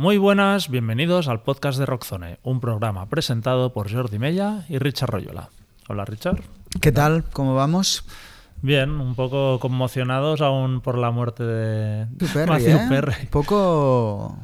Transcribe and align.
Muy 0.00 0.16
buenas, 0.16 0.70
bienvenidos 0.70 1.28
al 1.28 1.42
podcast 1.42 1.78
de 1.78 1.84
Rockzone, 1.84 2.38
un 2.42 2.58
programa 2.58 3.04
presentado 3.10 3.74
por 3.74 3.92
Jordi 3.92 4.18
Mella 4.18 4.64
y 4.70 4.78
Richard 4.78 5.10
Royola. 5.10 5.50
Hola 5.90 6.06
Richard. 6.06 6.40
¿Qué 6.80 6.90
tal? 6.90 7.24
¿Cómo 7.34 7.54
vamos? 7.54 8.04
Bien, 8.62 8.92
un 8.92 9.14
poco 9.14 9.60
conmocionados 9.60 10.40
aún 10.40 10.80
por 10.80 10.96
la 10.96 11.10
muerte 11.10 11.42
de 11.44 12.06
Perry, 12.32 12.64
¿eh? 12.64 12.86
Perry. 12.88 13.12
Un 13.24 13.26
poco... 13.26 14.38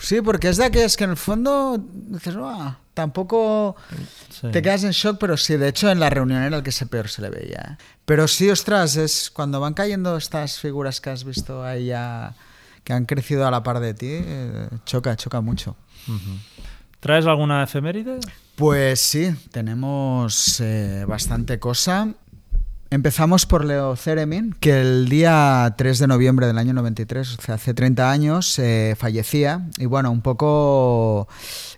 Sí, 0.00 0.22
porque 0.22 0.48
es 0.48 0.56
de 0.56 0.64
aquellas 0.64 0.96
que 0.96 1.04
en 1.04 1.10
el 1.10 1.16
fondo 1.16 1.78
dices, 1.78 2.36
tampoco 2.92 3.76
Sí. 4.30 4.48
te 4.50 4.60
quedas 4.60 4.82
en 4.82 4.90
shock, 4.90 5.18
pero 5.20 5.36
sí, 5.36 5.56
de 5.56 5.68
hecho 5.68 5.88
en 5.88 6.00
la 6.00 6.10
reunión 6.10 6.42
era 6.42 6.56
el 6.56 6.64
que 6.64 6.72
se 6.72 6.84
peor 6.86 7.08
se 7.08 7.22
le 7.22 7.30
veía. 7.30 7.78
Pero 8.06 8.26
sí, 8.26 8.50
ostras, 8.50 8.96
es 8.96 9.30
cuando 9.30 9.60
van 9.60 9.74
cayendo 9.74 10.16
estas 10.16 10.58
figuras 10.58 11.00
que 11.00 11.10
has 11.10 11.22
visto 11.22 11.62
ahí 11.64 11.86
ya, 11.86 12.34
que 12.86 12.92
han 12.92 13.04
crecido 13.04 13.48
a 13.48 13.50
la 13.50 13.64
par 13.64 13.80
de 13.80 13.94
ti, 13.94 14.06
eh, 14.08 14.68
choca, 14.84 15.16
choca 15.16 15.40
mucho. 15.40 15.74
¿Traes 17.00 17.26
alguna 17.26 17.64
efeméride? 17.64 18.20
Pues 18.54 19.00
sí, 19.00 19.34
tenemos 19.50 20.60
eh, 20.60 21.04
bastante 21.04 21.58
cosa. 21.58 22.14
Empezamos 22.88 23.44
por 23.44 23.64
Leo 23.64 23.96
Theremin, 23.96 24.54
que 24.60 24.80
el 24.80 25.08
día 25.08 25.74
3 25.76 25.98
de 25.98 26.06
noviembre 26.06 26.46
del 26.46 26.58
año 26.58 26.74
93, 26.74 27.38
o 27.38 27.42
sea, 27.42 27.56
hace 27.56 27.74
30 27.74 28.08
años, 28.08 28.56
eh, 28.60 28.94
fallecía. 28.96 29.66
Y 29.78 29.86
bueno, 29.86 30.12
un 30.12 30.22
poco 30.22 31.26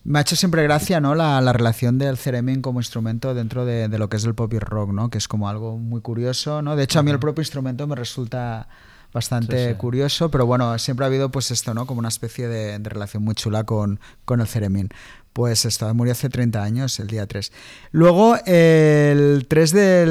me 0.05 0.19
ha 0.19 0.23
hecho 0.23 0.37
siempre 0.37 0.63
gracia 0.63 1.01
¿no? 1.01 1.15
la, 1.15 1.41
la 1.41 1.55
relación 1.55 1.97
del 1.97 2.19
Theremin 2.19 2.61
como 2.61 2.80
instrumento 2.80 3.33
dentro 3.33 3.65
de, 3.65 3.88
de 3.88 3.99
lo 3.99 4.11
que 4.11 4.19
es 4.19 4.25
el 4.25 4.35
pop 4.35 4.52
y 4.52 4.59
rock, 4.59 4.93
¿no? 4.93 5.09
que 5.09 5.16
es 5.16 5.27
como 5.27 5.49
algo 5.49 5.79
muy 5.79 6.02
curioso. 6.02 6.61
¿no? 6.61 6.77
De 6.77 6.85
hecho, 6.85 6.99
a 6.99 7.02
mí 7.02 7.11
el 7.11 7.19
propio 7.19 7.41
instrumento 7.41 7.87
me 7.87 7.97
resulta 7.97 8.69
bastante 9.12 9.67
Sí, 9.67 9.73
sí. 9.73 9.79
curioso, 9.79 10.30
pero 10.30 10.47
bueno, 10.47 10.79
siempre 10.79 11.05
ha 11.05 11.09
habido 11.09 11.30
pues 11.30 11.51
esto, 11.51 11.75
¿no? 11.75 11.87
Como 11.87 11.99
una 12.01 12.09
especie 12.09 12.49
de, 12.49 12.79
de 12.79 12.91
relación 12.91 13.23
muy 13.23 13.35
chula 13.35 13.65
con, 13.65 14.01
con 14.25 14.41
el 14.41 14.47
Theremin. 14.49 14.89
Pues 15.33 15.65
esto, 15.65 15.93
murió 15.95 16.12
hace 16.12 16.29
30 16.29 16.62
años, 16.62 16.99
el 17.01 17.07
día 17.07 17.27
3. 17.27 17.52
Luego, 17.93 18.37
el 18.45 19.47
3 19.49 19.71
de 19.73 20.05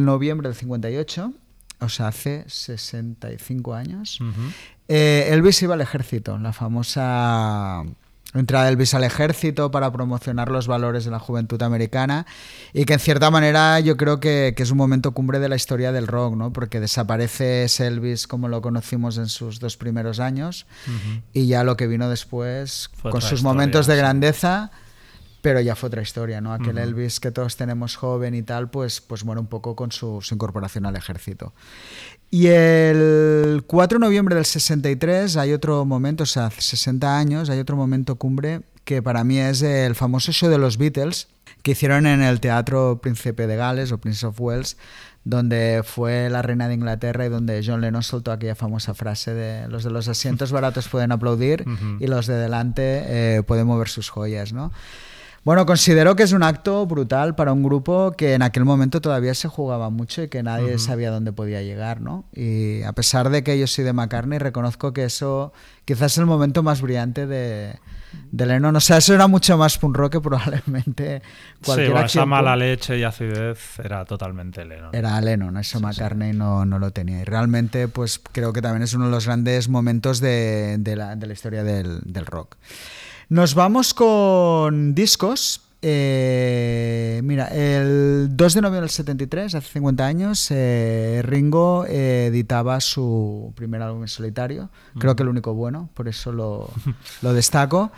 noviembre 0.00 0.48
del 0.48 0.56
58, 0.56 1.32
o 1.80 1.88
sea, 1.88 2.08
hace 2.08 2.44
65 2.48 3.74
años, 3.74 4.20
Ujú. 4.20 4.30
eh, 4.88 5.28
Elvis 5.30 5.62
iba 5.62 5.74
al 5.74 5.80
ejército, 5.80 6.36
la 6.38 6.52
famosa 6.52 7.84
entrada 8.34 8.64
de 8.64 8.72
Elvis 8.72 8.94
al 8.94 9.04
ejército 9.04 9.70
para 9.70 9.92
promocionar 9.92 10.50
los 10.50 10.66
valores 10.66 11.04
de 11.04 11.10
la 11.10 11.18
juventud 11.18 11.60
americana 11.62 12.26
y 12.72 12.84
que 12.84 12.94
en 12.94 13.00
cierta 13.00 13.30
manera 13.30 13.78
yo 13.80 13.96
creo 13.96 14.20
que, 14.20 14.54
que 14.56 14.62
es 14.62 14.70
un 14.70 14.78
momento 14.78 15.12
cumbre 15.12 15.38
de 15.38 15.48
la 15.48 15.56
historia 15.56 15.92
del 15.92 16.06
rock, 16.06 16.36
¿no? 16.36 16.52
porque 16.52 16.80
desaparece 16.80 17.64
ese 17.64 17.86
Elvis 17.86 18.26
como 18.26 18.48
lo 18.48 18.62
conocimos 18.62 19.18
en 19.18 19.28
sus 19.28 19.60
dos 19.60 19.76
primeros 19.76 20.20
años 20.20 20.66
y 21.32 21.46
ya 21.46 21.64
lo 21.64 21.76
que 21.76 21.86
vino 21.86 22.08
después 22.08 22.90
Fue 22.96 23.10
con 23.10 23.20
sus 23.20 23.32
historia, 23.32 23.52
momentos 23.52 23.86
de 23.86 23.94
sí. 23.94 23.98
grandeza 23.98 24.70
pero 25.42 25.60
ya 25.60 25.74
fue 25.74 25.88
otra 25.88 26.02
historia, 26.02 26.40
¿no? 26.40 26.54
Aquel. 26.54 26.78
Elvis 26.78 27.18
que 27.18 27.32
todos 27.32 27.56
tenemos 27.56 27.96
joven 27.96 28.34
y 28.34 28.42
tal, 28.42 28.70
pues, 28.70 29.00
pues 29.00 29.24
muere 29.24 29.40
un 29.40 29.48
poco 29.48 29.74
con 29.74 29.90
su, 29.90 30.22
su 30.22 30.34
incorporación 30.34 30.86
al 30.86 30.94
ejército. 30.94 31.52
Y 32.34 32.46
el 32.46 33.62
4 33.66 33.98
de 33.98 34.06
noviembre 34.06 34.34
del 34.34 34.46
63 34.46 35.36
hay 35.36 35.52
otro 35.52 35.84
momento, 35.84 36.22
o 36.22 36.26
sea, 36.26 36.46
hace 36.46 36.62
60 36.62 37.18
años, 37.18 37.50
hay 37.50 37.58
otro 37.58 37.76
momento 37.76 38.16
cumbre 38.16 38.62
que 38.84 39.02
para 39.02 39.22
mí 39.22 39.38
es 39.38 39.60
el 39.60 39.94
famoso 39.94 40.32
show 40.32 40.48
de 40.48 40.56
los 40.56 40.78
Beatles 40.78 41.28
que 41.62 41.72
hicieron 41.72 42.06
en 42.06 42.22
el 42.22 42.40
Teatro 42.40 43.00
Príncipe 43.02 43.46
de 43.46 43.56
Gales 43.56 43.92
o 43.92 43.98
Prince 43.98 44.24
of 44.24 44.40
Wales, 44.40 44.78
donde 45.24 45.82
fue 45.84 46.30
la 46.30 46.40
reina 46.40 46.68
de 46.68 46.74
Inglaterra 46.74 47.26
y 47.26 47.28
donde 47.28 47.62
John 47.62 47.82
Lennon 47.82 48.02
soltó 48.02 48.32
aquella 48.32 48.54
famosa 48.54 48.94
frase 48.94 49.34
de 49.34 49.68
los 49.68 49.84
de 49.84 49.90
los 49.90 50.08
asientos 50.08 50.52
baratos 50.52 50.88
pueden 50.88 51.12
aplaudir 51.12 51.66
y 52.00 52.06
los 52.06 52.26
de 52.26 52.36
delante 52.36 53.02
eh, 53.08 53.42
pueden 53.42 53.66
mover 53.66 53.90
sus 53.90 54.08
joyas, 54.08 54.54
¿no? 54.54 54.72
Bueno, 55.44 55.66
considero 55.66 56.14
que 56.14 56.22
es 56.22 56.32
un 56.32 56.44
acto 56.44 56.86
brutal 56.86 57.34
para 57.34 57.52
un 57.52 57.64
grupo 57.64 58.12
que 58.12 58.34
en 58.34 58.42
aquel 58.42 58.64
momento 58.64 59.00
todavía 59.00 59.34
se 59.34 59.48
jugaba 59.48 59.90
mucho 59.90 60.22
y 60.22 60.28
que 60.28 60.44
nadie 60.44 60.78
sabía 60.78 61.10
dónde 61.10 61.32
podía 61.32 61.62
llegar, 61.62 62.00
¿no? 62.00 62.24
Y 62.32 62.82
a 62.84 62.92
pesar 62.92 63.28
de 63.28 63.42
que 63.42 63.58
yo 63.58 63.66
soy 63.66 63.82
de 63.82 63.92
McCartney, 63.92 64.38
reconozco 64.38 64.92
que 64.92 65.02
eso 65.02 65.52
quizás 65.84 66.12
es 66.12 66.18
el 66.18 66.26
momento 66.26 66.62
más 66.62 66.80
brillante 66.80 67.26
de, 67.26 67.74
de 68.30 68.46
Lennon. 68.46 68.76
O 68.76 68.80
sea, 68.80 68.98
eso 68.98 69.14
era 69.14 69.26
mucho 69.26 69.58
más 69.58 69.78
punk 69.78 69.96
rock 69.96 70.12
que 70.12 70.20
probablemente 70.20 71.22
Sí, 71.24 71.64
cualquier 71.64 71.90
bueno, 71.90 72.06
esa 72.06 72.24
mala 72.24 72.54
leche 72.54 72.98
y 72.98 73.02
acidez 73.02 73.80
era 73.80 74.04
totalmente 74.04 74.64
Lennon. 74.64 74.94
Era 74.94 75.20
Lennon, 75.20 75.56
eso 75.56 75.80
McCartney 75.80 76.32
No, 76.32 76.64
no 76.64 76.78
lo 76.78 76.92
tenía. 76.92 77.20
Y 77.20 77.24
realmente, 77.24 77.88
pues 77.88 78.20
creo 78.30 78.52
que 78.52 78.62
también 78.62 78.82
es 78.84 78.94
uno 78.94 79.06
de 79.06 79.10
los 79.10 79.26
grandes 79.26 79.68
momentos 79.68 80.20
de, 80.20 80.76
de 80.78 80.94
la, 80.94 81.16
de 81.16 81.26
la 81.26 81.32
historia 81.32 81.64
del, 81.64 82.00
del 82.04 82.26
rock. 82.26 82.56
Nos 83.28 83.54
vamos 83.54 83.94
con 83.94 84.94
discos. 84.94 85.62
Eh, 85.84 87.20
mira, 87.24 87.48
el 87.48 88.28
2 88.36 88.54
de 88.54 88.60
noviembre 88.60 88.82
del 88.82 88.90
73, 88.90 89.56
hace 89.56 89.68
50 89.72 90.06
años, 90.06 90.46
eh, 90.50 91.22
Ringo 91.24 91.84
eh, 91.88 92.26
editaba 92.26 92.80
su 92.80 93.52
primer 93.56 93.82
álbum 93.82 94.02
en 94.02 94.08
solitario. 94.08 94.70
Creo 94.98 95.16
que 95.16 95.24
el 95.24 95.28
único 95.28 95.54
bueno, 95.54 95.88
por 95.94 96.06
eso 96.06 96.30
lo, 96.30 96.70
lo 97.22 97.34
destaco. 97.34 97.90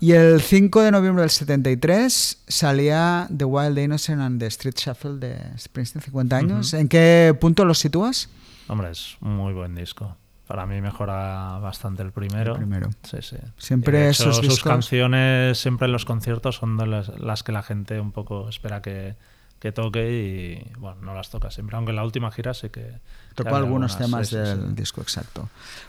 Y 0.00 0.12
el 0.12 0.40
5 0.40 0.82
de 0.82 0.90
noviembre 0.90 1.22
del 1.22 1.30
73 1.30 2.42
salía 2.48 3.28
The 3.34 3.44
Wild 3.44 3.78
Innocent 3.78 4.20
and 4.20 4.40
the 4.40 4.46
Street 4.46 4.74
Shuffle 4.76 5.18
de 5.18 5.38
Springsteen, 5.56 6.02
50 6.02 6.36
años. 6.36 6.74
¿En 6.74 6.88
qué 6.88 7.34
punto 7.40 7.64
lo 7.64 7.74
sitúas? 7.74 8.28
Hombre, 8.66 8.90
es 8.90 9.16
un 9.20 9.36
muy 9.36 9.52
buen 9.52 9.74
disco. 9.74 10.16
Para 10.46 10.66
mí 10.66 10.80
mejora 10.80 11.58
bastante 11.58 12.02
el 12.02 12.12
primero. 12.12 12.52
El 12.52 12.58
primero. 12.58 12.90
Sí, 13.02 13.18
sí. 13.22 13.36
Siempre 13.56 13.98
de 13.98 14.10
hecho, 14.10 14.24
esos 14.24 14.36
sus 14.36 14.58
discos- 14.58 14.70
canciones, 14.70 15.58
siempre 15.58 15.86
en 15.86 15.92
los 15.92 16.04
conciertos, 16.04 16.56
son 16.56 16.76
de 16.76 16.86
las, 16.86 17.08
las 17.18 17.42
que 17.42 17.52
la 17.52 17.62
gente 17.62 17.98
un 17.98 18.12
poco 18.12 18.48
espera 18.50 18.82
que, 18.82 19.14
que 19.58 19.72
toque 19.72 20.12
y, 20.12 20.78
bueno, 20.78 20.98
no 21.00 21.14
las 21.14 21.30
toca 21.30 21.50
siempre. 21.50 21.76
Aunque 21.76 21.90
en 21.90 21.96
la 21.96 22.04
última 22.04 22.30
gira 22.30 22.52
sí 22.52 22.68
que... 22.68 22.92
Tocó 23.34 23.56
algunos 23.56 23.94
algunas, 23.94 23.98
temas 23.98 24.28
sí, 24.28 24.36
del 24.36 24.68
sí. 24.68 24.74
disco 24.74 25.00
exacto. 25.00 25.48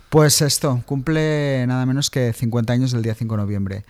Pues 0.10 0.42
esto, 0.42 0.82
cumple 0.86 1.66
nada 1.68 1.86
menos 1.86 2.10
que 2.10 2.32
50 2.32 2.72
años 2.72 2.92
del 2.92 3.02
día 3.02 3.14
5 3.14 3.36
de 3.36 3.42
noviembre. 3.42 3.86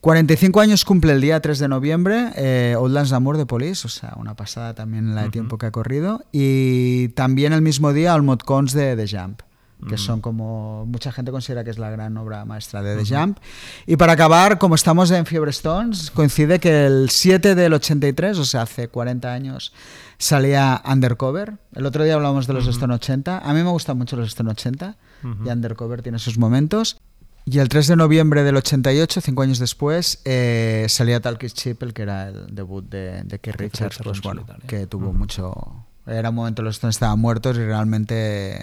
45 0.00 0.60
años 0.60 0.84
cumple 0.84 1.12
el 1.12 1.20
día 1.20 1.40
3 1.40 1.58
de 1.58 1.68
noviembre, 1.68 2.30
eh, 2.36 2.76
Old 2.78 2.94
Lands 2.94 3.10
d'Amour 3.10 3.36
de 3.36 3.46
Police, 3.46 3.84
o 3.84 3.90
sea, 3.90 4.14
una 4.16 4.36
pasada 4.36 4.74
también 4.74 5.16
la 5.16 5.24
de 5.24 5.30
tiempo 5.30 5.58
que 5.58 5.66
ha 5.66 5.72
corrido. 5.72 6.24
Y 6.30 7.08
también 7.08 7.52
el 7.52 7.62
mismo 7.62 7.92
día 7.92 8.14
Almond 8.14 8.42
Cons 8.42 8.72
de 8.72 8.94
The 8.94 9.18
Jump, 9.18 9.42
que 9.86 9.94
Ujú. 9.94 9.98
son 9.98 10.20
como 10.20 10.84
mucha 10.86 11.12
gente 11.12 11.30
considera 11.30 11.62
que 11.62 11.70
es 11.70 11.78
la 11.78 11.88
gran 11.90 12.16
obra 12.16 12.44
maestra 12.44 12.82
de 12.82 12.96
The 13.02 13.14
Jump. 13.16 13.38
Y 13.86 13.96
para 13.96 14.14
acabar, 14.14 14.58
como 14.58 14.74
estamos 14.74 15.10
en 15.12 15.24
Fiebre 15.26 15.50
Stones, 15.50 16.10
coincide 16.10 16.58
que 16.58 16.86
el 16.86 17.10
7 17.10 17.54
del 17.54 17.72
83, 17.74 18.38
o 18.38 18.44
sea, 18.44 18.62
hace 18.62 18.88
40 18.88 19.32
años, 19.32 19.72
salía 20.18 20.82
Undercover. 20.84 21.58
El 21.74 21.86
otro 21.86 22.02
día 22.04 22.14
hablamos 22.14 22.46
de 22.46 22.54
los 22.54 22.64
Ujú. 22.64 22.72
Stone 22.72 22.94
80. 22.94 23.38
A 23.38 23.52
mí 23.54 23.62
me 23.62 23.70
gustan 23.70 23.96
mucho 23.98 24.16
los 24.16 24.28
Stone 24.28 24.50
80 24.50 24.96
Ujú. 25.22 25.44
y 25.46 25.48
Undercover 25.50 26.02
tiene 26.02 26.18
sus 26.18 26.38
momentos. 26.38 26.98
Y 27.44 27.60
el 27.60 27.68
3 27.70 27.86
de 27.86 27.96
noviembre 27.96 28.42
del 28.42 28.56
88, 28.56 29.22
cinco 29.22 29.40
años 29.42 29.58
después, 29.58 30.20
eh, 30.26 30.84
salía 30.90 31.20
Talkish 31.20 31.54
Chip, 31.54 31.82
el 31.82 31.94
que 31.94 32.02
era 32.02 32.28
el 32.28 32.54
debut 32.54 32.84
de, 32.86 33.22
de 33.22 33.38
Keith 33.38 33.56
Richards, 33.56 34.00
pues 34.04 34.20
bueno, 34.20 34.44
que 34.66 34.86
tuvo 34.86 35.14
mucho... 35.14 35.84
Era 36.08 36.30
un 36.30 36.34
momento 36.34 36.62
en 36.62 36.66
los 36.66 36.76
Stones 36.76 36.96
estaban 36.96 37.18
muertos 37.18 37.56
y 37.56 37.60
realmente 37.60 38.58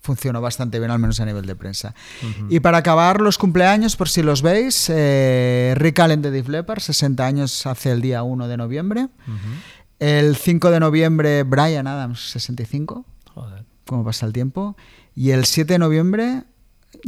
funcionó 0.00 0.40
bastante 0.40 0.78
bien, 0.78 0.90
al 0.90 0.98
menos 0.98 1.20
a 1.20 1.26
nivel 1.26 1.46
de 1.46 1.54
prensa. 1.54 1.94
Y 2.48 2.60
para 2.60 2.78
acabar 2.78 3.20
los 3.20 3.38
cumpleaños, 3.38 3.96
por 3.96 4.08
si 4.08 4.22
los 4.22 4.42
veis, 4.42 4.90
eh, 4.92 5.74
Rick 5.76 5.98
Allen 6.00 6.22
de 6.22 6.30
Def 6.30 6.48
Leppard, 6.48 6.80
60 6.80 7.24
años 7.26 7.66
hace 7.66 7.92
el 7.92 8.00
día 8.00 8.22
1 8.22 8.48
de 8.48 8.56
noviembre. 8.56 9.08
El 9.98 10.36
5 10.36 10.70
de 10.70 10.80
noviembre, 10.80 11.42
Brian 11.42 11.86
Adams, 11.86 12.30
65, 12.30 13.04
Joder. 13.34 13.64
como 13.86 14.04
pasa 14.04 14.26
el 14.26 14.32
tiempo. 14.32 14.76
Y 15.14 15.30
el 15.32 15.44
7 15.44 15.74
de 15.74 15.78
noviembre, 15.78 16.44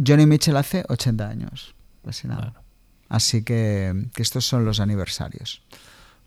Johnny 0.05 0.27
Mitchell 0.27 0.57
hace 0.57 0.84
80 0.89 1.28
años. 1.28 1.75
Casi 2.05 2.28
nada. 2.28 2.41
Claro. 2.51 2.61
Así 3.09 3.43
que, 3.43 4.09
que 4.15 4.22
estos 4.22 4.45
son 4.47 4.65
los 4.65 4.81
aniversarios. 4.81 5.63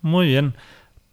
Muy 0.01 0.27
bien. 0.27 0.55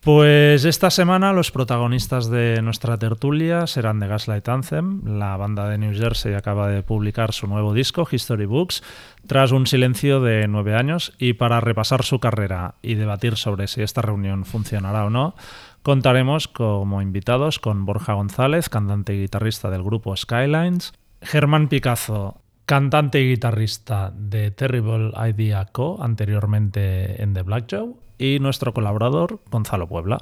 Pues 0.01 0.65
esta 0.65 0.89
semana 0.89 1.35
los 1.35 1.51
protagonistas 1.51 2.31
de 2.31 2.63
nuestra 2.63 2.97
tertulia 2.97 3.67
serán 3.67 4.01
The 4.01 4.07
Gaslight 4.07 4.49
Anthem. 4.49 5.03
La 5.05 5.37
banda 5.37 5.69
de 5.69 5.77
New 5.77 5.95
Jersey 5.95 6.33
acaba 6.33 6.69
de 6.69 6.83
publicar 6.83 7.35
su 7.35 7.47
nuevo 7.47 7.75
disco, 7.75 8.09
History 8.11 8.47
Books, 8.47 8.83
tras 9.27 9.53
un 9.53 9.67
silencio 9.67 10.23
de 10.23 10.49
nueve 10.49 10.75
años. 10.75 11.13
Y 11.19 11.35
para 11.35 11.61
repasar 11.61 12.03
su 12.03 12.19
carrera 12.19 12.77
y 12.81 12.95
debatir 12.95 13.37
sobre 13.37 13.69
si 13.69 13.83
esta 13.83 14.01
reunión 14.01 14.47
funcionará 14.47 15.05
o 15.05 15.11
no, 15.11 15.35
contaremos 15.83 16.49
como 16.49 17.03
invitados 17.03 17.59
con 17.59 17.85
Borja 17.85 18.15
González, 18.15 18.71
cantante 18.71 19.15
y 19.15 19.21
guitarrista 19.21 19.69
del 19.69 19.83
grupo 19.83 20.17
Skylines, 20.17 20.95
Germán 21.21 21.69
Picazo, 21.69 22.41
cantante 22.65 23.21
y 23.21 23.29
guitarrista 23.29 24.15
de 24.17 24.51
Terrible 24.51 25.13
Idea 25.29 25.67
Co., 25.67 26.03
anteriormente 26.03 27.23
en 27.23 27.35
The 27.35 27.43
Black 27.43 27.67
Joe, 27.71 27.97
y 28.21 28.39
nuestro 28.39 28.75
colaborador 28.75 29.41
Gonzalo 29.51 29.89
Puebla. 29.89 30.19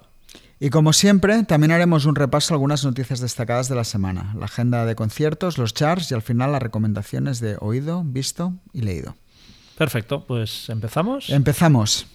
Y 0.61 0.71
como 0.71 0.93
siempre, 0.93 1.43
también 1.45 1.73
haremos 1.73 2.05
un 2.05 2.15
repaso 2.15 2.53
a 2.53 2.57
algunas 2.57 2.85
noticias 2.85 3.21
destacadas 3.21 3.69
de 3.69 3.75
la 3.75 3.85
semana, 3.85 4.35
la 4.39 4.47
agenda 4.47 4.87
de 4.87 4.95
conciertos, 4.95 5.59
los 5.59 5.75
charts 5.75 6.11
y 6.11 6.15
al 6.15 6.23
final 6.23 6.53
las 6.53 6.63
recomendaciones 6.63 7.41
de 7.41 7.57
oído, 7.61 8.03
visto 8.05 8.55
y 8.73 8.83
leído. 8.83 9.17
Perfecto, 9.77 10.25
pues 10.27 10.69
empezamos. 10.69 11.31
Empezamos. 11.31 12.07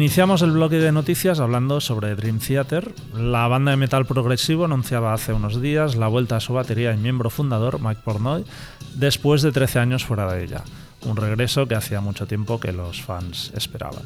Iniciamos 0.00 0.40
el 0.40 0.52
bloque 0.52 0.76
de 0.76 0.92
noticias 0.92 1.40
hablando 1.40 1.78
sobre 1.78 2.16
Dream 2.16 2.38
Theater. 2.38 2.94
La 3.12 3.48
banda 3.48 3.72
de 3.72 3.76
metal 3.76 4.06
progresivo 4.06 4.64
anunciaba 4.64 5.12
hace 5.12 5.34
unos 5.34 5.60
días 5.60 5.94
la 5.94 6.08
vuelta 6.08 6.36
a 6.36 6.40
su 6.40 6.54
batería 6.54 6.94
y 6.94 6.96
miembro 6.96 7.28
fundador, 7.28 7.82
Mike 7.82 8.00
Pornoy, 8.02 8.46
después 8.94 9.42
de 9.42 9.52
13 9.52 9.78
años 9.78 10.06
fuera 10.06 10.32
de 10.32 10.42
ella. 10.42 10.64
Un 11.04 11.16
regreso 11.16 11.68
que 11.68 11.74
hacía 11.74 12.00
mucho 12.00 12.26
tiempo 12.26 12.58
que 12.58 12.72
los 12.72 13.02
fans 13.02 13.52
esperaban. 13.54 14.04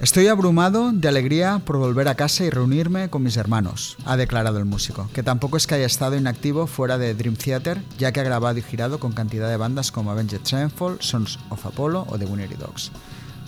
Estoy 0.00 0.28
abrumado 0.28 0.90
de 0.90 1.06
alegría 1.06 1.60
por 1.62 1.76
volver 1.76 2.08
a 2.08 2.14
casa 2.14 2.46
y 2.46 2.48
reunirme 2.48 3.10
con 3.10 3.22
mis 3.22 3.36
hermanos, 3.36 3.98
ha 4.06 4.16
declarado 4.16 4.56
el 4.56 4.64
músico, 4.64 5.10
que 5.12 5.22
tampoco 5.22 5.58
es 5.58 5.66
que 5.66 5.74
haya 5.74 5.84
estado 5.84 6.16
inactivo 6.16 6.66
fuera 6.66 6.96
de 6.96 7.12
Dream 7.12 7.36
Theater, 7.36 7.82
ya 7.98 8.10
que 8.10 8.20
ha 8.20 8.24
grabado 8.24 8.58
y 8.58 8.62
girado 8.62 8.98
con 8.98 9.12
cantidad 9.12 9.50
de 9.50 9.58
bandas 9.58 9.92
como 9.92 10.10
Avenged 10.10 10.40
Sevenfold, 10.44 11.02
Sons 11.02 11.38
of 11.50 11.66
Apollo 11.66 12.06
o 12.08 12.18
The 12.18 12.24
Winnery 12.24 12.56
Dogs. 12.56 12.90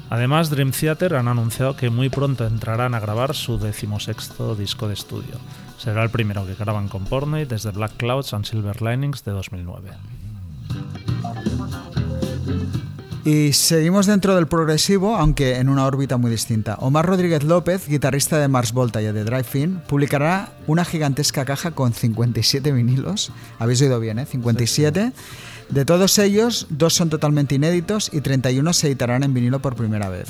Además, 0.08 0.50
Dream 0.50 0.70
Theater 0.70 1.14
han 1.14 1.28
anunciado 1.28 1.76
que 1.76 1.90
muy 1.90 2.08
pronto 2.08 2.46
entrarán 2.46 2.94
a 2.94 3.00
grabar 3.00 3.34
su 3.34 3.58
decimosexto 3.58 4.54
disco 4.54 4.88
de 4.88 4.94
estudio. 4.94 5.36
Será 5.78 6.02
el 6.02 6.10
primero 6.10 6.46
que 6.46 6.54
graban 6.54 6.88
con 6.88 7.04
Porney 7.04 7.44
desde 7.44 7.70
Black 7.70 7.96
Clouds 7.96 8.32
and 8.32 8.44
Silver 8.44 8.80
Linings 8.82 9.24
de 9.24 9.32
2009. 9.32 9.90
Y 13.26 13.54
seguimos 13.54 14.06
dentro 14.06 14.36
del 14.36 14.46
progresivo, 14.46 15.16
aunque 15.16 15.56
en 15.56 15.68
una 15.68 15.84
órbita 15.84 16.16
muy 16.16 16.30
distinta. 16.30 16.76
Omar 16.78 17.06
Rodríguez 17.06 17.42
López, 17.42 17.88
guitarrista 17.88 18.38
de 18.38 18.46
Mars 18.46 18.72
Volta 18.72 19.02
y 19.02 19.06
de 19.06 19.24
Drive-In, 19.24 19.80
publicará 19.88 20.50
una 20.68 20.84
gigantesca 20.84 21.44
caja 21.44 21.72
con 21.72 21.92
57 21.92 22.70
vinilos. 22.70 23.32
Habéis 23.58 23.82
oído 23.82 23.98
bien, 23.98 24.20
¿eh? 24.20 24.26
57. 24.26 25.12
De 25.68 25.84
todos 25.84 26.18
ellos, 26.18 26.66
dos 26.70 26.94
son 26.94 27.10
totalmente 27.10 27.54
inéditos 27.56 28.10
y 28.12 28.20
31 28.20 28.72
se 28.72 28.86
editarán 28.86 29.24
en 29.24 29.34
vinilo 29.34 29.60
por 29.60 29.74
primera 29.74 30.08
vez. 30.08 30.28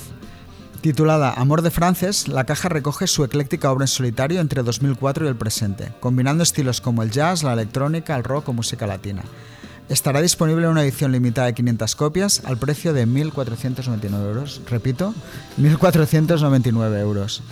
Titulada 0.80 1.32
Amor 1.32 1.62
de 1.62 1.70
Frances, 1.70 2.28
la 2.28 2.44
caja 2.44 2.68
recoge 2.68 3.06
su 3.06 3.24
ecléctica 3.24 3.70
obra 3.70 3.84
en 3.84 3.88
solitario 3.88 4.40
entre 4.40 4.62
2004 4.62 5.24
y 5.24 5.28
el 5.28 5.36
presente, 5.36 5.92
combinando 6.00 6.42
estilos 6.42 6.80
como 6.80 7.02
el 7.02 7.10
jazz, 7.10 7.42
la 7.42 7.52
electrónica, 7.52 8.16
el 8.16 8.24
rock 8.24 8.48
o 8.48 8.52
música 8.52 8.86
latina. 8.86 9.22
Estará 9.88 10.20
disponible 10.20 10.64
en 10.64 10.72
una 10.72 10.82
edición 10.82 11.12
limitada 11.12 11.46
de 11.46 11.54
500 11.54 11.94
copias 11.94 12.42
al 12.44 12.56
precio 12.58 12.92
de 12.92 13.06
1.499 13.06 14.26
euros. 14.26 14.60
Repito, 14.68 15.14
1.499 15.60 17.00
euros. 17.00 17.42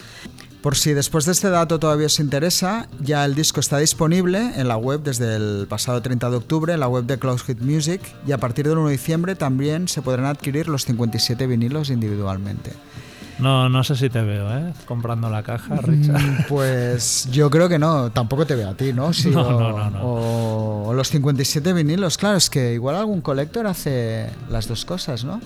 Por 0.65 0.77
si 0.77 0.95
después 0.95 1.27
de 1.27 1.33
este 1.33 1.51
dato 1.51 1.79
todavía 1.79 2.07
os 2.07 2.19
interesa, 2.19 2.89
ya 2.99 3.27
el 3.27 3.35
disco 3.35 3.61
está 3.61 3.77
disponible 3.77 4.53
en 4.57 4.67
la 4.67 4.79
web 4.79 5.03
desde 5.03 5.37
el 5.37 5.67
pasado 5.69 6.01
30 6.01 6.31
de 6.31 6.37
octubre, 6.37 6.73
en 6.73 6.81
la 6.81 6.89
web 6.89 7.05
de 7.05 7.19
Close 7.19 7.45
Hit 7.45 7.61
Music, 7.61 8.01
y 8.27 8.33
a 8.33 8.39
partir 8.39 8.67
del 8.67 8.79
1 8.79 8.87
de 8.87 8.93
diciembre 8.93 9.35
también 9.35 9.89
se 9.89 10.01
podrán 10.01 10.25
adquirir 10.25 10.69
los 10.69 10.87
57 10.87 11.47
vinilos 11.47 11.91
individualmente. 11.91 12.73
No, 13.39 13.69
no 13.69 13.85
sé 13.85 13.95
si 13.95 14.09
te 14.09 14.23
veo, 14.23 14.57
¿eh? 14.57 14.73
Comprando 14.87 15.29
la 15.29 15.43
caja, 15.43 15.77
Richard. 15.83 16.19
Mm, 16.19 16.45
pues 16.49 17.29
yo 17.31 17.51
creo 17.51 17.69
que 17.69 17.79
no, 17.79 18.11
tampoco 18.11 18.47
te 18.47 18.55
veo 18.55 18.71
a 18.71 18.75
ti, 18.75 18.95
¿no? 18.95 19.11
No, 19.33 19.43
o, 19.43 19.61
no, 19.61 19.79
no, 19.79 19.91
no. 19.91 20.03
O, 20.03 20.89
o 20.89 20.95
los 20.95 21.11
57 21.11 21.75
vinilos, 21.75 22.17
claro, 22.17 22.39
es 22.39 22.49
que 22.49 22.73
igual 22.73 22.97
algún 22.97 23.21
colector 23.21 23.67
hace 23.67 24.31
las 24.49 24.67
dos 24.67 24.87
cosas, 24.87 25.25
¿no? 25.25 25.43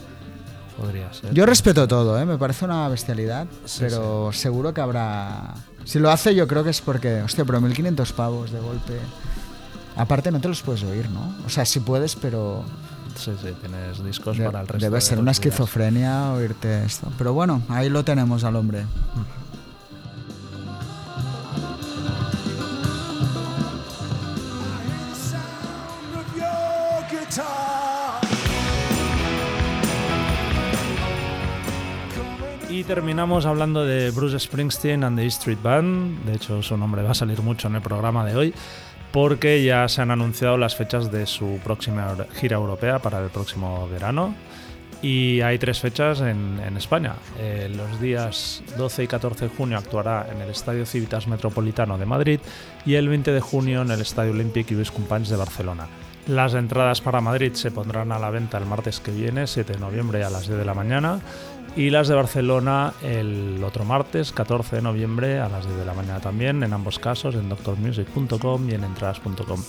Podría 0.79 1.13
ser. 1.13 1.35
Yo 1.35 1.45
respeto 1.45 1.89
todo, 1.89 2.19
¿eh? 2.21 2.25
me 2.25 2.39
parece 2.39 2.65
una 2.65 2.89
bestialidad, 2.89 3.47
Sí, 3.65 3.79
pero 3.81 4.31
seguro 4.33 4.73
que 4.73 4.81
habrá... 4.81 5.55
Si 5.85 5.99
lo 5.99 6.11
hace 6.11 6.35
yo 6.35 6.47
creo 6.47 6.63
que 6.63 6.71
es 6.71 6.81
porque, 6.81 7.23
hostia, 7.23 7.45
pero 7.45 7.61
1500 7.61 8.13
pavos 8.13 8.51
de 8.53 8.61
golpe... 8.61 8.99
Aparte 9.97 10.31
no 10.31 10.41
te 10.41 10.47
los 10.49 10.63
puedes 10.63 10.85
oír, 10.85 11.11
¿no? 11.11 11.35
O 11.45 11.49
sea, 11.49 11.65
sí 11.65 11.81
puedes, 11.81 12.15
pero 12.15 12.65
Sí, 13.17 13.33
sí, 13.43 13.49
tienes 13.61 14.05
discos 14.05 14.39
de- 14.39 14.45
para 14.45 14.61
el 14.61 14.69
resto 14.69 14.85
debe 14.87 14.95
de 14.97 15.01
ser 15.01 15.19
una 15.19 15.33
tus 15.33 15.41
días. 15.41 15.47
esquizofrenia 15.55 16.33
oírte 16.35 16.85
esto. 16.85 17.11
Pero 17.19 17.33
bueno, 17.33 17.63
ahí 17.69 17.89
lo 17.89 18.05
tenemos 18.05 18.45
al 18.45 18.55
hombre. 18.55 18.83
Y 18.83 19.38
terminamos 32.89 33.45
hablando 33.45 33.85
de 33.85 34.11
Bruce 34.13 34.41
Springsteen 34.41 35.05
and 35.05 35.19
the 35.19 35.25
E 35.25 35.27
Street 35.27 35.59
Band. 35.63 36.25
De 36.25 36.33
hecho, 36.33 36.63
su 36.63 36.75
nombre 36.75 37.03
va 37.03 37.11
a 37.11 37.15
salir 37.15 37.43
mucho 37.43 37.69
en 37.69 37.75
el 37.75 37.83
programa 37.83 38.25
de 38.25 38.35
hoy, 38.35 38.55
porque 39.13 39.63
ya 39.63 39.87
se 39.89 40.01
han 40.01 40.11
anunciado 40.11 40.57
las 40.57 40.75
fechas 40.75 41.13
de 41.13 41.27
su 41.27 41.61
próxima 41.63 42.17
gira 42.35 42.57
europea 42.57 42.99
para 42.99 43.23
el 43.23 43.29
próximo 43.29 43.87
verano. 43.89 44.35
Y 45.03 45.43
hay 45.43 45.59
tres 45.59 45.81
fechas 45.81 46.23
en, 46.23 46.59
España. 46.79 47.17
Eh, 47.39 47.71
los 47.77 48.01
días 48.01 48.63
12 48.79 49.05
y 49.05 49.07
14 49.07 49.49
de 49.49 49.55
junio 49.55 49.77
actuará 49.77 50.27
en 50.33 50.41
el 50.41 50.49
Estadio 50.49 50.87
Civitas 50.87 51.29
Metropolitano 51.29 51.99
de 51.99 52.07
Madrid 52.07 52.41
y 52.87 52.95
el 52.95 53.07
20 53.11 53.33
de 53.33 53.41
junio 53.41 53.83
en 53.83 53.91
el 53.91 54.01
Estadio 54.01 54.33
Olímpic 54.33 54.71
y 54.71 54.75
Lluís 54.75 54.91
Companys 54.91 55.29
de 55.29 55.37
Barcelona. 55.37 55.89
Las 56.27 56.55
entradas 56.55 57.01
para 57.01 57.21
Madrid 57.21 57.53
se 57.55 57.71
pondrán 57.71 58.13
a 58.13 58.19
la 58.19 58.29
venta 58.29 58.59
el 58.59 58.67
martes 58.67 59.01
que 59.01 59.11
viene, 59.11 59.47
7 59.47 59.75
de 59.75 59.79
noviembre 59.79 60.25
a 60.25 60.31
las 60.31 60.47
10 60.47 60.59
de 60.59 60.65
la 60.65 60.75
mañana, 60.75 61.21
y 61.79 61.91
las 61.91 62.09
de 62.09 62.17
Barcelona 62.17 62.93
el 63.03 63.63
otro 63.63 63.85
martes, 63.85 64.33
14 64.33 64.77
de 64.77 64.83
noviembre 64.83 65.39
a 65.39 65.49
las 65.49 65.65
10 65.65 65.79
de 65.79 65.85
la 65.85 65.95
mañana 65.95 66.19
también, 66.19 66.65
en 66.65 66.73
ambos 66.73 66.99
casos 66.99 67.37
en 67.37 67.49
doctormusic.com 67.49 68.69
y 68.69 68.75
en 68.75 68.83
entradas.com. 68.83 69.63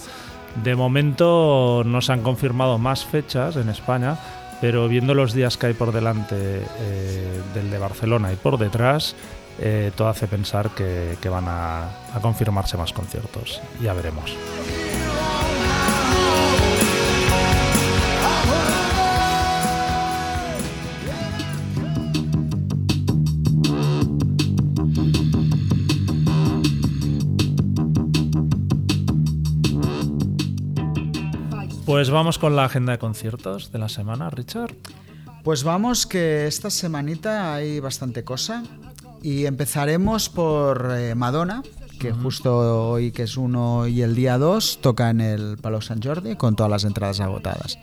De 0.63 0.75
momento 0.75 1.83
no 1.85 2.01
se 2.01 2.11
han 2.11 2.23
confirmado 2.23 2.79
más 2.79 3.05
fechas 3.05 3.57
en 3.57 3.69
España, 3.69 4.17
pero 4.59 4.87
viendo 4.87 5.13
los 5.13 5.33
días 5.33 5.57
que 5.57 5.67
hay 5.67 5.73
por 5.73 5.91
delante 5.91 6.35
eh, 6.79 7.41
del 7.53 7.69
de 7.69 7.77
Barcelona 7.77 8.33
y 8.33 8.37
por 8.37 8.57
detrás, 8.57 9.15
eh, 9.59 9.91
todo 9.95 10.07
hace 10.07 10.25
pensar 10.25 10.71
que, 10.71 11.15
van 11.29 11.45
a 11.47 11.89
confirmarse 12.23 12.75
más 12.75 12.91
conciertos. 12.91 13.61
Ya 13.83 13.93
veremos. 13.93 14.35
Pues 31.89 32.11
vamos 32.11 32.37
con 32.37 32.55
la 32.55 32.65
agenda 32.65 32.91
de 32.91 32.99
conciertos 32.99 33.71
de 33.71 33.79
la 33.79 33.89
semana, 33.89 34.29
Richard. 34.29 34.75
Pues 35.43 35.63
vamos, 35.63 36.05
que 36.05 36.45
esta 36.45 36.69
semanita 36.69 37.55
hay 37.55 37.79
bastante 37.79 38.23
cosa. 38.23 38.61
Y 39.23 39.47
empezaremos 39.47 40.29
por 40.29 40.91
eh, 40.95 41.15
Madonna, 41.15 41.63
que 41.99 42.11
justo 42.11 42.91
hoy, 42.91 43.11
que 43.11 43.23
es 43.23 43.37
uno 43.37 43.87
y 43.87 44.03
el 44.03 44.13
día 44.13 44.37
2, 44.37 44.81
toca 44.83 45.09
en 45.09 45.19
el 45.19 45.57
Palau 45.57 45.81
Sant 45.81 46.05
Jordi 46.05 46.35
con 46.35 46.55
todas 46.55 46.69
las 46.69 46.83
entradas 46.83 47.21
agotadas. 47.21 47.79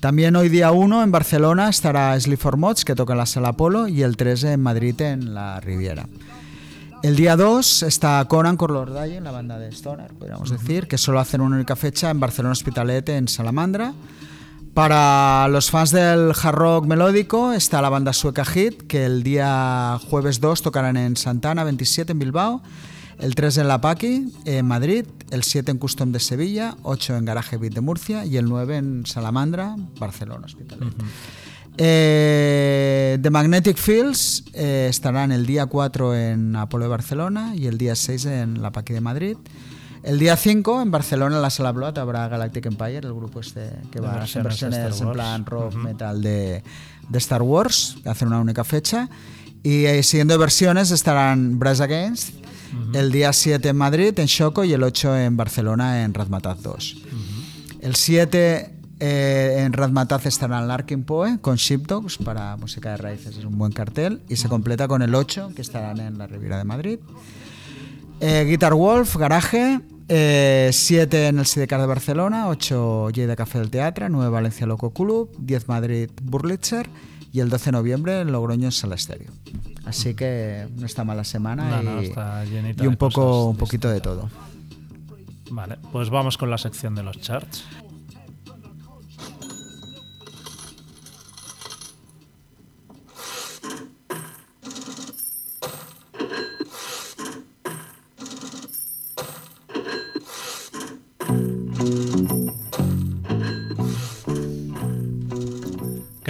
También 0.00 0.34
hoy 0.34 0.48
día 0.48 0.72
1 0.72 1.04
en 1.04 1.12
Barcelona 1.12 1.68
estará 1.68 2.18
Sleep 2.18 2.40
for 2.40 2.56
Mods, 2.56 2.84
que 2.84 2.96
toca 2.96 3.12
en 3.12 3.18
la 3.18 3.26
Sala 3.26 3.52
Polo, 3.52 3.86
y 3.86 4.02
el 4.02 4.16
3 4.16 4.42
en 4.42 4.60
Madrid 4.60 5.00
en 5.02 5.34
la 5.34 5.60
Riviera. 5.60 6.08
El 7.02 7.14
día 7.14 7.36
2 7.36 7.84
está 7.84 8.24
Conan 8.26 8.56
Corlordaye, 8.56 9.20
la 9.20 9.30
banda 9.30 9.58
de 9.58 9.68
Stoner, 9.68 10.12
podríamos 10.14 10.50
decir, 10.50 10.88
que 10.88 10.98
solo 10.98 11.20
hacen 11.20 11.40
una 11.40 11.56
única 11.56 11.76
fecha 11.76 12.10
en 12.10 12.18
Barcelona 12.18 12.52
Hospitalet, 12.52 13.08
en 13.10 13.28
Salamandra. 13.28 13.94
Para 14.74 15.46
los 15.48 15.70
fans 15.70 15.90
del 15.90 16.32
hard 16.32 16.54
rock 16.54 16.86
melódico 16.86 17.52
está 17.52 17.80
la 17.80 17.88
banda 17.88 18.12
sueca 18.12 18.44
Hit, 18.44 18.82
que 18.82 19.06
el 19.06 19.22
día 19.22 19.98
jueves 20.10 20.40
2 20.40 20.62
tocarán 20.62 20.96
en 20.96 21.16
Santana 21.16 21.64
27 21.64 22.12
en 22.12 22.18
Bilbao, 22.18 22.62
el 23.18 23.34
3 23.34 23.58
en 23.58 23.68
La 23.68 23.80
Paqui 23.80 24.32
en 24.44 24.66
Madrid, 24.66 25.06
el 25.30 25.44
7 25.44 25.70
en 25.70 25.78
Custom 25.78 26.12
de 26.12 26.20
Sevilla, 26.20 26.76
8 26.82 27.16
en 27.16 27.24
Garaje 27.24 27.56
Beat 27.56 27.74
de 27.74 27.80
Murcia 27.80 28.24
y 28.24 28.36
el 28.36 28.46
9 28.46 28.76
en 28.76 29.06
Salamandra, 29.06 29.76
Barcelona 29.98 30.46
Hospitalet. 30.46 30.92
Eh, 31.78 33.18
The 33.20 33.30
Magnetic 33.30 33.76
Fields 33.76 34.44
eh, 34.54 34.86
estarán 34.88 35.32
el 35.32 35.44
día 35.46 35.66
4 35.66 36.14
en 36.14 36.56
Apolo 36.56 36.84
de 36.84 36.88
Barcelona 36.88 37.54
y 37.54 37.66
el 37.66 37.76
día 37.76 37.94
6 37.94 38.24
en 38.26 38.62
La 38.62 38.72
Paqui 38.72 38.94
de 38.94 39.00
Madrid. 39.00 39.36
El 40.02 40.18
día 40.18 40.36
5 40.36 40.82
en 40.82 40.90
Barcelona 40.90 41.36
en 41.36 41.42
la 41.42 41.50
Sala 41.50 41.72
Blood 41.72 41.98
habrá 41.98 42.28
Galactic 42.28 42.66
Empire, 42.66 42.98
el 42.98 43.12
grupo 43.12 43.40
este 43.40 43.72
que 43.90 44.00
va 44.00 44.12
a 44.12 44.22
hacer 44.22 44.44
versiones 44.44 45.00
en 45.00 45.12
plan 45.12 45.44
rock 45.44 45.74
metal 45.74 46.22
de, 46.22 46.62
de, 47.08 47.18
Star 47.18 47.42
Wars, 47.42 47.96
hacen 48.04 48.28
una 48.28 48.40
única 48.40 48.62
fecha. 48.62 49.08
Y 49.64 49.86
eh, 49.86 50.02
siguiendo 50.04 50.38
versiones 50.38 50.92
estarán 50.92 51.58
Brass 51.58 51.80
Against, 51.80 52.34
el 52.94 53.10
día 53.10 53.32
7 53.32 53.68
en 53.68 53.76
Madrid, 53.76 54.16
en 54.18 54.28
Choco, 54.28 54.62
y 54.62 54.72
el 54.72 54.84
8 54.84 55.16
en 55.18 55.36
Barcelona, 55.36 56.04
en 56.04 56.14
Razmataz 56.14 56.62
2. 56.62 56.96
El 57.80 57.96
7 57.96 58.75
eh, 58.98 59.56
en 59.58 59.72
Razmataz 59.72 60.26
estará 60.26 60.60
Larkin 60.62 61.04
Poe 61.04 61.38
con 61.40 61.56
Shipdogs 61.56 62.16
para 62.18 62.56
música 62.56 62.90
de 62.90 62.96
raíces, 62.96 63.36
es 63.36 63.44
un 63.44 63.58
buen 63.58 63.72
cartel. 63.72 64.22
Y 64.28 64.36
se 64.36 64.48
completa 64.48 64.88
con 64.88 65.02
el 65.02 65.14
8 65.14 65.52
que 65.54 65.62
estarán 65.62 66.00
en 66.00 66.18
la 66.18 66.26
Riviera 66.26 66.58
de 66.58 66.64
Madrid. 66.64 66.98
Eh, 68.20 68.44
Guitar 68.48 68.74
Wolf, 68.74 69.16
Garaje, 69.16 69.80
7 70.08 70.08
eh, 70.08 71.28
en 71.28 71.38
el 71.38 71.46
Sidecar 71.46 71.80
de 71.80 71.86
Barcelona, 71.86 72.48
8 72.48 73.08
J 73.14 73.26
de 73.26 73.36
Café 73.36 73.58
del 73.58 73.70
Teatro, 73.70 74.08
9 74.08 74.30
Valencia 74.30 74.66
Loco 74.66 74.90
Club, 74.90 75.30
10 75.38 75.68
Madrid 75.68 76.10
Burlitzer 76.22 76.88
y 77.32 77.40
el 77.40 77.50
12 77.50 77.66
de 77.66 77.72
noviembre 77.72 78.20
en 78.20 78.32
Logroño 78.32 78.70
Sala 78.70 78.94
Estéreo. 78.94 79.30
Así 79.84 80.14
que 80.14 80.66
no 80.76 80.86
está 80.86 81.04
mala 81.04 81.24
semana 81.24 81.82
y, 82.02 82.82
y, 82.82 82.86
un, 82.86 82.96
poco, 82.96 83.50
un 83.50 83.56
poquito 83.56 83.90
de 83.90 84.00
todo. 84.00 84.30
Vale, 85.50 85.76
pues 85.92 86.10
vamos 86.10 86.38
con 86.38 86.50
la 86.50 86.58
sección 86.58 86.94
de 86.94 87.02
los 87.02 87.20
charts. 87.20 87.64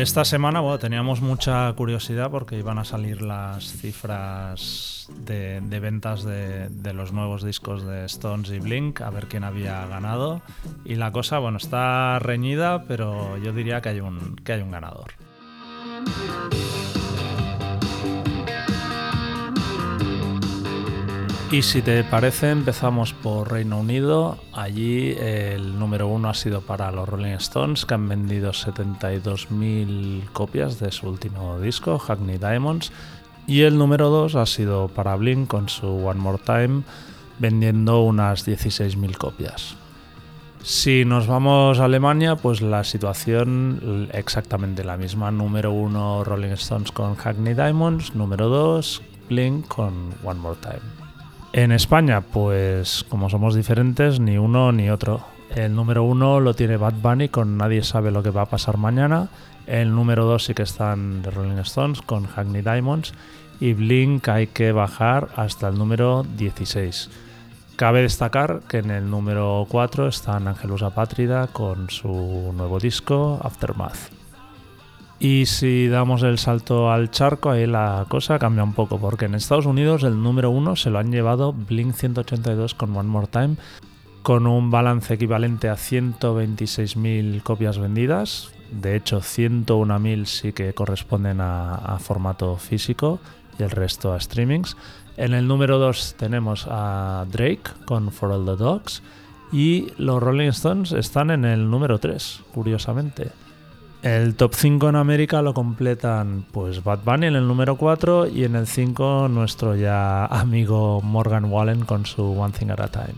Esta 0.03 0.25
semana 0.27 0.61
bueno, 0.61 0.79
teníamos 0.79 1.23
mucha 1.23 1.73
curiosidad 1.73 2.31
porque 2.31 2.59
iban 2.59 2.79
a 2.79 2.85
salir 2.85 3.23
las 3.23 3.73
cifras 3.73 5.09
de, 5.25 5.61
ventas 5.81 6.23
de, 6.23 6.93
los 6.93 7.13
nuevos 7.13 7.43
discos 7.43 7.87
de 7.87 8.05
Stones 8.05 8.51
y 8.51 8.59
Blink, 8.59 9.01
a 9.01 9.11
ver 9.11 9.27
quién 9.27 9.45
había 9.45 9.87
ganado. 9.87 10.43
Y 10.85 10.97
la 10.97 11.13
cosa, 11.13 11.39
bueno, 11.39 11.59
está 11.59 12.19
reñida, 12.19 12.85
pero 12.85 13.39
yo 13.39 13.53
diría 13.53 13.81
que 13.81 13.89
hay 13.89 14.01
un, 14.01 14.37
que 14.37 14.53
hay 14.53 14.61
un 14.61 14.71
ganador. 14.71 15.13
Y 21.53 21.63
si 21.63 21.81
te 21.81 22.03
parece, 22.03 22.51
empezamos 22.51 23.13
por 23.13 23.53
Reino 23.53 23.79
Unido. 23.79 24.37
Allí 24.53 25.13
el 25.13 25.79
número 25.79 26.09
uno 26.09 26.29
ha 26.29 26.35
sido 26.35 26.61
para 26.61 26.91
los 26.91 27.09
Rolling 27.09 27.35
Stones, 27.35 27.87
que 27.87 27.95
han 27.95 28.09
vendido 28.09 28.51
72.000 28.51 30.25
copias 30.33 30.81
de 30.81 30.91
su 30.91 31.09
último 31.09 31.61
disco, 31.61 31.99
Hackney 31.99 32.39
Diamonds. 32.39 32.91
Y 33.47 33.63
el 33.63 33.79
número 33.79 34.11
dos 34.11 34.35
ha 34.35 34.45
sido 34.45 34.89
para 34.89 35.15
Blink 35.15 35.47
con 35.47 35.69
su 35.69 35.87
One 35.87 36.21
More 36.21 36.43
Time, 36.45 36.83
vendiendo 37.39 38.03
unas 38.03 38.47
16.000 38.47 39.17
copias. 39.17 39.77
Si 40.65 41.05
nos 41.05 41.29
vamos 41.29 41.79
a 41.79 41.85
Alemania, 41.85 42.35
pues 42.35 42.61
la 42.61 42.83
situación 42.83 44.09
exactamente 44.13 44.83
la 44.83 44.97
misma. 44.97 45.31
Número 45.31 45.71
uno 45.71 46.25
Rolling 46.25 46.55
Stones 46.55 46.91
con 46.91 47.15
Hackney 47.15 47.55
Diamonds, 47.55 48.17
número 48.17 48.49
dos 48.49 49.01
Blink 49.29 49.69
con 49.69 50.13
One 50.25 50.41
More 50.41 50.59
Time. 50.61 51.06
En 51.57 51.73
España, 51.73 52.21
pues 52.21 53.03
como 53.09 53.31
somos 53.31 53.55
diferentes, 53.55 54.21
ni 54.21 54.37
uno 54.37 54.73
ni 54.73 54.91
otro. 54.91 55.23
El 55.55 55.75
número 55.75 56.03
uno 56.03 56.39
lo 56.39 56.53
tiene 56.53 56.77
Bad 56.77 56.97
Bunny 57.01 57.31
con 57.31 57.57
Nadie 57.57 57.83
sabe 57.83 58.11
lo 58.11 58.23
que 58.23 58.29
va 58.29 58.43
a 58.43 58.51
pasar 58.51 58.77
mañana. 58.77 59.31
El 59.67 59.95
número 59.95 60.27
dos 60.27 60.45
sí 60.45 60.53
que 60.53 60.65
están 60.65 61.23
The 61.23 61.31
Rolling 61.31 61.57
Stones 61.61 62.03
con 62.03 62.27
Hackney 62.27 62.61
Diamonds. 62.61 63.15
Y 63.59 63.73
Blink 63.73 64.29
hay 64.29 64.49
que 64.49 64.73
bajar 64.73 65.29
hasta 65.35 65.69
el 65.69 65.79
número 65.79 66.27
16. 66.37 67.09
Cabe 67.77 68.03
destacar 68.03 68.61
que 68.69 68.81
en 68.81 68.91
el 68.91 69.09
número 69.09 69.67
4 69.71 70.09
están 70.09 70.49
Angelus 70.49 70.83
Apátrida 70.83 71.47
con 71.47 71.89
su 71.89 72.53
nuevo 72.55 72.79
disco 72.79 73.41
Aftermath. 73.43 74.16
Y 75.19 75.47
si 75.47 75.89
damos 75.89 76.23
el 76.23 76.39
salto 76.39 76.91
al 76.91 77.11
charco, 77.11 77.51
ahí 77.51 77.67
la 77.67 78.05
cosa 78.09 78.39
cambia 78.39 78.63
un 78.63 78.75
poco, 78.75 78.99
porque 78.99 79.25
en 79.25 79.35
Estados 79.35 79.65
Unidos 79.65 80.03
el 80.03 80.23
número 80.23 80.51
uno 80.51 80.77
se 80.77 80.91
lo 80.91 80.99
han 80.99 81.11
llevado 81.11 81.55
Blink 81.55 81.95
182 81.95 82.75
con 82.75 82.95
One 82.95 83.09
More 83.09 83.27
Time, 83.27 83.57
con 84.23 84.47
un 84.47 84.71
balance 84.71 85.15
equivalente 85.15 85.71
a 85.71 85.75
126.000 85.75 87.43
copias 87.43 87.79
vendidas. 87.79 88.51
De 88.71 88.95
hecho, 88.95 89.21
101.000 89.21 90.27
sí 90.27 90.53
que 90.53 90.75
corresponden 90.75 91.41
a, 91.41 91.99
formato 91.99 92.57
físico 92.57 93.19
y 93.59 93.63
el 93.63 93.71
resto 93.71 94.13
a 94.13 94.21
streamings. 94.21 94.77
En 95.17 95.33
el 95.33 95.49
número 95.49 95.79
2 95.79 96.17
tenemos 96.19 96.67
a 96.69 97.25
Drake 97.31 97.71
con 97.87 98.13
For 98.13 98.33
All 98.33 98.45
the 98.45 98.63
Dogs 98.63 99.03
y 99.51 99.87
los 99.97 100.23
Rolling 100.23 100.49
Stones 100.49 100.93
están 100.93 101.31
en 101.31 101.47
el 101.47 101.71
número 101.71 101.99
3, 101.99 102.43
curiosamente. 102.53 103.31
El 104.03 104.35
top 104.35 104.55
5 104.55 104.89
en 104.91 104.97
América 104.97 105.43
lo 105.43 105.55
completan 105.55 106.45
pues 106.53 106.85
Bad 106.85 107.01
Bunny 107.05 107.27
en 107.27 107.37
el 107.37 107.49
número 107.49 107.77
4 107.77 108.29
y 108.29 108.45
en 108.45 108.55
el 108.55 108.67
5 108.67 109.29
nuestro 109.29 109.75
ya 109.75 110.27
amigo 110.27 111.01
Morgan 111.03 111.47
Wallen 111.47 111.85
con 111.85 112.07
su 112.07 112.23
One 112.23 112.53
Thing 112.57 112.71
at 112.71 112.81
a 112.81 112.89
Time. 112.89 113.15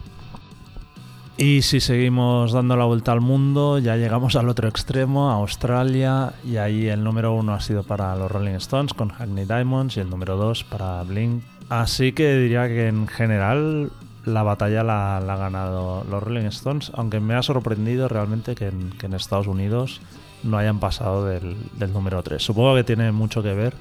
Y 1.37 1.63
si 1.63 1.79
seguimos 1.79 2.53
dando 2.53 2.77
la 2.77 2.85
vuelta 2.85 3.13
al 3.13 3.21
mundo, 3.21 3.79
ya 3.79 3.97
llegamos 3.97 4.35
al 4.35 4.49
otro 4.49 4.67
extremo, 4.67 5.31
a 5.31 5.35
Australia, 5.35 6.33
y 6.45 6.57
ahí 6.57 6.89
el 6.89 7.05
número 7.05 7.33
1 7.35 7.55
ha 7.55 7.61
sido 7.61 7.85
para 7.85 8.17
los 8.17 8.29
Rolling 8.29 8.55
Stones 8.55 8.93
con 8.93 9.11
Hackney 9.11 9.45
Diamonds 9.45 9.97
y 9.97 10.01
el 10.01 10.11
número 10.11 10.37
2 10.37 10.65
para 10.65 11.01
Blink. 11.05 11.45
Así 11.69 12.11
que 12.11 12.35
diría 12.35 12.67
que 12.67 12.89
en 12.89 13.07
general 13.07 13.93
la 14.25 14.43
batalla 14.43 14.83
la, 14.83 15.19
ha 15.19 15.37
ganado 15.37 16.05
los 16.11 16.21
Rolling 16.21 16.47
Stones, 16.47 16.91
aunque 16.95 17.21
me 17.21 17.35
ha 17.35 17.43
sorprendido 17.43 18.09
realmente 18.09 18.57
que 18.57 18.67
en 18.67 19.15
Estados 19.15 19.47
Unidos 19.47 20.01
no 20.43 20.59
hayan 20.59 20.79
pasado 20.81 21.27
del, 21.27 21.57
número 21.93 22.23
3. 22.23 22.43
Supongo 22.43 22.75
que 22.75 22.85
tiene 22.85 23.13
mucho 23.13 23.43
que 23.43 23.55
ver 23.55 23.75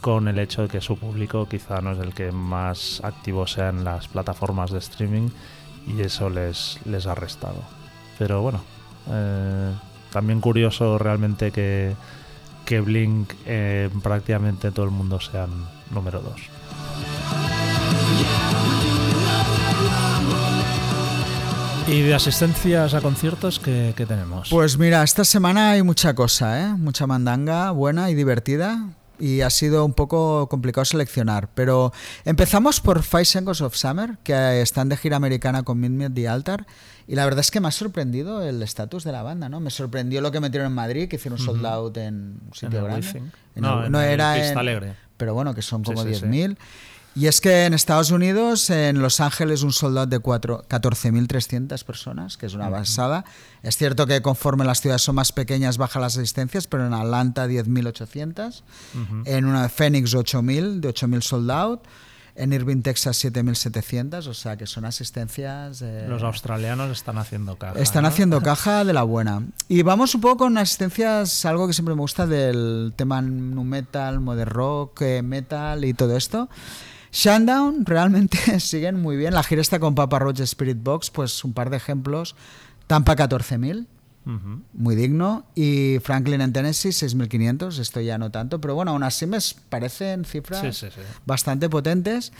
con 0.00 0.28
el 0.28 0.38
hecho 0.38 0.62
de 0.62 0.68
que 0.68 0.80
su 0.80 0.96
público 0.96 1.48
quizá 1.48 1.80
no 1.80 1.92
es 1.92 1.98
el 1.98 2.14
que 2.14 2.30
más 2.32 3.00
activo 3.02 3.46
sea 3.46 3.70
en 3.70 3.84
las 3.84 4.08
plataformas 4.08 4.70
de 4.70 4.78
streaming 4.78 5.28
y 5.86 6.00
eso 6.02 6.30
les, 6.30 6.78
les 6.84 7.06
ha 7.06 7.14
restado. 7.14 7.62
Pero 8.18 8.42
bueno, 8.42 8.60
eh, 9.10 9.72
también 10.12 10.40
curioso 10.40 10.98
realmente 10.98 11.50
que, 11.50 11.94
que 12.64 12.80
Blink 12.80 13.32
eh, 13.46 13.90
prácticamente 14.02 14.70
todo 14.70 14.84
el 14.84 14.92
mundo 14.92 15.20
sean 15.20 15.50
número 15.90 16.20
2. 16.20 17.57
¿Y 21.88 22.02
de 22.02 22.14
asistencias 22.14 22.92
a 22.92 23.00
conciertos 23.00 23.58
qué, 23.58 23.94
tenemos? 23.96 24.50
Pues 24.50 24.76
mira, 24.76 25.02
esta 25.02 25.24
semana 25.24 25.70
hay 25.70 25.82
mucha 25.82 26.14
cosa, 26.14 26.62
¿eh? 26.62 26.74
mucha 26.74 27.06
mandanga 27.06 27.70
buena 27.70 28.10
y 28.10 28.14
divertida. 28.14 28.90
Y 29.18 29.40
ha 29.40 29.48
sido 29.48 29.84
un 29.86 29.94
poco 29.94 30.48
complicado 30.48 30.84
seleccionar. 30.84 31.48
Pero 31.54 31.92
empezamos 32.26 32.80
por 32.80 33.02
Five 33.02 33.24
Seconds 33.24 33.62
of 33.62 33.74
Summer, 33.74 34.18
que 34.22 34.60
están 34.60 34.90
de 34.90 34.98
gira 34.98 35.16
americana 35.16 35.62
con 35.62 35.80
Midnight 35.80 36.14
the 36.14 36.28
Altar. 36.28 36.66
Y 37.06 37.14
la 37.14 37.24
verdad 37.24 37.40
es 37.40 37.50
que 37.50 37.58
me 37.58 37.68
ha 37.68 37.72
sorprendido 37.72 38.42
el 38.42 38.62
estatus 38.62 39.02
de 39.02 39.12
la 39.12 39.22
banda, 39.22 39.48
¿no? 39.48 39.58
Me 39.58 39.70
sorprendió 39.70 40.20
lo 40.20 40.30
que 40.30 40.40
metieron 40.40 40.66
en 40.66 40.74
Madrid, 40.74 41.08
que 41.08 41.16
hicieron 41.16 41.40
un 41.40 41.44
sold 41.46 41.64
out 41.64 41.96
en 41.96 42.38
un 42.46 42.54
sitio 42.54 42.84
grande. 42.84 43.22
no, 43.56 44.00
era 44.02 44.46
en, 44.46 44.58
Alegre. 44.58 44.94
Pero 45.16 45.32
bueno, 45.32 45.54
que 45.54 45.62
son 45.62 45.82
como 45.82 46.04
10.000. 46.04 46.56
Y 47.18 47.26
es 47.26 47.40
que 47.40 47.64
en 47.64 47.74
Estados 47.74 48.12
Unidos, 48.12 48.70
en 48.70 49.02
Los 49.02 49.18
Ángeles, 49.18 49.64
un 49.64 49.72
soldado 49.72 50.06
de 50.06 50.20
14.300 50.20 51.82
personas, 51.82 52.36
que 52.36 52.46
es 52.46 52.54
una 52.54 52.68
basada. 52.68 53.24
Es 53.64 53.76
cierto 53.76 54.06
que 54.06 54.22
conforme 54.22 54.64
las 54.64 54.80
ciudades 54.80 55.02
son 55.02 55.16
más 55.16 55.32
pequeñas, 55.32 55.78
bajan 55.78 56.02
las 56.02 56.16
asistencias, 56.16 56.68
pero 56.68 56.86
en 56.86 56.94
Atlanta 56.94 57.48
10.800, 57.48 58.62
en 59.24 59.44
una 59.46 59.64
de 59.64 59.68
Phoenix 59.68 60.14
8.000, 60.14 60.78
de 60.78 60.88
8.000 60.90 61.20
sold 61.22 61.50
out. 61.50 61.80
En 62.36 62.52
Irving, 62.52 62.82
Texas, 62.82 63.24
7.700, 63.24 64.28
o 64.28 64.32
sea 64.32 64.56
que 64.56 64.68
son 64.68 64.84
asistencias. 64.84 65.82
Los 66.06 66.22
australianos 66.22 66.92
están 66.92 67.18
haciendo 67.18 67.56
caja. 67.56 67.80
Están 67.80 68.04
haciendo 68.04 68.40
caja 68.42 68.84
de 68.84 68.92
la 68.92 69.02
buena. 69.02 69.42
Y 69.66 69.82
vamos 69.82 70.14
un 70.14 70.20
poco 70.20 70.36
con 70.36 70.56
asistencias, 70.56 71.44
algo 71.46 71.66
que 71.66 71.72
siempre 71.72 71.96
me 71.96 72.00
gusta 72.00 72.28
del 72.28 72.92
tema 72.94 73.20
nu 73.22 73.64
metal, 73.64 74.20
modern 74.20 74.52
rock, 74.52 75.02
eh, 75.02 75.22
metal 75.22 75.84
y 75.84 75.94
todo 75.94 76.16
esto. 76.16 76.48
Shandown 77.12 77.84
realmente 77.86 78.60
siguen 78.60 79.00
muy 79.00 79.16
bien. 79.16 79.34
La 79.34 79.42
gira 79.42 79.60
está 79.60 79.78
con 79.78 79.94
Papa 79.94 80.18
Roach 80.18 80.40
Spirit 80.40 80.78
Box, 80.82 81.10
pues 81.10 81.44
un 81.44 81.52
par 81.52 81.70
de 81.70 81.76
ejemplos. 81.76 82.36
Tampa 82.86 83.16
14.000. 83.16 83.86
muy 84.72 84.96
digno. 84.96 85.46
Y 85.54 85.98
Franklin 86.02 86.40
en 86.40 86.52
Tennessee, 86.52 86.90
6.500, 86.90 87.78
esto 87.78 88.00
ya 88.00 88.18
no 88.18 88.30
tanto, 88.30 88.60
pero 88.60 88.74
bueno, 88.74 88.90
aún 88.90 89.02
así 89.02 89.26
me 89.26 89.38
parecen 89.68 90.24
cifras 90.24 90.84
bastante 91.24 91.68
potentes. 91.68 92.32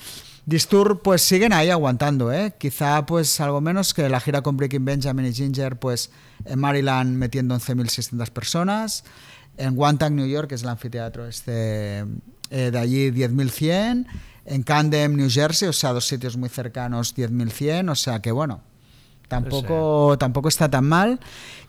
Disturb 0.49 1.03
pues 1.03 1.21
siguen 1.21 1.53
ahí 1.53 1.69
aguantando, 1.69 2.33
¿eh? 2.33 2.55
Quizá 2.59 3.05
pues 3.05 3.39
algo 3.39 3.61
menos 3.61 3.93
que 3.93 4.09
la 4.09 4.19
gira 4.19 4.41
con 4.41 4.57
Breaking 4.57 4.83
Benjamin 4.83 5.27
y 5.27 5.35
Ginger, 5.35 5.79
pues 5.79 6.11
en 6.47 6.59
Maryland 6.59 7.17
metiendo 7.17 7.55
11.600 7.55 8.31
personas, 8.31 9.05
en 9.59 9.77
Wantank, 9.77 10.13
New 10.13 10.27
York, 10.27 10.49
que 10.49 10.55
es 10.55 10.63
el 10.63 10.71
anfiteatro 10.71 11.27
este, 11.27 11.99
eh, 12.51 12.71
de 12.71 12.79
allí 12.79 13.11
10.100, 13.11 14.07
en 14.49 14.63
Camden, 14.63 15.17
New 15.17 15.31
Jersey, 15.31 15.69
o 15.69 15.73
sea, 15.73 15.93
dos 15.93 16.07
sitios 16.07 16.37
muy 16.37 16.49
cercanos, 16.49 17.15
10.100, 17.15 17.91
o 17.91 17.95
sea 17.95 18.21
que 18.21 18.33
bueno, 18.33 18.61
tampoco, 19.29 20.17
tampoco 20.19 20.49
está 20.49 20.71
tan 20.71 20.85
mal. 20.85 21.21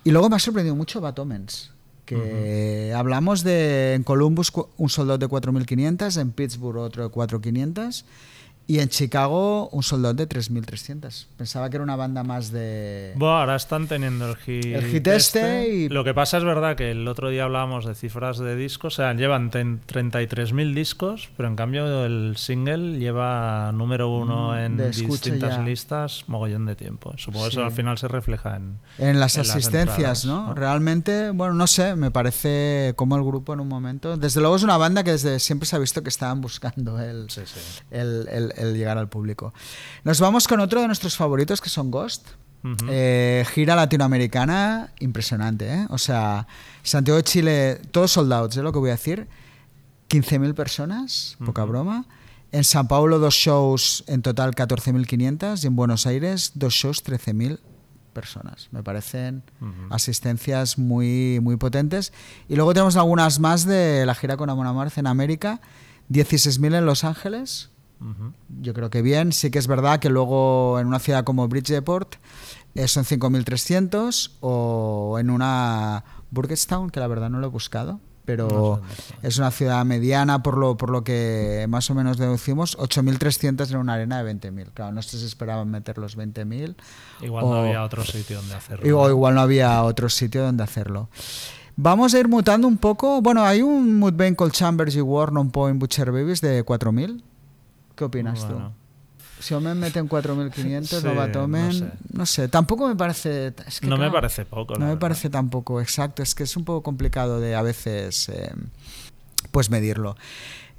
Y 0.04 0.12
luego 0.12 0.30
me 0.30 0.38
ha 0.38 0.40
sorprendido 0.40 0.76
mucho 0.76 1.02
Batomens 1.02 1.72
que 2.06 2.92
hablamos 2.96 3.44
de 3.44 3.94
en 3.94 4.04
Columbus 4.04 4.52
un 4.78 4.90
soldado 4.90 5.20
de 5.20 5.28
4.500, 5.28 6.20
en 6.20 6.32
Pittsburgh 6.32 6.78
otro 6.78 7.04
de 7.04 7.14
4.500 7.14 8.04
y 8.70 8.82
en 8.82 8.90
Chicago, 8.90 9.68
un 9.70 9.82
soldado 9.82 10.14
de 10.14 10.30
3.300. 10.30 11.26
Pensaba 11.38 11.72
que 11.72 11.78
era 11.78 11.84
una 11.84 11.96
banda 11.96 12.24
más 12.24 12.52
de... 12.52 13.14
Bueno, 13.16 13.40
ahora 13.40 13.56
están 13.56 13.88
teniendo 13.88 14.30
el 14.30 14.36
hit, 14.36 14.64
el 14.64 14.86
hit 14.86 15.08
este, 15.08 15.68
y... 15.68 15.90
Lo 15.90 16.04
que 16.04 16.14
pasa 16.14 16.38
es 16.38 16.44
verdad 16.44 16.76
que 16.76 16.92
el 16.92 17.08
otro 17.08 17.30
día 17.32 17.46
hablábamos 17.46 17.84
de 17.86 17.96
cifras 17.96 18.38
de 18.38 18.56
discos, 18.56 18.94
o 18.94 18.98
sea, 18.98 19.12
llevan 19.16 19.50
33.000 19.50 20.76
discos, 20.76 21.32
pero 21.36 21.50
en 21.50 21.56
cambio 21.56 22.06
el 22.06 22.38
single 22.38 23.00
lleva 23.00 23.72
número 23.72 24.08
uno 24.08 24.52
mm, 24.52 24.58
en 24.60 24.92
distintas 24.92 25.66
listas 25.66 26.26
mogollón 26.28 26.68
de 26.68 26.76
tiempo. 26.76 27.16
Supongo 27.18 27.46
que 27.46 27.50
eso 27.50 27.64
al 27.64 27.72
final 27.72 27.98
se 27.98 28.08
refleja 28.08 28.56
en... 28.58 28.78
En 29.00 29.20
las 29.20 29.36
asistencias, 29.40 30.26
¿no? 30.26 30.54
Realmente, 30.54 31.32
bueno, 31.32 31.56
no 31.56 31.66
sé, 31.66 31.96
me 31.96 32.12
parece 32.12 32.94
como 32.96 33.16
el 33.16 33.24
grupo 33.24 33.52
en 33.52 33.62
un 33.62 33.68
momento... 33.68 34.16
Desde 34.16 34.42
luego 34.42 34.58
es 34.58 34.62
una 34.62 34.78
banda 34.78 35.04
que 35.04 35.14
desde 35.14 35.40
siempre 35.40 35.66
se 35.66 35.76
ha 35.76 35.80
visto 35.80 36.04
que 36.04 36.10
estaban 36.10 36.40
buscando 36.40 37.00
el, 37.00 37.26
el 37.90 38.50
el 38.59 38.59
llegar 38.60 38.98
al 38.98 39.10
público. 39.10 39.54
Nos 40.04 40.20
vamos 40.20 40.48
con 40.48 40.60
otro 40.60 40.82
de 40.82 40.88
nuestros 40.88 41.16
favoritos 41.16 41.62
que 41.62 41.70
son 41.70 41.92
Ghost. 41.92 42.28
Eh, 42.89 43.46
gira 43.54 43.75
latinoamericana 43.75 44.92
impresionante, 45.00 45.74
¿eh? 45.74 45.88
O 45.89 45.98
sea, 45.98 46.46
Santiago 46.84 47.16
de 47.16 47.24
Chile, 47.24 47.82
todos 47.92 48.12
soldados, 48.12 48.58
¿eh? 48.58 48.63
Lo 48.63 48.74
que 48.74 48.80
voy 48.80 48.89
a 48.89 48.94
decir. 48.94 49.28
15.000 50.10 50.54
personas, 50.56 51.38
poca 51.46 51.63
broma. 51.63 52.06
En 52.51 52.63
San 52.63 52.88
Paulo 52.88 53.20
dos 53.20 53.36
shows 53.36 54.04
en 54.08 54.24
total 54.24 54.56
14.500 54.56 55.63
y 55.63 55.68
en 55.68 55.75
Buenos 55.75 56.08
Aires 56.08 56.54
dos 56.56 56.74
shows 56.74 57.06
13.000 57.06 57.60
personas. 58.10 58.70
Me 58.72 58.84
parecen 58.84 59.44
asistencias 59.92 60.78
muy, 60.78 61.39
muy 61.42 61.58
potentes. 61.58 62.12
Y 62.48 62.56
luego 62.56 62.74
tenemos 62.74 62.96
algunas 62.96 63.39
más 63.39 63.66
de 63.66 64.06
la 64.06 64.16
gira 64.16 64.36
con 64.36 64.50
Amon 64.50 64.68
Amarth 64.68 64.98
en 64.98 65.08
América. 65.08 65.62
16.000 66.10 66.80
en 66.80 66.86
Los 66.86 67.04
Ángeles, 67.04 67.70
yo 68.62 68.74
creo 68.74 68.89
que 68.89 69.01
bien. 69.01 69.32
Sí 69.32 69.51
que 69.51 69.60
es 69.60 69.68
verdad 69.68 70.00
que 70.00 70.10
luego 70.10 70.79
en 70.79 70.88
una 70.88 71.00
ciudad 71.00 71.24
como 71.24 71.48
Bridgeport 71.48 72.15
eh, 72.75 72.88
son 72.88 73.03
5.300 73.03 74.32
o 74.41 75.18
en 75.20 75.29
una 75.29 76.03
Burgestown, 76.32 76.89
que 76.89 77.00
la 77.00 77.08
verdad 77.08 77.29
no 77.29 77.39
lo 77.39 77.48
he 77.48 77.50
buscado, 77.50 78.00
pero 78.25 78.82
es 79.24 79.38
una 79.38 79.51
ciudad 79.51 79.84
mediana 79.86 80.44
por 80.44 80.58
lo, 80.58 80.77
por 80.77 80.91
lo 80.91 81.03
que 81.03 81.65
más 81.68 81.89
o 81.89 81.96
menos 81.96 82.18
deducimos, 82.18 82.77
8.300 82.77 83.72
en 83.72 83.77
una 83.77 83.94
arena 83.96 84.24
de 84.24 84.34
20.000. 84.34 84.68
Claro, 84.74 84.91
no 84.91 85.01
sé 85.01 85.18
si 85.18 85.25
esperaban 85.25 85.70
meter 85.70 85.98
los 85.98 86.18
20.000. 86.18 86.75
Igual 87.22 87.46
no 87.46 87.56
había 87.56 87.84
otro 87.84 88.03
sitio 88.06 88.38
donde 88.38 88.56
hacerlo. 88.56 89.01
O 89.01 89.10
igual 89.10 89.36
no 89.36 89.41
había 89.41 89.84
otro 89.84 90.10
sitio 90.10 90.44
donde 90.44 90.63
hacerlo. 90.63 91.10
Vamos 91.75 92.13
a 92.13 92.20
ir 92.20 92.27
mutando 92.27 92.68
un 92.68 92.77
poco. 92.77 93.22
Bueno, 93.22 93.44
hay 93.44 93.62
un 93.62 93.98
Mudvayne 93.98 94.36
Cold 94.36 94.51
Chambers 94.51 94.96
y 94.96 95.01
War 95.01 95.32
Non 95.32 95.50
Point 95.50 95.79
Butcher 95.79 96.12
Babies 96.12 96.41
de 96.41 96.63
4.000 96.65 97.24
¿Qué 98.00 98.06
opinas 98.06 98.48
tú? 98.48 98.56
Si 99.41 99.53
Omen 99.53 99.77
mete 99.77 100.00
en 100.00 100.08
4.500, 100.08 101.03
no 101.03 101.15
va 101.15 101.29
Tomen. 101.29 101.91
No 102.13 102.25
sé. 102.25 102.48
tampoco 102.48 102.88
me 102.88 102.96
parece. 102.96 103.53
no 103.82 103.98
me 103.98 104.10
parece 104.10 104.46
poco. 104.46 104.75
No 104.75 104.86
me 104.86 104.96
parece 104.96 105.29
tampoco, 105.29 105.82
exacto. 105.82 106.24
Es 106.24 106.34
que 106.34 106.44
es 106.44 106.56
un 106.56 106.63
poco 106.63 106.82
complicado 106.82 107.41
de 107.41 107.56
a 107.56 107.62
veces 107.62 108.29
eh, 108.29 108.53
pues 109.52 109.69
medirlo. 109.69 110.15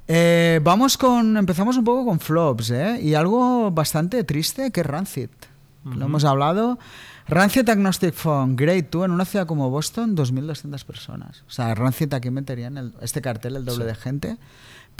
Eh, 0.07 0.59
vamos 0.63 0.97
con. 0.97 1.37
Empezamos 1.37 1.77
un 1.77 1.83
poco 1.83 2.05
con 2.05 2.19
flops, 2.19 2.71
¿eh? 2.71 2.99
Y 2.99 3.13
algo 3.13 3.69
bastante 3.69 4.23
triste 4.23 4.71
que 4.71 4.81
es 4.81 4.87
Rancid. 4.87 5.29
Lo 5.83 6.05
hemos 6.05 6.25
hablado. 6.25 6.79
Rancid 7.27 7.69
Agnostic 7.69 8.15
Phone, 8.15 8.55
Great 8.55 8.89
2 8.89 9.05
en 9.05 9.11
una 9.11 9.25
ciudad 9.25 9.45
como 9.45 9.69
Boston, 9.69 10.17
2.200 10.17 10.83
personas. 10.85 11.43
O 11.47 11.51
sea, 11.51 11.75
Rancid 11.75 12.11
aquí 12.15 12.31
meterían 12.31 12.79
el, 12.79 12.93
este 12.99 13.21
cartel 13.21 13.57
el 13.57 13.65
doble 13.65 13.85
de 13.85 13.93
gente. 13.93 14.37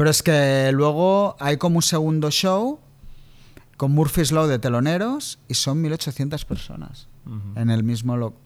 Pero 0.02 0.10
es 0.10 0.24
que 0.24 0.72
luego 0.74 1.36
hay 1.40 1.58
como 1.58 1.76
un 1.76 1.84
segundo 1.84 2.32
show 2.32 2.80
con 3.78 3.92
Murphy's 3.92 4.32
Law 4.32 4.48
de 4.48 4.58
teloneros 4.58 5.38
y 5.48 5.54
son 5.54 5.80
1800 5.80 6.44
personas 6.44 7.08
en 7.56 7.70
el 7.70 7.84
mismo 7.84 8.18
local. 8.18 8.40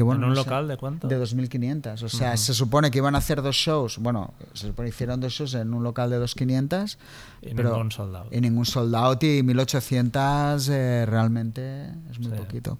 ¿En 0.00 0.24
un 0.24 0.34
local 0.34 0.68
de 0.68 0.76
cuánto? 0.76 1.08
De 1.08 1.20
2.500. 1.20 2.02
O 2.02 2.08
sea, 2.08 2.36
se 2.36 2.54
supone 2.54 2.90
que 2.90 2.98
iban 2.98 3.14
a 3.14 3.18
hacer 3.18 3.42
dos 3.42 3.56
shows. 3.56 3.98
Bueno, 3.98 4.32
se 4.54 4.68
supone 4.68 4.88
que 4.88 4.94
hicieron 4.94 5.20
dos 5.20 5.32
shows 5.32 5.54
en 5.54 5.74
un 5.74 5.82
local 5.82 6.10
de 6.10 6.20
2.500. 6.20 6.96
Y 7.42 7.54
pero, 7.54 7.70
ningún 7.70 7.92
soldado. 7.92 8.26
Y 8.30 8.40
ningún 8.40 8.66
soldado. 8.66 9.18
Y 9.20 9.42
1.800 9.42 10.68
eh, 10.70 11.06
realmente 11.06 11.90
es 12.10 12.18
muy 12.18 12.30
poquito. 12.30 12.78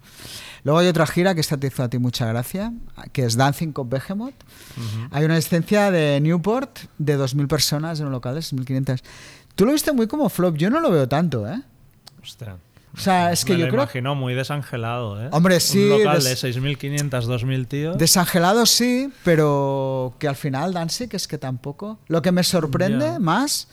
Luego 0.64 0.78
hay 0.78 0.86
otra 0.86 1.06
gira 1.06 1.34
que 1.34 1.40
esta 1.40 1.56
te 1.56 1.66
hizo 1.66 1.82
a 1.82 1.88
ti 1.88 1.98
mucha 1.98 2.26
gracia, 2.26 2.72
que 3.12 3.24
es 3.24 3.36
Dancing 3.36 3.72
con 3.72 3.90
Behemoth. 3.90 4.34
Hay 5.10 5.24
una 5.24 5.36
existencia 5.36 5.90
de 5.90 6.20
Newport 6.20 6.78
de 6.98 7.18
2.000 7.18 7.48
personas 7.48 8.00
en 8.00 8.06
un 8.06 8.12
local 8.12 8.34
de 8.34 8.40
6.500. 8.40 9.02
Tú 9.54 9.66
lo 9.66 9.72
viste 9.72 9.92
muy 9.92 10.06
como 10.06 10.28
flop. 10.28 10.56
Yo 10.56 10.70
no 10.70 10.80
lo 10.80 10.90
veo 10.90 11.08
tanto, 11.08 11.46
¿eh? 11.46 11.60
Ostras. 12.22 12.56
O 12.92 12.98
sea, 12.98 13.30
es 13.32 13.44
que 13.44 13.52
Me 13.52 13.60
yo 13.60 13.66
lo 13.66 13.70
creo. 13.72 13.82
imagino 13.84 14.14
muy 14.14 14.34
desangelado, 14.34 15.22
¿eh? 15.22 15.28
Hombre, 15.32 15.60
sí. 15.60 15.84
Un 15.84 15.98
local 16.04 16.24
de 16.24 16.32
6.500, 16.32 17.08
2.000 17.10 17.68
tíos. 17.68 17.98
Desangelado 17.98 18.66
sí, 18.66 19.12
pero 19.24 20.14
que 20.18 20.26
al 20.26 20.36
final 20.36 20.72
Danzig 20.72 21.14
es 21.14 21.28
que 21.28 21.38
tampoco. 21.38 21.98
Lo 22.08 22.20
que 22.20 22.32
me 22.32 22.42
sorprende 22.42 23.18
más 23.20 23.68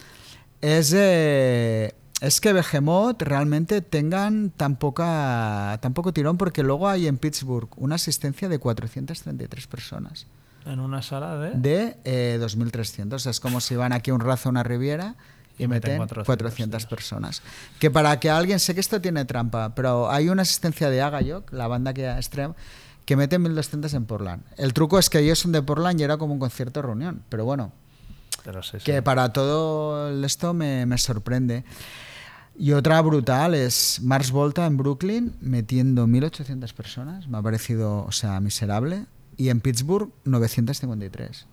es, 0.61 0.93
eh, 0.95 1.93
es 2.21 2.39
que 2.41 2.53
Behemoth 2.53 3.21
realmente 3.23 3.81
tengan 3.81 4.51
tan, 4.51 4.75
poca, 4.75 5.79
tan 5.81 5.93
poco 5.93 6.13
tirón, 6.13 6.37
porque 6.37 6.61
luego 6.61 6.87
hay 6.87 7.07
en 7.07 7.17
Pittsburgh 7.17 7.69
una 7.77 7.95
asistencia 7.95 8.47
de 8.49 8.59
433 8.59 9.67
personas. 9.67 10.27
¿En 10.65 10.79
una 10.79 11.01
sala 11.01 11.37
de? 11.37 11.51
De 11.51 11.97
eh, 12.03 12.37
2.300. 12.41 13.25
Es 13.29 13.39
como 13.39 13.61
si 13.61 13.75
van 13.75 13.93
aquí 13.93 14.11
un 14.11 14.19
razo 14.19 14.49
a 14.49 14.51
una 14.51 14.63
riviera 14.63 15.15
y, 15.57 15.67
meten 15.67 16.05
400, 16.07 16.85
personas. 16.85 17.41
Que 17.79 17.89
para 17.89 18.19
que 18.19 18.29
alguien, 18.29 18.59
sé 18.59 18.73
que 18.73 18.79
esto 18.79 19.01
tiene 19.01 19.25
trampa, 19.25 19.73
pero 19.75 20.09
hay 20.09 20.29
una 20.29 20.43
asistencia 20.43 20.89
de 20.89 21.01
Agayok, 21.01 21.51
la 21.51 21.67
banda 21.67 21.93
que 21.93 22.09
extrema, 22.09 22.55
que 23.05 23.15
mete 23.15 23.39
1200 23.39 23.93
en 23.93 24.05
Portland. 24.05 24.43
El 24.57 24.73
truco 24.73 24.99
es 24.99 25.09
que 25.09 25.19
ellos 25.19 25.39
son 25.39 25.51
de 25.51 25.61
Portland 25.61 25.99
y 25.99 26.03
era 26.03 26.17
como 26.17 26.33
un 26.33 26.39
concierto 26.39 26.81
reunión, 26.81 27.23
pero 27.29 27.45
bueno, 27.45 27.71
que 28.83 29.01
para 29.01 29.33
todo 29.33 30.23
esto 30.23 30.53
me, 30.53 30.85
me, 30.85 30.97
sorprende. 30.97 31.63
Y 32.57 32.71
otra 32.71 33.01
brutal 33.01 33.53
es 33.53 33.99
Mars 34.01 34.31
Volta 34.31 34.65
en 34.65 34.77
Brooklyn 34.77 35.35
metiendo 35.41 36.07
1800 36.07 36.73
personas, 36.73 37.27
me 37.27 37.37
ha 37.37 37.41
parecido, 37.41 38.05
o 38.05 38.11
sea, 38.11 38.39
miserable, 38.39 39.05
y 39.37 39.49
en 39.49 39.61
Pittsburgh 39.61 40.11
953. 40.23 41.45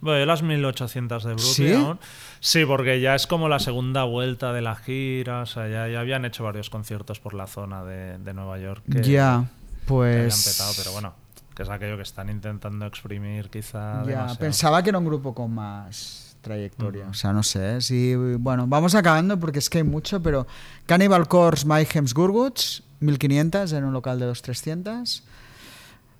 Bueno, 0.00 0.24
las 0.26 0.42
1800 0.42 1.24
de 1.24 1.34
Brooklyn 1.34 1.98
¿Sí? 2.40 2.64
porque 2.64 3.00
ya 3.00 3.14
es 3.14 3.26
como 3.26 3.48
la 3.48 3.58
segunda 3.58 4.04
vuelta 4.04 4.52
de 4.52 4.62
la 4.62 4.76
gira, 4.76 5.42
o 5.42 5.46
sea, 5.46 5.68
ya, 5.68 6.00
habían 6.00 6.24
hecho 6.24 6.44
varios 6.44 6.70
conciertos 6.70 7.18
por 7.18 7.34
la 7.34 7.46
zona 7.46 7.84
de, 7.84 8.32
Nueva 8.32 8.58
York. 8.58 8.82
ya, 8.86 9.44
pues... 9.86 10.56
Que 10.76 10.82
pero 10.82 10.92
bueno, 10.92 11.14
que 11.54 11.64
es 11.64 11.68
aquello 11.68 11.96
que 11.96 12.04
están 12.04 12.30
intentando 12.30 12.86
exprimir 12.86 13.50
quizá 13.50 14.04
Ya, 14.06 14.28
pensaba 14.38 14.82
que 14.82 14.90
era 14.90 14.98
un 14.98 15.04
grupo 15.04 15.34
con 15.34 15.52
más 15.52 16.36
trayectoria, 16.42 17.08
o 17.08 17.14
sea, 17.14 17.32
no 17.32 17.42
sé, 17.42 17.80
sí, 17.80 18.14
bueno, 18.14 18.68
vamos 18.68 18.94
acabando 18.94 19.40
porque 19.40 19.58
es 19.58 19.68
que 19.68 19.78
hay 19.78 19.84
mucho, 19.84 20.22
pero 20.22 20.46
Cannibal 20.86 21.26
Corpse, 21.26 21.66
Mayhem's 21.66 22.14
Gurguts, 22.14 22.84
1500 23.00 23.72
en 23.72 23.84
un 23.84 23.92
local 23.92 24.20
de 24.20 24.26
2300 24.26 25.24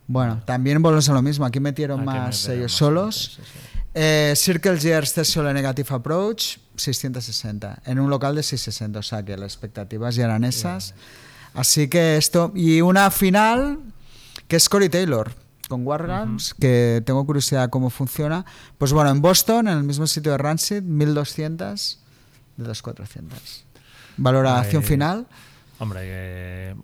bueno, 0.09 0.41
también 0.47 0.81
volvemos 0.81 1.09
a 1.11 1.13
lo 1.13 1.21
mismo. 1.21 1.45
Aquí 1.45 1.61
metieron 1.61 2.03
más 2.03 2.49
ellos 2.49 2.73
solos. 2.73 3.39
Eh, 3.93 4.33
Circle 4.37 4.79
Years 4.79 5.15
Solo 5.25 5.53
Negative 5.53 5.95
Approach, 5.95 6.57
660. 6.77 7.83
En 7.85 8.01
un 8.01 8.09
local 8.09 8.35
de 8.35 8.43
660. 8.43 8.99
O 8.99 9.03
sea 9.03 9.23
que 9.23 9.37
las 9.37 9.53
expectativas 9.53 10.15
ya 10.17 10.25
eran 10.25 10.45
esas. 10.45 10.95
Así 11.53 11.89
que 11.89 12.17
esto. 12.17 12.53
Y 12.55 12.81
una 12.81 13.11
final 13.11 13.81
que 14.49 14.57
es 14.57 14.67
Cory 14.71 14.89
Taylor 14.89 15.31
con 15.69 15.87
Warguns, 15.87 16.55
que 16.55 17.03
tengo 17.05 17.27
curiosidad 17.27 17.69
cómo 17.69 17.91
funciona. 17.91 18.47
Pues 18.79 18.95
bueno, 18.95 19.11
en 19.11 19.21
Boston, 19.21 19.69
en 19.69 19.77
el 19.77 19.85
mismo 19.85 20.07
sitio 20.07 20.33
de 20.33 20.39
Rancid, 20.39 20.81
1200 20.81 22.01
de 22.57 22.65
2400. 22.65 23.65
Valoración 24.17 24.83
final. 24.83 25.27
Hombre, 25.79 26.75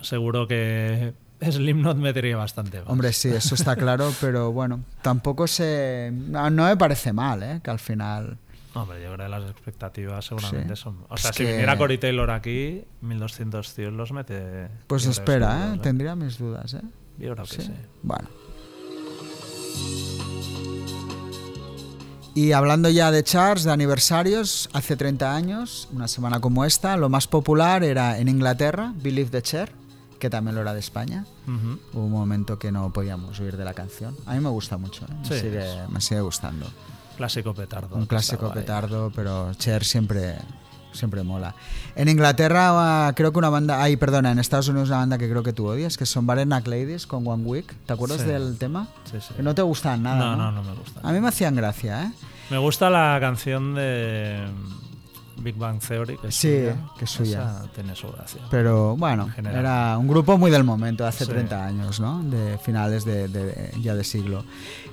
seguro 0.00 0.48
que 0.48 1.12
Slipknot 1.50 1.96
metería 1.96 2.36
bastante 2.36 2.80
más. 2.80 2.88
Hombre, 2.88 3.12
sí, 3.12 3.28
eso 3.28 3.54
está 3.54 3.74
claro, 3.84 4.12
pero 4.20 4.52
bueno, 4.52 4.80
tampoco 5.02 5.46
se... 5.46 6.10
No, 6.12 6.48
no 6.50 6.64
me 6.66 6.76
parece 6.76 7.12
mal, 7.12 7.42
¿eh? 7.42 7.60
Que 7.62 7.70
al 7.70 7.78
final... 7.78 8.38
Hombre, 8.74 9.02
yo 9.02 9.12
creo 9.14 9.26
que 9.26 9.28
las 9.28 9.50
expectativas 9.50 10.24
seguramente 10.24 10.76
Sí. 10.76 10.82
son... 10.82 10.98
O 11.08 11.14
Es 11.14 11.20
sea, 11.22 11.32
si 11.32 11.44
que- 11.44 11.50
viniera 11.50 11.76
Cory 11.76 11.98
Taylor 11.98 12.30
aquí, 12.30 12.84
1200 13.02 13.74
tíos 13.74 13.92
los 13.92 14.12
mete... 14.12 14.68
Pues 14.86 15.04
espera, 15.06 15.74
¿eh? 15.74 15.78
Tendría 15.82 16.14
mis 16.16 16.38
dudas, 16.38 16.72
¿eh? 16.74 16.80
Yo 17.18 17.34
creo 17.34 17.44
que 17.46 17.62
sí. 17.62 17.72
Bueno. 18.02 18.28
Y 22.34 22.52
hablando 22.52 22.88
ya 22.88 23.10
de 23.10 23.22
charts, 23.22 23.64
de 23.64 23.72
aniversarios, 23.72 24.70
hace 24.72 24.96
30 24.96 25.36
años, 25.36 25.88
una 25.92 26.08
semana 26.08 26.40
como 26.40 26.64
esta, 26.64 26.96
lo 26.96 27.10
más 27.10 27.26
popular 27.26 27.84
era 27.84 28.18
en 28.18 28.28
Inglaterra, 28.28 28.94
Believe 28.96 29.28
the 29.30 29.42
Chair, 29.42 29.70
que 30.22 30.30
también 30.30 30.54
lo 30.54 30.60
era 30.60 30.72
de 30.72 30.78
España. 30.78 31.24
Hubo 31.92 32.04
un 32.04 32.12
momento 32.12 32.56
que 32.56 32.70
no 32.70 32.92
podíamos 32.92 33.40
huir 33.40 33.56
de 33.56 33.64
la 33.64 33.74
canción. 33.74 34.14
A 34.24 34.34
mí 34.34 34.38
me 34.40 34.50
gusta 34.50 34.76
mucho, 34.78 35.04
¿eh? 35.04 35.14
me, 35.20 35.24
Sí, 35.26 35.34
sigue, 35.40 35.58
es- 35.82 35.90
me 35.90 36.00
sigue 36.00 36.20
gustando. 36.20 36.64
Clásico 37.16 37.52
petardo. 37.52 37.96
Un 37.96 38.06
clásico 38.06 38.52
petardo, 38.52 39.10
pero 39.12 39.52
Cher 39.54 39.82
siempre, 39.84 40.36
siempre 40.92 41.24
mola. 41.24 41.56
En 41.96 42.08
Inglaterra 42.08 43.08
ah, 43.08 43.12
creo 43.16 43.32
que 43.32 43.38
una 43.40 43.48
banda, 43.48 43.82
ay, 43.82 43.96
perdona, 43.96 44.30
en 44.30 44.38
Estados 44.38 44.68
Unidos 44.68 44.90
una 44.90 44.98
banda 44.98 45.18
que 45.18 45.28
creo 45.28 45.42
que 45.42 45.52
tú 45.52 45.66
odias, 45.66 45.96
que 45.98 46.06
son 46.06 46.24
Barenac 46.24 46.64
Ladies 46.68 47.08
con 47.08 47.26
One 47.26 47.42
Week. 47.42 47.74
¿Te 47.84 47.92
acuerdas 47.94 48.20
Sí. 48.20 48.28
del 48.28 48.56
tema? 48.58 48.86
Sí, 49.10 49.18
sí. 49.20 49.34
Que 49.34 49.42
no 49.42 49.56
te 49.56 49.62
gustaban 49.62 50.04
nada. 50.04 50.16
No, 50.18 50.36
No, 50.36 50.52
no, 50.52 50.62
no 50.62 50.70
me 50.70 50.76
gusta. 50.78 51.00
A 51.02 51.10
mí 51.10 51.18
me 51.18 51.26
hacían 51.26 51.56
gracia, 51.56 52.04
¿eh? 52.04 52.12
Me 52.50 52.58
gusta 52.58 52.88
la 52.90 53.18
canción 53.20 53.74
de 53.74 54.46
Big 55.38 55.56
Bang 55.56 55.80
Theory, 55.80 56.16
que 56.18 56.28
es 56.28 56.34
Sí, 56.34 56.48
suya. 56.48 56.76
que 56.98 57.04
es 57.04 57.10
suya. 57.10 57.40
Esa 57.60 57.72
tiene 57.74 57.94
su 57.96 58.10
gracia. 58.12 58.42
Pero 58.50 58.96
bueno, 58.96 59.28
era 59.36 59.96
un 59.98 60.06
grupo 60.08 60.36
muy 60.38 60.50
del 60.50 60.64
momento, 60.64 61.06
hace 61.06 61.24
Sí. 61.24 61.30
30 61.30 61.64
años, 61.66 62.00
¿no? 62.00 62.22
De 62.22 62.58
finales 62.58 63.04
de, 63.04 63.28
de- 63.28 63.72
ya 63.80 63.94
de 63.94 64.04
siglo. 64.04 64.44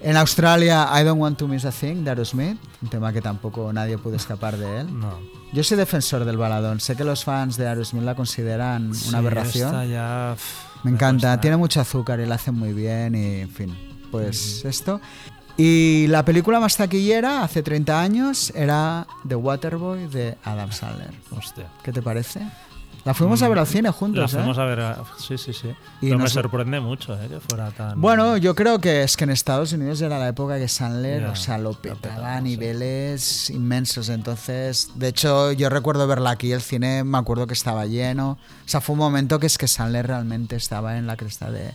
En 0.01 0.17
Australia, 0.17 0.87
I 0.99 1.03
Don't 1.03 1.19
Want 1.21 1.37
to 1.39 1.47
Miss 1.47 1.65
a 1.65 1.71
Thing, 1.71 2.03
de 2.03 2.09
Aerosmith, 2.11 2.57
un 2.81 2.89
tema 2.89 3.11
que 3.13 3.21
tampoco 3.21 3.71
nadie 3.73 3.97
pudo 3.97 4.15
escapar 4.15 4.57
de 4.57 4.81
él. 4.81 4.99
No. 4.99 5.19
Yo 5.51 5.63
soy 5.63 5.77
defensor 5.77 6.25
del 6.25 6.37
baladón. 6.37 6.79
Sé 6.79 6.95
que 6.95 7.03
los 7.03 7.23
fans 7.23 7.57
de 7.57 7.67
Aerosmith 7.67 8.03
la 8.03 8.15
consideran 8.15 8.93
Sí, 8.93 9.09
una 9.09 9.17
aberración. 9.17 9.67
esta 9.69 9.85
ya, 9.85 10.33
pff, 10.35 10.83
Me 10.85 10.91
encanta, 10.91 11.27
cuesta. 11.29 11.41
tiene 11.41 11.57
mucho 11.57 11.81
azúcar 11.81 12.19
y 12.19 12.25
la 12.25 12.35
hacen 12.35 12.53
muy 12.55 12.71
bien 12.73 13.15
y 13.15 13.41
en 13.41 13.49
fin, 13.49 13.75
pues 14.11 14.63
esto. 14.65 15.01
Y 15.61 16.07
la 16.07 16.23
película 16.23 16.61
más 16.61 16.77
taquillera 16.77 17.43
hace 17.43 17.61
30 17.61 17.99
años 18.01 18.53
era 18.55 19.05
The 19.27 19.35
Waterboy 19.35 20.07
de 20.07 20.37
Adam 20.45 20.71
Sandler. 20.71 21.11
Hostia. 21.37 21.65
¿Qué 21.83 21.91
te 21.91 22.01
parece? 22.01 22.39
La 23.03 23.13
fuimos 23.13 23.41
a 23.41 23.49
ver 23.49 23.59
al 23.59 23.67
cine 23.67 23.83
La 23.83 23.91
juntos, 23.91 24.33
¿eh? 24.33 24.37
fuimos 24.37 24.57
a 24.57 24.63
ver. 24.63 24.79
a- 24.79 25.03
Sí, 25.17 25.37
sí, 25.37 25.51
sí. 25.51 25.67
Y 25.99 26.05
Pero 26.07 26.17
me 26.17 26.23
nos- 26.23 26.31
sorprende 26.31 26.79
mucho 26.79 27.13
eh, 27.21 27.27
que 27.27 27.39
fuera 27.41 27.71
tan. 27.71 27.99
Bueno, 27.99 28.37
yo 28.37 28.55
creo 28.55 28.79
que 28.79 29.03
es 29.03 29.17
que 29.17 29.25
en 29.25 29.31
Estados 29.31 29.73
Unidos 29.73 29.99
era 30.01 30.17
la 30.17 30.29
época 30.29 30.57
que 30.57 30.69
Sandler, 30.69 31.23
Ya, 31.23 31.31
o 31.31 31.35
sea, 31.35 31.57
lo 31.57 31.73
petaba 31.73 31.99
petaba, 31.99 32.35
a 32.35 32.37
sí. 32.37 32.43
niveles 32.43 33.49
inmensos. 33.49 34.07
Entonces, 34.07 34.91
de 34.95 35.09
hecho, 35.09 35.51
yo 35.51 35.69
recuerdo 35.69 36.07
verla 36.07 36.31
aquí, 36.31 36.53
el 36.53 36.61
cine, 36.61 37.03
me 37.03 37.17
acuerdo 37.17 37.47
que 37.47 37.53
estaba 37.53 37.85
lleno. 37.85 38.31
O 38.31 38.37
sea, 38.69 38.79
fue 38.79 38.93
un 38.93 38.99
momento 38.99 39.39
que 39.39 39.47
es 39.47 39.57
que 39.57 39.67
Sandler 39.67 40.07
realmente 40.07 40.55
estaba 40.55 40.97
en 40.97 41.05
la 41.07 41.17
cresta 41.17 41.51
de, 41.51 41.73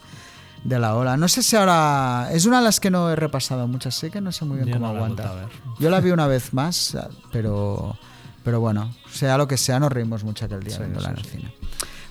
de 0.65 0.79
la 0.79 0.97
ola. 0.97 1.17
No 1.17 1.29
sé 1.29 1.43
si 1.43 1.55
ahora. 1.57 2.29
Es 2.33 2.47
una 2.47 2.59
de 2.59 2.65
las 2.65 2.81
que 2.81 2.91
no 2.91 3.11
he 3.11 3.17
repasado 3.17 3.69
mucho, 3.69 3.91
así 3.91 4.11
que 4.11 4.21
no 4.21 4.33
sé 4.33 4.45
muy 4.45 4.57
bien 4.57 4.69
Yo 4.69 4.75
cómo 4.75 4.89
no 4.89 4.95
aguanta. 4.97 5.47
Yo 5.79 5.91
la 5.91 6.01
vi 6.01 6.11
una 6.11 6.27
vez 6.27 6.53
más, 6.53 6.97
pero. 7.31 7.97
Pero 8.43 8.61
bueno, 8.61 8.95
sea 9.11 9.39
lo 9.39 9.49
que 9.49 9.57
sea, 9.57 9.81
nos 9.81 9.91
reímos 9.91 10.23
mucho 10.23 10.45
aquel 10.45 10.63
día 10.63 10.77
Sí, 10.77 10.81
viéndola 10.83 11.07
sí, 11.09 11.13
en 11.13 11.19
el 11.19 11.25
sí. 11.25 11.31
cine. 11.31 11.55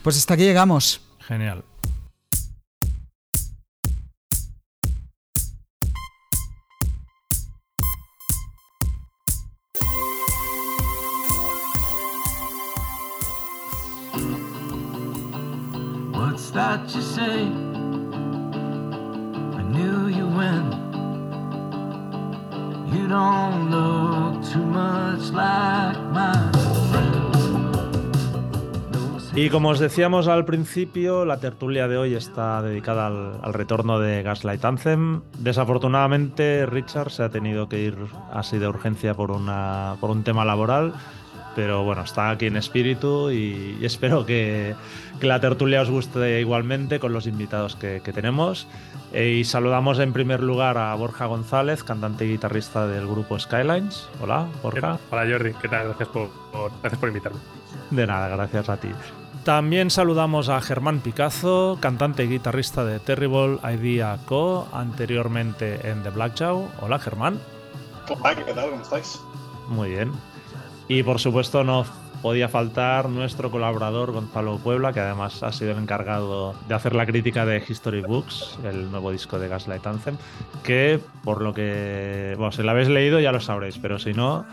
Pues 0.01 0.17
hasta 0.17 0.33
aquí 0.33 0.43
llegamos. 0.43 1.01
Genial. 1.19 1.63
What's 16.11 16.51
that 16.51 16.89
you 16.95 17.01
say? 17.01 17.72
Don't 23.13 23.69
look 23.69 24.41
too 24.51 24.65
much 24.65 25.31
like. 25.33 26.01
Y 29.35 29.49
como 29.49 29.69
os 29.69 29.79
decíamos 29.79 30.27
al 30.27 30.45
principio, 30.45 31.25
la 31.25 31.37
tertulia 31.39 31.87
de 31.87 31.97
hoy 31.97 32.13
está 32.13 32.61
dedicada 32.61 33.07
al, 33.07 33.39
al 33.41 33.53
retorno 33.53 33.99
de 33.99 34.21
Gaslight 34.21 34.63
Anthem. 34.63 35.21
Desafortunadamente, 35.39 36.67
Richard 36.67 37.09
se 37.09 37.23
ha 37.23 37.29
tenido 37.29 37.67
que 37.67 37.79
ir 37.81 37.97
así 38.31 38.59
de 38.59 38.67
urgencia 38.67 39.15
por, 39.15 39.31
una, 39.31 39.95
por 39.99 40.11
un 40.11 40.23
tema 40.23 40.45
laboral, 40.45 40.93
pero 41.55 41.83
bueno, 41.83 42.03
está 42.03 42.29
aquí 42.29 42.45
en 42.45 42.57
espíritu 42.57 43.31
y, 43.31 43.77
y 43.81 43.85
espero 43.85 44.23
que, 44.23 44.75
que 45.23 45.27
la 45.29 45.39
tertulia 45.39 45.81
os 45.81 45.89
guste 45.89 46.41
igualmente 46.41 46.99
con 46.99 47.13
los 47.13 47.27
invitados 47.27 47.77
que, 47.77 48.01
que 48.03 48.11
tenemos. 48.11 48.67
Eh, 49.13 49.37
y 49.39 49.43
saludamos 49.45 49.99
en 49.99 50.11
primer 50.11 50.43
lugar 50.43 50.77
a 50.77 50.93
Borja 50.95 51.27
González, 51.27 51.81
cantante 51.85 52.25
y 52.25 52.31
guitarrista 52.31 52.87
del 52.87 53.07
grupo 53.07 53.39
Skylines. 53.39 54.09
Hola, 54.21 54.47
Borja. 54.61 54.99
Hola 55.11 55.25
Jordi, 55.31 55.53
¿qué 55.61 55.69
tal? 55.69 55.85
Gracias 55.87 56.09
por, 56.09 56.29
por- 56.51 56.71
gracias 56.81 56.99
por 56.99 57.07
invitarme. 57.07 57.39
De 57.89 58.05
nada, 58.05 58.27
gracias 58.27 58.67
a 58.67 58.75
ti. 58.75 58.89
También 59.45 59.91
saludamos 59.91 60.49
a 60.49 60.59
Germán 60.59 60.99
Picazo, 60.99 61.77
cantante 61.79 62.25
y 62.25 62.27
guitarrista 62.27 62.83
de 62.83 62.99
Terrible 62.99 63.59
Idea 63.73 64.17
Co., 64.25 64.67
anteriormente 64.73 65.89
en 65.89 66.03
The 66.03 66.09
Blackjaw. 66.09 66.67
Hola 66.81 66.99
Germán. 66.99 67.39
Hola, 68.09 68.35
¿qué 68.35 68.53
tal? 68.53 68.71
¿Cómo 68.71 68.81
estáis? 68.81 69.21
Muy 69.69 69.91
bien. 69.91 70.11
Y 70.89 71.01
por 71.03 71.19
supuesto 71.21 71.63
no 71.63 71.85
podía 72.23 72.47
faltar 72.47 73.09
nuestro 73.09 73.51
colaborador 73.51 74.13
Gonzalo 74.13 74.57
Puebla, 74.57 74.93
que 74.93 75.01
además 75.01 75.43
ha 75.43 75.51
sido 75.51 75.71
el 75.71 75.77
encargado 75.77 76.55
de 76.69 76.73
hacer 76.73 76.95
la 76.95 77.05
crítica 77.05 77.45
de 77.45 77.61
History 77.67 78.01
Books, 78.01 78.59
el 78.63 78.89
nuevo 78.89 79.11
disco 79.11 79.37
de 79.39 79.49
Gaslight 79.49 79.85
Anthem, 79.85 80.15
que 80.63 81.01
por 81.25 81.41
lo 81.41 81.53
que, 81.53 82.33
bueno, 82.37 82.53
si 82.53 82.63
lo 82.63 82.71
habéis 82.71 82.87
leído 82.87 83.19
ya 83.19 83.33
lo 83.33 83.41
sabréis, 83.41 83.77
pero 83.77 83.99
si 83.99 84.13
no, 84.13 84.45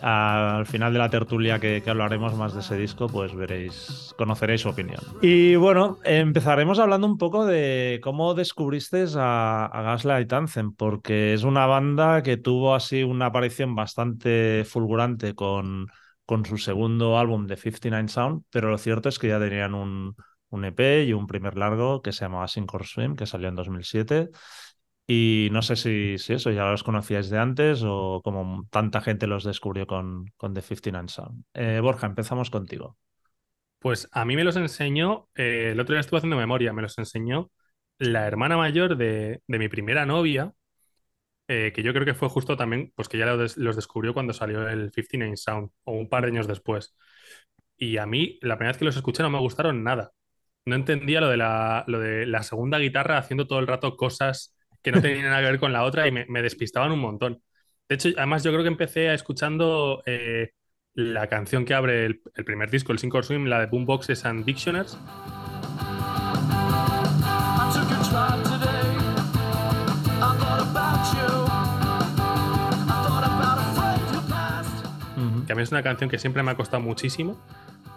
al 0.00 0.64
final 0.66 0.92
de 0.92 1.00
la 1.00 1.10
tertulia 1.10 1.58
que, 1.58 1.82
hablaremos 1.88 2.36
más 2.36 2.54
de 2.54 2.60
ese 2.60 2.76
disco, 2.76 3.08
pues 3.08 3.34
veréis, 3.34 4.14
conoceréis 4.16 4.60
su 4.60 4.68
opinión. 4.68 5.00
Y 5.20 5.56
bueno, 5.56 5.98
empezaremos 6.04 6.78
hablando 6.78 7.08
un 7.08 7.18
poco 7.18 7.46
de 7.46 7.98
cómo 8.00 8.34
descubristeis 8.34 9.16
a, 9.16 9.66
a 9.66 9.82
Gaslight 9.82 10.32
Anthem, 10.32 10.72
porque 10.72 11.34
es 11.34 11.42
una 11.42 11.66
banda 11.66 12.22
que 12.22 12.36
tuvo 12.36 12.76
así 12.76 13.02
una 13.02 13.26
aparición 13.26 13.74
bastante 13.74 14.64
fulgurante 14.64 15.34
con, 15.34 15.88
con 16.28 16.44
su 16.44 16.58
segundo 16.58 17.18
álbum 17.18 17.46
de 17.46 17.56
59 17.56 18.08
Sound, 18.08 18.42
pero 18.50 18.70
lo 18.70 18.76
cierto 18.76 19.08
es 19.08 19.18
que 19.18 19.28
ya 19.28 19.40
tenían 19.40 19.72
un, 19.72 20.14
un 20.50 20.64
EP 20.66 21.04
y 21.04 21.14
un 21.14 21.26
primer 21.26 21.56
largo 21.56 22.02
que 22.02 22.12
se 22.12 22.26
llamaba 22.26 22.46
Sink 22.48 22.74
or 22.74 22.86
Swim, 22.86 23.16
que 23.16 23.24
salió 23.24 23.48
en 23.48 23.54
2007. 23.54 24.28
Y 25.06 25.48
no 25.52 25.62
sé 25.62 25.76
si, 25.76 26.18
si 26.18 26.34
eso 26.34 26.50
ya 26.50 26.66
los 26.70 26.82
conocíais 26.84 27.30
de 27.30 27.38
antes 27.38 27.82
o 27.82 28.20
como 28.22 28.66
tanta 28.68 29.00
gente 29.00 29.26
los 29.26 29.42
descubrió 29.42 29.86
con, 29.86 30.26
con 30.36 30.52
The 30.52 30.60
59 30.60 31.08
Sound. 31.08 31.44
Eh, 31.54 31.80
Borja, 31.82 32.06
empezamos 32.06 32.50
contigo. 32.50 32.98
Pues 33.78 34.06
a 34.12 34.26
mí 34.26 34.36
me 34.36 34.44
los 34.44 34.56
enseñó, 34.56 35.30
eh, 35.34 35.70
el 35.72 35.80
otro 35.80 35.94
día 35.94 36.00
estuve 36.00 36.18
haciendo 36.18 36.36
memoria, 36.36 36.74
me 36.74 36.82
los 36.82 36.98
enseñó 36.98 37.50
la 37.98 38.26
hermana 38.26 38.58
mayor 38.58 38.98
de, 38.98 39.40
de 39.46 39.58
mi 39.58 39.68
primera 39.68 40.04
novia, 40.04 40.52
eh, 41.48 41.72
que 41.74 41.82
yo 41.82 41.92
creo 41.92 42.04
que 42.06 42.14
fue 42.14 42.28
justo 42.28 42.56
también, 42.56 42.92
pues 42.94 43.08
que 43.08 43.18
ya 43.18 43.26
lo 43.26 43.38
des- 43.38 43.56
los 43.56 43.76
descubrió 43.76 44.14
cuando 44.14 44.32
salió 44.34 44.68
el 44.68 44.92
59 44.92 45.36
Sound, 45.36 45.70
o 45.84 45.92
un 45.92 46.08
par 46.08 46.24
de 46.24 46.28
años 46.30 46.46
después. 46.48 46.94
Y 47.76 47.96
a 47.98 48.06
mí, 48.06 48.38
la 48.42 48.56
primera 48.56 48.72
vez 48.72 48.78
que 48.78 48.84
los 48.84 48.96
escuché 48.96 49.22
no 49.22 49.30
me 49.30 49.38
gustaron 49.38 49.82
nada. 49.84 50.12
No 50.66 50.74
entendía 50.76 51.20
lo 51.20 51.28
de 51.28 51.36
la, 51.38 51.84
lo 51.86 51.98
de 52.00 52.26
la 52.26 52.42
segunda 52.42 52.78
guitarra 52.78 53.18
haciendo 53.18 53.46
todo 53.46 53.58
el 53.60 53.66
rato 53.66 53.96
cosas 53.96 54.54
que 54.82 54.92
no 54.92 55.00
tenían 55.00 55.24
nada 55.24 55.40
que 55.40 55.46
ver 55.50 55.60
con 55.60 55.72
la 55.72 55.84
otra 55.84 56.06
y 56.06 56.12
me, 56.12 56.26
me 56.28 56.42
despistaban 56.42 56.92
un 56.92 57.00
montón. 57.00 57.42
De 57.88 57.94
hecho, 57.94 58.10
además 58.16 58.44
yo 58.44 58.50
creo 58.52 58.62
que 58.62 58.68
empecé 58.68 59.12
escuchando 59.14 60.02
eh, 60.06 60.50
la 60.94 61.26
canción 61.28 61.64
que 61.64 61.74
abre 61.74 62.04
el, 62.06 62.20
el 62.34 62.44
primer 62.44 62.70
disco, 62.70 62.92
el 62.92 62.98
or 63.12 63.24
Swim, 63.24 63.46
la 63.46 63.60
de 63.60 63.66
Boomboxes 63.66 64.24
and 64.26 64.44
Dictionaries, 64.44 64.98
que 75.48 75.54
a 75.54 75.56
mí 75.56 75.62
es 75.64 75.72
una 75.72 75.82
canción 75.82 76.10
que 76.10 76.20
siempre 76.20 76.44
me 76.44 76.52
ha 76.52 76.56
costado 76.56 76.82
muchísimo. 76.82 77.42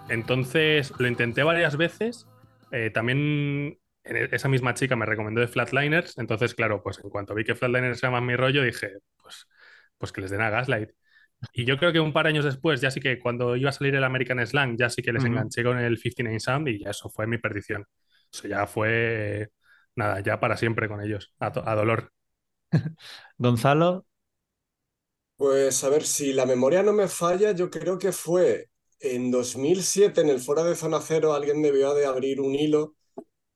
Entonces 0.10 0.94
lo 1.00 1.08
intenté 1.08 1.44
varias 1.44 1.78
veces. 1.78 2.28
Eh, 2.72 2.92
también 2.92 3.78
e- 4.06 4.30
esa 4.32 4.50
misma 4.50 4.74
chica 4.74 4.96
me 4.96 5.06
recomendó 5.06 5.42
de 5.42 5.50
Flatliners. 5.50 6.18
Entonces, 6.18 6.56
claro, 6.56 6.82
pues 6.84 7.00
en 7.04 7.10
cuanto 7.12 7.36
vi 7.36 7.44
que 7.44 7.56
Flatliners 7.56 8.02
era 8.04 8.12
más 8.12 8.24
mi 8.24 8.36
rollo, 8.38 8.64
dije, 8.64 9.00
pues, 9.22 9.48
pues 9.98 10.14
que 10.14 10.22
les 10.22 10.32
den 10.32 10.42
a 10.42 10.50
Gaslight. 10.50 10.92
Y 11.54 11.66
yo 11.66 11.78
creo 11.78 11.94
que 11.94 12.00
un 12.02 12.14
par 12.14 12.26
de 12.26 12.32
años 12.32 12.46
después, 12.46 12.82
ya 12.82 12.92
sí 12.92 13.02
que 13.02 13.20
cuando 13.20 13.56
iba 13.58 13.70
a 13.70 13.74
salir 13.74 13.96
el 13.96 14.04
American 14.04 14.46
Slang, 14.46 14.78
ya 14.78 14.90
sí 14.90 15.02
que 15.04 15.14
les 15.14 15.26
enganché 15.26 15.64
con 15.64 15.80
el 15.80 15.98
59 15.98 16.40
Sound 16.40 16.68
y 16.70 16.80
ya 16.84 16.92
eso 16.92 17.10
fue 17.10 17.28
mi 17.28 17.38
perdición. 17.40 17.86
Eso 18.34 18.48
ya 18.48 18.68
fue, 18.68 19.50
nada, 19.96 20.22
ya 20.22 20.40
para 20.40 20.58
siempre 20.58 20.88
con 20.90 21.02
ellos, 21.02 21.34
a, 21.40 21.48
a 21.48 21.76
dolor. 21.76 22.12
Gonzalo, 23.38 24.06
Pues 25.42 25.84
a 25.84 25.90
ver, 25.90 26.06
si 26.06 26.34
la 26.34 26.46
memoria 26.46 26.84
no 26.84 26.94
me 26.94 27.08
falla, 27.08 27.52
yo 27.52 27.72
creo 27.72 27.98
que 27.98 28.12
fue 28.12 28.70
en 29.00 29.32
2007 29.32 30.22
en 30.22 30.30
el 30.30 30.40
foro 30.40 30.64
de 30.64 30.76
Zona 30.76 31.02
Cero, 31.02 31.34
alguien 31.34 31.64
debió 31.64 31.96
de 31.96 32.06
abrir 32.06 32.40
un 32.40 32.54
hilo, 32.54 32.96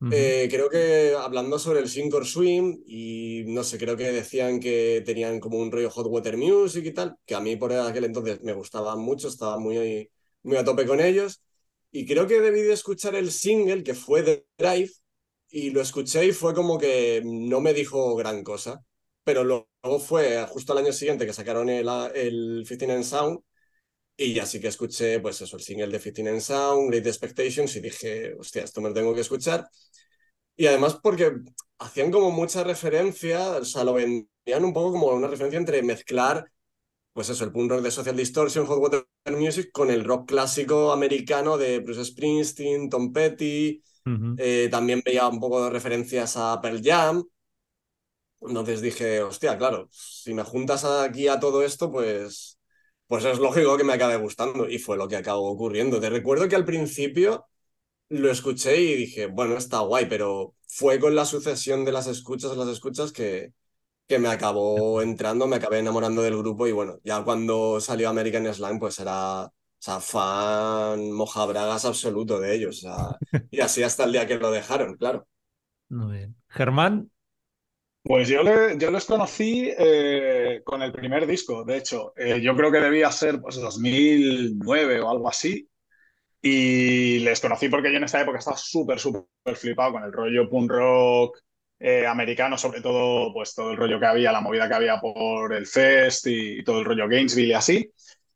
eh, 0.10 0.48
creo 0.50 0.70
que 0.70 1.14
hablando 1.18 1.60
sobre 1.60 1.80
el 1.82 1.90
Sink 1.90 2.14
or 2.16 2.26
Swim 2.26 2.82
y 2.88 3.44
no 3.48 3.64
sé, 3.64 3.78
creo 3.78 3.98
que 3.98 4.12
decían 4.12 4.60
que 4.60 5.04
tenían 5.06 5.40
como 5.40 5.60
un 5.60 5.72
rollo 5.72 5.92
Hot 5.92 6.08
Water 6.08 6.38
Music 6.38 6.86
y 6.86 6.94
tal, 6.94 7.18
que 7.26 7.36
a 7.36 7.42
mí 7.42 7.56
por 7.58 7.74
aquel 7.74 8.06
entonces 8.06 8.42
me 8.44 8.54
gustaban 8.54 9.00
mucho, 9.00 9.28
estaba 9.28 9.60
muy, 9.60 10.10
muy 10.44 10.58
a 10.58 10.66
tope 10.66 10.88
con 10.88 11.00
ellos 11.02 11.42
y 11.92 12.06
creo 12.08 12.28
que 12.28 12.42
debí 12.42 12.62
de 12.64 12.74
escuchar 12.74 13.16
el 13.16 13.32
single 13.32 13.84
que 13.84 13.94
fue 13.96 14.24
The 14.24 14.46
Drive 14.58 14.92
y 15.50 15.72
lo 15.72 15.82
escuché 15.82 16.26
y 16.26 16.32
fue 16.34 16.54
como 16.56 16.80
que 16.80 17.22
no 17.26 17.62
me 17.62 17.74
dijo 17.74 18.16
gran 18.16 18.44
cosa. 18.44 18.84
Pero 19.26 19.44
luego 19.46 20.00
fue 20.00 20.48
justo 20.50 20.74
al 20.74 20.80
año 20.80 20.94
siguiente 20.94 21.28
que 21.28 21.34
sacaron 21.34 21.70
el, 21.70 21.90
el 22.16 22.66
15 22.68 23.04
Sound 23.04 23.42
y 24.18 24.34
ya 24.34 24.46
sí 24.46 24.60
que 24.62 24.70
escuché, 24.70 25.20
pues 25.22 25.42
eso, 25.42 25.58
el 25.58 25.64
single 25.64 25.88
de 25.90 26.00
15 26.00 26.42
Sound, 26.42 26.90
Great 26.92 27.08
Expectations 27.08 27.76
y 27.78 27.82
dije, 27.82 28.36
hostia, 28.40 28.64
esto 28.64 28.82
me 28.82 28.90
lo 28.90 28.96
tengo 28.96 29.14
que 29.16 29.22
escuchar. 29.22 29.68
Y 30.56 30.68
además 30.68 31.00
porque 31.02 31.34
hacían 31.80 32.12
como 32.12 32.32
mucha 32.32 32.64
referencia, 32.64 33.52
o 33.58 33.66
sea, 33.66 33.84
lo 33.84 33.94
vendían 33.94 34.64
un 34.64 34.74
poco 34.74 34.94
como 34.94 35.08
una 35.08 35.28
referencia 35.28 35.60
entre 35.60 35.84
mezclar, 35.84 36.50
pues 37.14 37.30
eso, 37.30 37.46
el 37.46 37.52
punk 37.52 37.72
rock 37.72 37.82
de 37.84 37.92
Social 37.92 38.16
Distortion, 38.18 38.66
Hot 38.68 38.80
Water 38.80 39.08
Music 39.32 39.72
con 39.74 39.92
el 39.92 40.04
rock 40.06 40.30
clásico 40.30 40.92
americano 40.92 41.58
de 41.58 41.80
Bruce 41.80 42.06
Springsteen, 42.06 42.90
Tom 42.90 43.14
Petty, 43.14 43.84
ujú. 44.06 44.36
eh, 44.38 44.68
también 44.72 45.02
veía 45.06 45.28
un 45.28 45.40
poco 45.40 45.64
de 45.64 45.70
referencias 45.72 46.36
a 46.38 46.60
Pearl 46.62 46.82
Jam. 46.84 47.24
Entonces 48.48 48.82
dije, 48.82 49.22
hostia, 49.22 49.58
claro, 49.58 49.88
si 49.92 50.34
me 50.34 50.44
juntas 50.44 50.84
aquí 50.86 51.28
a 51.28 51.40
todo 51.40 51.64
esto, 51.64 51.92
pues, 51.92 52.60
pues 53.08 53.26
es 53.26 53.40
lógico 53.40 53.78
que 53.78 53.84
me 53.84 53.94
acabe 53.94 54.18
gustando. 54.18 54.70
Y 54.70 54.80
fue 54.80 54.98
lo 54.98 55.08
que 55.08 55.16
acabó 55.18 55.50
ocurriendo. 55.52 56.00
Te 56.00 56.10
recuerdo 56.10 56.48
que 56.48 56.56
al 56.56 56.66
principio 56.66 57.48
lo 58.10 58.32
escuché 58.32 58.78
y 58.82 58.96
dije, 58.96 59.28
bueno, 59.28 59.58
está 59.58 59.80
guay, 59.80 60.08
pero 60.08 60.56
fue 60.68 61.00
con 61.00 61.16
la 61.16 61.26
sucesión 61.26 61.86
de 61.86 61.92
las 61.92 62.08
escuchas 62.08 62.56
las 62.58 62.68
escuchas 62.70 63.12
que, 63.12 63.54
que 64.08 64.20
me 64.20 64.30
acabó 64.30 65.02
entrando, 65.02 65.48
me 65.48 65.58
acabé 65.58 65.80
enamorando 65.80 66.22
del 66.24 66.38
grupo 66.38 66.68
y 66.68 66.72
bueno, 66.74 67.00
ya 67.04 67.24
cuando 67.24 67.80
salió 67.82 68.10
American 68.10 68.54
Slam, 68.54 68.80
pues 68.80 69.00
era, 69.00 69.46
o 69.46 69.52
sea, 69.80 70.00
fan 70.02 71.12
mojabragas 71.12 71.86
absoluto 71.86 72.40
de 72.40 72.56
ellos. 72.56 72.86
Y 73.52 73.62
así 73.62 73.84
hasta 73.84 74.04
el 74.06 74.12
día 74.14 74.28
que 74.28 74.38
lo 74.38 74.52
dejaron, 74.52 74.96
claro. 74.98 75.28
Muy 75.90 76.18
bien. 76.18 76.36
Germán, 76.50 77.12
Pues 78.08 78.28
yo, 78.30 78.44
le- 78.44 78.78
yo 78.78 78.92
les 78.92 79.06
conocí 79.06 79.72
eh, 79.78 80.62
con 80.64 80.82
el 80.84 80.92
primer 80.92 81.26
disco, 81.26 81.64
de 81.64 81.78
hecho. 81.78 82.14
Eh, 82.16 82.40
yo 82.42 82.56
creo 82.56 82.72
que 82.72 82.80
debía 82.80 83.12
ser 83.12 83.42
pues, 83.42 83.56
2009 83.56 85.02
o 85.02 85.10
algo 85.10 85.28
así. 85.28 85.68
Y 86.42 87.20
les 87.20 87.42
conocí 87.42 87.70
porque 87.70 87.92
yo 87.92 87.98
en 87.98 88.06
esa 88.06 88.22
época 88.22 88.40
estaba 88.40 88.58
súper, 88.58 89.00
súper 89.00 89.26
flipado 89.56 89.94
con 89.94 90.04
el 90.04 90.14
rollo 90.14 90.50
punk 90.50 90.72
rock 90.72 91.40
eh, 91.80 92.08
americano, 92.08 92.58
sobre 92.58 92.82
todo, 92.82 93.34
pues 93.34 93.56
todo 93.56 93.72
el 93.72 93.78
rollo 93.78 94.00
que 94.00 94.06
había, 94.08 94.32
la 94.32 94.42
movida 94.42 94.68
que 94.70 94.76
había 94.76 95.00
por 95.02 95.54
el 95.54 95.68
Fest 95.68 96.28
y, 96.28 96.64
todo 96.64 96.80
el 96.80 96.86
rollo 96.86 97.08
Gainesville 97.10 97.50
y 97.50 97.54
así. 97.54 97.92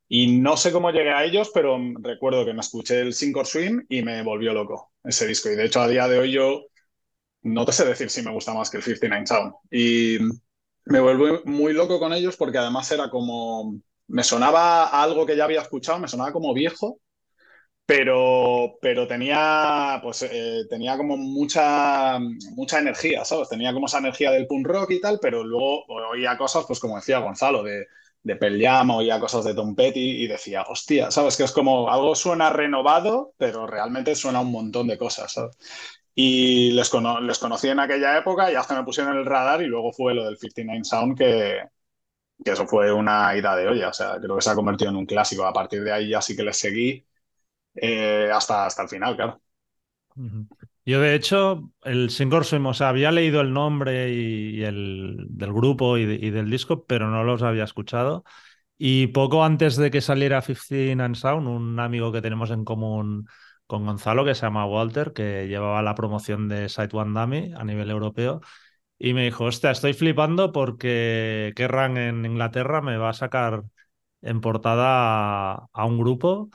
Y 0.07 0.39
no 0.39 0.57
sé 0.57 0.71
cómo 0.71 0.91
llegué 0.91 1.11
a 1.11 1.23
ellos, 1.23 1.51
pero 1.53 1.77
recuerdo 2.01 2.45
que 2.45 2.53
me 2.53 2.61
escuché 2.61 3.01
el 3.01 3.13
Sink 3.13 3.37
or 3.37 3.45
Swim 3.47 3.85
y 3.89 4.01
me 4.03 4.23
volvió 4.23 4.53
loco 4.53 4.91
ese 5.03 5.27
disco. 5.27 5.49
Y 5.51 5.55
de 5.55 5.65
hecho, 5.65 5.81
a 5.81 5.87
día 5.87 6.07
de 6.07 6.19
hoy 6.19 6.31
yo 6.31 6.65
no 7.43 7.65
te 7.65 7.71
sé 7.73 7.85
decir 7.85 8.09
si 8.09 8.21
me 8.21 8.31
gusta 8.31 8.53
más 8.53 8.69
que 8.69 8.77
el 8.77 8.83
59 8.83 9.27
Sound. 9.27 9.53
Y 9.71 10.17
me 10.85 10.99
vuelvo 10.99 11.41
muy 11.45 11.73
loco 11.73 11.99
con 11.99 12.13
ellos 12.13 12.37
porque 12.37 12.57
además 12.57 12.91
era 12.91 13.09
como. 13.09 13.79
Me 14.07 14.23
sonaba 14.23 14.85
algo 15.03 15.25
que 15.25 15.37
ya 15.37 15.43
había 15.45 15.61
escuchado, 15.61 15.99
me 15.99 16.07
sonaba 16.07 16.33
como 16.33 16.53
viejo, 16.53 16.99
pero, 17.85 18.77
pero 18.81 19.07
tenía, 19.07 19.99
pues, 20.03 20.23
eh, 20.23 20.63
tenía 20.69 20.95
como 20.97 21.17
mucha, 21.17 22.19
mucha 22.55 22.79
energía, 22.79 23.25
¿sabes? 23.25 23.49
Tenía 23.49 23.73
como 23.73 23.87
esa 23.87 23.97
energía 23.99 24.29
del 24.31 24.45
punk 24.47 24.67
rock 24.67 24.91
y 24.91 25.01
tal, 25.01 25.19
pero 25.21 25.43
luego 25.43 25.85
oía 26.11 26.37
cosas, 26.37 26.65
pues 26.67 26.79
como 26.79 26.97
decía 26.97 27.19
Gonzalo, 27.19 27.63
de, 27.63 27.87
de 28.23 28.67
oía 28.91 29.19
cosas 29.19 29.43
de 29.45 29.55
Tom 29.55 29.75
Petty 29.75 30.23
y 30.23 30.27
decía, 30.27 30.63
hostia, 30.69 31.09
¿sabes? 31.09 31.35
Que 31.35 31.43
es 31.45 31.51
como 31.51 31.89
algo 31.89 32.13
suena 32.15 32.51
renovado, 32.51 33.33
pero 33.37 33.65
realmente 33.65 34.15
suena 34.15 34.41
un 34.41 34.51
montón 34.51 34.87
de 34.87 34.97
cosas, 34.97 35.31
¿sabes? 35.33 35.57
Y 36.15 36.71
les, 36.71 36.89
cono 36.89 37.21
les 37.21 37.39
conocí 37.39 37.69
en 37.69 37.79
aquella 37.79 38.17
época 38.17 38.51
y 38.51 38.55
hasta 38.55 38.75
me 38.75 38.83
pusieron 38.83 39.13
en 39.13 39.19
el 39.19 39.25
radar 39.25 39.61
y 39.61 39.67
luego 39.67 39.93
fue 39.93 40.13
lo 40.13 40.25
del 40.25 40.37
59 40.37 40.83
Sound 40.83 41.17
que, 41.17 41.61
que 42.43 42.51
eso 42.51 42.67
fue 42.67 42.91
una 42.91 43.35
ida 43.37 43.55
de 43.55 43.67
olla, 43.67 43.89
o 43.89 43.93
sea, 43.93 44.17
creo 44.19 44.35
que 44.35 44.41
se 44.41 44.49
ha 44.49 44.55
convertido 44.55 44.91
en 44.91 44.97
un 44.97 45.05
clásico. 45.05 45.45
A 45.45 45.53
partir 45.53 45.83
de 45.83 45.91
ahí 45.91 46.09
ya 46.09 46.21
sí 46.21 46.35
que 46.35 46.43
les 46.43 46.57
seguí 46.57 47.05
eh, 47.75 48.29
hasta, 48.33 48.65
hasta 48.65 48.83
el 48.83 48.89
final, 48.89 49.15
claro. 49.15 49.41
Yo, 50.85 50.99
de 50.99 51.15
hecho, 51.15 51.71
el 51.83 52.09
Singor 52.09 52.45
Swim, 52.45 52.65
o 52.65 52.73
sea, 52.73 52.89
había 52.89 53.11
leído 53.11 53.41
el 53.41 53.53
nombre 53.53 54.11
y, 54.11 54.63
el 54.63 55.27
del 55.29 55.53
grupo 55.53 55.97
y, 55.97 56.01
y 56.01 56.29
del 56.31 56.49
disco, 56.49 56.85
pero 56.85 57.09
no 57.09 57.23
los 57.23 57.43
había 57.43 57.63
escuchado. 57.63 58.23
Y 58.77 59.07
poco 59.07 59.43
antes 59.43 59.75
de 59.75 59.91
que 59.91 60.01
saliera 60.01 60.41
15 60.41 60.93
and 60.93 61.15
Sound, 61.15 61.47
un 61.47 61.79
amigo 61.79 62.11
que 62.11 62.21
tenemos 62.21 62.49
en 62.49 62.63
común 62.63 63.27
con 63.69 63.85
Gonzalo, 63.85 64.25
que 64.25 64.33
se 64.35 64.41
llama 64.41 64.65
Walter, 64.65 65.13
que 65.13 65.47
llevaba 65.47 65.83
la 65.83 65.93
promoción 65.95 66.49
de 66.49 66.69
Site 66.69 66.97
One 66.97 67.19
Dummy 67.19 67.53
a 67.55 67.63
nivel 67.63 67.91
europeo, 67.91 68.41
y 68.99 69.13
me 69.13 69.25
dijo, 69.25 69.45
hostia, 69.45 69.71
estoy 69.71 69.93
flipando 69.93 70.51
porque 70.51 71.53
Kerrang 71.55 71.97
en 71.97 72.25
Inglaterra 72.25 72.81
me 72.81 72.97
va 72.97 73.09
a 73.11 73.13
sacar 73.13 73.63
en 74.21 74.41
portada 74.41 75.69
a, 75.73 75.85
un 75.85 75.99
grupo 75.99 76.49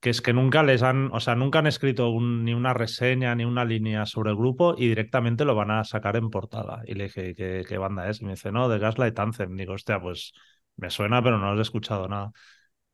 que 0.00 0.10
es 0.10 0.22
que 0.22 0.32
nunca 0.32 0.62
les 0.62 0.82
han, 0.82 1.10
o 1.12 1.20
sea, 1.20 1.34
nunca 1.36 1.60
han 1.60 1.66
escrito 1.66 2.10
ni 2.20 2.54
una 2.54 2.74
reseña 2.74 3.34
ni 3.34 3.44
una 3.44 3.64
línea 3.64 4.06
sobre 4.06 4.30
el 4.30 4.36
grupo 4.36 4.74
y 4.78 4.88
directamente 4.88 5.44
lo 5.44 5.54
van 5.56 5.70
a 5.72 5.84
sacar 5.84 6.16
en 6.16 6.30
portada. 6.30 6.82
Y 6.86 6.94
le 6.94 7.04
dije, 7.04 7.34
¿qué, 7.34 7.64
qué 7.68 7.78
banda 7.78 8.08
es? 8.08 8.22
Y 8.22 8.24
me 8.26 8.32
dice, 8.32 8.52
no, 8.52 8.68
de 8.68 8.78
Gaslight 8.78 9.18
Anthem. 9.18 9.56
Digo, 9.56 9.74
hostia, 9.74 10.00
pues 10.00 10.32
me 10.76 10.90
suena, 10.90 11.22
pero 11.22 11.38
no 11.38 11.50
los 11.52 11.58
he 11.60 11.62
escuchado 11.62 12.08
nada. 12.08 12.32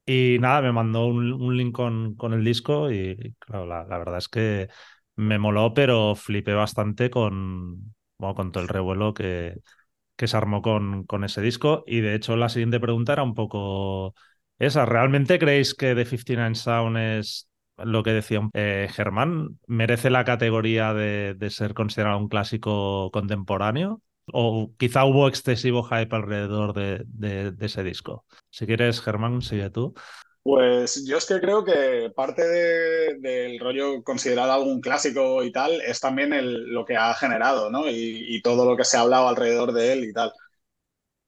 Y 0.05 0.39
nada, 0.41 0.63
me 0.63 0.73
mandó 0.73 1.07
un, 1.07 1.33
un 1.33 1.57
link 1.57 1.75
con, 1.75 2.17
con 2.17 2.33
el 2.33 2.45
disco 2.45 2.91
y 2.91 3.37
claro, 3.39 3.67
la, 3.67 3.85
la 3.85 3.99
verdad 3.99 4.19
es 4.19 4.29
que 4.29 4.69
me 5.15 5.39
moló, 5.39 5.73
pero 5.75 6.17
flipé 6.17 6.55
bastante 6.55 7.09
con, 7.11 7.95
con 8.19 8.51
todo 8.53 8.63
el 8.65 8.69
revuelo 8.69 9.15
que, 9.15 9.55
que 10.17 10.29
se 10.29 10.37
armó 10.37 10.63
con, 10.63 11.05
con 11.07 11.25
ese 11.25 11.43
disco. 11.43 11.85
Y 11.87 12.01
de 12.01 12.15
hecho, 12.17 12.37
la 12.37 12.49
siguiente 12.51 12.81
pregunta 12.81 13.13
era 13.15 13.23
un 13.25 13.35
poco 13.35 14.15
esa. 14.59 14.87
¿Realmente 14.87 15.39
creéis 15.39 15.75
que 15.75 15.95
The 15.95 16.05
59 16.07 16.55
Sound 16.57 16.99
es 16.99 17.51
lo 17.79 18.03
que 18.03 18.13
decía 18.13 18.41
eh, 18.55 18.89
Germán? 18.93 19.61
¿Merece 19.69 20.11
la 20.11 20.25
categoría 20.25 20.95
de, 20.95 21.35
de 21.35 21.51
ser 21.51 21.75
considerado 21.75 22.19
un 22.19 22.29
clásico 22.29 23.11
contemporáneo? 23.13 24.03
¿O 24.33 24.71
quizá 24.79 25.05
hubo 25.05 25.29
excesivo 25.29 25.83
hype 25.83 26.15
alrededor 26.15 26.75
de, 26.75 27.55
ese 27.61 27.83
disco? 27.83 28.25
Si 28.51 28.67
quieres, 28.67 29.01
Germán, 29.01 29.43
sigue 29.43 29.71
tú. 29.71 29.95
Pues 30.43 31.05
yo 31.07 31.19
es 31.19 31.27
que 31.27 31.41
creo 31.41 31.65
que 31.65 32.11
parte 32.15 32.43
de- 32.47 33.19
del 33.21 33.61
rollo 33.61 34.03
considerado 34.03 34.53
algún 34.53 34.81
clásico 34.81 35.43
y 35.45 35.53
tal 35.53 35.81
es 35.81 36.01
también 36.01 36.31
lo 36.73 36.85
que 36.85 36.97
ha 36.97 37.15
generado, 37.15 37.71
¿no? 37.71 37.89
Y, 37.89 38.41
todo 38.43 38.65
lo 38.69 38.77
que 38.77 38.85
se 38.85 38.97
ha 38.97 39.01
hablado 39.01 39.29
alrededor 39.29 39.73
de 39.73 39.93
él 39.93 40.05
y 40.05 40.13
tal. 40.13 40.33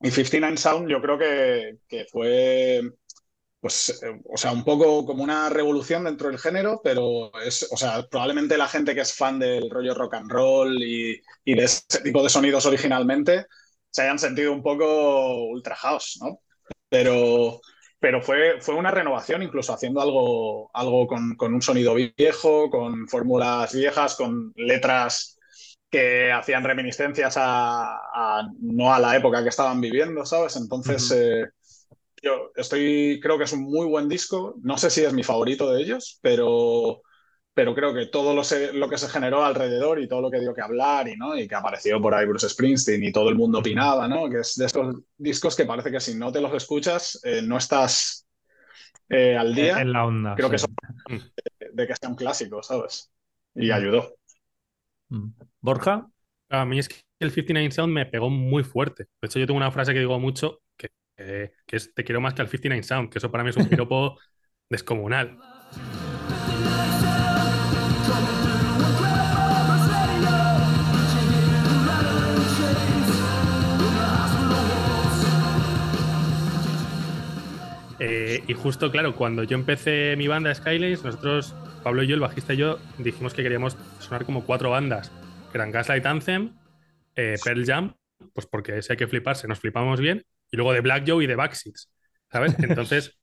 Y 0.01 0.11
59 0.11 0.57
Sound 0.57 0.89
yo 0.91 1.01
creo 1.01 1.19
que 1.19 2.07
fue, 2.11 2.83
pues, 3.65 4.03
eh, 4.03 4.21
o 4.31 4.37
sea, 4.37 4.53
un 4.53 4.63
poco 4.63 5.07
como 5.07 5.25
una 5.25 5.49
revolución 5.49 6.05
dentro 6.05 6.29
del 6.29 6.39
género, 6.39 6.83
pero 6.85 7.33
es, 7.41 7.67
o 7.73 7.79
sea, 7.79 8.07
probablemente 8.11 8.59
la 8.59 8.69
gente 8.69 8.95
que 8.95 9.01
es 9.01 9.15
fan 9.17 9.39
del 9.39 9.71
rollo 9.71 9.95
rock 9.95 10.15
and 10.15 10.31
roll 10.31 10.83
y, 10.83 11.19
y 11.47 11.55
de 11.55 11.65
ese 11.65 11.83
tipo 12.05 12.23
de 12.23 12.29
sonidos 12.29 12.67
originalmente 12.67 13.47
se 13.91 14.03
hayan 14.03 14.19
sentido 14.19 14.53
un 14.53 14.63
poco 14.63 15.47
ultrajados, 15.47 16.19
¿no? 16.21 16.41
Pero, 16.91 17.61
pero 17.99 18.21
fue, 18.23 18.61
fue 18.61 18.75
una 18.75 18.91
renovación, 18.91 19.43
incluso 19.43 19.73
haciendo 19.73 20.03
algo, 20.03 20.71
algo 20.75 21.07
con, 21.07 21.35
con 21.37 21.55
un 21.55 21.63
sonido 21.63 21.95
viejo, 21.95 22.69
con 22.71 23.09
fórmulas 23.09 23.73
viejas, 23.75 24.15
con 24.17 24.53
letras 24.57 25.39
que 25.91 26.31
hacían 26.33 26.65
reminiscencias 26.65 27.37
a, 27.39 27.97
a- 28.13 28.49
no 28.61 28.93
a 28.93 28.99
la 29.01 29.17
época 29.17 29.43
que 29.43 29.49
estaban 29.49 29.81
viviendo, 29.81 30.27
¿sabes? 30.27 30.57
Entonces, 30.57 31.11
eh, 31.13 31.47
yo 32.25 32.51
estoy, 32.57 33.21
creo 33.23 33.39
que 33.39 33.45
es 33.45 33.53
un 33.53 33.63
muy 33.63 33.87
buen 33.87 34.09
disco. 34.09 34.55
No 34.63 34.79
sé 34.79 34.91
si 34.91 35.03
es 35.05 35.13
mi 35.13 35.23
favorito 35.23 35.71
de 35.73 35.83
ellos, 35.83 36.19
pero, 36.23 37.03
pero 37.55 37.75
creo 37.75 37.95
que 37.95 38.07
todo 38.07 38.35
lo, 38.35 38.45
se- 38.45 38.73
lo 38.73 38.89
que 38.89 38.99
se 38.99 39.09
generó 39.09 39.45
alrededor 39.45 40.01
y 40.01 40.09
todo 40.09 40.21
lo 40.23 40.31
que 40.31 40.41
dio 40.41 40.55
que 40.55 40.63
hablar 40.63 41.09
y, 41.09 41.17
¿no? 41.17 41.37
y 41.39 41.47
que 41.49 41.55
apareció 41.55 42.01
por 42.01 42.15
ahí 42.15 42.27
Bruce 42.27 42.49
Springsteen 42.49 43.05
y 43.05 43.13
todo 43.13 43.29
el 43.29 43.37
mundo 43.37 43.59
opinaba, 43.61 44.09
¿no? 44.09 44.29
Que 44.31 44.41
es 44.41 44.55
de 44.57 44.67
estos 44.67 44.97
discos 45.17 45.57
que 45.57 45.65
parece 45.67 45.91
que 45.91 46.01
si 46.01 46.15
no 46.17 46.33
te 46.33 46.41
los 46.41 46.53
escuchas 46.55 47.21
eh, 47.25 47.43
no 47.43 47.59
estás 47.59 48.27
eh, 49.09 49.37
al 49.37 49.55
día. 49.55 49.81
en 49.81 49.93
la 49.93 50.05
onda. 50.07 50.35
Creo 50.37 50.51
que 50.51 50.57
eso 50.57 50.67
de 51.73 51.87
que 51.87 51.95
sea 51.97 52.09
un 52.09 52.17
clásico, 52.17 52.63
¿sabes? 52.63 53.13
Y 53.55 53.69
Mm. 53.69 53.73
ayudó. 53.73 54.15
Mm. 55.11 55.29
Borja, 55.61 56.09
A 56.51 56.65
mí 56.65 56.79
es 56.79 56.89
que 56.89 56.97
el 57.21 57.31
59 57.31 57.71
Sound 57.73 57.93
me 57.93 58.07
pegó 58.07 58.31
muy 58.31 58.63
fuerte. 58.65 59.05
De 59.21 59.27
hecho, 59.27 59.39
yo 59.39 59.47
tengo 59.47 59.57
una 59.59 59.73
frase 59.73 59.93
que 59.93 60.01
digo 60.01 60.19
mucho 60.21 60.61
que, 61.17 61.53
que- 61.67 61.77
es 61.77 61.95
te 61.95 62.05
quiero 62.05 62.21
más 62.21 62.35
que 62.35 62.43
al 62.43 62.49
59 62.49 62.83
Sound, 62.83 63.11
que 63.11 63.19
eso 63.19 63.31
para 63.31 63.45
mí 63.45 63.51
es 63.51 63.57
un 63.57 63.69
piropo 63.69 64.19
descomunal. 64.71 65.39
Eh, 78.01 78.43
y 78.49 78.55
justo, 78.55 78.91
claro, 78.91 79.15
cuando 79.15 79.45
yo 79.45 79.55
empecé 79.57 80.15
mi 80.17 80.27
banda 80.27 80.55
Skylines, 80.55 81.05
nosotros, 81.05 81.55
Pablo 81.83 82.03
y 82.03 82.09
yo, 82.09 82.15
el 82.15 82.21
bajista 82.21 82.55
y 82.55 82.57
yo, 82.57 82.79
dijimos 82.99 83.35
que 83.35 83.43
queríamos 83.43 83.77
sonar 84.01 84.25
como 84.25 84.45
cuatro 84.45 84.71
bandas, 84.71 85.11
que 85.53 85.59
eran 85.59 85.71
Gaslight 85.71 86.05
Anthem, 86.05 86.53
eh, 87.15 87.37
Pearl 87.43 87.65
Jam, 87.65 87.95
pues 88.33 88.47
porque 88.47 88.83
si 88.83 88.93
hay 88.93 88.97
que 88.97 89.07
fliparse, 89.07 89.47
nos 89.47 89.61
flipamos 89.61 90.01
bien, 90.01 90.25
y 90.55 90.57
luego 90.57 90.73
de 90.75 90.81
Black 90.83 91.05
Joe 91.09 91.25
y 91.25 91.29
de 91.29 91.37
Backseats, 91.37 91.91
¿sabes? 92.33 92.57
Entonces, 92.63 93.19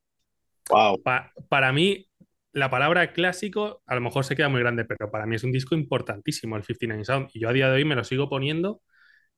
Wow. 0.69 1.03
pa- 1.03 1.31
para 1.49 1.71
mí, 1.73 2.07
la 2.53 2.69
palabra 2.69 3.13
clásico 3.13 3.81
a 3.85 3.95
lo 3.95 4.01
mejor 4.01 4.25
se 4.25 4.35
queda 4.35 4.49
muy 4.49 4.61
grande, 4.61 4.85
pero 4.85 5.11
para 5.11 5.25
mí 5.25 5.35
es 5.35 5.43
un 5.43 5.51
disco 5.51 5.75
importantísimo, 5.75 6.57
el 6.57 6.63
59 6.63 7.05
Sound, 7.05 7.29
y 7.33 7.39
yo 7.41 7.49
a 7.49 7.53
día 7.53 7.69
de 7.69 7.75
hoy 7.75 7.85
me 7.85 7.95
lo 7.95 8.03
sigo 8.03 8.29
poniendo, 8.29 8.81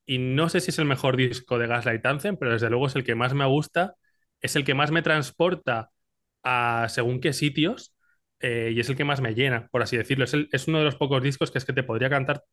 y 0.05 0.19
no 0.19 0.49
sé 0.49 0.61
si 0.61 0.71
es 0.71 0.79
el 0.79 0.85
mejor 0.85 1.17
disco 1.17 1.59
de 1.59 1.67
Gaslight 1.67 2.05
Anthem, 2.05 2.37
pero 2.37 2.53
desde 2.53 2.69
luego 2.71 2.87
es 2.87 2.95
el 2.97 3.03
que 3.05 3.15
más 3.15 3.33
me 3.33 3.45
gusta, 3.47 3.95
es 4.41 4.55
el 4.55 4.65
que 4.65 4.73
más 4.75 4.91
me 4.91 5.01
transporta 5.03 5.91
a 6.43 6.87
según 6.89 7.21
qué 7.21 7.33
sitios, 7.33 7.95
eh, 8.41 8.71
y 8.75 8.79
es 8.81 8.89
el 8.89 8.95
que 8.97 9.05
más 9.05 9.21
me 9.21 9.35
llena, 9.35 9.67
por 9.71 9.83
así 9.83 9.97
decirlo. 9.97 10.25
Es, 10.25 10.33
el- 10.33 10.49
es 10.51 10.67
uno 10.67 10.79
de 10.79 10.85
los 10.85 10.95
pocos 10.97 11.23
discos 11.23 11.51
que 11.51 11.59
es 11.59 11.65
que 11.65 11.73
te 11.73 11.83
podría 11.83 12.09
cantar, 12.09 12.43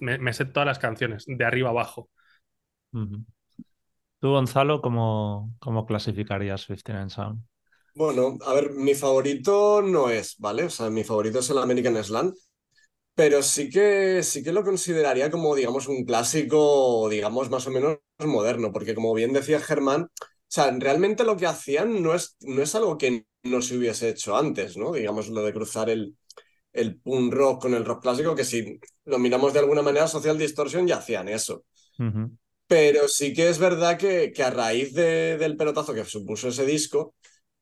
me, 0.00 0.18
me 0.18 0.32
sé 0.34 0.46
todas 0.46 0.66
las 0.66 0.78
canciones, 0.80 1.24
de 1.28 1.44
arriba 1.46 1.70
abajo. 1.70 2.10
Tú, 4.22 4.30
Gonzalo, 4.30 4.80
¿cómo, 4.82 5.54
cómo 5.60 5.86
clasificarías 5.86 6.62
59 6.66 7.10
Sound? 7.10 7.44
Bueno, 7.94 8.38
a 8.46 8.54
ver, 8.54 8.70
mi 8.72 8.94
favorito 8.94 9.82
no 9.82 10.08
es, 10.08 10.36
¿vale? 10.38 10.64
O 10.64 10.70
sea, 10.70 10.88
mi 10.90 11.04
favorito 11.04 11.40
es 11.40 11.50
el 11.50 11.58
American 11.58 12.02
Slam, 12.02 12.32
pero 13.14 13.42
sí 13.42 13.70
que, 13.70 14.22
sí 14.22 14.42
que 14.44 14.52
lo 14.52 14.64
consideraría 14.64 15.30
como, 15.30 15.54
digamos, 15.56 15.88
un 15.88 16.04
clásico, 16.04 17.08
digamos, 17.10 17.50
más 17.50 17.66
o 17.66 17.70
menos 17.72 17.98
moderno, 18.20 18.72
porque 18.72 18.94
como 18.94 19.14
bien 19.14 19.32
decía 19.34 19.60
Germán, 19.60 20.04
o 20.04 20.08
sea, 20.48 20.70
realmente 20.78 21.24
lo 21.24 21.36
que 21.36 21.46
hacían 21.46 22.02
no 22.02 22.14
es, 22.14 22.36
no 22.42 22.62
es 22.62 22.74
algo 22.76 22.98
que 22.98 23.26
no 23.44 23.62
se 23.62 23.76
hubiese 23.78 24.10
hecho 24.10 24.36
antes, 24.36 24.76
¿no? 24.76 24.92
Digamos, 24.92 25.28
lo 25.30 25.44
de 25.44 25.52
cruzar 25.54 25.90
el, 25.90 26.16
el 26.72 27.00
punk 27.00 27.32
rock 27.34 27.62
con 27.62 27.74
el 27.74 27.84
rock 27.84 28.02
clásico, 28.02 28.34
que 28.36 28.44
si 28.44 28.80
lo 29.06 29.18
miramos 29.18 29.52
de 29.54 29.60
alguna 29.60 29.82
manera, 29.82 30.08
Social 30.08 30.38
Distortion 30.38 30.86
ya 30.88 30.98
hacían 30.98 31.28
eso. 31.28 31.64
Pero 32.72 33.06
sí 33.08 33.34
que 33.34 33.48
es 33.50 33.58
verdad 33.58 33.98
que, 33.98 34.32
que 34.32 34.42
a 34.42 34.50
raíz 34.50 34.94
de- 34.94 35.36
del 35.38 35.56
pelotazo 35.56 35.92
que 35.94 36.04
supuso 36.06 36.48
ese 36.48 36.64
disco, 36.64 37.14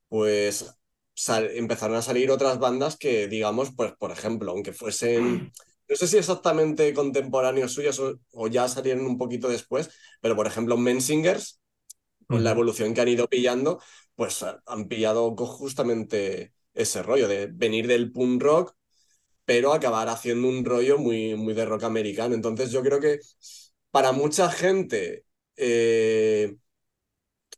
pues 0.08 0.74
sal- 1.14 1.50
empezaron 1.54 1.96
a 1.96 2.02
salir 2.02 2.30
otras 2.30 2.58
bandas 2.60 2.96
que, 2.98 3.28
digamos, 3.28 3.72
pues 3.76 3.92
por 3.98 4.12
ejemplo, 4.12 4.52
aunque 4.52 4.72
fuesen, 4.74 5.52
no 5.88 5.96
sé 5.96 6.06
si 6.08 6.18
exactamente 6.18 6.94
contemporáneos 6.94 7.72
suyos 7.74 7.98
o, 8.00 8.20
o 8.32 8.48
ya 8.48 8.68
salieron 8.68 9.06
un 9.06 9.18
poquito 9.18 9.48
después, 9.48 9.90
pero 10.20 10.36
por 10.36 10.46
ejemplo, 10.48 10.76
Mensingers, 10.78 11.60
con 12.28 12.44
la 12.44 12.52
evolución 12.52 12.94
que 12.94 13.00
han 13.02 13.08
ido 13.08 13.28
pillando, 13.28 13.80
pues 14.16 14.42
ha- 14.44 14.62
han 14.66 14.88
pillado 14.88 15.34
justamente 15.36 16.54
ese 16.74 17.02
rollo 17.02 17.28
de 17.28 17.48
venir 17.48 17.86
del 17.88 18.12
punk 18.12 18.42
rock, 18.42 18.74
pero 19.44 19.72
acabar 19.74 20.08
haciendo 20.08 20.48
un 20.48 20.64
rollo 20.64 20.98
muy, 20.98 21.34
muy 21.36 21.54
de 21.54 21.64
rock 21.66 21.84
americano. 21.84 22.34
Entonces 22.34 22.70
yo 22.72 22.82
creo 22.82 23.00
que 23.00 23.20
para 23.90 24.12
mucha 24.12 24.50
gente 24.50 25.24
eh, 25.56 26.56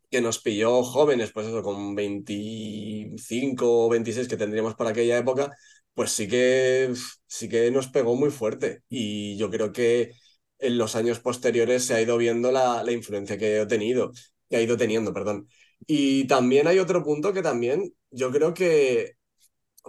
que 0.09 0.21
nos 0.21 0.39
pilló 0.39 0.83
jóvenes, 0.83 1.31
pues 1.31 1.47
eso, 1.47 1.63
con 1.63 1.95
25 1.95 3.85
o 3.85 3.89
26 3.89 4.27
que 4.27 4.37
tendríamos 4.37 4.75
para 4.75 4.91
aquella 4.91 5.17
época, 5.17 5.51
pues 5.93 6.11
sí 6.11 6.27
que, 6.27 6.93
sí 7.27 7.49
que 7.49 7.71
nos 7.71 7.87
pegó 7.87 8.15
muy 8.15 8.29
fuerte. 8.31 8.83
Y 8.89 9.37
yo 9.37 9.49
creo 9.49 9.71
que 9.71 10.11
en 10.59 10.77
los 10.77 10.95
años 10.95 11.19
posteriores 11.19 11.85
se 11.85 11.95
ha 11.95 12.01
ido 12.01 12.17
viendo 12.17 12.51
la, 12.51 12.83
la 12.83 12.91
influencia 12.91 13.37
que 13.37 13.61
he 13.61 13.65
tenido, 13.65 14.11
que 14.49 14.57
ha 14.57 14.61
ido 14.61 14.77
teniendo, 14.77 15.13
perdón. 15.13 15.47
Y 15.87 16.27
también 16.27 16.67
hay 16.67 16.79
otro 16.79 17.03
punto 17.03 17.33
que 17.33 17.41
también 17.41 17.93
yo 18.11 18.31
creo 18.31 18.53
que 18.53 19.13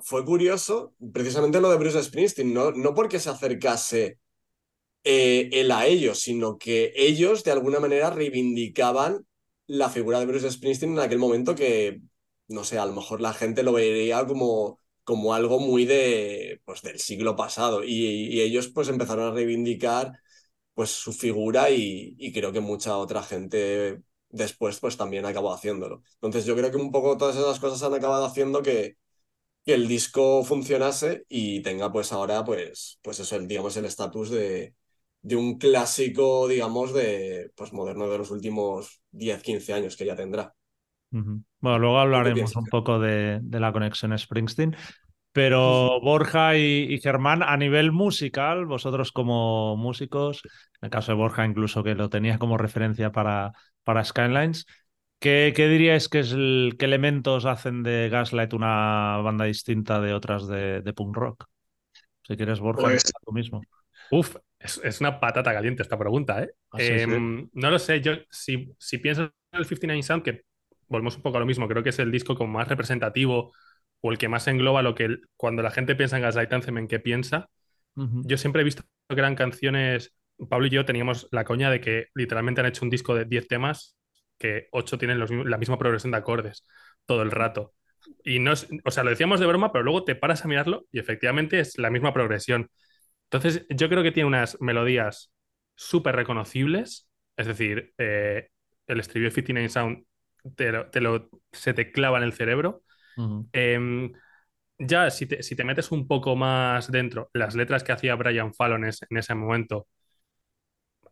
fue 0.04 0.24
curioso, 0.24 0.94
precisamente 1.12 1.60
lo 1.60 1.70
de 1.70 1.76
Bruce 1.78 2.02
Springsteen, 2.02 2.52
no, 2.52 2.72
no 2.72 2.94
porque 2.94 3.20
se 3.20 3.30
acercase 3.30 4.18
eh, 5.04 5.50
él 5.52 5.70
a 5.72 5.86
ellos, 5.86 6.20
sino 6.20 6.58
que 6.58 6.92
ellos 6.96 7.44
de 7.44 7.52
alguna 7.52 7.80
manera 7.80 8.10
reivindicaban 8.10 9.26
la 9.66 9.90
figura 9.90 10.20
de 10.20 10.26
Bruce 10.26 10.50
Springsteen 10.50 10.92
en 10.92 11.00
aquel 11.00 11.18
momento 11.18 11.54
que, 11.54 12.00
no 12.48 12.64
sé, 12.64 12.78
a 12.78 12.86
lo 12.86 12.92
mejor 12.94 13.20
la 13.20 13.34
gente 13.34 13.62
lo 13.62 13.72
vería 13.72 14.26
como, 14.26 14.80
como 15.04 15.34
algo 15.34 15.58
muy 15.60 15.84
de, 15.86 16.60
pues, 16.64 16.82
del 16.82 16.98
siglo 17.00 17.36
pasado 17.36 17.84
y, 17.84 18.40
ellos 18.40 18.68
pues 18.68 18.88
empezaron 18.88 19.26
a 19.32 19.34
reivindicar 19.34 20.12
pues 20.74 20.90
su 20.90 21.12
figura 21.12 21.70
y, 21.70 22.16
y 22.18 22.32
creo 22.32 22.52
que 22.52 22.60
mucha 22.60 22.96
otra 22.98 23.22
gente 23.22 24.02
después 24.30 24.80
pues 24.80 24.96
también 24.96 25.26
acabó 25.26 25.52
haciéndolo. 25.54 26.02
Entonces 26.14 26.44
yo 26.44 26.56
creo 26.56 26.70
que 26.70 26.76
un 26.76 26.90
poco 26.92 27.16
todas 27.16 27.36
esas 27.36 27.60
cosas 27.60 27.82
han 27.82 27.94
acabado 27.94 28.24
haciendo 28.26 28.62
que, 28.62 28.96
que 29.64 29.74
el 29.74 29.88
disco 29.88 30.44
funcionase 30.44 31.24
y 31.28 31.62
tenga 31.62 31.92
pues 31.92 32.12
ahora 32.12 32.44
pues, 32.44 32.98
pues 33.02 33.20
eso, 33.20 33.36
el, 33.36 33.48
digamos 33.48 33.76
el 33.76 33.86
estatus 33.86 34.30
de, 34.30 34.74
de 35.24 35.36
un 35.36 35.58
clásico, 35.58 36.48
digamos, 36.48 36.94
de 36.94 37.52
pues 37.56 37.72
moderno 37.74 38.08
de 38.10 38.18
los 38.18 38.30
últimos 38.32 39.02
10, 39.12 39.42
15 39.42 39.74
años 39.74 39.96
que 39.96 40.06
ya 40.06 40.16
tendrá. 40.16 40.54
Bueno, 41.60 41.78
luego 41.78 41.98
hablaremos 42.00 42.56
un 42.56 42.68
poco 42.68 42.98
de, 42.98 43.38
de 43.42 43.60
la 43.60 43.72
conexión 43.72 44.16
Springsteen, 44.18 44.76
pero 45.32 46.00
Borja 46.02 46.56
y, 46.56 46.86
y 46.94 47.00
Germán, 47.00 47.42
a 47.42 47.56
nivel 47.56 47.92
musical, 47.92 48.66
vosotros 48.66 49.12
como 49.12 49.76
músicos, 49.76 50.42
en 50.82 50.86
el 50.86 50.90
caso 50.90 51.12
de 51.12 51.18
Borja 51.18 51.46
incluso 51.46 51.84
que 51.84 51.94
lo 51.94 52.10
tenía 52.10 52.38
como 52.38 52.58
referencia 52.58 53.12
para, 53.12 53.52
para 53.84 54.04
Skylines, 54.04 54.66
¿qué, 55.20 55.52
qué 55.56 55.68
diríais 55.68 56.08
que 56.08 56.20
es 56.20 56.32
el, 56.32 56.76
qué 56.78 56.86
elementos 56.86 57.46
hacen 57.46 57.82
de 57.84 58.08
Gaslight 58.10 58.52
una 58.54 59.18
banda 59.18 59.44
distinta 59.46 60.00
de 60.00 60.14
otras 60.14 60.48
de, 60.48 60.82
de 60.82 60.92
punk 60.94 61.16
rock? 61.16 61.46
Si 62.26 62.36
quieres, 62.36 62.60
Borja, 62.60 62.88
Pues- 62.90 63.02
tú 63.24 63.32
mismo. 63.32 63.66
Uf, 64.10 64.36
es, 64.64 64.80
es 64.82 65.00
una 65.00 65.20
patata 65.20 65.52
caliente 65.52 65.82
esta 65.82 65.98
pregunta, 65.98 66.42
¿eh? 66.42 66.50
Ah, 66.70 66.80
sí, 66.80 66.98
sí. 66.98 67.10
Em, 67.12 67.48
No 67.52 67.70
lo 67.70 67.78
sé, 67.78 68.00
yo 68.00 68.12
si, 68.30 68.74
si 68.78 68.98
pienso 68.98 69.22
en 69.24 69.30
el 69.52 69.66
59 69.66 70.02
Sound, 70.02 70.22
que 70.24 70.42
volvemos 70.88 71.16
un 71.16 71.22
poco 71.22 71.36
a 71.36 71.40
lo 71.40 71.46
mismo, 71.46 71.68
creo 71.68 71.82
que 71.82 71.90
es 71.90 71.98
el 71.98 72.10
disco 72.10 72.34
como 72.36 72.52
más 72.52 72.68
representativo 72.68 73.52
o 74.00 74.12
el 74.12 74.18
que 74.18 74.28
más 74.28 74.46
engloba 74.48 74.82
lo 74.82 74.94
que 74.94 75.18
cuando 75.36 75.62
la 75.62 75.70
gente 75.70 75.94
piensa 75.96 76.16
en 76.16 76.22
Gaslight 76.22 76.52
Anthem, 76.52 76.78
en 76.78 76.88
qué 76.88 77.00
piensa. 77.00 77.48
Yo 78.22 78.36
siempre 78.38 78.62
he 78.62 78.64
visto 78.64 78.82
que 79.08 79.14
eran 79.20 79.36
canciones, 79.36 80.14
Pablo 80.48 80.66
y 80.66 80.70
yo 80.70 80.84
teníamos 80.84 81.28
la 81.30 81.44
coña 81.44 81.70
de 81.70 81.80
que 81.80 82.08
literalmente 82.14 82.60
han 82.60 82.66
hecho 82.66 82.84
un 82.84 82.90
disco 82.90 83.14
de 83.14 83.24
10 83.24 83.48
temas 83.48 83.96
que 84.38 84.68
8 84.72 84.98
tienen 84.98 85.18
los 85.20 85.30
la 85.30 85.58
misma 85.58 85.78
progresión 85.78 86.12
de 86.12 86.18
acordes 86.18 86.64
todo 87.06 87.22
el 87.22 87.30
rato. 87.30 87.74
Y 88.24 88.38
no 88.40 88.52
es, 88.52 88.68
o 88.84 88.90
sea, 88.90 89.04
lo 89.04 89.10
decíamos 89.10 89.40
de 89.40 89.46
broma, 89.46 89.72
pero 89.72 89.84
luego 89.84 90.04
te 90.04 90.14
paras 90.16 90.44
a 90.44 90.48
mirarlo 90.48 90.86
y 90.92 90.98
efectivamente 90.98 91.60
es 91.60 91.78
la 91.78 91.90
misma 91.90 92.12
progresión. 92.12 92.70
Entonces, 93.34 93.66
yo 93.68 93.88
creo 93.88 94.02
que 94.02 94.12
tiene 94.12 94.28
unas 94.28 94.60
melodías 94.60 95.32
súper 95.74 96.14
reconocibles, 96.14 97.08
es 97.36 97.46
decir, 97.46 97.92
eh, 97.98 98.48
el 98.86 99.00
estribillo 99.00 99.30
de 99.30 99.34
59 99.34 99.68
Sound 99.68 100.04
te 100.56 100.70
lo- 100.70 100.90
te 100.90 101.00
lo- 101.00 101.28
se 101.52 101.74
te 101.74 101.90
clava 101.90 102.18
en 102.18 102.24
el 102.24 102.32
cerebro. 102.32 102.82
Em, 103.52 104.12
ya, 104.78 105.10
si 105.10 105.26
te, 105.26 105.42
si 105.42 105.56
te 105.56 105.64
metes 105.64 105.92
un 105.92 106.06
poco 106.08 106.36
más 106.36 106.90
dentro, 106.92 107.30
las 107.34 107.54
letras 107.56 107.84
que 107.84 107.92
hacía 107.92 108.14
Brian 108.16 108.54
Fallon 108.54 108.84
es- 108.84 109.02
en 109.10 109.18
ese 109.18 109.34
momento, 109.34 109.88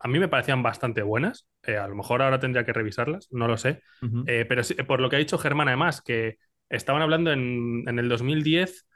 a 0.00 0.08
mí 0.08 0.18
me 0.18 0.28
parecían 0.28 0.62
bastante 0.62 1.02
buenas. 1.02 1.46
Eh, 1.62 1.76
a 1.76 1.86
lo 1.88 1.94
mejor 1.94 2.22
ahora 2.22 2.40
tendría 2.40 2.64
que 2.64 2.72
revisarlas, 2.72 3.28
no 3.30 3.46
lo 3.48 3.56
sé. 3.56 3.80
Eh, 4.24 4.44
pero 4.48 4.62
sí, 4.64 4.74
por 4.74 5.00
lo 5.00 5.08
que 5.08 5.16
ha 5.16 5.18
dicho 5.18 5.38
Germán, 5.38 5.68
además, 5.68 6.02
que 6.02 6.38
estaban 6.68 7.02
hablando 7.02 7.32
en, 7.32 7.84
en 7.88 7.98
el 7.98 8.08
2010 8.08 8.86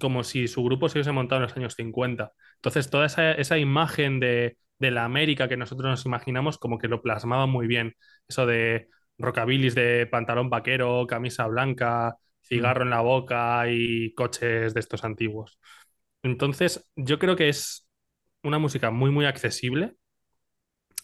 como 0.00 0.24
si 0.24 0.48
su 0.48 0.62
grupo 0.64 0.88
se 0.88 0.98
hubiese 0.98 1.12
montado 1.12 1.38
en 1.40 1.42
los 1.48 1.56
años 1.56 1.74
50. 1.74 2.32
Entonces, 2.56 2.90
toda 2.90 3.06
esa, 3.06 3.32
esa 3.32 3.58
imagen 3.58 4.20
de, 4.20 4.56
de 4.78 4.90
la 4.90 5.04
América 5.04 5.48
que 5.48 5.56
nosotros 5.56 5.90
nos 5.90 6.06
imaginamos, 6.06 6.58
como 6.58 6.78
que 6.78 6.88
lo 6.88 7.02
plasmaba 7.02 7.46
muy 7.46 7.66
bien. 7.66 7.94
Eso 8.28 8.46
de 8.46 8.88
rockabilis 9.18 9.74
de 9.74 10.06
pantalón 10.06 10.50
vaquero, 10.50 11.06
camisa 11.06 11.46
blanca, 11.46 12.16
cigarro 12.42 12.82
en 12.84 12.90
la 12.90 13.00
boca 13.00 13.64
y 13.70 14.12
coches 14.14 14.74
de 14.74 14.80
estos 14.80 15.04
antiguos. 15.04 15.58
Entonces, 16.22 16.88
yo 16.96 17.18
creo 17.18 17.36
que 17.36 17.48
es 17.48 17.88
una 18.42 18.58
música 18.58 18.90
muy, 18.90 19.10
muy 19.10 19.26
accesible. 19.26 19.96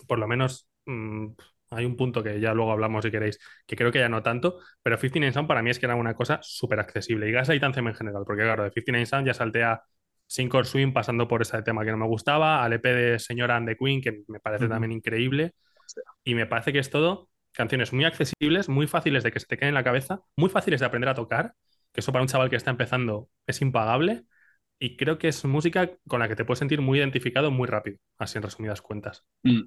Por 0.09 0.19
lo 0.19 0.27
menos 0.29 0.69
mm, 0.87 1.29
hay 1.73 1.85
un 1.85 1.97
punto 1.97 2.23
que 2.23 2.41
ya 2.41 2.55
luego 2.55 2.73
hablamos 2.73 3.05
si 3.05 3.11
queréis, 3.11 3.39
que 3.67 3.77
creo 3.77 3.91
que 3.91 3.99
ya 3.99 4.09
no 4.09 4.23
tanto, 4.23 4.59
pero 4.83 4.97
59 4.97 5.33
Sound 5.33 5.49
para 5.49 5.63
mí 5.63 5.71
es 5.71 5.79
que 5.79 5.87
era 5.87 5.97
una 5.97 6.15
cosa 6.15 6.39
súper 6.43 6.81
accesible. 6.81 7.29
Y 7.29 7.33
Gaslight 7.33 7.63
Anthem 7.63 7.89
en 7.89 7.95
general, 7.95 8.25
porque 8.27 8.43
claro, 8.43 8.65
de 8.65 8.71
59 8.71 9.07
Sound 9.07 9.27
ya 9.27 9.35
saltea 9.35 9.83
Sincor 10.27 10.67
Swing 10.67 10.93
pasando 10.93 11.29
por 11.29 11.43
ese 11.43 11.63
tema 11.63 11.85
que 11.85 11.91
no 11.91 11.97
me 11.97 12.07
gustaba, 12.07 12.63
al 12.63 12.73
EP 12.75 12.83
de 12.83 13.19
Señora 13.19 13.57
and 13.57 13.69
the 13.69 13.77
Queen, 13.77 14.01
que 14.01 14.23
me 14.29 14.41
parece 14.41 14.69
también 14.69 14.93
increíble. 14.93 15.55
Y 16.25 16.35
me 16.35 16.47
parece 16.47 16.73
que 16.73 16.79
es 16.79 16.91
todo 16.91 17.29
canciones 17.53 17.93
muy 17.93 18.05
accesibles, 18.05 18.69
muy 18.69 18.87
fáciles 18.87 19.23
de 19.23 19.31
que 19.31 19.41
se 19.41 19.47
te 19.47 19.57
queden 19.57 19.71
en 19.71 19.75
la 19.75 19.85
cabeza, 19.85 20.21
muy 20.37 20.49
fáciles 20.49 20.81
de 20.81 20.87
aprender 20.87 21.11
a 21.11 21.15
tocar, 21.15 21.55
que 21.93 22.01
eso 22.01 22.13
para 22.13 22.23
un 22.23 22.29
chaval 22.29 22.49
que 22.49 22.57
está 22.57 22.71
empezando 22.71 23.29
es 23.47 23.61
impagable. 23.61 24.25
Y 24.79 24.97
creo 24.97 25.19
que 25.19 25.29
es 25.29 25.45
música 25.45 25.91
con 26.09 26.21
la 26.21 26.29
que 26.29 26.35
te 26.35 26.45
puedes 26.45 26.59
sentir 26.59 26.81
muy 26.81 26.99
identificado 26.99 27.51
muy 27.51 27.69
rápido, 27.69 27.99
así 28.19 28.39
en 28.39 28.43
resumidas 28.43 28.83
cuentas. 28.83 29.25
Mm. 29.43 29.63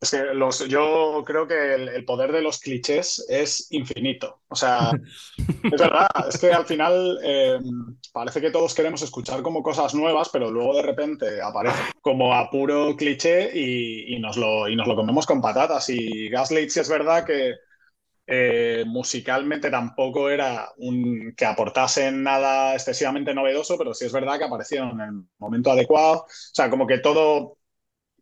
Es 0.00 0.10
que 0.12 0.18
los, 0.34 0.66
yo 0.68 1.22
creo 1.26 1.46
que 1.46 1.74
el, 1.74 1.88
el 1.88 2.04
poder 2.06 2.32
de 2.32 2.40
los 2.40 2.58
clichés 2.58 3.24
es 3.28 3.66
infinito. 3.70 4.40
O 4.48 4.56
sea, 4.56 4.92
es 5.70 5.80
verdad, 5.80 6.08
es 6.28 6.38
que 6.38 6.52
al 6.52 6.66
final 6.66 7.18
eh, 7.22 7.58
parece 8.12 8.40
que 8.40 8.50
todos 8.50 8.74
queremos 8.74 9.02
escuchar 9.02 9.42
como 9.42 9.62
cosas 9.62 9.94
nuevas, 9.94 10.30
pero 10.30 10.50
luego 10.50 10.76
de 10.76 10.82
repente 10.82 11.42
aparece 11.42 11.78
como 12.00 12.34
a 12.34 12.50
puro 12.50 12.96
cliché 12.96 13.50
y, 13.54 14.14
y 14.16 14.20
nos 14.20 14.36
lo, 14.38 14.68
y 14.68 14.76
nos 14.76 14.88
lo 14.88 14.96
comemos 14.96 15.26
con 15.26 15.42
patatas. 15.42 15.88
Y 15.90 16.28
Gaslight 16.30 16.70
sí 16.70 16.80
es 16.80 16.88
verdad 16.88 17.24
que 17.26 17.54
eh, 18.26 18.84
musicalmente 18.86 19.70
tampoco 19.70 20.30
era 20.30 20.68
un 20.78 21.34
que 21.36 21.44
aportasen 21.46 22.22
nada 22.22 22.74
excesivamente 22.74 23.34
novedoso, 23.34 23.76
pero 23.76 23.92
sí 23.94 24.04
es 24.06 24.12
verdad 24.12 24.38
que 24.38 24.44
aparecieron 24.44 25.00
en 25.00 25.08
el 25.08 25.24
momento 25.38 25.70
adecuado. 25.72 26.20
O 26.22 26.26
sea, 26.28 26.70
como 26.70 26.86
que 26.86 26.98
todo, 26.98 27.58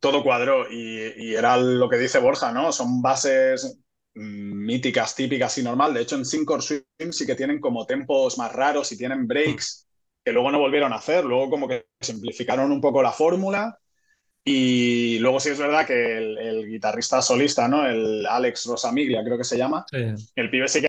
todo 0.01 0.22
cuadró 0.22 0.70
y, 0.70 1.12
y 1.16 1.34
era 1.34 1.57
lo 1.57 1.88
que 1.88 1.96
dice 1.99 2.18
Borja, 2.18 2.53
¿no? 2.53 2.72
Son 2.72 3.03
bases 3.03 3.78
mm, 4.14 4.64
míticas, 4.66 5.14
típicas 5.14 5.57
y 5.59 5.62
normal. 5.62 5.94
De 5.94 6.03
hecho, 6.03 6.16
en 6.16 6.24
Sync 6.24 6.49
Swim 6.61 6.82
sí 7.12 7.26
que 7.26 7.34
tienen 7.34 7.61
como 7.61 7.86
tempos 7.86 8.38
más 8.38 8.53
raros 8.53 8.90
y 8.92 8.99
tienen 8.99 9.26
breaks 9.26 9.86
que 10.24 10.32
luego 10.32 10.51
no 10.51 10.59
volvieron 10.61 10.92
a 10.92 10.96
hacer. 10.96 11.24
Luego 11.24 11.51
como 11.51 11.68
que 11.68 11.86
simplificaron 12.01 12.72
un 12.72 12.80
poco 12.80 13.03
la 13.03 13.12
fórmula. 13.12 13.78
Y 14.44 15.18
luego 15.18 15.40
sí 15.40 15.51
es 15.51 15.59
verdad 15.59 15.86
que 15.86 16.16
el, 16.18 16.38
el 16.38 16.68
guitarrista 16.68 17.20
solista, 17.22 17.68
¿no? 17.68 17.86
El 17.86 18.26
Alex 18.26 18.66
Rosamiglia, 18.66 19.22
creo 19.24 19.38
que 19.38 19.44
se 19.44 19.59
llama, 19.59 19.86
Sí. 19.90 19.99
el 20.36 20.51
pibe 20.51 20.68
sí 20.68 20.80
que 20.80 20.88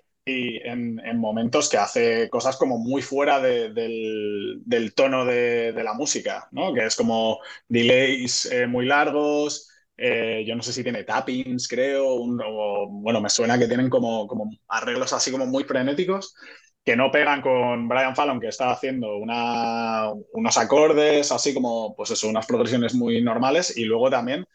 en, 0.63 0.99
en 0.99 1.17
momentos 1.19 1.69
que 1.69 1.77
hace 1.77 2.29
cosas 2.29 2.57
como 2.57 2.77
muy 2.77 3.01
fuera 3.01 3.39
de- 3.39 3.69
del, 3.73 4.93
tono 4.95 5.25
de, 5.25 5.73
la 5.83 5.93
música, 5.93 6.47
¿no? 6.51 6.73
Que 6.73 6.85
es 6.85 6.95
como 6.95 7.39
delays 7.67 8.45
eh, 8.51 8.67
muy 8.67 8.85
largos, 8.85 9.69
eh, 9.97 10.43
yo 10.47 10.55
no 10.55 10.63
sé 10.63 10.73
si 10.73 10.83
tiene 10.83 11.03
tappings, 11.03 11.67
creo, 11.67 12.05
o, 12.07 12.87
bueno, 12.89 13.21
me 13.21 13.29
suena 13.29 13.57
que 13.59 13.67
tienen 13.67 13.89
como, 13.89 14.27
como 14.27 14.49
arreglos 14.67 15.13
así 15.13 15.31
como 15.31 15.45
muy 15.45 15.63
frenéticos 15.63 16.35
que 16.83 16.95
no 16.95 17.11
pegan 17.11 17.41
con 17.41 17.87
Brian 17.87 18.15
Fallon, 18.15 18.39
que 18.39 18.47
está 18.47 18.71
haciendo 18.71 19.17
unos 19.17 20.57
acordes, 20.57 21.31
así 21.31 21.53
como, 21.53 21.95
pues 21.95 22.11
eso, 22.11 22.27
unas 22.29 22.45
progresiones 22.47 22.95
muy 22.95 23.21
normales, 23.21 23.77
y 23.77 23.83
luego 23.85 24.09
también 24.09 24.45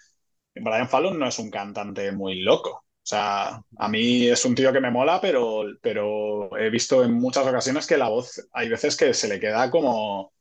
Brian 0.55 0.89
Fallon 0.89 1.19
no 1.19 1.29
es 1.29 1.39
un 1.39 1.51
cantante 1.51 2.13
muy 2.13 2.41
loco. 2.43 2.84
O 3.05 3.07
sea, 3.07 3.63
a 3.79 3.89
mí 3.89 4.29
es 4.29 4.45
un 4.47 4.55
tío 4.55 4.73
que 4.73 4.81
me 4.81 4.91
mola, 4.91 5.21
pero, 5.21 5.65
pero 5.83 6.57
he 6.59 6.71
visto 6.71 7.05
en 7.05 7.13
muchas 7.15 7.47
ocasiones 7.47 7.87
que 7.87 7.99
la 7.99 8.09
voz 8.09 8.49
hay 8.53 8.69
veces 8.71 8.97
que 8.97 9.13
se 9.15 9.29
le 9.29 9.39
queda 9.41 9.71
como 9.71 10.33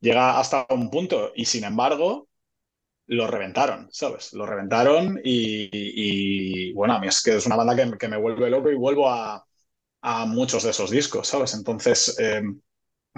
llega 0.00 0.38
hasta 0.38 0.66
un 0.70 0.90
punto 0.90 1.32
y 1.34 1.46
sin 1.46 1.64
embargo 1.64 2.28
lo 3.06 3.26
reventaron, 3.26 3.88
¿sabes? 3.92 4.32
Lo 4.34 4.46
reventaron 4.46 5.20
y, 5.24 5.68
y, 5.72 6.72
bueno, 6.74 6.94
a 6.94 7.00
mí 7.00 7.08
es 7.08 7.22
que 7.22 7.36
es 7.36 7.46
una 7.46 7.56
banda 7.56 7.74
que, 7.76 7.98
que 7.98 8.08
me 8.08 8.16
vuelve 8.18 8.50
loco 8.50 8.70
y 8.70 8.76
vuelvo 8.76 9.08
a, 9.10 9.44
a 10.02 10.26
muchos 10.26 10.64
de 10.64 10.70
esos 10.70 10.90
discos, 10.90 11.28
¿sabes? 11.28 11.54
Entonces, 11.54 12.16
eh, 12.20 12.42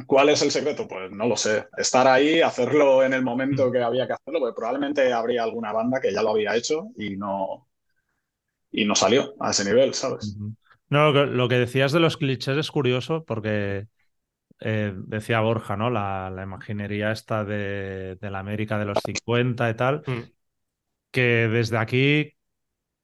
¿cuál 0.06 0.30
es 0.30 0.42
el 0.42 0.50
secreto? 0.50 0.88
Pues 0.88 1.10
no 1.12 1.26
lo 1.26 1.36
sé. 1.36 1.66
Estar 1.76 2.06
ahí, 2.08 2.40
hacerlo 2.42 3.02
en 3.04 3.12
el 3.14 3.22
momento 3.22 3.70
que 3.72 3.82
había 3.82 4.06
que 4.06 4.14
hacerlo, 4.14 4.40
porque 4.40 4.56
probablemente 4.56 5.12
habría 5.12 5.42
alguna 5.44 5.72
banda 5.72 6.00
que 6.00 6.12
ya 6.12 6.22
lo 6.22 6.30
había 6.30 6.56
hecho 6.56 6.88
y 6.96 7.16
no, 7.16 7.68
y 8.72 8.84
no 8.84 8.94
salió 8.94 9.34
a 9.40 9.50
ese 9.50 9.64
nivel, 9.64 9.94
¿sabes? 9.94 10.36
No, 10.88 11.10
lo 11.10 11.12
que, 11.26 11.32
lo 11.32 11.48
que 11.48 11.54
decías 11.56 11.92
de 11.92 12.00
los 12.00 12.16
clichés 12.18 12.56
es 12.58 12.70
curioso 12.70 13.24
porque 13.24 13.86
eh, 14.60 14.94
decía 14.96 15.40
Borja, 15.40 15.76
¿no? 15.76 15.90
La, 15.90 16.30
la 16.30 16.44
imaginería 16.44 17.12
esta 17.12 17.44
de, 17.44 18.16
de 18.20 18.30
la 18.30 18.40
América 18.40 18.78
de 18.78 18.86
los 18.86 18.98
50 19.04 19.70
y 19.70 19.74
tal, 19.76 20.04
Mm. 20.06 20.32
que 21.10 21.48
desde 21.48 21.78
aquí 21.78 22.32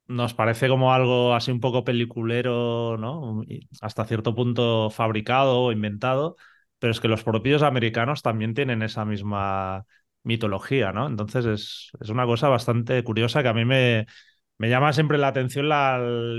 nos 0.08 0.34
parece 0.34 0.68
como 0.68 0.94
algo 0.94 1.34
así 1.34 1.50
un 1.52 1.60
poco 1.60 1.84
peliculero, 1.84 2.96
¿no? 2.98 3.42
Y 3.46 3.68
hasta 3.82 4.06
cierto 4.06 4.34
punto 4.34 4.90
fabricado 4.90 5.62
o 5.62 5.72
inventado, 5.72 6.36
pero 6.78 6.92
es 6.92 7.00
que 7.00 7.08
los 7.08 7.24
propios 7.24 7.62
americanos 7.62 8.22
también 8.22 8.54
tienen 8.54 8.82
esa 8.82 9.04
misma 9.06 9.86
mitología, 10.24 10.92
¿no? 10.92 11.06
Entonces 11.08 11.46
es, 11.46 11.90
es 12.00 12.10
una 12.10 12.26
cosa 12.26 12.48
bastante 12.48 13.02
curiosa 13.04 13.42
que 13.42 13.48
a 13.50 13.54
mí 13.54 13.64
me, 13.64 14.06
me 14.58 14.68
llama 14.68 14.92
siempre 14.92 15.18
la 15.18 15.28
atención 15.28 15.68
la- 15.68 15.98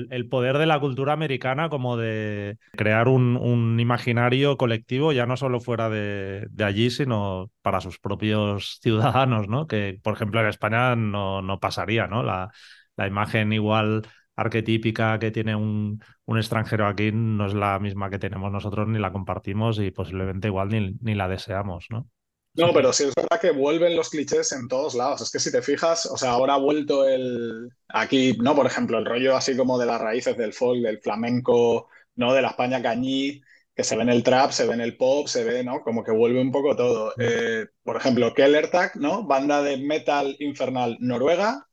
el, 0.09 0.29
poder 0.29 0.57
de 0.57 0.65
la 0.65 0.79
cultura 0.79 1.13
americana 1.13 1.69
como 1.69 1.97
de 1.97 2.57
crear 2.71 3.07
un, 3.07 3.79
imaginario 3.79 4.57
colectivo, 4.57 5.13
ya 5.13 5.25
no 5.25 5.37
solo 5.37 5.59
fuera 5.61 5.89
de, 5.89 6.47
allí, 6.59 6.89
sino 6.89 7.49
para 7.61 7.81
sus 7.81 7.99
propios 7.99 8.79
ciudadanos, 8.83 9.47
¿no? 9.47 9.67
Que, 9.67 9.99
por 10.03 10.13
ejemplo, 10.13 10.41
en 10.41 10.47
España 10.47 10.95
no, 10.95 11.59
pasaría, 11.61 12.07
¿no? 12.07 12.23
La, 12.23 12.51
la 12.97 13.07
imagen 13.07 13.53
igual 13.53 14.03
arquetípica 14.35 15.19
que 15.19 15.31
tiene 15.31 15.55
un, 15.55 16.01
un 16.25 16.37
extranjero 16.37 16.87
aquí 16.87 17.11
no 17.11 17.45
es 17.45 17.53
la 17.53 17.79
misma 17.79 18.09
que 18.09 18.19
tenemos 18.19 18.51
nosotros, 18.51 18.87
ni 18.87 18.99
la 18.99 19.11
compartimos 19.11 19.79
y 19.79 19.91
posiblemente 19.91 20.47
igual 20.47 20.69
ni, 20.69 20.95
ni 21.01 21.15
la 21.15 21.27
deseamos, 21.27 21.87
¿no? 21.89 22.07
No, 22.55 22.73
pero 22.73 22.91
sí 22.91 23.03
es 23.03 23.15
verdad 23.15 23.39
que 23.39 23.51
vuelven 23.51 23.95
los 23.95 24.09
clichés 24.09 24.51
en 24.51 24.67
todos 24.67 24.95
lados. 24.95 25.21
Es 25.21 25.31
que 25.31 25.39
si 25.39 25.51
te 25.51 25.61
fijas, 25.61 26.05
o 26.07 26.17
sea, 26.17 26.31
ahora 26.31 26.55
ha 26.55 26.57
vuelto 26.57 27.07
el. 27.07 27.69
Aquí, 27.87 28.37
¿no? 28.41 28.55
Por 28.55 28.65
ejemplo, 28.65 28.97
el 28.97 29.05
rollo 29.05 29.35
así 29.35 29.55
como 29.55 29.77
de 29.77 29.85
las 29.85 30.01
raíces 30.01 30.35
del 30.35 30.53
folk, 30.53 30.81
del 30.81 30.99
flamenco, 30.99 31.87
¿no? 32.15 32.33
De 32.33 32.41
la 32.41 32.49
España 32.49 32.81
cañí, 32.81 33.41
que 33.73 33.83
se 33.83 33.95
ve 33.95 34.03
en 34.03 34.09
el 34.09 34.23
trap, 34.23 34.51
se 34.51 34.67
ve 34.67 34.73
en 34.73 34.81
el 34.81 34.97
pop, 34.97 35.27
se 35.27 35.43
ve, 35.43 35.63
¿no? 35.63 35.81
Como 35.83 36.03
que 36.03 36.11
vuelve 36.11 36.41
un 36.41 36.51
poco 36.51 36.75
todo. 36.75 37.13
Eh, 37.17 37.67
por 37.83 37.95
ejemplo, 37.95 38.33
Kellertag, 38.33 38.97
¿no? 38.97 39.23
Banda 39.25 39.61
de 39.61 39.77
metal 39.77 40.35
infernal 40.39 40.97
noruega, 40.99 41.67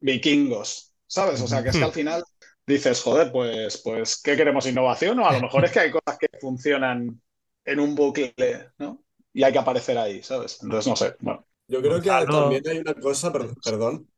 vikingos, 0.00 0.94
¿sabes? 1.06 1.40
O 1.40 1.46
sea, 1.46 1.62
que 1.62 1.70
es 1.70 1.76
que 1.76 1.84
al 1.84 1.92
final 1.92 2.24
dices, 2.66 3.02
joder, 3.02 3.30
pues, 3.32 3.80
pues, 3.84 4.20
¿qué 4.22 4.36
queremos? 4.36 4.66
¿Innovación? 4.66 5.18
O 5.20 5.28
a 5.28 5.32
lo 5.32 5.40
mejor 5.40 5.64
es 5.64 5.72
que 5.72 5.80
hay 5.80 5.90
cosas 5.90 6.18
que 6.18 6.28
funcionan 6.40 7.20
en 7.64 7.80
un 7.80 7.94
bucle, 7.94 8.34
¿no? 8.78 9.04
Y 9.32 9.42
hay 9.44 9.52
que 9.52 9.58
aparecer 9.58 9.98
ahí, 9.98 10.22
¿sabes? 10.22 10.58
Entonces, 10.62 10.88
no 10.88 10.96
sé, 10.96 11.14
bueno. 11.20 11.46
Yo 11.68 11.80
creo 11.82 12.00
que 12.02 12.26
también 12.28 12.66
hay 12.68 12.78
una 12.78 12.94
cosa, 12.94 13.32
per- 13.32 13.54
perdón, 13.64 14.08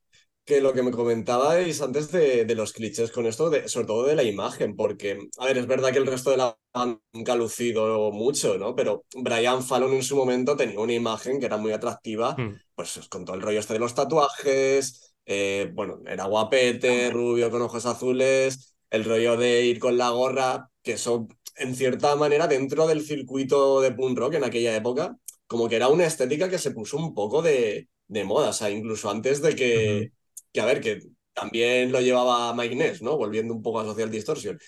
que 0.45 0.61
lo 0.61 0.73
que 0.73 0.83
me 0.83 0.91
comentabais 0.93 1.81
antes 1.83 2.11
de, 2.13 2.45
de 2.45 2.55
los 2.57 2.73
clichés 2.73 3.13
con 3.13 3.27
esto, 3.27 3.51
de, 3.51 3.69
sobre 3.69 3.87
todo 3.87 4.07
de 4.07 4.17
la 4.17 4.25
imagen, 4.25 4.77
porque, 4.77 5.19
a 5.39 5.47
ver, 5.47 5.59
es 5.59 5.67
verdad 5.67 5.93
que 5.93 5.99
el 5.99 6.07
resto 6.07 6.31
de 6.31 6.39
la 6.39 6.59
banda 6.75 7.01
nunca 7.13 7.33
ha 7.35 7.37
lucido 7.37 8.11
mucho, 8.13 8.59
¿no? 8.59 8.75
Pero 8.75 9.05
Brian 9.17 9.63
Fallon 9.63 9.93
en 9.95 10.03
su 10.03 10.17
momento 10.17 10.57
tenía 10.57 10.81
una 10.81 10.95
imagen 10.95 11.41
que 11.41 11.47
era 11.47 11.59
muy 11.59 11.73
atractiva, 11.73 12.39
Mm. 12.39 12.61
pues 12.75 13.01
con 13.09 13.25
todo 13.25 13.37
el 13.37 13.43
rollo 13.43 13.61
este 13.61 13.75
de 13.75 13.79
los 13.81 13.95
tatuajes, 13.95 15.15
eh, 15.27 15.71
bueno, 15.75 16.01
era 16.07 16.25
guapete, 16.27 17.11
rubio 17.11 17.51
con 17.51 17.63
ojos 17.63 17.87
azules, 17.87 18.77
el 18.91 19.05
rollo 19.05 19.37
de 19.37 19.63
ir 19.67 19.79
con 19.79 19.97
la 19.99 20.11
gorra, 20.11 20.69
que 20.83 20.93
eso, 20.95 21.29
en 21.57 21.75
cierta 21.75 22.17
manera, 22.17 22.47
dentro 22.49 22.87
del 22.87 23.03
circuito 23.03 23.81
de 23.81 23.93
punk 23.93 24.19
rock 24.19 24.35
en 24.35 24.45
aquella 24.45 24.75
época, 24.77 25.17
como 25.47 25.69
que 25.69 25.77
era 25.77 25.89
una 25.89 26.07
estética 26.07 26.49
que 26.49 26.59
se 26.59 26.71
puso 26.73 26.97
un 26.97 27.15
poco 27.15 27.43
de, 27.43 27.89
de 28.09 28.25
moda, 28.25 28.51
o 28.51 28.53
sea, 28.53 28.71
incluso 28.71 29.11
antes 29.11 29.43
de 29.43 29.55
que, 29.55 30.13
que, 30.53 30.61
a 30.61 30.67
ver, 30.67 30.81
que 30.81 31.01
también 31.35 31.93
lo 31.93 32.01
llevaba 32.01 32.55
Mike 32.55 32.75
Ness, 32.77 33.03
¿no? 33.03 33.17
Volviendo 33.17 33.55
un 33.55 33.63
poco 33.63 33.81
a 33.81 33.85
Social 33.85 34.11
Distortion. 34.11 34.59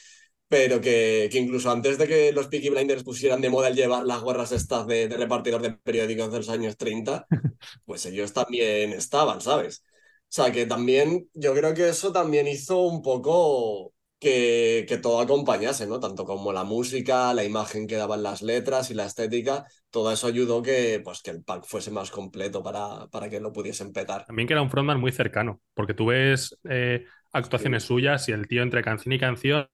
Pero 0.48 0.80
que, 0.80 1.28
que 1.32 1.38
incluso 1.38 1.70
antes 1.70 1.98
de 1.98 2.06
que 2.06 2.32
los 2.32 2.48
Peaky 2.48 2.70
Blinders 2.70 3.02
pusieran 3.02 3.40
de 3.40 3.50
moda 3.50 3.68
el 3.68 3.74
llevar 3.76 4.04
las 4.04 4.20
gorras 4.22 4.52
estas 4.52 4.86
de, 4.86 5.08
de 5.08 5.16
repartidor 5.16 5.62
de 5.62 5.72
periódicos 5.72 6.30
de 6.30 6.38
los 6.38 6.48
años 6.48 6.76
30, 6.76 7.26
pues 7.84 8.06
ellos 8.06 8.32
también 8.32 8.92
estaban, 8.92 9.40
¿sabes? 9.40 9.82
O 10.24 10.26
sea, 10.34 10.52
que 10.52 10.66
también 10.66 11.28
yo 11.34 11.54
creo 11.54 11.74
que 11.74 11.88
eso 11.88 12.12
también 12.12 12.46
hizo 12.46 12.80
un 12.82 13.02
poco 13.02 13.93
que, 14.24 14.86
que 14.88 14.98
todo 14.98 15.20
acompañase, 15.20 15.86
¿no? 15.86 16.00
Tanto 16.00 16.24
como 16.24 16.52
la 16.52 16.64
música, 16.64 17.32
la 17.34 17.44
imagen 17.44 17.86
que 17.86 17.96
daban 17.96 18.24
las 18.24 18.42
letras 18.42 18.90
y 18.90 18.94
la 18.94 19.06
estética, 19.06 19.66
todo 19.90 20.10
eso 20.12 20.26
ayudó 20.26 20.62
que, 20.62 21.00
pues, 21.04 21.22
que 21.22 21.30
el 21.30 21.44
pack 21.44 21.66
fuese 21.66 21.92
más 21.92 22.10
completo 22.10 22.62
para, 22.64 23.06
para 23.08 23.30
que 23.30 23.40
lo 23.40 23.52
pudiesen 23.52 23.92
petar. 23.92 24.24
También 24.26 24.48
que 24.48 24.54
era 24.54 24.62
un 24.62 24.70
frontman 24.70 25.00
muy 25.00 25.12
cercano, 25.12 25.60
porque 25.74 25.94
tú 25.94 26.06
ves 26.06 26.58
eh, 26.68 27.06
actuaciones 27.32 27.84
suyas 27.84 28.28
y 28.28 28.32
el 28.32 28.48
tío 28.48 28.62
entre 28.62 28.82
canción 28.82 29.12
y 29.12 29.20
canción 29.20 29.68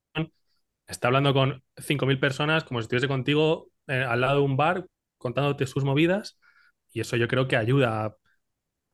está 0.86 1.08
hablando 1.08 1.32
con 1.32 1.62
5.000 1.78 2.18
personas 2.18 2.64
como 2.64 2.80
si 2.80 2.84
estuviese 2.84 3.08
contigo 3.08 3.70
eh, 3.86 4.04
al 4.06 4.20
lado 4.20 4.38
de 4.40 4.44
un 4.44 4.56
bar 4.56 4.86
contándote 5.18 5.66
sus 5.66 5.84
movidas 5.84 6.38
y 6.92 7.00
eso 7.00 7.16
yo 7.16 7.28
creo 7.28 7.48
que 7.48 7.56
ayuda 7.56 8.04
a 8.04 8.16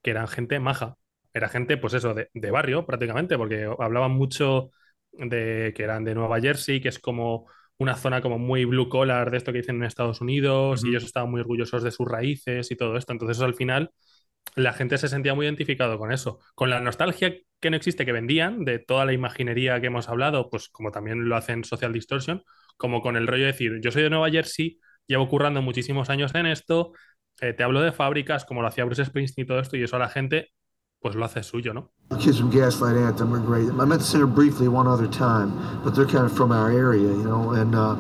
que 0.03 0.11
eran 0.11 0.29
gente 0.29 0.61
maja. 0.61 0.97
Era 1.35 1.49
gente, 1.49 1.77
pues 1.77 1.95
eso, 1.95 2.15
de, 2.15 2.31
de 2.35 2.51
barrio 2.51 2.87
prácticamente, 2.87 3.37
porque 3.39 3.69
hablaban 3.79 4.13
mucho 4.13 4.71
de 5.19 5.73
que 5.75 5.83
eran 5.83 6.05
de 6.05 6.15
Nueva 6.15 6.41
Jersey, 6.41 6.81
que 6.81 6.89
es 6.89 6.99
como 6.99 7.47
una 7.79 7.95
zona 7.97 8.23
como 8.23 8.39
muy 8.39 8.65
blue 8.65 8.89
collar 8.89 9.31
de 9.31 9.37
esto 9.37 9.53
que 9.53 9.59
dicen 9.59 9.77
en 9.77 9.85
Estados 9.85 10.21
Unidos 10.21 10.85
y 10.85 10.89
ellos 10.89 11.05
estaban 11.05 11.31
muy 11.31 11.41
orgullosos 11.41 11.83
de 11.83 11.91
sus 11.91 12.07
raíces 12.09 12.71
y 12.71 12.77
todo 12.77 12.97
esto. 12.97 13.13
Entonces, 13.13 13.41
al 13.43 13.55
final, 13.55 13.91
la 14.55 14.73
gente 14.73 14.99
se 14.99 15.09
sentía 15.09 15.35
muy 15.35 15.47
identificado 15.47 15.99
con 15.99 16.13
eso, 16.13 16.39
con 16.55 16.71
la 16.71 16.81
nostalgia 16.81 17.35
que 17.61 17.71
no 17.71 17.77
existe 17.77 18.07
que 18.07 18.13
vendían 18.13 18.65
de 18.65 18.79
toda 18.79 19.05
la 19.05 19.13
imaginería 19.13 19.81
que 19.81 19.89
hemos 19.89 20.09
hablado, 20.09 20.51
pues 20.51 20.69
como 20.69 20.91
también 20.93 21.29
lo 21.29 21.37
hacen 21.37 21.65
Social 21.65 21.93
Distortion, 21.93 22.43
como 22.77 23.03
con 23.03 23.17
el 23.17 23.27
rollo 23.27 23.45
de 23.45 23.53
decir, 23.53 23.81
yo 23.83 23.91
soy 23.91 24.03
de 24.03 24.11
Nueva 24.11 24.31
Jersey, 24.31 24.79
llevo 25.07 25.29
currando 25.29 25.63
muchísimos 25.63 26.11
años 26.11 26.35
en 26.35 26.47
esto, 26.47 26.93
eh, 27.41 27.53
te 27.53 27.63
hablo 27.63 27.81
de 27.83 27.93
fábricas, 27.93 28.45
como 28.45 28.63
lo 28.63 28.69
hacía 28.69 28.85
Bruce 28.85 29.05
Springsteen 29.05 29.45
y 29.45 29.49
todo 29.49 29.61
esto, 29.61 29.77
y 29.77 29.83
eso 29.83 29.97
a 29.97 29.99
la 29.99 30.09
gente 30.09 30.51
pues 31.07 31.15
lo 31.15 31.25
hace 31.25 31.45
suyo, 31.45 31.73
¿no? 31.73 31.89
The 32.09 32.17
kids 32.17 32.39
from 32.39 32.51
Gaslight 32.51 32.97
Anthem 32.97 33.33
are 33.33 33.39
great. 33.39 33.69
I 33.71 33.85
met 33.85 34.01
the 34.01 34.05
singer 34.05 34.27
briefly 34.27 34.67
one 34.67 34.89
other 34.89 35.07
time, 35.07 35.53
but 35.85 35.95
they're 35.95 36.05
kind 36.05 36.27
of 36.27 36.33
from 36.37 36.51
our 36.51 36.69
area, 36.69 37.07
you 37.07 37.23
know, 37.23 37.53
and 37.53 37.77
uh, 37.77 37.95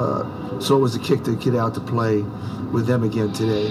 uh, 0.00 0.58
so 0.58 0.78
it 0.78 0.80
was 0.80 0.96
a 0.96 1.00
kick 1.00 1.22
to 1.24 1.36
get 1.36 1.54
out 1.54 1.74
to 1.74 1.80
play 1.80 2.24
with 2.72 2.86
them 2.86 3.02
again 3.04 3.30
today. 3.34 3.70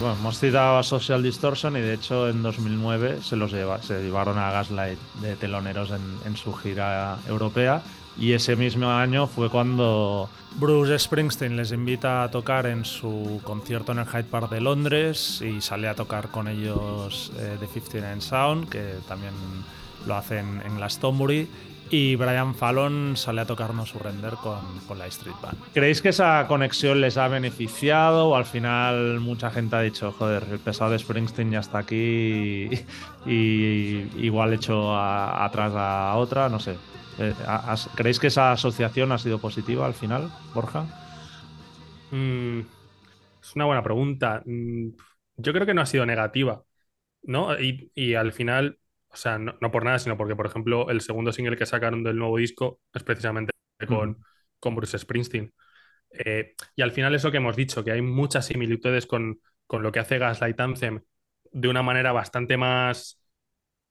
Bueno, 0.00 0.16
hemos 0.16 0.38
citado 0.38 0.78
a 0.78 0.82
Social 0.82 1.22
Distortion 1.22 1.76
y 1.76 1.80
de 1.80 1.94
hecho 1.94 2.28
en 2.28 2.42
2009 2.42 3.22
se 3.22 3.36
los 3.36 3.50
lleva, 3.50 3.80
se 3.80 4.02
llevaron 4.02 4.36
a 4.36 4.50
Gaslight 4.50 4.98
de 5.22 5.36
teloneros 5.36 5.92
en, 5.92 6.18
en 6.26 6.36
su 6.36 6.52
gira 6.52 7.16
europea 7.26 7.82
y 8.18 8.32
ese 8.32 8.56
mismo 8.56 8.90
año 8.90 9.26
fue 9.26 9.48
cuando 9.48 10.28
Bruce 10.56 10.98
Springsteen 10.98 11.56
les 11.56 11.72
invita 11.72 12.24
a 12.24 12.30
tocar 12.30 12.66
en 12.66 12.84
su 12.84 13.40
concierto 13.42 13.92
en 13.92 14.00
el 14.00 14.06
Hyde 14.06 14.24
Park 14.24 14.50
de 14.50 14.60
Londres 14.60 15.42
y 15.42 15.60
sale 15.60 15.88
a 15.88 15.94
tocar 15.94 16.28
con 16.28 16.48
ellos 16.48 17.32
eh, 17.38 17.56
The 17.58 17.66
59 17.66 18.20
Sound, 18.20 18.68
que 18.68 18.96
también 19.08 19.32
lo 20.06 20.16
hacen 20.16 20.62
en 20.64 20.76
Glastonbury. 20.76 21.48
Y 21.90 22.16
Brian 22.16 22.54
Fallon 22.54 23.18
sale 23.18 23.42
a 23.42 23.44
tocarnos 23.44 23.90
su 23.90 23.98
render 23.98 24.34
con, 24.34 24.62
la 24.98 25.06
Street 25.08 25.34
Band. 25.42 25.58
¿Creéis 25.74 26.00
que 26.00 26.08
esa 26.08 26.46
conexión 26.48 27.02
les 27.02 27.18
ha 27.18 27.28
beneficiado 27.28 28.28
o 28.28 28.36
al 28.36 28.46
final 28.46 29.20
mucha 29.20 29.50
gente 29.50 29.76
ha 29.76 29.82
dicho, 29.82 30.10
joder, 30.18 30.46
el 30.50 30.58
pesado 30.58 30.92
de 30.92 30.98
Springsteen 30.98 31.50
ya 31.50 31.60
está 31.60 31.78
aquí 31.78 32.70
y, 33.26 33.30
y 33.30 34.10
igual 34.22 34.54
hecho 34.54 34.96
atrás 34.96 35.74
a 35.76 36.14
otra? 36.16 36.48
No 36.48 36.60
sé. 36.60 36.78
Eh, 37.18 37.34
¿has- 37.46 37.88
¿Creéis 37.94 38.18
que 38.20 38.28
esa 38.28 38.52
asociación 38.52 39.12
ha 39.12 39.18
sido 39.18 39.40
positiva 39.40 39.86
al 39.86 39.94
final, 39.94 40.30
Borja? 40.54 40.86
Mm, 42.10 42.60
es 43.42 43.56
una 43.56 43.66
buena 43.66 43.82
pregunta. 43.82 44.42
Mm, 44.46 44.90
yo 45.36 45.52
creo 45.52 45.66
que 45.66 45.74
no 45.74 45.82
ha 45.82 45.86
sido 45.86 46.06
negativa, 46.06 46.64
¿no? 47.22 47.58
Y, 47.60 47.92
y 47.94 48.14
al 48.14 48.32
final, 48.32 48.80
o 49.08 49.16
sea, 49.16 49.38
no, 49.38 49.56
no 49.60 49.72
por 49.72 49.84
nada, 49.84 50.00
sino 50.00 50.18
porque, 50.18 50.36
por 50.36 50.46
ejemplo, 50.46 50.90
el 50.90 51.02
segundo 51.02 51.32
single 51.32 51.58
que 51.58 51.66
sacaron 51.66 52.04
del 52.04 52.18
nuevo 52.18 52.38
disco 52.38 52.80
es 52.94 53.04
precisamente 53.04 53.52
con, 53.88 54.18
con 54.60 54.76
Bruce 54.76 54.98
Springsteen. 54.98 55.54
Eh, 56.12 56.54
y 56.76 56.82
al 56.82 56.92
final 56.92 57.14
eso 57.14 57.30
que 57.32 57.38
hemos 57.38 57.56
dicho, 57.56 57.84
que 57.84 57.92
hay 57.92 58.02
muchas 58.02 58.46
similitudes 58.46 59.06
con, 59.06 59.40
con 59.66 59.82
lo 59.84 59.92
que 59.92 60.00
hace 60.00 60.18
Gaslight 60.18 60.60
Anthem 60.60 61.02
de 61.52 61.68
una 61.68 61.82
manera 61.82 62.12
bastante 62.12 62.58
más 62.58 63.21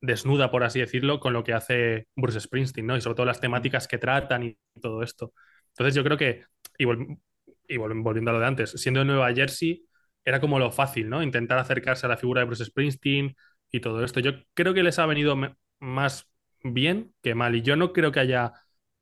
desnuda, 0.02 0.52
por 0.52 0.64
así 0.64 0.80
decirlo, 0.80 1.20
con 1.20 1.34
lo 1.34 1.43
que 1.43 1.54
hace 1.54 2.08
Bruce 2.16 2.39
Springsteen, 2.41 2.88
¿no? 2.88 2.97
Y 2.97 3.02
sobre 3.02 3.16
todo 3.16 3.26
las 3.26 3.39
temáticas 3.41 3.88
que 3.88 3.97
tratan 3.97 4.43
y 4.43 4.58
todo 4.82 5.04
esto. 5.04 5.34
Entonces 5.70 5.95
yo 5.95 6.04
creo 6.04 6.18
que, 6.18 6.45
y, 6.78 6.86
vol- 6.86 7.20
y 7.68 7.78
vol- 7.78 8.02
volviendo 8.04 8.32
a 8.32 8.34
lo 8.34 8.39
de 8.39 8.47
antes, 8.47 8.72
siendo 8.72 8.99
de 9.02 9.06
Nueva 9.06 9.34
Jersey, 9.34 9.86
era 10.26 10.39
como 10.39 10.60
lo 10.60 10.72
fácil, 10.72 11.10
¿no? 11.10 11.24
Intentar 11.24 11.58
acercarse 11.60 12.06
a 12.06 12.10
la 12.10 12.18
figura 12.18 12.41
de 12.41 12.45
Bruce 12.47 12.66
Springsteen 12.66 13.36
y 13.72 13.80
todo 13.80 14.04
esto. 14.04 14.20
Yo 14.20 14.34
creo 14.54 14.74
que 14.74 14.84
les 14.84 14.99
ha 14.99 15.06
venido 15.06 15.36
más 15.80 16.30
bien 16.64 17.14
que 17.22 17.36
mal. 17.36 17.56
Y 17.56 17.62
yo 17.62 17.76
no 17.76 17.93
creo 17.93 18.12
que 18.12 18.20
haya, 18.20 18.54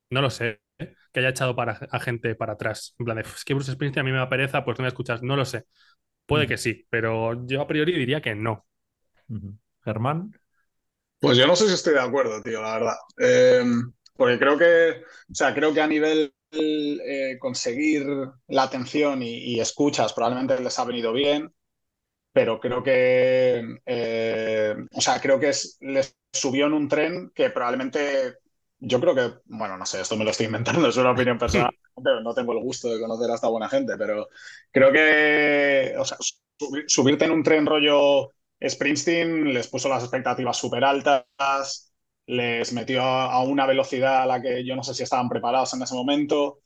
no 0.10 0.22
lo 0.22 0.30
sé, 0.30 0.62
¿eh? 0.78 0.96
que 1.14 1.20
haya 1.20 1.30
echado 1.30 1.56
para, 1.56 1.74
a 1.92 2.00
gente 2.00 2.36
para 2.36 2.54
atrás. 2.54 2.96
En 3.00 3.06
plan 3.06 3.18
de, 3.18 3.24
es 3.24 3.44
que 3.46 3.54
Bruce 3.54 3.72
Springsteen 3.74 4.02
a 4.02 4.06
mí 4.06 4.12
me 4.12 4.18
da 4.18 4.30
pereza, 4.30 4.64
pues 4.66 4.78
no 4.80 4.84
me 4.84 4.90
escuchas. 4.90 5.22
No 5.24 5.36
lo 5.36 5.46
sé. 5.46 5.66
Puede 6.28 6.48
que 6.48 6.58
sí, 6.58 6.86
pero 6.90 7.46
yo 7.48 7.62
a 7.62 7.68
priori 7.68 7.94
diría 7.94 8.22
que 8.22 8.36
no. 8.36 8.66
Germán. 9.86 10.32
Pues 11.20 11.38
yo 11.38 11.48
no 11.48 11.56
sé 11.56 11.68
si 11.68 11.74
estoy 11.74 11.94
de 11.94 12.00
acuerdo, 12.02 12.42
tío, 12.42 12.62
la 12.62 12.74
verdad. 12.76 12.94
Eh, 13.18 13.64
porque 14.16 14.40
creo 14.40 14.58
que, 14.58 15.04
o 15.32 15.34
sea, 15.36 15.54
creo 15.54 15.74
que 15.74 15.82
a 15.82 15.88
nivel 15.88 16.34
eh, 16.52 17.38
conseguir 17.40 18.06
la 18.48 18.64
atención 18.64 19.22
y, 19.22 19.30
y 19.56 19.60
escuchas 19.60 20.14
probablemente 20.14 20.60
les 20.62 20.80
ha 20.80 20.86
venido 20.86 21.12
bien, 21.14 21.54
pero 22.34 22.60
creo 22.60 22.84
que, 22.84 23.64
eh, 23.86 24.76
o 24.94 25.02
sea, 25.02 25.22
creo 25.22 25.40
que 25.40 25.50
es- 25.50 25.78
les 25.82 26.18
subió 26.34 26.68
en 26.68 26.74
un 26.74 26.88
tren 26.90 27.32
que 27.36 27.50
probablemente, 27.52 28.36
yo 28.80 29.00
creo 29.02 29.16
que, 29.16 29.34
bueno, 29.46 29.78
no 29.78 29.86
sé, 29.86 30.02
esto 30.02 30.18
me 30.18 30.26
lo 30.26 30.32
estoy 30.32 30.48
inventando, 30.48 30.88
es 30.90 30.98
una 30.98 31.12
opinión 31.12 31.38
personal, 31.40 31.72
pero 32.04 32.22
no 32.22 32.34
tengo 32.36 32.54
el 32.54 32.60
gusto 32.62 32.90
de 32.90 33.00
conocer 33.02 33.32
a 33.32 33.36
esta 33.36 33.50
buena 33.50 33.70
gente, 33.70 33.96
pero 33.98 34.28
creo 34.72 34.92
que, 34.94 35.96
o 36.00 36.06
sea, 36.06 36.18
subir- 36.60 36.86
subirte 36.88 37.26
en 37.26 37.32
un 37.32 37.44
tren 37.44 37.66
rollo 37.66 38.32
Springsteen 38.68 39.54
les 39.54 39.68
puso 39.68 39.90
las 39.90 40.04
expectativas 40.04 40.58
súper 40.58 40.84
altas, 40.84 41.94
les 42.26 42.74
metió 42.74 43.02
a, 43.04 43.44
una 43.44 43.66
velocidad 43.66 44.24
a 44.24 44.26
la 44.26 44.42
que 44.42 44.66
yo 44.66 44.76
no 44.76 44.84
sé 44.84 44.94
si 44.94 45.04
estaban 45.04 45.30
preparados 45.30 45.74
en 45.74 45.82
ese 45.82 45.96
momento 45.96 46.60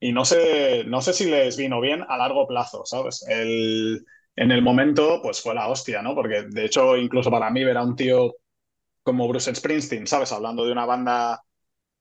y 0.00 0.12
no 0.12 0.24
sé, 0.24 0.84
no 0.86 1.00
sé 1.00 1.12
si 1.12 1.26
les 1.26 1.56
vino 1.56 1.80
bien 1.80 2.04
a 2.08 2.16
largo 2.18 2.46
plazo, 2.46 2.84
¿sabes? 2.84 3.24
El, 3.28 4.04
en 4.36 4.50
el 4.50 4.62
momento, 4.62 5.20
pues 5.22 5.40
fue 5.42 5.54
la 5.54 5.68
hostia, 5.68 6.02
¿no? 6.02 6.14
Porque 6.14 6.42
de 6.48 6.64
hecho, 6.66 6.96
incluso 6.96 7.30
para 7.30 7.50
mí 7.50 7.64
ver 7.64 7.76
a 7.76 7.82
un 7.82 7.96
tío 7.96 8.34
como 9.02 9.28
Bruce 9.28 9.54
Springsteen, 9.54 10.06
¿sabes? 10.06 10.32
Hablando 10.32 10.64
de 10.66 10.72
una 10.72 10.86
banda 10.86 11.42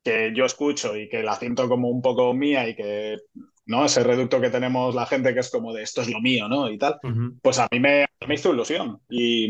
que 0.04 0.34
yo 0.36 0.46
escucho 0.46 0.96
y 0.98 1.10
que 1.10 1.24
la 1.24 1.36
siento 1.36 1.70
como 1.70 1.90
un 1.90 2.02
poco 2.02 2.34
mía 2.34 2.68
y 2.70 2.76
que, 2.76 3.18
¿no? 3.66 3.86
Ese 3.86 4.04
reducto 4.04 4.42
que 4.42 4.50
tenemos 4.50 4.96
la 4.96 5.06
gente 5.06 5.34
que 5.34 5.40
es 5.42 5.50
como 5.52 5.74
de 5.74 5.84
esto 5.84 6.02
es 6.02 6.10
lo 6.10 6.22
mío, 6.22 6.48
¿no? 6.48 6.70
Y 6.70 6.78
tal 6.78 7.00
pues 7.42 7.60
a 7.60 7.68
mí 7.72 7.80
me, 7.80 8.08
me 8.28 8.34
hizo 8.36 8.52
ilusión. 8.54 9.02
Y, 9.10 9.50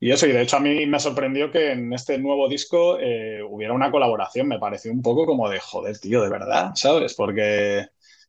y 0.00 0.10
eso, 0.10 0.26
y 0.26 0.32
de 0.32 0.42
hecho 0.42 0.56
a 0.56 0.60
mí 0.60 0.84
me 0.86 0.98
sorprendió 0.98 1.50
que 1.52 1.72
en 1.72 1.92
este 1.92 2.18
nuevo 2.18 2.48
disco 2.48 2.98
eh, 3.00 3.40
hubiera 3.48 3.72
una 3.74 3.90
colaboración. 3.92 4.48
Me 4.48 4.58
pareció 4.58 4.90
un 4.92 5.02
poco 5.02 5.26
como 5.26 5.48
de 5.48 5.60
joder, 5.60 5.98
tío, 5.98 6.22
de 6.22 6.28
verdad, 6.30 6.72
¿sabes? 6.74 7.14
Porque 7.14 7.86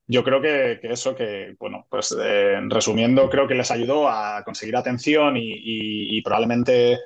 yo 0.07 0.23
creo 0.23 0.39
que, 0.41 0.77
que 0.81 0.91
eso, 0.93 1.15
que, 1.15 1.55
bueno, 1.59 1.87
pues 1.89 2.15
eh, 2.19 2.59
resumiendo, 2.69 3.27
creo 3.29 3.47
que 3.47 3.55
les 3.55 3.71
ayudó 3.71 4.07
a 4.07 4.43
conseguir 4.43 4.75
atención 4.77 5.35
y, 5.37 5.41
y- 5.53 6.17
y 6.17 6.21
probablemente 6.21 6.99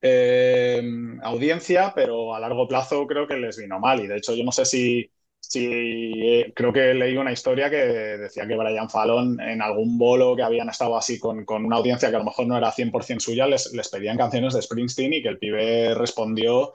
eh, 0.00 0.82
audiencia, 1.22 1.92
pero 1.94 2.34
a 2.34 2.40
largo 2.40 2.68
plazo 2.68 3.06
creo 3.06 3.26
que 3.26 3.36
les 3.36 3.58
vino 3.58 3.78
mal. 3.80 4.00
Y 4.00 4.06
de 4.06 4.16
hecho, 4.18 4.34
yo 4.34 4.44
no 4.44 4.52
sé 4.52 4.64
si, 4.64 5.10
si 5.40 6.12
eh, 6.16 6.52
creo 6.54 6.72
que 6.72 6.94
leí 6.94 7.16
una 7.16 7.32
historia 7.32 7.70
que 7.70 7.76
decía 7.76 8.46
que 8.46 8.56
Brian 8.56 8.90
Fallon 8.90 9.40
en 9.40 9.62
algún 9.62 9.96
bolo 9.98 10.36
que 10.36 10.42
habían 10.42 10.68
estado 10.68 10.96
así 10.96 11.18
con, 11.18 11.44
con 11.44 11.64
una 11.64 11.76
audiencia 11.76 12.10
que 12.10 12.16
a 12.16 12.18
lo 12.20 12.24
mejor 12.26 12.46
no 12.46 12.56
era 12.56 12.72
100% 12.72 13.24
suya, 13.24 13.46
les, 13.46 13.72
les 13.72 13.88
pedían 13.88 14.16
canciones 14.18 14.54
de 14.54 14.62
Springsteen 14.62 15.12
y 15.14 15.22
que 15.22 15.28
el 15.28 15.38
pibe 15.38 15.94
respondió 15.94 16.74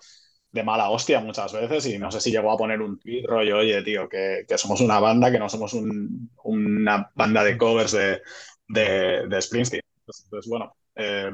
de 0.52 0.64
mala 0.64 0.90
hostia 0.90 1.20
muchas 1.20 1.52
veces 1.54 1.86
y 1.88 1.98
no 2.00 2.12
sé 2.12 2.22
si 2.22 2.32
llegó 2.32 2.52
a 2.52 2.58
poner 2.58 2.82
un 2.82 3.00
tweet 3.00 3.24
rollo, 3.28 3.58
oye, 3.60 3.82
tío, 3.84 4.08
que, 4.10 4.46
que 4.48 4.58
somos 4.58 4.82
una 4.82 5.00
banda, 5.00 5.32
que 5.32 5.40
no 5.40 5.50
somos 5.50 5.74
un- 5.74 6.30
una 6.44 7.12
banda 7.16 7.44
de 7.44 7.58
covers 7.58 7.92
de, 7.94 8.22
de, 8.68 9.42
Springsteen. 9.42 9.82
Entonces, 10.06 10.50
bueno, 10.50 10.76
eh, 10.96 11.32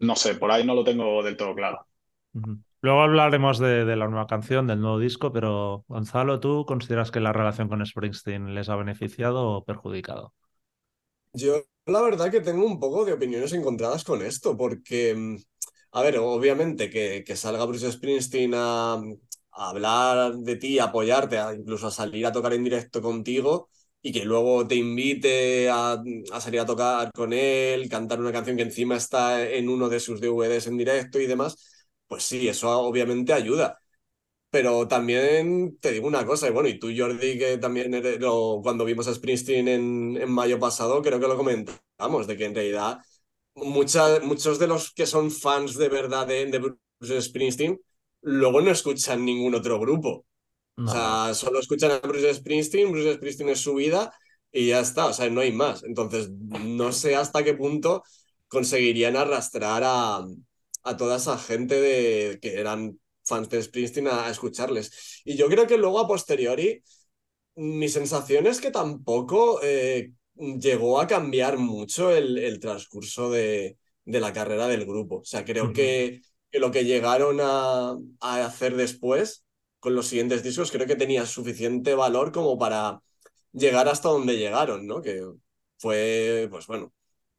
no 0.00 0.16
sé, 0.16 0.34
por 0.36 0.50
ahí 0.50 0.64
no 0.64 0.74
lo 0.74 0.84
tengo 0.84 1.22
del 1.22 1.36
todo 1.36 1.54
claro. 1.54 1.86
Ujú. 2.34 2.60
Luego 2.82 3.02
hablaremos 3.02 3.58
de, 3.58 3.84
de 3.84 3.96
la 3.96 4.08
nueva 4.08 4.26
canción, 4.26 4.66
del 4.66 4.80
nuevo 4.80 4.98
disco, 4.98 5.32
pero 5.32 5.84
Gonzalo, 5.88 6.40
¿tú 6.40 6.64
consideras 6.66 7.10
que 7.10 7.20
la 7.20 7.32
relación 7.32 7.68
con 7.68 7.84
Springsteen 7.84 8.54
les 8.54 8.68
ha 8.68 8.76
beneficiado 8.76 9.48
o 9.48 9.64
perjudicado? 9.64 10.34
Yo 11.32 11.62
la 11.86 12.02
verdad 12.02 12.30
que 12.30 12.40
tengo 12.40 12.66
un 12.66 12.80
poco 12.80 13.04
de 13.04 13.12
opiniones 13.12 13.52
encontradas 13.52 14.04
con 14.04 14.22
esto, 14.22 14.56
porque, 14.56 15.14
mm, 15.14 15.36
a 15.92 16.02
ver, 16.02 16.18
obviamente 16.18 16.90
que, 16.90 17.22
que 17.24 17.36
salga 17.36 17.64
Bruce 17.64 17.90
Springsteen 17.92 18.52
a, 18.54 19.00
hablar 19.52 20.34
de 20.36 20.56
ti, 20.56 20.78
a 20.78 20.84
apoyarte, 20.84 21.38
incluso 21.58 21.86
a 21.86 21.90
salir 21.90 22.26
a 22.26 22.32
tocar 22.32 22.52
en 22.52 22.64
directo 22.64 23.00
contigo 23.00 23.70
y 24.02 24.12
que 24.12 24.24
luego 24.24 24.66
te 24.66 24.74
invite 24.74 25.70
a, 25.70 26.02
a 26.32 26.40
salir 26.40 26.60
a 26.60 26.66
tocar 26.66 27.10
con 27.12 27.32
él, 27.32 27.88
cantar 27.88 28.20
una 28.20 28.32
canción 28.32 28.56
que 28.56 28.64
encima 28.64 28.96
está 28.96 29.48
en 29.48 29.68
uno 29.68 29.88
de 29.88 30.00
sus 30.00 30.20
DVDs 30.20 30.66
en 30.66 30.76
directo 30.76 31.18
y 31.20 31.26
demás, 31.26 31.56
pues 32.08 32.24
sí, 32.24 32.48
eso 32.48 32.70
obviamente 32.80 33.32
ayuda. 33.32 33.78
Pero 34.50 34.88
también 34.88 35.78
te 35.80 35.92
digo 35.92 36.06
una 36.08 36.24
cosa, 36.26 36.48
y 36.48 36.52
bueno, 36.52 36.68
y 36.68 36.78
tú, 36.78 36.88
Jordi, 36.96 37.38
que 37.38 37.58
también 37.58 37.92
eres- 37.94 38.20
lo- 38.20 38.60
cuando 38.62 38.84
vimos 38.84 39.06
a 39.08 39.14
Springsteen 39.14 39.68
en, 39.68 40.16
en 40.16 40.30
mayo 40.30 40.58
pasado, 40.58 41.02
creo 41.02 41.20
que 41.20 41.28
lo 41.28 41.36
comentamos, 41.36 42.26
de 42.26 42.36
que 42.36 42.46
en 42.46 42.54
realidad 42.54 42.98
mucha- 43.54 44.20
muchos 44.20 44.58
de 44.58 44.66
los 44.68 44.92
que 44.92 45.06
son 45.06 45.30
fans 45.30 45.76
de 45.76 45.88
verdad 45.88 46.26
de, 46.26 46.46
de 46.46 46.58
Bruce 46.58 47.22
Springsteen 47.22 47.80
luego 48.22 48.60
no 48.60 48.70
escuchan 48.70 49.24
ningún 49.24 49.54
otro 49.54 49.78
grupo. 49.80 50.26
O 50.84 50.88
sea, 50.90 51.34
solo 51.34 51.60
escuchan 51.60 51.90
a 51.92 51.98
Bruce 52.00 52.34
Springsteen, 52.34 52.92
Bruce 52.92 53.14
Springsteen 53.14 53.50
es 53.50 53.60
su 53.60 53.74
vida 53.74 54.12
y 54.52 54.68
ya 54.68 54.80
está, 54.80 55.06
o 55.06 55.12
sea, 55.12 55.28
no 55.30 55.40
hay 55.40 55.52
más. 55.52 55.82
Entonces, 55.84 56.30
no 56.30 56.92
sé 56.92 57.16
hasta 57.16 57.44
qué 57.44 57.54
punto 57.54 58.02
conseguirían 58.48 59.16
arrastrar 59.16 59.82
a, 59.84 60.24
a 60.86 60.96
toda 60.96 61.16
esa 61.16 61.38
gente 61.38 61.80
de, 61.80 62.38
que 62.40 62.60
eran 62.60 62.98
fans 63.24 63.48
de 63.50 63.62
Springsteen 63.62 64.08
a, 64.08 64.26
a 64.26 64.30
escucharles. 64.30 65.22
Y 65.24 65.36
yo 65.36 65.48
creo 65.48 65.66
que 65.66 65.78
luego 65.78 66.00
a 66.00 66.08
posteriori, 66.08 66.82
mi 67.56 67.88
sensación 67.88 68.46
es 68.46 68.60
que 68.60 68.70
tampoco 68.70 69.60
eh, 69.62 70.12
llegó 70.36 71.00
a 71.00 71.06
cambiar 71.06 71.58
mucho 71.58 72.10
el, 72.10 72.38
el 72.38 72.60
transcurso 72.60 73.30
de, 73.30 73.78
de 74.04 74.20
la 74.20 74.32
carrera 74.32 74.68
del 74.68 74.84
grupo. 74.86 75.16
O 75.20 75.24
sea, 75.24 75.44
creo 75.44 75.72
que, 75.72 76.22
que 76.50 76.58
lo 76.58 76.70
que 76.70 76.84
llegaron 76.84 77.38
a, 77.40 77.96
a 78.20 78.44
hacer 78.46 78.76
después 78.76 79.44
con 79.80 79.94
los 79.94 80.06
siguientes 80.08 80.42
discos, 80.42 80.70
creo 80.70 80.86
que 80.86 80.96
tenía 80.96 81.26
suficiente 81.26 81.94
valor 81.94 82.32
como 82.32 82.58
para 82.58 83.00
llegar 83.52 83.88
hasta 83.88 84.08
donde 84.08 84.36
llegaron, 84.36 84.86
¿no? 84.86 85.00
Que 85.02 85.22
fue, 85.78 86.48
pues 86.50 86.66
bueno, 86.66 86.92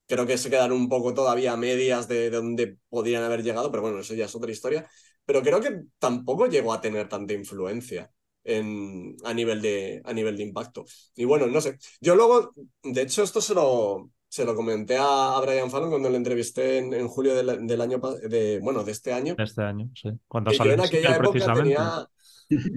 creo 0.08 0.26
que 0.26 0.38
se 0.38 0.50
quedaron 0.50 0.78
un 0.78 0.90
poco 0.90 1.14
todavía 1.14 1.54
a 1.54 1.58
medias 1.58 2.08
de, 2.08 2.30
de 2.30 2.38
donde 2.38 2.78
podrían 2.90 3.24
haber 3.24 3.44
llegado, 3.44 3.70
pero 3.72 3.84
bueno, 3.84 4.00
eso 4.00 4.14
ya 4.16 4.26
es 4.26 4.36
otra 4.36 4.52
historia. 4.52 4.90
Pero 5.26 5.42
creo 5.42 5.60
que 5.60 5.82
tampoco 6.00 6.48
llegó 6.48 6.74
a 6.74 6.82
tener 6.82 7.10
tanta 7.10 7.34
influencia 7.34 8.10
en, 8.44 9.18
a, 9.26 9.34
nivel 9.34 9.62
de, 9.62 10.02
a 10.06 10.14
nivel 10.14 10.38
de 10.38 10.44
impacto. 10.44 10.86
Y 11.16 11.26
bueno, 11.26 11.48
no 11.48 11.60
sé. 11.60 11.78
Yo 12.00 12.16
luego, 12.16 12.54
de 12.82 13.02
hecho, 13.02 13.24
esto 13.24 13.42
se 13.42 13.54
lo, 13.54 14.10
se 14.30 14.46
lo 14.46 14.56
comenté 14.56 14.98
a, 14.98 15.36
a 15.36 15.42
Brian 15.42 15.70
Fallon 15.70 15.90
cuando 15.90 16.10
le 16.10 16.18
entrevisté 16.18 16.78
en, 16.78 16.94
en 16.94 17.08
julio 17.10 17.36
del, 17.36 17.68
del 17.68 17.82
año, 17.82 18.00
de, 18.30 18.60
bueno, 18.60 18.84
de 18.86 18.92
este 18.94 19.12
año. 19.12 19.36
Este 19.38 19.62
año, 19.64 19.90
sí. 19.94 20.10
Cuando 20.28 20.52
yo 20.52 20.58
salió 20.58 20.74
en 20.74 20.80
el 20.80 20.86
aquella 20.86 21.16
época 21.16 21.32
precisamente. 21.32 21.76
tenía... 21.76 22.08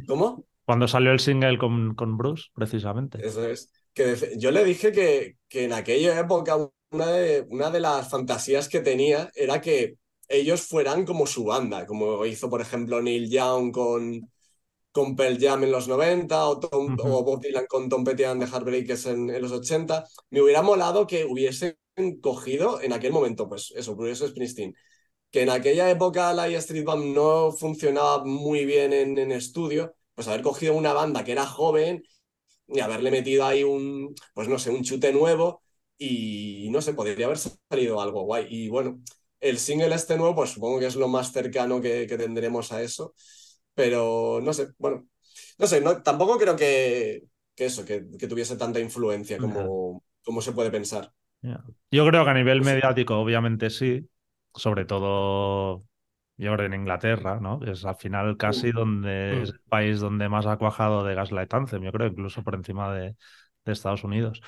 ¿Cómo? 0.08 0.44
Cuando 0.64 0.88
salió 0.88 1.12
el 1.12 1.20
single 1.20 1.58
con, 1.58 1.94
con 1.94 2.16
Bruce, 2.16 2.44
precisamente. 2.54 3.24
Eso 3.24 3.46
es. 3.46 3.72
Que 3.94 4.16
yo 4.38 4.50
le 4.50 4.64
dije 4.64 4.92
que, 4.92 5.36
que 5.48 5.64
en 5.64 5.72
aquella 5.72 6.18
época 6.18 6.56
una 6.90 7.06
de, 7.08 7.46
una 7.50 7.70
de 7.70 7.80
las 7.80 8.08
fantasías 8.08 8.68
que 8.68 8.80
tenía 8.80 9.30
era 9.34 9.60
que 9.60 9.96
ellos 10.28 10.62
fueran 10.62 11.04
como 11.06 11.26
su 11.26 11.44
banda, 11.44 11.86
como 11.86 12.24
hizo, 12.26 12.48
por 12.50 12.60
ejemplo, 12.60 13.02
Neil 13.02 13.30
Young 13.30 13.72
con, 13.72 14.30
con 14.92 15.16
Pearl 15.16 15.38
Jam 15.40 15.64
en 15.64 15.72
los 15.72 15.88
90 15.88 16.46
o, 16.48 16.58
Tom- 16.60 16.96
o 16.98 17.24
Bob 17.24 17.40
Dylan 17.42 17.66
con 17.68 17.88
Tom 17.88 18.04
Petty 18.04 18.24
and 18.24 18.42
the 18.44 18.48
Heartbreakers 18.50 19.06
en, 19.06 19.30
en 19.30 19.42
los 19.42 19.52
80. 19.52 20.04
Me 20.30 20.42
hubiera 20.42 20.62
molado 20.62 21.06
que 21.06 21.24
hubiesen 21.24 21.76
cogido 22.22 22.80
en 22.82 22.92
aquel 22.92 23.12
momento, 23.12 23.48
pues 23.48 23.72
eso, 23.76 23.94
Bruce 23.96 24.28
Springsteen, 24.28 24.74
que 25.30 25.42
en 25.42 25.50
aquella 25.50 25.90
época 25.90 26.32
la 26.34 26.48
Street 26.48 26.84
Band 26.84 27.14
no 27.14 27.52
funcionaba 27.52 28.24
muy 28.24 28.64
bien 28.66 28.92
en, 28.92 29.18
en 29.18 29.32
estudio, 29.32 29.94
pues 30.14 30.28
haber 30.28 30.42
cogido 30.42 30.74
una 30.74 30.92
banda 30.94 31.24
que 31.24 31.32
era 31.32 31.46
joven 31.46 32.02
y 32.68 32.80
haberle 32.80 33.10
metido 33.10 33.44
ahí 33.46 33.64
un, 33.64 34.14
pues 34.34 34.48
no 34.48 34.58
sé, 34.58 34.70
un 34.70 34.82
chute 34.82 35.12
nuevo 35.12 35.62
y 36.00 36.70
no 36.72 36.82
sé, 36.82 36.94
podría 36.94 37.26
haber 37.26 37.38
salido 37.38 38.02
algo 38.02 38.22
guay. 38.24 38.46
Y 38.50 38.70
bueno, 38.70 39.02
el 39.40 39.58
single 39.58 39.94
este 39.94 40.16
nuevo, 40.18 40.34
pues 40.36 40.50
supongo 40.52 40.80
que 40.80 40.86
es 40.86 40.96
lo 40.96 41.08
más 41.08 41.32
cercano 41.32 41.80
que, 41.82 42.06
que 42.08 42.18
tendremos 42.18 42.72
a 42.72 42.82
eso, 42.82 43.14
pero 43.74 44.40
no 44.42 44.52
sé, 44.54 44.68
bueno, 44.78 45.08
no 45.58 45.66
sé, 45.68 45.80
no, 45.82 46.02
tampoco 46.02 46.38
creo 46.38 46.56
que, 46.56 47.24
que 47.54 47.66
eso, 47.66 47.84
que, 47.84 48.06
que 48.18 48.28
tuviese 48.28 48.56
tanta 48.56 48.80
influencia 48.80 49.40
como, 49.40 50.04
como 50.24 50.42
se 50.42 50.52
puede 50.52 50.70
pensar. 50.70 51.12
Ya. 51.42 51.64
Yo 51.90 52.06
creo 52.06 52.24
que 52.24 52.30
a 52.30 52.34
nivel 52.34 52.60
sé. 52.60 52.62
mediático, 52.62 53.18
obviamente 53.18 53.70
sí, 53.70 54.08
sobre 54.54 54.84
todo 54.84 55.84
yo 56.36 56.54
creo 56.54 56.66
en 56.66 56.74
Inglaterra, 56.74 57.40
¿no? 57.40 57.60
Es 57.64 57.84
al 57.84 57.96
final 57.96 58.36
casi 58.36 58.72
donde 58.72 59.40
Mm. 59.40 59.42
es 59.42 59.50
el 59.50 59.60
país 59.68 60.00
donde 60.00 60.28
más 60.28 60.46
ha 60.46 60.56
cuajado 60.58 61.04
de 61.04 61.14
Gaslight 61.14 61.52
Anthem, 61.54 61.82
yo 61.82 61.92
creo, 61.92 62.08
incluso 62.08 62.42
por 62.44 62.54
encima 62.54 62.92
de, 62.94 63.16
de 63.64 63.72
Estados 63.72 64.04
Unidos. 64.04 64.42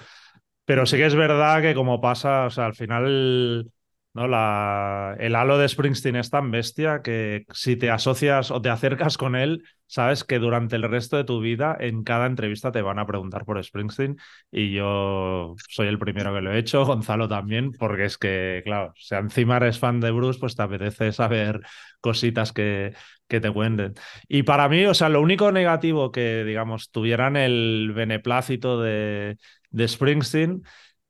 Pero 0.72 0.86
sí 0.86 0.96
que 0.96 1.04
es 1.04 1.14
verdad 1.14 1.60
que 1.60 1.74
como 1.74 2.00
pasa, 2.00 2.46
o 2.46 2.50
sea, 2.50 2.64
al 2.64 2.74
final, 2.74 3.70
¿no? 4.14 4.26
La, 4.26 5.14
el 5.20 5.34
halo 5.36 5.58
de 5.58 5.68
Springsteen 5.68 6.16
es 6.16 6.30
tan 6.30 6.50
bestia 6.50 7.02
que 7.02 7.44
si 7.52 7.76
te 7.76 7.90
asocias 7.90 8.50
o 8.50 8.62
te 8.62 8.70
acercas 8.70 9.18
con 9.18 9.36
él, 9.36 9.64
sabes 9.86 10.24
que 10.24 10.38
durante 10.38 10.76
el 10.76 10.84
resto 10.84 11.18
de 11.18 11.24
tu 11.24 11.40
vida, 11.42 11.76
en 11.78 12.04
cada 12.04 12.24
entrevista 12.24 12.72
te 12.72 12.80
van 12.80 12.98
a 12.98 13.04
preguntar 13.04 13.44
por 13.44 13.62
Springsteen 13.62 14.16
y 14.50 14.72
yo 14.72 15.56
soy 15.68 15.88
el 15.88 15.98
primero 15.98 16.32
que 16.32 16.40
lo 16.40 16.54
he 16.54 16.58
hecho, 16.58 16.84
Gonzalo 16.86 17.28
también, 17.28 17.72
porque 17.72 18.06
es 18.06 18.16
que, 18.16 18.62
claro, 18.64 18.94
si 18.96 19.14
encima 19.14 19.58
eres 19.58 19.78
fan 19.78 20.00
de 20.00 20.10
Bruce, 20.10 20.40
pues 20.40 20.56
te 20.56 20.62
apetece 20.62 21.12
saber 21.12 21.60
cositas 22.00 22.54
que, 22.54 22.94
que 23.28 23.40
te 23.40 23.50
cuenten. 23.52 23.92
Y 24.26 24.44
para 24.44 24.70
mí, 24.70 24.86
o 24.86 24.94
sea, 24.94 25.10
lo 25.10 25.20
único 25.20 25.52
negativo 25.52 26.10
que, 26.10 26.44
digamos, 26.44 26.90
tuvieran 26.90 27.36
el 27.36 27.92
beneplácito 27.94 28.80
de, 28.80 29.36
de 29.72 29.88
Springsteen 29.88 30.62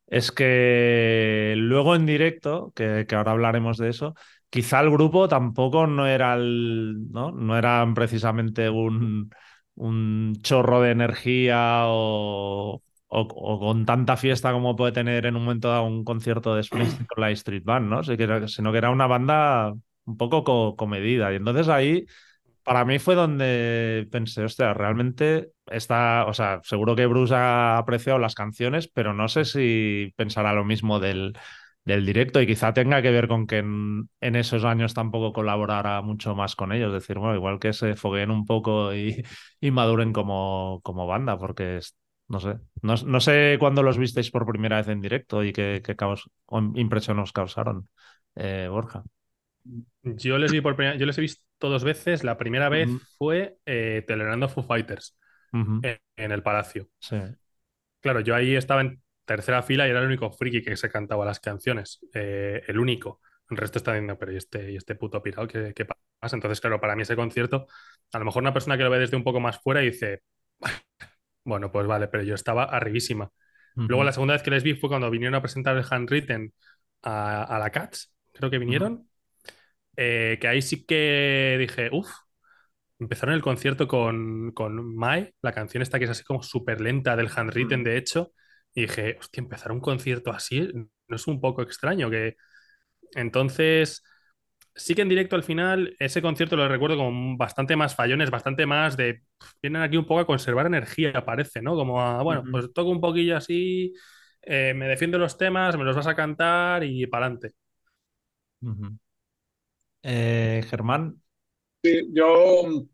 es 0.06 0.32
que 0.32 1.54
luego 1.56 1.94
en 1.96 2.06
directo, 2.06 2.72
que, 2.76 3.06
ahora 3.14 3.32
hablaremos 3.32 3.78
de 3.78 3.88
eso, 3.90 4.14
quizá 4.50 4.80
el 4.80 4.90
grupo 4.90 5.28
tampoco 5.28 5.86
no 5.86 6.06
era 6.06 6.36
¿no? 6.36 7.32
No 7.32 7.56
eran 7.58 7.94
precisamente 7.94 8.68
un, 8.70 9.30
un 9.74 10.34
chorro 10.42 10.80
de 10.82 10.90
energía 10.92 11.82
o, 11.86 12.82
o- 13.08 13.58
con 13.60 13.86
tanta 13.86 14.16
fiesta 14.16 14.52
como 14.52 14.76
puede 14.76 14.92
tener 14.92 15.26
en 15.26 15.36
un 15.36 15.44
momento 15.44 15.68
dado 15.68 15.84
un 15.84 16.04
concierto 16.04 16.54
de 16.54 16.62
Springsteen 16.62 17.06
con 17.06 17.20
la 17.20 17.30
Street 17.30 17.62
Band, 17.64 17.88
¿no? 17.88 18.02
Sino 18.48 18.72
que 18.72 18.78
era 18.78 18.90
una 18.90 19.06
banda 19.06 19.72
un 20.04 20.16
poco 20.16 20.44
co- 20.44 20.76
comedida. 20.76 21.32
Y 21.32 21.36
entonces 21.36 21.68
ahí, 21.68 22.06
para 22.64 22.84
mí 22.84 22.98
fue 22.98 23.14
donde 23.14 24.08
pensé, 24.10 24.44
hostia, 24.44 24.74
realmente 24.74 25.50
está, 25.66 26.26
o 26.26 26.34
sea, 26.34 26.60
seguro 26.64 26.96
que 26.96 27.06
Bruce 27.06 27.34
ha 27.34 27.78
apreciado 27.78 28.18
las 28.18 28.34
canciones, 28.34 28.88
pero 28.88 29.12
no 29.14 29.28
sé 29.28 29.44
si 29.44 30.12
pensará 30.16 30.52
lo 30.52 30.64
mismo 30.64 31.00
del, 31.00 31.32
del 31.84 32.06
directo 32.06 32.40
y 32.40 32.46
quizá 32.46 32.72
tenga 32.72 33.02
que 33.02 33.10
ver 33.10 33.28
con 33.28 33.46
que 33.46 33.58
en, 33.58 34.08
en 34.20 34.36
esos 34.36 34.64
años 34.64 34.94
tampoco 34.94 35.32
colaborara 35.32 36.02
mucho 36.02 36.34
más 36.34 36.56
con 36.56 36.72
ellos. 36.72 36.88
Es 36.88 37.02
decir, 37.02 37.18
bueno, 37.18 37.34
igual 37.34 37.58
que 37.58 37.72
se 37.72 37.96
fogueen 37.96 38.30
un 38.30 38.46
poco 38.46 38.94
y, 38.94 39.24
y 39.60 39.70
maduren 39.70 40.12
como, 40.12 40.80
como 40.82 41.06
banda, 41.06 41.38
porque 41.38 41.80
no 42.28 42.40
sé, 42.40 42.56
no, 42.82 42.94
no 43.06 43.20
sé 43.20 43.56
cuándo 43.60 43.82
los 43.82 43.98
visteis 43.98 44.30
por 44.30 44.46
primera 44.46 44.76
vez 44.78 44.88
en 44.88 45.00
directo 45.00 45.44
y 45.44 45.52
qué, 45.52 45.82
qué 45.84 45.96
caos, 45.96 46.30
impresión 46.74 47.18
os 47.18 47.32
causaron, 47.32 47.88
eh, 48.36 48.68
Borja. 48.70 49.02
Yo 50.02 50.38
les 50.38 50.50
vi 50.52 50.60
por 50.60 50.74
primera, 50.76 50.96
yo 50.96 51.06
les 51.06 51.16
he 51.18 51.20
visto 51.20 51.44
dos 51.60 51.84
veces. 51.84 52.24
La 52.24 52.36
primera 52.36 52.68
vez 52.68 52.98
fue 53.18 53.58
eh, 53.66 54.04
tolerando 54.06 54.48
Foo 54.48 54.64
Fighters 54.64 55.16
Ujú, 55.52 55.76
en, 55.82 55.98
en 56.16 56.32
el 56.32 56.42
Palacio. 56.42 56.88
Sí. 57.00 57.16
Claro, 58.00 58.20
yo 58.20 58.34
ahí 58.34 58.56
estaba 58.56 58.80
en 58.80 59.00
tercera 59.24 59.62
fila 59.62 59.86
y 59.86 59.90
era 59.90 60.00
el 60.00 60.06
único 60.06 60.30
friki 60.32 60.62
que 60.62 60.76
se 60.76 60.90
cantaba 60.90 61.24
las 61.24 61.40
canciones. 61.40 62.00
Eh, 62.14 62.62
el 62.66 62.78
único. 62.78 63.20
El 63.48 63.56
resto 63.56 63.78
está 63.78 63.92
diciendo, 63.92 64.18
pero 64.18 64.32
¿y 64.32 64.36
este, 64.36 64.72
y 64.72 64.76
este 64.76 64.94
puto 64.96 65.22
pirado 65.22 65.46
qué, 65.46 65.72
qué 65.74 65.84
pasa? 65.84 66.36
Entonces, 66.36 66.60
claro, 66.60 66.80
para 66.80 66.96
mí 66.96 67.02
ese 67.02 67.16
concierto, 67.16 67.66
a 68.12 68.18
lo 68.18 68.24
mejor 68.24 68.42
una 68.42 68.52
persona 68.52 68.76
que 68.76 68.82
lo 68.84 68.90
ve 68.90 68.98
desde 68.98 69.16
un 69.16 69.24
poco 69.24 69.40
más 69.40 69.60
fuera 69.60 69.80
dice, 69.80 70.22
bueno, 71.44 71.72
pues 71.72 71.86
vale, 71.86 72.08
pero 72.08 72.22
yo 72.24 72.34
estaba 72.34 72.64
arribísima. 72.64 73.30
Luego 73.86 74.04
Ujú. 74.04 74.06
la 74.06 74.12
segunda 74.12 74.34
vez 74.34 74.42
que 74.42 74.50
les 74.52 74.62
vi 74.64 74.74
fue 74.74 74.90
cuando 74.90 75.10
vinieron 75.10 75.34
a 75.36 75.42
presentar 75.42 75.76
el 75.76 75.84
Handwritten 75.90 76.54
a, 77.02 77.44
a 77.44 77.58
la 77.58 77.70
Cats, 77.70 78.14
creo 78.32 78.50
que 78.50 78.58
vinieron, 78.58 79.08
eh, 79.96 80.38
que 80.40 80.48
ahí 80.48 80.62
sí 80.62 80.84
que 80.86 81.56
dije, 81.60 81.90
uff, 81.92 82.10
empezaron 83.02 83.34
el 83.34 83.42
concierto 83.42 83.88
con, 83.88 84.52
con 84.52 84.94
Mai, 84.96 85.32
la 85.42 85.52
canción 85.52 85.82
esta 85.82 85.98
que 85.98 86.06
es 86.06 86.10
así 86.10 86.24
como 86.24 86.42
súper 86.42 86.80
lenta 86.80 87.16
del 87.16 87.30
Handwritten, 87.34 87.84
de 87.84 87.96
hecho, 87.98 88.32
y 88.74 88.82
dije, 88.82 89.16
hostia, 89.20 89.42
empezar 89.42 89.72
un 89.72 89.80
concierto 89.80 90.30
así, 90.32 90.68
¿no 91.08 91.16
es 91.16 91.26
un 91.26 91.40
poco 91.40 91.62
extraño? 91.62 92.10
Que 92.10 92.36
entonces... 93.14 94.02
Sí 94.74 94.94
que 94.94 95.02
en 95.02 95.08
directo 95.10 95.36
al 95.36 95.42
final, 95.42 95.94
ese 95.98 96.22
concierto 96.22 96.56
lo 96.56 96.66
recuerdo 96.66 96.96
como 96.96 97.36
bastante 97.36 97.76
más 97.76 97.94
fallones, 97.94 98.30
bastante 98.30 98.64
más 98.66 98.96
de. 98.96 99.14
pff, 99.38 99.50
Vienen 99.62 99.82
aquí 99.82 99.98
un 99.98 100.06
poco 100.06 100.20
a 100.20 100.26
conservar 100.26 100.66
energía, 100.66 101.24
parece, 101.26 101.60
¿no? 101.60 101.74
Como 101.76 102.00
a, 102.00 102.22
bueno, 102.22 102.42
pues 102.50 102.72
toco 102.72 102.90
un 102.90 103.00
poquillo 103.00 103.36
así, 103.36 103.92
eh, 104.42 104.72
me 104.74 104.88
defiendo 104.88 105.18
los 105.18 105.36
temas, 105.36 105.76
me 105.76 105.84
los 105.84 105.94
vas 105.96 106.06
a 106.06 106.16
cantar 106.16 106.84
y 106.84 107.06
para 107.06 107.26
adelante. 107.26 107.52
Eh, 110.02 110.64
Germán. 110.68 111.22
Sí, 111.82 112.08
yo 112.12 112.86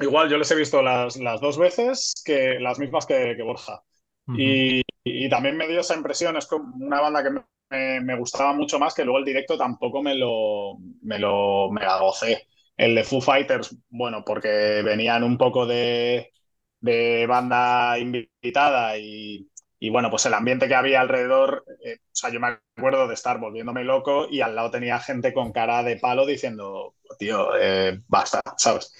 igual, 0.00 0.28
yo 0.30 0.38
les 0.38 0.50
he 0.50 0.54
visto 0.56 0.82
las, 0.82 1.16
las 1.16 1.40
dos 1.40 1.58
veces, 1.58 2.14
que, 2.24 2.58
las 2.60 2.78
mismas 2.78 3.06
que, 3.06 3.34
que 3.36 3.42
Borja. 3.42 3.82
Y, 4.32 4.82
y 5.04 5.28
también 5.28 5.56
me 5.56 5.68
dio 5.68 5.80
esa 5.80 5.94
impresión, 5.96 6.36
es 6.36 6.46
como 6.46 6.74
una 6.84 7.00
banda 7.00 7.22
que 7.22 7.30
me, 7.30 7.42
me- 7.70 8.00
me 8.00 8.16
gustaba 8.18 8.52
mucho 8.54 8.78
más, 8.78 8.94
que 8.94 9.04
luego 9.04 9.18
el 9.18 9.24
directo 9.24 9.58
tampoco 9.58 10.02
me 10.02 10.14
lo, 10.14 10.78
me 11.02 11.18
lo 11.18 11.70
mega 11.70 11.98
gocé. 12.00 12.48
El 12.76 12.94
de 12.94 13.04
Foo 13.04 13.20
Fighters, 13.20 13.76
bueno, 13.90 14.24
porque 14.24 14.82
venían 14.84 15.22
un 15.24 15.36
poco 15.38 15.66
de, 15.66 16.32
de 16.80 17.26
banda 17.26 17.98
invitada 17.98 18.98
y, 18.98 19.48
y 19.84 19.90
bueno, 19.90 20.10
pues 20.10 20.24
el 20.26 20.34
ambiente 20.34 20.68
que 20.68 20.76
había 20.76 21.00
alrededor, 21.00 21.64
eh, 21.84 21.96
o 22.00 22.08
sea, 22.12 22.30
yo 22.30 22.38
me 22.38 22.56
acuerdo 22.76 23.08
de 23.08 23.14
estar 23.14 23.40
volviéndome 23.40 23.82
loco 23.82 24.28
y 24.30 24.40
al 24.40 24.54
lado 24.54 24.70
tenía 24.70 25.00
gente 25.00 25.32
con 25.34 25.50
cara 25.50 25.82
de 25.82 25.96
palo 25.96 26.24
diciendo, 26.24 26.94
tío, 27.18 27.56
eh, 27.58 28.00
basta, 28.06 28.40
¿sabes? 28.56 28.94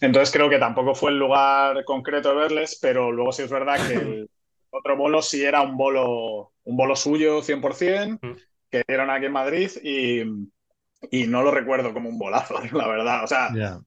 Entonces 0.00 0.32
creo 0.32 0.48
que 0.48 0.58
tampoco 0.60 0.94
fue 0.94 1.10
el 1.10 1.18
lugar 1.18 1.84
concreto 1.84 2.28
de 2.28 2.36
verles, 2.36 2.78
pero 2.80 3.10
luego 3.10 3.32
sí 3.32 3.42
es 3.42 3.50
verdad 3.50 3.84
que 3.84 3.94
el 3.94 4.30
otro 4.70 4.96
bolo 4.96 5.20
sí 5.20 5.44
era 5.44 5.62
un 5.62 5.76
bolo, 5.76 6.52
un 6.62 6.76
bolo 6.76 6.94
suyo 6.94 7.42
100%, 7.42 8.18
Mm. 8.22 8.36
que 8.70 8.84
dieron 8.86 9.10
aquí 9.10 9.26
en 9.26 9.32
Madrid 9.32 9.68
y, 9.82 10.20
y 11.10 11.26
no 11.26 11.42
lo 11.42 11.50
recuerdo 11.50 11.92
como 11.92 12.08
un 12.08 12.18
bolazo, 12.18 12.54
la 12.72 12.86
verdad. 12.86 13.24
O 13.24 13.26
sea, 13.26 13.50
Ya. 13.52 13.80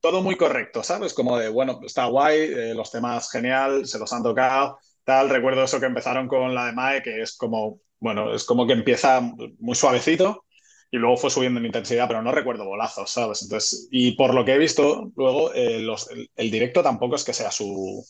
todo 0.00 0.22
muy 0.22 0.36
correcto, 0.36 0.82
¿sabes? 0.82 1.14
Como 1.14 1.38
de, 1.38 1.48
bueno, 1.48 1.80
está 1.84 2.06
guay, 2.06 2.38
eh, 2.40 2.74
los 2.74 2.90
temas 2.90 3.30
genial, 3.30 3.86
se 3.86 3.98
los 3.98 4.12
han 4.12 4.22
tocado, 4.22 4.78
tal. 5.04 5.30
Recuerdo 5.30 5.64
eso 5.64 5.80
que 5.80 5.86
empezaron 5.86 6.28
con 6.28 6.54
la 6.54 6.66
de 6.66 6.72
Mae, 6.72 7.02
que 7.02 7.22
es 7.22 7.36
como, 7.36 7.80
bueno, 8.00 8.34
es 8.34 8.44
como 8.44 8.66
que 8.66 8.72
empieza 8.74 9.20
muy 9.58 9.74
suavecito 9.76 10.44
y 10.90 10.98
luego 10.98 11.16
fue 11.16 11.30
subiendo 11.30 11.60
en 11.60 11.66
intensidad, 11.66 12.06
pero 12.08 12.22
no 12.22 12.32
recuerdo 12.32 12.64
bolazos, 12.66 13.10
¿sabes? 13.10 13.42
Entonces, 13.42 13.88
y 13.90 14.12
por 14.16 14.34
lo 14.34 14.44
que 14.44 14.54
he 14.54 14.58
visto, 14.58 15.10
luego 15.16 15.52
eh, 15.54 15.80
los- 15.80 16.10
el, 16.10 16.30
el 16.36 16.50
directo 16.50 16.82
tampoco 16.82 17.16
es 17.16 17.24
que 17.24 17.32
sea 17.34 17.50
su, 17.50 18.04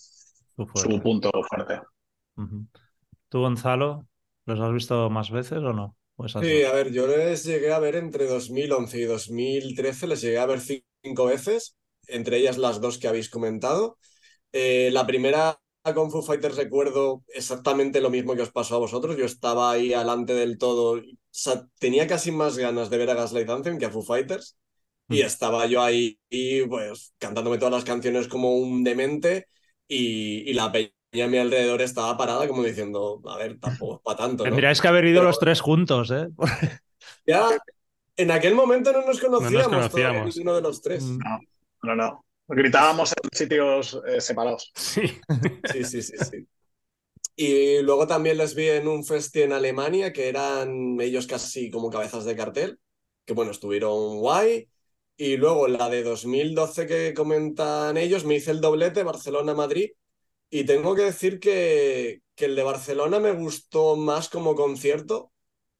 su 0.74 1.02
punto 1.02 1.30
fuerte. 1.48 1.80
¿Tú, 3.28 3.40
Gonzalo, 3.40 4.08
los 4.46 4.60
has 4.60 4.72
visto 4.72 5.10
más 5.10 5.30
veces 5.30 5.58
o 5.58 5.72
no? 5.72 5.96
¿O 6.16 6.26
esas 6.26 6.46
Sí, 6.46 6.64
a 6.64 6.72
ver, 6.72 6.90
yo 6.92 7.06
les 7.06 7.44
llegué 7.44 7.72
a 7.72 7.78
ver 7.78 7.94
entre 7.96 8.26
2011 8.26 8.98
y 8.98 9.04
2013, 9.04 10.06
les 10.08 10.20
llegué 10.20 10.38
a 10.38 10.46
ver 10.46 10.60
cinco 10.60 11.26
veces, 11.26 11.76
entre 12.08 12.38
ellas 12.38 12.58
las 12.58 12.80
dos 12.80 12.98
que 12.98 13.06
habéis 13.08 13.30
comentado. 13.30 13.98
Eh, 14.52 14.90
la 14.92 15.06
primera 15.06 15.58
con 15.92 16.10
Foo 16.10 16.22
Fighters 16.22 16.56
recuerdo 16.56 17.22
exactamente 17.34 18.00
lo 18.00 18.08
mismo 18.08 18.34
que 18.34 18.42
os 18.42 18.50
pasó 18.50 18.76
a 18.76 18.78
vosotros. 18.78 19.16
Yo 19.18 19.26
estaba 19.26 19.70
ahí 19.72 19.92
alante 19.92 20.32
del 20.32 20.56
todo. 20.56 20.92
O 20.92 21.02
sea, 21.30 21.66
tenía 21.78 22.06
casi 22.06 22.30
más 22.32 22.56
ganas 22.56 22.88
de 22.88 22.96
ver 22.96 23.10
a 23.10 23.14
Gaslight 23.14 23.50
Anthem 23.50 23.78
que 23.78 23.84
a 23.86 23.90
Foo 23.90 24.02
Fighters. 24.02 24.56
Y 25.10 25.20
Mm. 25.22 25.26
estaba 25.26 25.66
yo 25.66 25.82
ahí, 25.82 26.18
y, 26.30 26.62
pues, 26.62 27.12
cantándome 27.18 27.58
todas 27.58 27.74
las 27.74 27.84
canciones 27.84 28.26
como 28.28 28.56
un 28.56 28.82
demente. 28.84 29.48
Y, 29.86 30.48
y 30.50 30.54
la 30.54 30.72
peña 30.72 30.92
a 31.24 31.28
mi 31.28 31.36
alrededor 31.36 31.82
estaba 31.82 32.16
parada 32.16 32.48
como 32.48 32.62
diciendo, 32.62 33.20
a 33.28 33.36
ver, 33.36 33.58
tampoco 33.60 33.96
es 33.96 34.00
para 34.02 34.16
tanto, 34.16 34.44
¿no? 34.44 34.48
Tendríais 34.50 34.80
que 34.80 34.88
haber 34.88 35.04
ido 35.04 35.16
Pero- 35.20 35.28
los 35.28 35.38
tres 35.38 35.60
juntos, 35.60 36.10
¿eh? 36.10 36.28
Ya, 37.26 37.46
en 38.16 38.30
aquel 38.30 38.54
momento 38.54 38.92
no 38.92 39.04
nos 39.04 39.20
conocíamos, 39.20 39.52
todavía 39.66 39.68
conocíamos. 39.68 40.36
ninguno 40.36 40.56
de 40.56 40.62
los 40.62 40.80
tres. 40.80 41.04
No, 41.04 41.40
no, 41.82 41.94
no. 41.96 42.24
Gritábamos 42.48 43.12
en 43.12 43.36
sitios 43.36 44.00
eh, 44.06 44.20
separados. 44.20 44.70
Sí. 44.74 45.02
Sí, 45.72 45.84
sí, 45.84 46.02
sí, 46.02 46.16
sí. 46.18 46.46
Y 47.36 47.82
luego 47.82 48.06
también 48.06 48.38
les 48.38 48.54
vi 48.54 48.68
en 48.68 48.86
un 48.88 49.04
festi 49.04 49.42
en 49.42 49.52
Alemania 49.52 50.12
que 50.12 50.28
eran 50.28 51.00
ellos 51.00 51.26
casi 51.26 51.70
como 51.70 51.90
cabezas 51.90 52.24
de 52.24 52.36
cartel, 52.36 52.78
que 53.24 53.34
bueno, 53.34 53.50
estuvieron 53.50 54.18
guay. 54.18 54.68
Y 55.16 55.36
luego 55.36 55.68
la 55.68 55.88
de 55.90 56.02
2012 56.02 56.86
que 56.86 57.14
comentan 57.14 57.96
ellos, 57.96 58.24
me 58.24 58.36
hice 58.36 58.50
el 58.52 58.60
doblete 58.60 59.02
Barcelona-Madrid. 59.02 59.90
Y 60.50 60.64
tengo 60.64 60.94
que 60.94 61.02
decir 61.02 61.40
que, 61.40 62.22
que 62.36 62.46
el 62.46 62.56
de 62.56 62.62
Barcelona 62.62 63.20
me 63.20 63.32
gustó 63.32 63.96
más 63.96 64.28
como 64.28 64.54
concierto, 64.54 65.32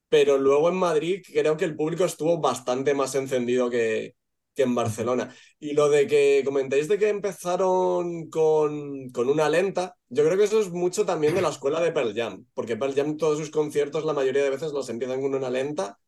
pero 0.08 0.38
luego 0.38 0.68
en 0.70 0.76
Madrid 0.76 1.22
creo 1.32 1.56
que 1.56 1.64
el 1.66 1.76
público 1.76 2.04
estuvo 2.04 2.40
bastante 2.40 2.94
más 2.94 3.14
encendido 3.16 3.70
que, 3.70 4.14
que 4.54 4.62
en 4.62 4.74
Barcelona. 4.74 5.34
Y 5.58 5.72
lo 5.74 5.88
de 5.88 6.06
que 6.06 6.42
comentáis 6.44 6.88
de 6.88 6.98
que 6.98 7.08
empezaron 7.08 8.28
con, 8.30 9.10
con 9.10 9.28
una 9.28 9.48
lenta, 9.48 9.96
yo 10.08 10.24
creo 10.24 10.36
que 10.38 10.44
eso 10.44 10.60
es 10.60 10.70
mucho 10.70 11.04
también 11.06 11.34
de 11.34 11.42
la 11.42 11.48
escuela 11.50 11.80
de 11.80 11.92
Pearl 11.92 12.14
Jam, 12.14 12.46
porque 12.54 12.76
Pearl 12.76 12.94
Jam 12.94 13.16
todos 13.16 13.38
sus 13.38 13.50
conciertos 13.50 14.04
la 14.04 14.12
mayoría 14.12 14.42
de 14.44 14.50
veces 14.50 14.72
los 14.72 14.88
empiezan 14.88 15.20
con 15.20 15.34
una 15.34 15.50
lenta, 15.50 15.98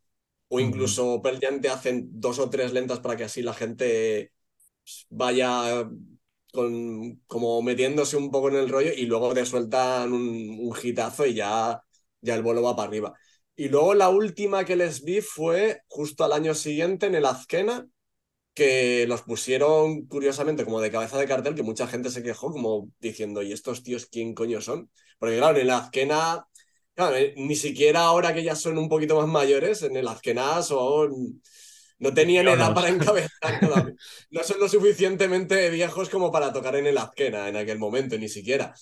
o 0.49 0.61
incluso 0.61 1.23
Pearl 1.23 1.41
Jam 1.41 1.61
te 1.61 1.69
hacen 1.71 2.09
dos 2.21 2.39
o 2.39 2.51
tres 2.51 2.73
lentas 2.73 3.01
para 3.01 3.17
que 3.17 3.25
así 3.25 3.43
la 3.43 3.55
gente 3.55 4.33
vaya 5.11 5.89
con, 6.53 7.21
como 7.27 7.63
metiéndose 7.63 8.17
un 8.17 8.31
poco 8.31 8.49
en 8.49 8.57
el 8.57 8.69
rollo 8.69 8.93
y 8.97 9.07
luego 9.07 9.35
te 9.35 9.45
sueltan 9.47 10.13
un, 10.13 10.23
un 10.61 10.77
hitazo 10.83 11.27
y 11.27 11.35
ya, 11.35 11.81
ya 12.21 12.35
el 12.35 12.43
vuelo 12.43 12.63
va 12.63 12.77
para 12.77 12.89
arriba. 12.89 13.15
Y 13.57 13.69
luego 13.69 13.95
la 13.95 14.09
última 14.11 14.65
que 14.65 14.77
les 14.77 15.03
vi 15.05 15.21
fue 15.21 15.81
justo 15.89 16.25
al 16.25 16.33
año 16.33 16.55
siguiente 16.55 17.07
en 17.07 17.15
el 17.15 17.25
Azkena, 17.27 17.87
que 18.57 19.07
los 19.09 19.23
pusieron 19.23 20.07
curiosamente 20.07 20.65
como 20.65 20.81
de 20.81 20.91
cabeza 20.91 21.19
de 21.19 21.29
cartel, 21.29 21.55
que 21.55 21.63
mucha 21.63 21.87
gente 21.87 22.11
se 22.11 22.25
quejó 22.25 22.53
como 22.53 22.91
diciendo, 23.01 23.43
¿y 23.43 23.53
estos 23.53 23.85
tíos 23.85 24.07
quién 24.07 24.35
coño 24.35 24.63
son? 24.63 24.91
Porque 25.19 25.39
claro, 25.39 25.57
en 25.59 25.65
el 25.65 25.71
Azkena, 25.71 26.47
claro, 26.95 27.17
eh, 27.17 27.35
ni 27.37 27.57
siquiera 27.57 28.03
ahora 28.03 28.35
que 28.35 28.43
ya 28.45 28.57
son 28.57 28.79
un 28.79 28.89
poquito 28.89 29.17
más 29.17 29.29
mayores, 29.29 29.83
en 29.83 29.97
el 29.97 30.09
Azkena 30.09 30.63
son... 30.63 31.43
No 31.99 32.13
tenían 32.13 32.47
edad 32.49 32.75
para 32.75 32.89
encabezar 32.91 33.61
todavía. 33.61 33.95
No 34.31 34.43
son 34.45 34.61
lo 34.61 34.69
suficientemente 34.69 35.71
viejos 35.71 36.11
como 36.11 36.31
para 36.31 36.53
tocar 36.53 36.77
en 36.77 36.87
el 36.87 36.99
Azkena 36.99 37.49
en 37.49 37.57
aquel 37.57 37.79
momento, 37.79 38.19
ni 38.19 38.29
siquiera. 38.29 38.75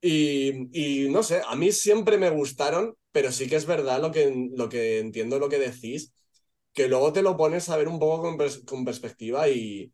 Y, 0.00 0.68
y 1.06 1.10
no 1.10 1.22
sé, 1.22 1.42
a 1.46 1.56
mí 1.56 1.72
siempre 1.72 2.18
me 2.18 2.30
gustaron, 2.30 2.94
pero 3.10 3.32
sí 3.32 3.48
que 3.48 3.56
es 3.56 3.66
verdad 3.66 4.00
lo 4.00 4.12
que, 4.12 4.48
lo 4.56 4.68
que 4.68 5.00
entiendo 5.00 5.38
lo 5.38 5.48
que 5.48 5.58
decís, 5.58 6.12
que 6.78 6.88
luego 6.88 7.12
te 7.12 7.22
lo 7.22 7.36
pones 7.36 7.68
a 7.70 7.76
ver 7.78 7.88
un 7.88 8.00
poco 8.00 8.22
con, 8.22 8.38
pers- 8.38 8.64
con 8.64 8.84
perspectiva 8.86 9.48
y, 9.50 9.92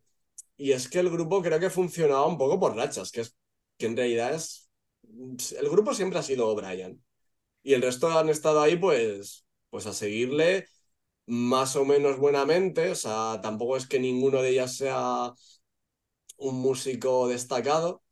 y 0.57 0.71
es 0.73 0.89
que 0.89 0.99
el 0.99 1.09
grupo 1.11 1.41
creo 1.43 1.59
que 1.59 1.69
funcionaba 1.71 2.27
un 2.27 2.37
poco 2.39 2.59
por 2.59 2.75
rachas, 2.77 3.11
que, 3.11 3.21
es, 3.21 3.35
que 3.77 3.87
en 3.87 3.97
realidad 3.97 4.33
es... 4.35 4.69
El 5.59 5.69
grupo 5.69 5.93
siempre 5.93 6.19
ha 6.19 6.23
sido 6.23 6.53
Brian 6.55 7.03
y 7.63 7.73
el 7.75 7.81
resto 7.83 8.09
han 8.17 8.29
estado 8.29 8.61
ahí 8.61 8.77
pues, 8.77 9.45
pues 9.71 9.85
a 9.87 9.93
seguirle 9.93 10.67
más 11.27 11.75
o 11.77 11.85
menos 11.85 12.19
buenamente, 12.19 12.91
o 12.91 12.95
sea, 12.95 13.39
tampoco 13.43 13.77
es 13.77 13.87
que 13.87 13.99
ninguno 13.99 14.41
de 14.43 14.49
ellas 14.51 14.75
sea 14.77 15.33
un 16.37 16.55
músico 16.61 17.27
destacado, 17.27 18.03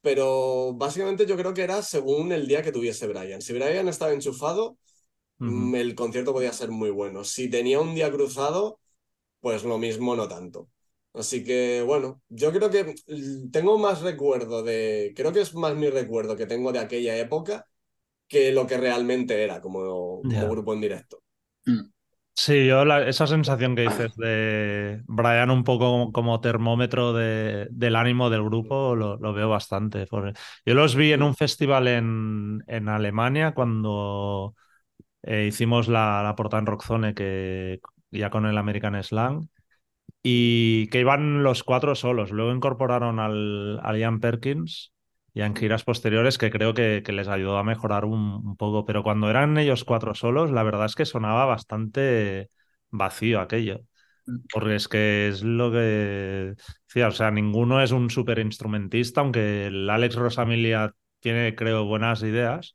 pero 0.00 0.74
básicamente 0.74 1.26
yo 1.26 1.36
creo 1.36 1.54
que 1.54 1.62
era 1.62 1.82
según 1.82 2.32
el 2.32 2.46
día 2.48 2.62
que 2.62 2.72
tuviese 2.72 3.06
Brian. 3.06 3.42
Si 3.42 3.52
Brian 3.52 3.88
estaba 3.88 4.12
enchufado, 4.12 4.78
Mm, 5.44 5.74
el 5.76 5.94
concierto 5.94 6.32
podía 6.32 6.52
ser 6.52 6.70
muy 6.70 6.90
bueno. 6.90 7.24
Si 7.24 7.48
tenía 7.50 7.80
un 7.80 7.94
día 7.94 8.10
cruzado, 8.12 8.80
pues 9.40 9.64
lo 9.64 9.78
mismo 9.78 10.16
no 10.16 10.28
tanto. 10.28 10.70
Así 11.14 11.44
que 11.44 11.82
bueno, 11.86 12.22
yo 12.28 12.52
creo 12.52 12.70
que 12.70 12.96
mm, 13.08 13.50
tengo 13.50 13.78
más 13.78 14.02
recuerdo 14.02 14.62
de, 14.62 15.12
creo 15.16 15.32
que 15.32 15.40
es 15.42 15.54
más 15.54 15.74
mi 15.76 15.90
recuerdo 15.90 16.36
que 16.36 16.46
tengo 16.46 16.72
de 16.72 16.80
aquella 16.80 17.16
época 17.18 17.66
que 18.28 18.52
lo 18.52 18.66
que 18.66 18.78
realmente 18.78 19.42
era 19.44 19.60
como, 19.62 20.26
como 20.26 20.48
Ya. 20.48 20.50
grupo 20.50 20.74
en 20.74 20.80
directo. 20.82 21.22
Sí, 22.34 22.66
yo 22.66 22.84
la- 22.86 23.06
esa 23.06 23.26
sensación 23.26 23.76
que 23.76 23.82
dices 23.82 24.16
de 24.16 25.02
Brian 25.06 25.50
un 25.50 25.62
poco 25.62 25.84
como, 25.90 26.12
como 26.12 26.40
termómetro 26.40 27.12
de- 27.12 27.68
del 27.70 27.96
ánimo 27.96 28.30
del 28.30 28.42
grupo 28.44 28.94
lo, 28.96 29.16
lo 29.18 29.32
veo 29.34 29.50
bastante. 29.50 30.06
Yo 30.64 30.74
los 30.74 30.94
vi 30.96 31.12
en 31.12 31.22
un 31.22 31.34
festival 31.36 31.86
en, 31.88 32.62
en 32.66 32.88
Alemania 32.88 33.52
cuando 33.52 34.54
eh, 35.22 35.46
hicimos 35.48 35.88
la, 35.88 36.22
la 36.22 36.34
portada 36.36 36.60
en 36.60 36.66
Rockzone 36.66 37.14
que 37.14 37.80
ya 38.10 38.30
con 38.30 38.46
el 38.46 38.58
American 38.58 39.02
Slang 39.02 39.48
y 40.22 40.88
que 40.88 41.00
iban 41.00 41.42
los 41.42 41.64
cuatro 41.64 41.94
solos. 41.94 42.30
Luego 42.32 42.52
incorporaron 42.54 43.18
al, 43.20 43.80
al 43.82 43.98
Ian 43.98 44.20
Perkins 44.20 44.92
ya 45.34 45.46
en 45.46 45.56
giras 45.56 45.84
posteriores 45.84 46.38
que 46.38 46.50
creo 46.50 46.74
que, 46.74 47.02
que 47.04 47.12
les 47.12 47.28
ayudó 47.28 47.58
a 47.58 47.64
mejorar 47.64 48.04
un, 48.04 48.14
un 48.46 48.56
poco. 48.56 48.84
Pero 48.84 49.02
cuando 49.02 49.30
eran 49.30 49.56
ellos 49.58 49.84
cuatro 49.84 50.14
solos, 50.14 50.50
la 50.50 50.62
verdad 50.64 50.86
es 50.86 50.94
que 50.96 51.06
sonaba 51.06 51.46
bastante 51.46 52.50
vacío 52.90 53.40
aquello. 53.40 53.80
Porque 54.52 54.76
es 54.76 54.88
que 54.88 55.28
es 55.28 55.42
lo 55.42 55.70
que 55.72 56.54
decía, 56.86 57.08
o 57.08 57.10
sea, 57.10 57.30
ninguno 57.30 57.82
es 57.82 57.90
un 57.92 58.10
súper 58.10 58.38
instrumentista, 58.38 59.20
aunque 59.20 59.66
el 59.66 59.88
Alex 59.90 60.14
Rosamilia 60.16 60.92
tiene, 61.20 61.54
creo, 61.54 61.84
buenas 61.84 62.22
ideas, 62.22 62.74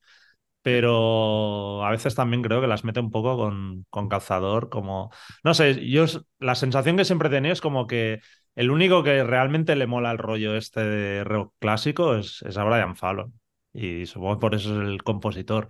pero 0.66 1.86
a 1.86 1.92
veces 1.92 2.16
también 2.16 2.42
creo 2.42 2.60
que 2.60 2.66
las 2.68 2.84
mete 2.84 3.00
un 3.00 3.12
poco 3.12 3.38
con, 3.38 3.86
con 3.92 4.10
calzador, 4.10 4.70
como, 4.70 5.12
no 5.44 5.54
sé, 5.54 5.88
yo 5.88 6.06
la 6.40 6.56
sensación 6.56 6.98
que 6.98 7.06
siempre 7.06 7.30
tenido 7.30 7.54
es 7.54 7.62
como 7.62 7.86
que 7.86 8.20
el 8.56 8.72
único 8.72 9.04
que 9.04 9.24
realmente 9.24 9.76
le 9.76 9.86
mola 9.88 10.12
el 10.12 10.18
rollo 10.18 10.56
este 10.56 10.82
de 10.84 11.24
rock 11.24 11.54
clásico 11.60 12.16
es, 12.16 12.42
es 12.42 12.58
a 12.58 12.64
Brian 12.64 12.96
Fallon, 12.96 13.40
y 13.74 14.08
supongo 14.08 14.36
que 14.38 14.42
por 14.42 14.56
eso 14.56 14.82
es 14.82 14.90
el 14.90 15.04
compositor, 15.04 15.68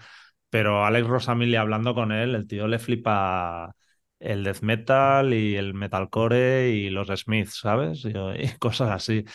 pero 0.50 0.86
Alex 0.86 1.08
Rosamilia 1.08 1.60
hablando 1.62 1.93
con 1.93 2.12
él, 2.14 2.34
el 2.36 2.48
tío 2.48 2.68
le 2.68 2.80
flipa 2.80 3.76
el 4.20 4.43
death 4.46 4.62
metal 4.62 5.34
y 5.34 5.56
el 5.58 5.74
metalcore 5.74 6.70
y 6.70 6.89
los 6.89 7.10
Smiths, 7.10 7.60
¿sabes? 7.60 8.06
Y 8.06 8.14
cosas 8.60 8.91
así. 8.91 9.26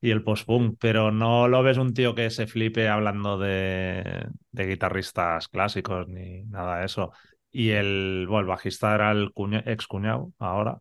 Y 0.00 0.10
el 0.10 0.22
post-punk, 0.22 0.76
pero 0.80 1.10
no 1.10 1.48
lo 1.48 1.62
ves 1.62 1.78
un 1.78 1.94
tío 1.94 2.14
que 2.14 2.30
se 2.30 2.46
flipe 2.46 2.88
hablando 2.88 3.38
de, 3.38 4.28
de 4.52 4.66
guitarristas 4.66 5.48
clásicos 5.48 6.06
ni 6.08 6.44
nada 6.44 6.80
de 6.80 6.86
eso. 6.86 7.12
Y 7.50 7.70
el, 7.70 8.26
bueno, 8.28 8.40
el 8.42 8.46
bajista 8.46 8.94
era 8.94 9.10
el 9.12 9.32
ex 9.66 9.86
cuñado 9.86 10.32
ahora. 10.38 10.80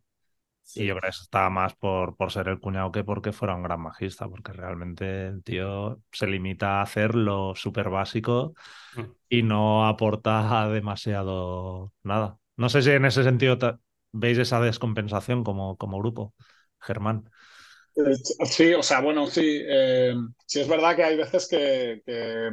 Y 0.74 0.86
yo 0.88 0.96
creo 0.98 1.04
que 1.12 1.18
está 1.24 1.50
más 1.50 1.76
por, 1.76 2.18
por 2.18 2.32
ser 2.32 2.50
el 2.50 2.60
cuñado 2.60 2.92
que 2.92 3.04
porque 3.04 3.32
fuera 3.32 3.56
un 3.56 3.64
gran 3.64 3.84
bajista, 3.84 4.28
porque 4.30 4.54
realmente 4.54 5.28
el 5.28 5.44
tío 5.44 6.02
se 6.12 6.28
limita 6.28 6.80
a 6.80 6.82
hacer 6.84 7.16
lo 7.16 7.56
súper 7.56 7.90
básico 7.90 8.54
Mm. 8.98 9.16
y 9.30 9.44
no 9.44 9.88
aporta 9.88 10.68
demasiado 10.70 11.94
nada. 12.04 12.40
No 12.58 12.70
sé 12.70 12.82
si 12.82 12.92
en 12.92 13.06
ese 13.06 13.24
sentido 13.24 13.58
veis 14.12 14.38
esa 14.38 14.60
descompensación 14.62 15.44
como, 15.44 15.78
como 15.78 16.00
grupo, 16.00 16.34
Germán. 16.80 17.30
Eh, 17.96 18.16
Sí, 18.46 18.74
o 18.74 18.84
sea, 18.84 19.02
bueno, 19.02 19.26
sí. 19.28 19.42
eh, 19.68 20.14
sí 20.46 20.60
es 20.62 20.68
verdad 20.68 20.96
que 20.96 21.04
hay 21.04 21.16
veces 21.18 21.48
que, 21.48 22.02
que- 22.06 22.52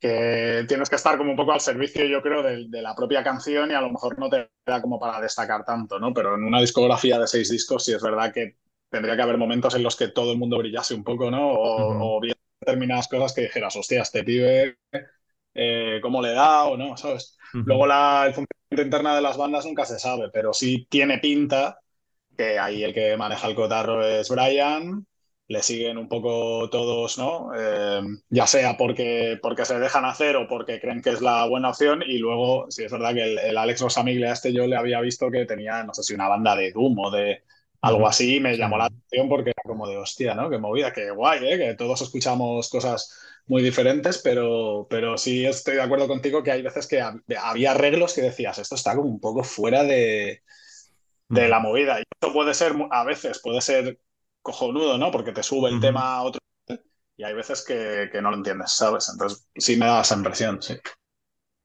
que 0.00 0.64
tienes 0.68 0.90
que 0.90 0.96
estar 0.96 1.18
como 1.18 1.30
un 1.32 1.36
poco 1.36 1.52
al 1.52 1.60
servicio, 1.60 2.04
yo 2.06 2.22
creo, 2.22 2.42
de, 2.42 2.66
de 2.68 2.82
la 2.82 2.94
propia 2.94 3.24
canción 3.24 3.70
y 3.70 3.74
a 3.74 3.80
lo 3.80 3.90
mejor 3.90 4.18
no 4.18 4.28
te 4.30 4.50
da 4.66 4.82
como 4.82 4.98
para 5.00 5.20
destacar 5.20 5.64
tanto, 5.64 5.98
¿no? 6.00 6.12
Pero 6.14 6.34
en 6.36 6.44
una 6.44 6.60
discografía 6.60 7.18
de 7.18 7.26
seis 7.28 7.50
discos 7.50 7.84
sí 7.84 7.94
es 7.94 8.02
verdad 8.02 8.32
que 8.32 8.58
tendría 8.90 9.16
que 9.16 9.22
haber 9.22 9.38
momentos 9.38 9.74
en 9.74 9.82
los 9.84 9.96
que 9.96 10.08
todo 10.08 10.32
el 10.32 10.38
mundo 10.38 10.58
brillase 10.58 10.94
un 10.94 11.04
poco, 11.04 11.30
¿no? 11.30 11.50
O, 11.52 11.58
Ujú. 11.76 12.16
o 12.18 12.20
bien 12.20 12.36
determinadas 12.60 13.08
cosas 13.08 13.32
que 13.34 13.42
dijeras, 13.42 13.76
hostia, 13.76 14.02
este 14.02 14.24
pibe, 14.24 14.78
eh, 15.54 15.98
¿cómo 16.02 16.22
le 16.22 16.32
da 16.32 16.64
o 16.66 16.76
no? 16.76 16.96
¿Sabes? 16.96 17.38
Luego 17.64 17.86
la, 17.86 18.24
el 18.26 18.34
funcionamiento 18.34 18.82
interna 18.82 19.16
de 19.16 19.22
las 19.22 19.36
bandas 19.36 19.64
nunca 19.66 19.84
se 19.86 19.98
sabe, 19.98 20.30
pero 20.32 20.52
sí 20.52 20.86
tiene 20.90 21.18
pinta 21.18 21.78
que 22.36 22.58
ahí 22.58 22.82
el 22.84 22.94
que 22.94 23.16
maneja 23.16 23.48
el 23.48 23.54
cotarro 23.54 24.04
es 24.06 24.28
Brian, 24.28 25.06
le 25.48 25.62
siguen 25.62 25.98
un 25.98 26.08
poco 26.08 26.68
todos, 26.70 27.18
¿no? 27.18 27.50
Eh, 27.56 28.00
ya 28.30 28.46
sea 28.46 28.76
porque, 28.76 29.38
porque 29.42 29.64
se 29.64 29.78
dejan 29.78 30.04
hacer 30.04 30.36
o 30.36 30.48
porque 30.48 30.80
creen 30.80 31.02
que 31.02 31.10
es 31.10 31.20
la 31.22 31.46
buena 31.46 31.70
opción 31.70 32.02
y 32.06 32.18
luego, 32.18 32.66
sí 32.70 32.84
es 32.84 32.92
verdad 32.92 33.14
que 33.14 33.22
el, 33.24 33.38
el 33.38 33.56
Alex 33.58 33.80
Rosamiglia 33.80 34.32
este 34.32 34.52
yo 34.52 34.66
le 34.66 34.76
había 34.76 35.00
visto 35.00 35.30
que 35.30 35.44
tenía, 35.46 35.84
no 35.84 35.94
sé 35.94 36.02
si 36.02 36.14
una 36.14 36.28
banda 36.28 36.56
de 36.56 36.72
Doom 36.72 36.98
o 36.98 37.10
de 37.10 37.42
algo 37.82 38.06
así, 38.08 38.40
me 38.40 38.56
Sí. 38.56 38.58
llamó 38.58 38.76
la 38.78 38.86
atención 38.86 39.28
porque 39.28 39.50
era 39.50 39.62
como 39.64 39.86
de 39.88 39.96
hostia, 39.96 40.34
¿no? 40.34 40.50
Qué 40.50 40.58
movida, 40.58 40.92
qué 40.92 41.10
guay, 41.10 41.46
¿eh? 41.48 41.58
Que 41.58 41.74
todos 41.74 42.00
escuchamos 42.02 42.68
cosas 42.68 43.12
muy 43.46 43.62
diferentes, 43.62 44.18
pero, 44.18 44.86
pero 44.90 45.16
sí 45.18 45.44
estoy 45.46 45.76
de 45.76 45.82
acuerdo 45.82 46.08
contigo 46.08 46.42
que 46.42 46.50
hay 46.50 46.62
veces 46.62 46.86
que 46.88 47.00
hab- 47.02 47.22
había 47.40 47.70
arreglos 47.72 48.14
que 48.14 48.22
decías, 48.22 48.58
esto 48.58 48.74
está 48.74 48.96
como 48.96 49.08
un 49.08 49.20
poco 49.20 49.44
fuera 49.44 49.84
de, 49.84 50.42
de 51.28 51.48
la 51.48 51.60
movida. 51.60 51.98
Y 52.00 52.04
esto 52.10 52.32
puede 52.32 52.54
ser, 52.54 52.74
a 52.90 53.04
veces 53.04 53.40
puede 53.42 53.60
ser 53.60 53.98
cojonudo, 54.42 54.98
¿no? 54.98 55.10
Porque 55.10 55.32
te 55.32 55.42
sube 55.42 55.68
el 55.70 55.80
tema 55.80 56.16
a 56.16 56.22
otro 56.22 56.40
y 57.16 57.24
hay 57.24 57.34
veces 57.34 57.64
que, 57.64 58.08
que 58.12 58.22
no 58.22 58.30
lo 58.30 58.36
entiendes, 58.38 58.72
¿sabes? 58.72 59.08
Entonces 59.12 59.48
sí 59.56 59.76
me 59.76 59.86
da 59.86 60.02
esa 60.02 60.16
impresión, 60.16 60.62
sí. 60.62 60.74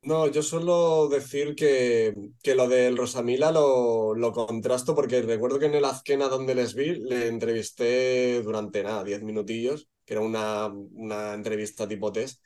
No, 0.03 0.27
yo 0.27 0.41
suelo 0.41 1.07
decir 1.09 1.53
que, 1.55 2.15
que 2.41 2.55
lo 2.55 2.67
del 2.67 2.97
Rosamila 2.97 3.51
lo, 3.51 4.15
lo 4.15 4.31
contrasto 4.33 4.95
porque 4.95 5.21
recuerdo 5.21 5.59
que 5.59 5.67
en 5.67 5.75
el 5.75 5.85
Azkena 5.85 6.27
donde 6.27 6.55
les 6.55 6.73
vi 6.73 6.95
le 6.95 7.27
entrevisté 7.27 8.41
durante 8.41 8.81
nada, 8.81 9.03
10 9.03 9.21
minutillos, 9.21 9.87
que 10.03 10.13
era 10.15 10.21
una, 10.23 10.67
una 10.69 11.35
entrevista 11.35 11.87
tipo 11.87 12.11
test. 12.11 12.41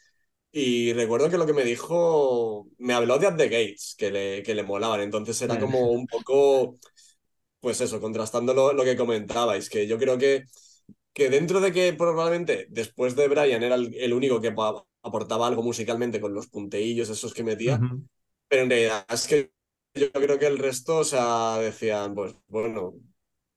Y 0.52 0.94
recuerdo 0.94 1.30
que 1.30 1.38
lo 1.38 1.46
que 1.46 1.54
me 1.54 1.64
dijo, 1.66 2.68
me 2.80 2.94
habló 2.94 3.20
de 3.20 3.28
At 3.28 3.38
the 3.38 3.50
Gates, 3.50 3.96
que 3.98 4.12
le, 4.12 4.44
que 4.44 4.56
le 4.56 4.64
molaban. 4.64 5.02
Entonces 5.02 5.42
era 5.42 5.56
Mm. 5.56 5.60
como 5.60 5.92
un 5.92 6.08
poco, 6.08 6.80
pues 7.66 7.82
eso, 7.82 8.00
contrastando 8.00 8.54
lo, 8.54 8.74
lo 8.74 8.84
que 8.84 8.96
comentabais, 8.96 9.70
que 9.70 9.88
yo 9.88 9.98
creo 9.98 10.18
que, 10.20 10.44
que 11.14 11.30
dentro 11.30 11.60
de 11.62 11.72
que 11.74 11.94
probablemente 11.94 12.68
después 12.70 13.16
de 13.16 13.28
Brian 13.28 13.64
era 13.64 13.76
el, 13.76 13.94
el 13.96 14.14
único 14.14 14.42
que 14.42 14.54
aportaba 15.04 15.48
algo 15.48 15.64
musicalmente 15.64 16.22
con 16.22 16.34
los 16.34 16.48
punteillos 16.48 17.10
esos 17.10 17.34
que 17.34 17.44
metía, 17.44 17.86
pero 18.48 18.64
en 18.64 18.70
realidad 18.70 19.06
es 19.10 19.28
que 19.28 19.52
yo 19.96 20.12
creo 20.12 20.40
que 20.40 20.48
el 20.48 20.60
resto, 20.60 20.98
o 21.00 21.04
sea, 21.06 21.58
decían, 21.60 22.16
pues 22.16 22.36
bueno, 22.48 22.96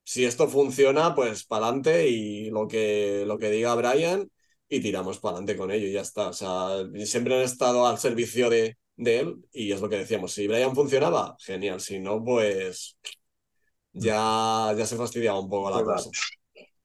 si 0.05 0.25
esto 0.25 0.49
funciona, 0.49 1.15
pues 1.15 1.45
para 1.45 1.67
adelante 1.67 2.09
y 2.09 2.51
lo 2.51 2.67
que, 2.69 3.25
lo 3.27 3.39
que 3.39 3.51
diga 3.51 3.75
Brian 3.75 4.31
y 4.69 4.81
tiramos 4.81 5.19
para 5.19 5.37
adelante 5.39 5.57
con 5.57 5.71
ello 5.71 5.87
y 5.87 5.93
ya 5.93 6.03
está. 6.03 6.29
O 6.29 6.33
sea, 6.33 6.69
siempre 7.05 7.37
han 7.37 7.43
estado 7.43 7.87
al 7.87 7.99
servicio 7.99 8.51
de, 8.51 8.79
de 8.97 9.21
él 9.21 9.37
y 9.53 9.73
es 9.73 9.81
lo 9.81 9.89
que 9.89 9.99
decíamos. 9.99 10.33
Si 10.33 10.47
Brian 10.49 10.75
funcionaba, 10.75 11.37
genial. 11.41 11.81
Si 11.81 11.99
no, 12.01 12.23
pues 12.25 12.97
ya, 13.93 14.73
ya 14.77 14.87
se 14.87 14.97
fastidiaba 14.97 15.41
un 15.41 15.49
poco 15.51 15.71
la 15.71 15.79
Total. 15.79 15.97
cosa. 15.97 16.11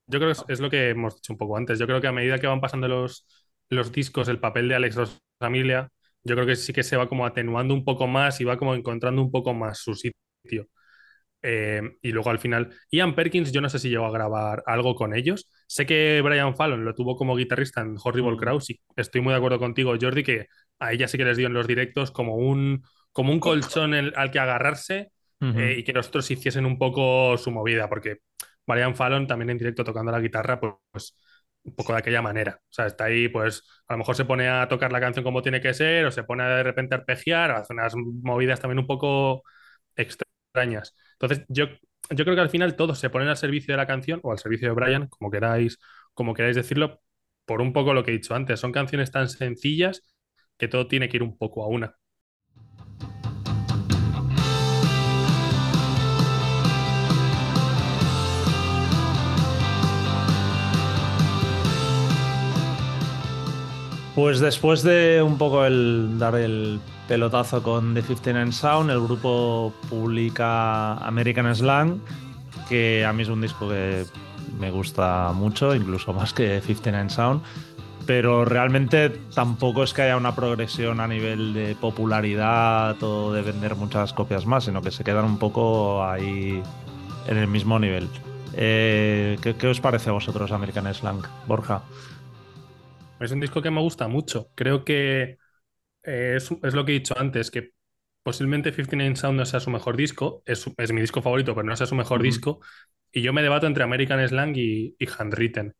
Yo 0.07 0.19
creo 0.19 0.33
que 0.47 0.53
es, 0.53 0.59
lo 0.59 0.69
que 0.69 0.89
hemos 0.89 1.15
dicho 1.15 1.33
un 1.33 1.37
poco 1.39 1.57
antes. 1.57 1.79
Yo 1.79 1.87
creo 1.87 2.01
que 2.01 2.07
a 2.07 2.11
medida 2.11 2.39
que 2.39 2.47
van 2.47 2.61
pasando 2.61 2.87
los, 2.87 3.25
los 3.69 3.91
discos, 3.91 4.27
el 4.27 4.39
papel 4.39 4.67
de 4.69 4.75
Alex 4.75 4.95
Rosamiglia, 5.41 5.89
yo 6.23 6.35
creo 6.35 6.45
que 6.47 6.55
sí 6.55 6.73
que 6.73 6.83
se 6.83 6.97
va 6.97 7.07
como 7.09 7.25
atenuando 7.25 7.73
un 7.73 7.85
poco 7.85 8.07
más 8.07 8.39
y 8.41 8.43
va 8.45 8.57
como 8.57 8.75
encontrando 8.75 9.21
un 9.21 9.31
poco 9.31 9.53
más 9.53 9.79
su 9.79 9.95
sitio. 9.95 10.67
Eh, 11.41 11.81
y 12.01 12.11
luego 12.11 12.29
al 12.29 12.39
final, 12.39 12.73
Ian 12.91 13.15
Perkins, 13.15 13.51
yo 13.51 13.61
no 13.61 13.69
sé 13.69 13.79
si 13.79 13.89
llegó 13.89 14.05
a 14.05 14.11
grabar 14.11 14.63
algo 14.65 14.95
con 14.95 15.13
ellos. 15.15 15.49
Sé 15.67 15.85
que 15.85 16.21
Brian 16.23 16.55
Fallon 16.55 16.85
lo 16.85 16.95
tuvo 16.95 17.17
como 17.17 17.35
guitarrista 17.35 17.81
en 17.81 17.95
Horrible 18.03 18.37
Mm. 18.37 18.37
Crows 18.37 18.69
y 18.69 18.81
estoy 18.95 19.21
muy 19.21 19.31
de 19.33 19.37
acuerdo 19.37 19.59
contigo, 19.59 19.93
Jordi, 19.99 20.23
que 20.23 20.47
a 20.79 20.93
ella 20.93 21.07
sí 21.07 21.17
que 21.17 21.25
les 21.25 21.37
dio 21.37 21.47
en 21.47 21.53
los 21.53 21.67
directos 21.67 22.11
como 22.11 22.35
un, 22.37 22.83
como 23.11 23.31
un 23.33 23.39
colchón 23.39 23.93
el- 23.93 24.13
al 24.15 24.31
que 24.31 24.39
agarrarse 24.39 25.11
Eh, 25.51 25.75
y 25.79 25.83
que 25.83 25.93
los 25.93 26.07
otros 26.07 26.29
hiciesen 26.31 26.65
un 26.65 26.77
poco 26.77 27.37
su 27.37 27.51
movida, 27.51 27.89
porque 27.89 28.17
Brian 28.65 28.95
Fallon 28.95 29.27
también 29.27 29.49
en 29.51 29.57
directo 29.57 29.83
tocando 29.83 30.11
la 30.11 30.19
guitarra, 30.19 30.59
pues, 30.59 30.73
pues, 30.91 31.15
un 31.63 31.75
poco 31.75 31.93
de 31.93 31.99
aquella 31.99 32.21
manera. 32.21 32.59
O 32.61 32.73
sea, 32.73 32.87
está 32.87 33.05
ahí, 33.05 33.29
pues 33.29 33.63
a 33.87 33.93
lo 33.93 33.99
mejor 33.99 34.15
se 34.15 34.25
pone 34.25 34.49
a 34.49 34.67
tocar 34.67 34.91
la 34.91 34.99
canción 34.99 35.23
como 35.23 35.41
tiene 35.41 35.61
que 35.61 35.73
ser, 35.73 36.05
o 36.05 36.11
se 36.11 36.23
pone 36.23 36.43
de 36.43 36.63
repente 36.63 36.95
a 36.95 36.97
arpegiar, 36.99 37.51
o 37.51 37.57
hace 37.57 37.73
unas 37.73 37.93
movidas 37.95 38.59
también 38.59 38.79
un 38.79 38.87
poco 38.87 39.43
extrañas. 39.95 40.95
Entonces, 41.13 41.45
yo, 41.49 41.67
yo 42.09 42.23
creo 42.25 42.35
que 42.35 42.41
al 42.41 42.49
final 42.49 42.75
todos 42.75 42.99
se 42.99 43.09
ponen 43.09 43.27
al 43.29 43.37
servicio 43.37 43.73
de 43.73 43.77
la 43.77 43.87
canción 43.87 44.19
o 44.23 44.31
al 44.31 44.39
servicio 44.39 44.67
de 44.69 44.73
Brian, 44.75 45.07
como 45.07 45.31
queráis, 45.31 45.79
como 46.13 46.33
queráis 46.33 46.55
decirlo, 46.55 47.01
por 47.45 47.61
un 47.61 47.73
poco 47.73 47.93
lo 47.93 48.03
que 48.03 48.11
he 48.11 48.13
dicho 48.15 48.35
antes. 48.35 48.59
Son 48.59 48.71
canciones 48.71 49.11
tan 49.11 49.29
sencillas 49.29 50.03
que 50.57 50.67
todo 50.67 50.87
tiene 50.87 51.09
que 51.09 51.17
ir 51.17 51.23
un 51.23 51.37
poco 51.37 51.63
a 51.63 51.67
una. 51.67 51.95
Pues 64.15 64.39
después 64.39 64.83
de 64.83 65.23
un 65.23 65.39
poco 65.39 65.65
el 65.65 66.19
dar 66.19 66.35
el 66.35 66.79
pelotazo 67.07 67.63
con 67.63 67.95
The 67.95 68.03
59 68.03 68.51
Sound, 68.51 68.91
el 68.91 69.01
grupo 69.01 69.73
publica 69.89 70.93
American 70.97 71.53
Slang, 71.55 71.99
que 72.69 73.05
a 73.05 73.11
mí 73.11 73.23
es 73.23 73.29
un 73.29 73.41
disco 73.41 73.67
que 73.67 74.05
me 74.59 74.69
gusta 74.69 75.31
mucho, 75.33 75.73
incluso 75.73 76.13
más 76.13 76.31
que 76.31 76.61
59 76.61 77.09
Sound, 77.09 77.41
pero 78.05 78.45
realmente 78.45 79.09
tampoco 79.09 79.83
es 79.83 79.93
que 79.93 80.03
haya 80.03 80.15
una 80.15 80.35
progresión 80.35 80.99
a 80.99 81.07
nivel 81.07 81.55
de 81.55 81.75
popularidad 81.75 83.01
o 83.01 83.33
de 83.33 83.41
vender 83.41 83.75
muchas 83.75 84.13
copias 84.13 84.45
más, 84.45 84.65
sino 84.65 84.83
que 84.83 84.91
se 84.91 85.03
quedan 85.03 85.25
un 85.25 85.39
poco 85.39 86.03
ahí 86.05 86.61
en 87.27 87.37
el 87.37 87.47
mismo 87.47 87.79
nivel. 87.79 88.07
Eh, 88.55 89.39
¿qué, 89.41 89.55
qué 89.55 89.67
os 89.67 89.81
parece 89.81 90.11
a 90.11 90.13
vosotros 90.13 90.51
American 90.51 90.93
Slang, 90.93 91.23
Borja? 91.47 91.81
Es 93.23 93.31
un 93.31 93.39
disco 93.39 93.61
que 93.61 93.71
me 93.71 93.81
gusta 93.81 94.07
mucho. 94.07 94.51
Creo 94.55 94.83
que 94.85 95.37
eh, 96.03 96.35
es, 96.37 96.51
es 96.63 96.73
lo 96.73 96.85
que 96.85 96.93
he 96.93 96.99
dicho 96.99 97.15
antes, 97.17 97.51
que 97.51 97.71
posiblemente 98.23 98.71
59 98.73 99.15
Sound 99.17 99.39
no 99.39 99.45
sea 99.45 99.59
su 99.59 99.71
mejor 99.71 99.97
disco, 99.97 100.43
es, 100.45 100.65
es 100.77 100.91
mi 100.93 101.01
disco 101.01 101.21
favorito, 101.21 101.55
pero 101.55 101.67
no 101.67 101.75
sea 101.75 101.87
su 101.87 101.95
mejor 101.95 102.21
disco. 102.23 102.61
Y 103.11 103.21
yo 103.21 103.33
me 103.33 103.43
debato 103.43 103.67
entre 103.67 103.83
American 103.83 104.27
Slang 104.27 104.55
y, 104.57 104.95
y 104.99 105.07
Handwritten. 105.17 105.75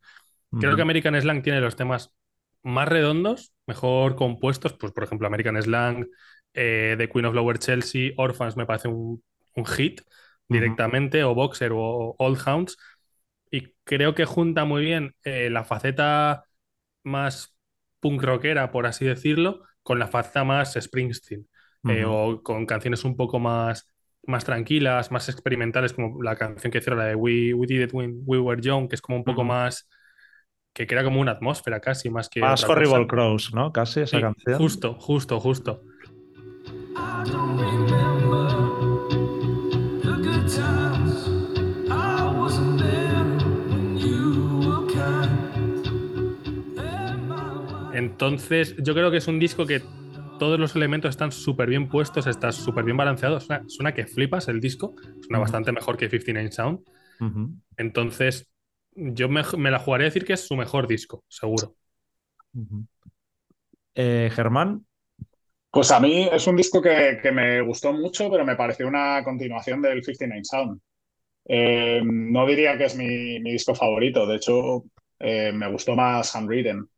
Creo 0.58 0.76
que 0.76 0.82
American 0.82 1.20
Slang 1.20 1.42
tiene 1.42 1.60
los 1.60 1.76
temas 1.76 2.14
más 2.62 2.88
redondos, 2.88 3.52
mejor 3.66 4.16
compuestos. 4.16 4.74
Pues, 4.74 4.92
por 4.92 5.04
ejemplo, 5.04 5.26
American 5.26 5.60
Slang, 5.62 6.06
eh, 6.54 6.94
The 6.98 7.08
Queen 7.08 7.26
of 7.26 7.34
Lower 7.34 7.58
Chelsea, 7.58 8.12
Orphans 8.16 8.56
me 8.56 8.66
parece 8.66 8.88
un, 8.88 9.22
un 9.56 9.66
hit 9.66 10.02
directamente, 10.48 11.24
o 11.24 11.34
Boxer 11.34 11.72
o 11.74 12.14
Old 12.18 12.38
Hounds. 12.46 12.76
Y 13.50 13.72
creo 13.84 14.14
que 14.14 14.24
junta 14.24 14.64
muy 14.64 14.84
bien 14.84 15.14
eh, 15.24 15.50
la 15.50 15.64
faceta 15.64 16.44
más 17.04 17.56
punk 18.00 18.22
rockera, 18.22 18.70
por 18.70 18.86
así 18.86 19.04
decirlo, 19.04 19.62
con 19.82 19.98
la 19.98 20.08
faceta 20.08 20.44
más 20.44 20.74
Springsteen. 20.80 21.48
Eh, 21.86 22.04
Ujú. 22.04 22.14
o 22.14 22.42
con 22.42 22.64
canciones 22.66 23.04
un 23.04 23.16
poco 23.16 23.38
más, 23.38 23.86
más 24.26 24.44
tranquilas, 24.44 25.10
más 25.12 25.28
experimentales, 25.28 25.92
como 25.92 26.22
la 26.22 26.34
canción 26.36 26.70
que 26.72 26.78
hicieron, 26.78 26.98
la 26.98 27.06
de 27.06 27.14
We, 27.14 27.52
We 27.54 27.66
Did 27.66 27.82
It 27.84 27.90
When 27.92 28.22
We 28.24 28.38
Were 28.38 28.60
Young, 28.62 28.88
que 28.88 28.94
es 28.96 29.02
como 29.02 29.18
un 29.18 29.24
poco 29.24 29.42
Ujú. 29.42 29.50
más 29.50 29.88
que 30.72 30.86
crea 30.86 31.04
como 31.04 31.20
una 31.20 31.32
atmósfera 31.32 31.80
casi, 31.80 32.10
más 32.10 32.28
que 32.28 32.40
Más. 32.40 32.64
Horrible 32.64 33.06
Crows, 33.06 33.54
¿no? 33.54 33.72
Casi 33.72 34.00
esa 34.00 34.18
Sí, 34.18 34.22
canción. 34.22 34.58
justo, 34.58 34.94
justo, 34.94 35.40
justo. 35.40 35.82
I 36.96 37.24
don't 37.26 38.23
Entonces, 47.94 48.74
yo 48.78 48.94
creo 48.94 49.10
que 49.10 49.18
es 49.18 49.28
un 49.28 49.38
disco 49.38 49.66
que 49.66 49.88
todos 50.36 50.58
los 50.58 50.74
elementos 50.76 51.10
están 51.10 51.32
súper 51.32 51.68
bien 51.68 51.90
puestos, 51.90 52.26
está 52.26 52.52
súper 52.52 52.84
bien 52.84 52.96
balanceado. 52.96 53.40
Suena, 53.40 53.64
suena 53.68 53.94
que 53.94 54.06
flipas 54.06 54.48
el 54.48 54.60
disco, 54.60 54.96
suena 55.20 55.38
Ujú. 55.38 55.40
bastante 55.40 55.72
mejor 55.72 55.96
que 55.96 56.10
59 56.10 56.52
Sound. 56.52 56.80
Entonces, 57.76 58.50
yo 58.94 59.28
me, 59.28 59.42
me 59.58 59.70
la 59.70 59.78
jugaría 59.80 60.06
a 60.06 60.10
decir 60.10 60.24
que 60.26 60.34
es 60.34 60.46
su 60.46 60.56
mejor 60.56 60.88
disco, 60.88 61.24
seguro. 61.28 61.76
Eh, 63.94 64.30
Germán, 64.32 64.86
Pues 65.70 65.90
a 65.90 65.98
mí 66.00 66.28
es 66.32 66.46
un 66.46 66.56
disco 66.56 66.80
que, 66.80 67.18
que 67.22 67.32
me 67.32 67.60
gustó 67.62 67.92
mucho, 67.92 68.30
pero 68.30 68.44
me 68.44 68.54
pareció 68.56 68.86
una 68.86 69.22
continuación 69.24 69.82
del 69.82 70.04
59 70.04 70.44
Sound. 70.44 70.80
Eh, 71.46 72.02
no 72.04 72.46
diría 72.46 72.78
que 72.78 72.86
es 72.86 72.96
mi, 72.96 73.40
mi 73.40 73.52
disco 73.52 73.74
favorito, 73.74 74.26
de 74.26 74.36
hecho 74.36 74.84
eh, 75.20 75.52
me 75.54 75.70
gustó 75.72 75.96
más 75.96 76.34
Handwritten, 76.36 76.88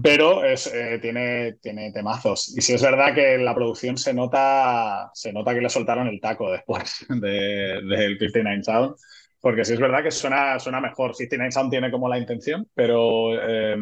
Pero 0.00 0.44
es, 0.44 0.66
eh, 0.66 0.98
tiene, 1.00 1.54
tiene 1.62 1.90
temazos. 1.92 2.54
Y 2.56 2.60
sí 2.60 2.74
es 2.74 2.82
verdad 2.82 3.14
que 3.14 3.34
en 3.34 3.44
la 3.44 3.54
producción 3.54 3.96
se 3.96 4.12
nota, 4.12 5.10
se 5.14 5.32
nota 5.32 5.54
que 5.54 5.60
le 5.62 5.70
soltaron 5.70 6.08
el 6.08 6.20
taco 6.20 6.50
después 6.52 7.06
de- 7.08 7.80
del 7.82 8.18
59 8.18 8.62
Sound. 8.64 8.96
porque 9.40 9.64
sí 9.64 9.72
es 9.74 9.80
verdad 9.80 10.02
que 10.02 10.10
suena, 10.10 10.58
suena 10.58 10.80
mejor. 10.80 11.14
59 11.14 11.52
Sound 11.52 11.70
tiene 11.70 11.90
como 11.90 12.08
la 12.08 12.18
intención, 12.18 12.68
pero 12.74 13.34
eh, 13.42 13.76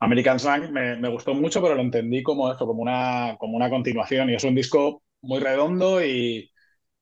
American 0.00 0.38
Slang 0.38 0.70
me, 0.72 0.96
me 0.96 1.08
gustó 1.08 1.34
mucho, 1.34 1.62
pero 1.62 1.74
lo 1.74 1.82
entendí 1.82 2.22
como 2.22 2.50
esto, 2.50 2.66
como 2.66 2.82
una, 2.82 3.36
como 3.38 3.56
una 3.56 3.70
continuación. 3.70 4.30
Y 4.30 4.34
es 4.34 4.44
un 4.44 4.54
disco 4.54 5.02
muy 5.22 5.40
redondo 5.40 6.04
y, 6.04 6.50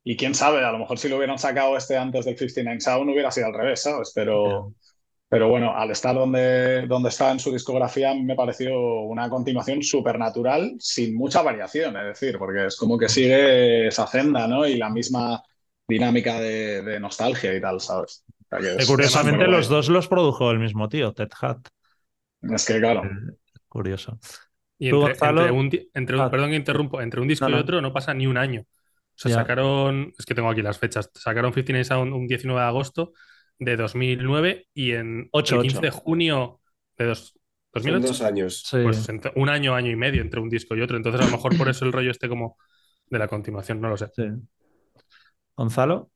y 0.05 0.17
quién 0.17 0.35
sabe, 0.35 0.65
a 0.65 0.73
lo 0.73 0.79
mejor 0.79 0.99
si 0.99 1.09
lo 1.09 1.17
hubieran 1.19 1.39
sacado 1.39 1.77
este 1.77 1.97
antes 1.99 2.25
del 2.27 2.37
59 2.39 2.81
Sound 2.81 3.11
hubiera 3.11 3.31
sido 3.33 3.47
al 3.49 3.55
revés, 3.55 3.83
¿sabes? 3.83 4.13
Pero, 4.15 4.75
pero 5.33 5.49
bueno, 5.49 5.75
al 5.75 5.91
estar 5.91 6.15
donde, 6.15 6.87
donde 6.87 7.09
está 7.09 7.31
en 7.33 7.39
su 7.41 7.51
discografía 7.51 8.13
me 8.15 8.35
pareció 8.35 8.79
una 9.01 9.31
continuación 9.31 9.83
súper 9.83 10.19
natural, 10.19 10.75
sin 10.79 11.15
mucha 11.15 11.41
variación, 11.41 11.97
es 11.97 12.05
decir, 12.05 12.37
porque 12.39 12.67
es 12.67 12.77
como 12.77 12.99
que 12.99 13.09
sigue 13.09 13.87
esa 13.87 14.07
senda, 14.07 14.47
¿no? 14.47 14.67
Y 14.67 14.77
la 14.77 14.91
misma 14.91 15.43
dinámica 15.89 16.39
de, 16.39 16.83
de 16.83 17.01
nostalgia 17.01 17.55
y 17.55 17.63
tal, 17.63 17.81
¿sabes? 17.81 18.25
O 18.29 18.45
sea, 18.51 18.59
que 18.59 18.77
Que 18.77 18.83
es- 18.83 18.87
curiosamente 18.87 19.47
los 19.47 19.69
dos 19.69 19.89
los 19.89 20.07
produjo 20.07 20.51
el 20.51 20.59
mismo 20.59 20.91
tío, 20.91 21.15
Ted 21.15 21.31
guay. 21.41 21.55
Es 22.55 22.67
que 22.67 22.79
claro, 22.79 23.01
Curioso. 23.69 24.19
Y 24.79 24.91
entre, 24.91 25.51
un, 25.51 25.71
di- 25.71 25.89
entre 25.95 26.17
un- 26.17 26.23
Ah. 26.25 26.31
perdón 26.31 26.51
que 26.51 26.57
interrumpo, 26.57 27.01
entre 27.01 27.23
un 27.23 27.29
disco 27.29 27.47
No, 27.47 27.53
y 27.53 27.55
no. 27.55 27.61
otro 27.63 27.81
no 27.81 27.91
pasa 27.95 28.13
ni 28.13 28.27
un 28.27 28.37
año. 28.37 28.61
O 28.61 28.67
sea, 29.15 29.33
sacaron, 29.33 30.13
es 30.19 30.27
que 30.27 30.35
tengo 30.35 30.51
aquí 30.51 30.61
las 30.61 30.79
fechas, 30.79 31.11
sacaron 31.15 31.55
59 31.55 31.85
Sound 31.85 32.13
un 32.13 32.27
19 32.27 32.61
de 32.61 32.67
agosto 32.67 33.13
de 33.59 33.77
2009 33.77 34.69
y 34.75 34.93
en 34.93 35.29
Ocho, 35.33 35.57
el 35.57 35.63
15 35.63 35.81
de 35.81 35.91
junio 35.91 36.61
de 36.99 37.07
dos, 37.07 37.39
Son 37.77 38.01
2008, 38.01 38.01
dos 38.01 38.21
años. 38.23 38.65
Pues 38.81 39.07
un 39.37 39.49
año, 39.49 39.75
año 39.75 39.91
y 39.91 39.97
medio 39.97 40.23
entre 40.23 40.41
un 40.41 40.49
disco 40.51 40.77
y 40.77 40.83
otro. 40.83 40.97
Entonces 40.97 41.21
a 41.21 41.25
lo 41.25 41.31
mejor 41.31 41.57
por 41.57 41.69
eso 41.69 41.85
el 41.85 41.93
rollo 41.93 42.11
este 42.11 42.29
como 42.29 42.59
de 43.07 43.19
la 43.19 43.29
continuación, 43.29 43.81
no 43.81 43.89
lo 43.89 43.97
sé. 43.97 44.09
sí. 44.17 44.23
Gonzalo. 45.57 46.11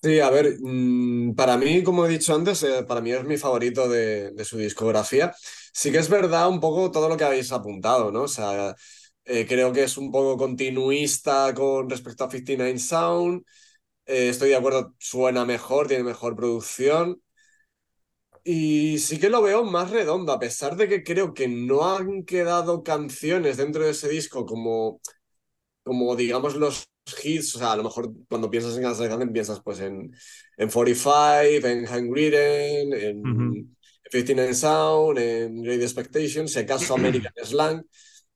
Sí, 0.00 0.20
a 0.20 0.30
ver, 0.30 0.56
mm, 0.60 1.34
para 1.34 1.56
mí, 1.56 1.82
como 1.82 2.06
he 2.06 2.08
dicho 2.08 2.32
antes, 2.34 2.62
eh, 2.62 2.84
para 2.86 3.00
mí 3.00 3.10
es 3.10 3.24
mi 3.24 3.36
favorito 3.36 3.88
de, 3.88 4.30
de 4.30 4.44
su 4.44 4.56
discografía. 4.56 5.34
Sí 5.72 5.90
que 5.90 5.98
es 5.98 6.08
verdad 6.08 6.48
un 6.48 6.60
poco 6.60 6.90
todo 6.92 7.08
lo 7.08 7.16
que 7.16 7.24
habéis 7.24 7.50
apuntado, 7.50 8.12
¿no? 8.12 8.22
O 8.22 8.28
sea, 8.28 8.76
eh, 9.24 9.44
creo 9.48 9.72
que 9.72 9.82
es 9.82 9.96
un 9.98 10.12
poco 10.12 10.36
continuista 10.36 11.52
con 11.52 11.90
respecto 11.90 12.24
a 12.24 12.30
59 12.30 12.78
Sound. 12.78 13.42
Eh, 14.08 14.28
estoy 14.30 14.48
de 14.50 14.56
acuerdo, 14.56 14.94
suena 14.98 15.44
mejor, 15.44 15.86
tiene 15.88 16.02
mejor 16.04 16.34
producción. 16.36 17.22
Y 18.44 18.98
sí 18.98 19.18
que 19.20 19.28
lo 19.28 19.42
veo 19.42 19.62
más 19.64 19.90
redondo, 19.90 20.32
a 20.32 20.38
pesar 20.38 20.76
de 20.76 20.88
que 20.88 21.02
creo 21.04 21.34
que 21.34 21.48
no 21.48 21.94
han 21.94 22.24
quedado 22.24 22.82
canciones 22.82 23.58
dentro 23.58 23.84
de 23.84 23.90
ese 23.90 24.08
disco 24.08 24.46
como, 24.46 25.00
como 25.84 26.16
digamos, 26.16 26.56
los 26.56 26.88
hits. 27.24 27.56
O 27.56 27.58
sea, 27.60 27.72
a 27.72 27.76
lo 27.76 27.84
mejor 27.84 28.12
cuando 28.28 28.50
piensas 28.50 28.76
en 28.76 28.84
Guns 28.84 29.00
N' 29.00 29.08
Roses 29.10 29.30
piensas 29.32 29.60
pues 29.64 29.80
en, 29.80 30.12
en 30.58 30.70
45, 30.70 31.68
en 31.68 31.88
Hungry 31.88 32.26
en 32.36 33.24
Ujú. 33.24 33.68
59 34.10 34.54
Sound, 34.54 35.18
en 35.18 35.62
Great 35.62 35.82
Expectations, 35.82 36.52
si 36.52 36.60
acaso 36.60 36.94
American 36.94 37.32
Slang. 37.44 37.84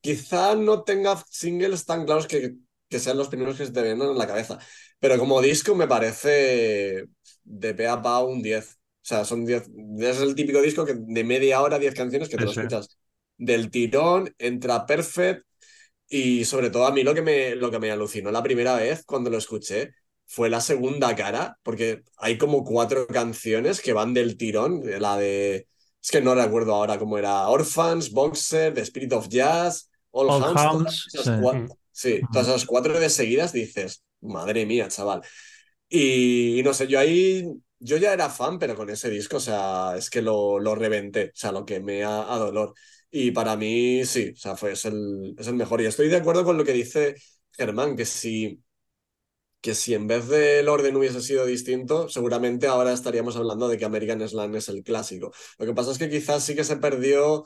Quizá 0.01 0.55
no 0.57 0.83
tenga 0.85 1.17
singles 1.31 1.85
tan 1.87 2.05
claros 2.07 2.27
que, 2.27 2.57
que 2.89 2.99
sean 3.01 3.17
los 3.19 3.29
primeros 3.29 3.57
que 3.59 3.67
se 3.67 3.73
te 3.73 3.83
vengan 3.83 4.11
en 4.11 4.19
la 4.19 4.27
cabeza. 4.27 4.59
Pero 5.03 5.19
como 5.19 5.41
disco 5.43 5.75
me 5.75 5.89
parece 5.89 7.07
de 7.45 7.71
pe 7.75 7.87
a 7.89 8.01
pa 8.05 8.23
un 8.23 8.41
10. 8.43 8.79
O 9.03 9.05
sea, 9.11 9.25
son 9.25 9.45
10. 9.45 9.69
Es 9.99 10.21
el 10.21 10.35
típico 10.37 10.63
disco 10.63 10.85
que 10.87 10.95
de 10.95 11.25
media 11.25 11.61
hora, 11.63 11.79
10 11.79 11.95
canciones 11.95 12.29
que 12.29 12.39
te 12.39 12.45
lo 12.45 12.53
escuchas 12.53 12.87
del 13.37 13.71
tirón, 13.71 14.33
entra 14.39 14.87
perfect. 14.87 15.45
Y 16.09 16.45
sobre 16.45 16.71
todo 16.71 16.87
a 16.87 16.93
mí 16.93 17.03
lo 17.03 17.15
que 17.15 17.23
me, 17.23 17.55
lo 17.57 17.71
que 17.71 17.79
me 17.81 17.91
alucinó 17.91 18.31
la 18.31 18.43
primera 18.43 18.77
vez 18.77 19.03
cuando 19.05 19.31
lo 19.31 19.39
escuché 19.39 19.93
fue 20.27 20.49
la 20.51 20.61
segunda 20.61 21.17
cara, 21.17 21.59
porque 21.63 22.03
hay 22.19 22.39
como 22.39 22.65
cuatro 22.65 23.07
canciones 23.07 23.81
que 23.81 23.93
van 23.93 24.15
del 24.15 24.37
tirón. 24.37 24.83
La 25.01 25.17
de. 25.17 25.67
Es 26.03 26.11
que 26.11 26.21
no 26.21 26.35
recuerdo 26.35 26.75
ahora 26.75 26.99
cómo 26.99 27.19
era. 27.19 27.49
Orphans, 27.49 28.11
Boxer, 28.13 28.75
The 28.75 28.83
Spirit 28.83 29.13
of 29.15 29.29
Jazz, 29.29 29.91
All, 30.11 30.29
All 30.31 30.43
Hounds. 30.43 30.63
todas 30.63 30.75
Hounds, 30.75 31.07
esas 31.13 31.25
sí. 31.25 31.31
cua- 31.33 31.77
sí, 31.93 32.21
todas 32.33 32.49
esas 32.49 32.67
cuatro 32.67 32.99
de 33.01 33.09
seguidas 33.11 33.53
dices, 33.53 34.03
madre 34.23 34.67
mía, 34.67 34.89
chaval. 34.89 35.23
Y, 35.89 36.59
y 36.61 36.63
no 36.63 36.73
sé, 36.75 36.87
yo 36.89 36.99
ahí, 36.99 37.45
yo 37.79 37.97
ya 37.99 38.13
era 38.15 38.31
fan, 38.31 38.59
pero 38.59 38.75
con 38.77 38.89
ese 38.91 39.11
disco, 39.11 39.37
o 39.39 39.41
sea, 39.41 39.95
es 39.97 40.09
que 40.11 40.23
lo, 40.23 40.59
lo 40.59 40.75
reventé, 40.75 41.27
o 41.29 41.31
sea, 41.35 41.53
lo 41.53 41.65
que 41.67 41.81
me 41.81 42.05
a, 42.05 42.33
a 42.33 42.39
dolor. 42.39 42.75
Y 43.11 43.31
para 43.33 43.57
mí, 43.57 44.05
sí, 44.07 44.31
o 44.35 44.37
sea, 44.37 44.57
fue, 44.57 44.73
es 44.73 44.85
el, 44.87 45.35
es 45.39 45.47
el 45.49 45.55
mejor. 45.55 45.81
Y 45.83 45.87
estoy 45.87 46.09
de 46.09 46.17
acuerdo 46.17 46.45
con 46.45 46.57
lo 46.57 46.65
que 46.65 46.73
dice 46.73 47.15
Germán, 47.53 47.97
que 47.97 48.07
si, 48.07 48.63
que 49.61 49.75
si 49.75 49.95
en 49.95 50.07
vez 50.09 50.29
del 50.29 50.69
orden 50.69 50.97
hubiese 50.97 51.21
sido 51.21 51.47
distinto, 51.47 52.09
seguramente 52.09 52.67
ahora 52.67 52.93
estaríamos 52.93 53.37
hablando 53.37 53.69
de 53.69 53.79
que 53.79 53.85
American 53.85 54.27
Slam 54.29 54.55
es 54.57 54.69
el 54.69 54.83
clásico. 54.83 55.33
Lo 55.59 55.67
que 55.67 55.75
pasa 55.75 55.93
es 55.93 55.99
que 55.99 56.11
quizás 56.11 56.45
sí 56.45 56.55
que 56.57 56.65
se 56.65 56.77
perdió 56.79 57.45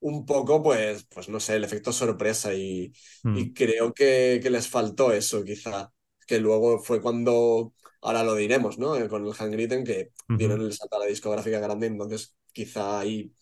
un 0.00 0.24
poco, 0.26 0.62
pues, 0.62 1.06
pues 1.12 1.28
no 1.28 1.40
sé, 1.40 1.56
el 1.56 1.64
efecto 1.64 1.92
sorpresa 1.92 2.54
y, 2.54 2.92
Mm. 3.24 3.46
y 3.46 3.52
creo 3.52 3.92
que, 3.92 4.38
que 4.42 4.50
les 4.50 4.68
faltó 4.68 5.12
eso, 5.12 5.42
quizá. 5.44 5.92
Que 6.26 6.38
luego 6.40 6.78
fue 6.80 7.00
cuando, 7.02 7.72
ahora 8.02 8.24
lo 8.24 8.34
diremos, 8.34 8.78
¿no? 8.78 8.96
Eh, 8.96 9.08
Con 9.08 9.26
el 9.26 9.32
Handwritten, 9.38 9.84
que 9.84 10.10
dieron 10.34 10.60
el 10.62 10.72
salto 10.72 10.96
a 10.96 11.00
la 11.00 11.06
discográfica 11.06 11.60
grande, 11.60 11.86
entonces 11.88 12.36
quizá 12.52 13.00
ahí 13.00 13.32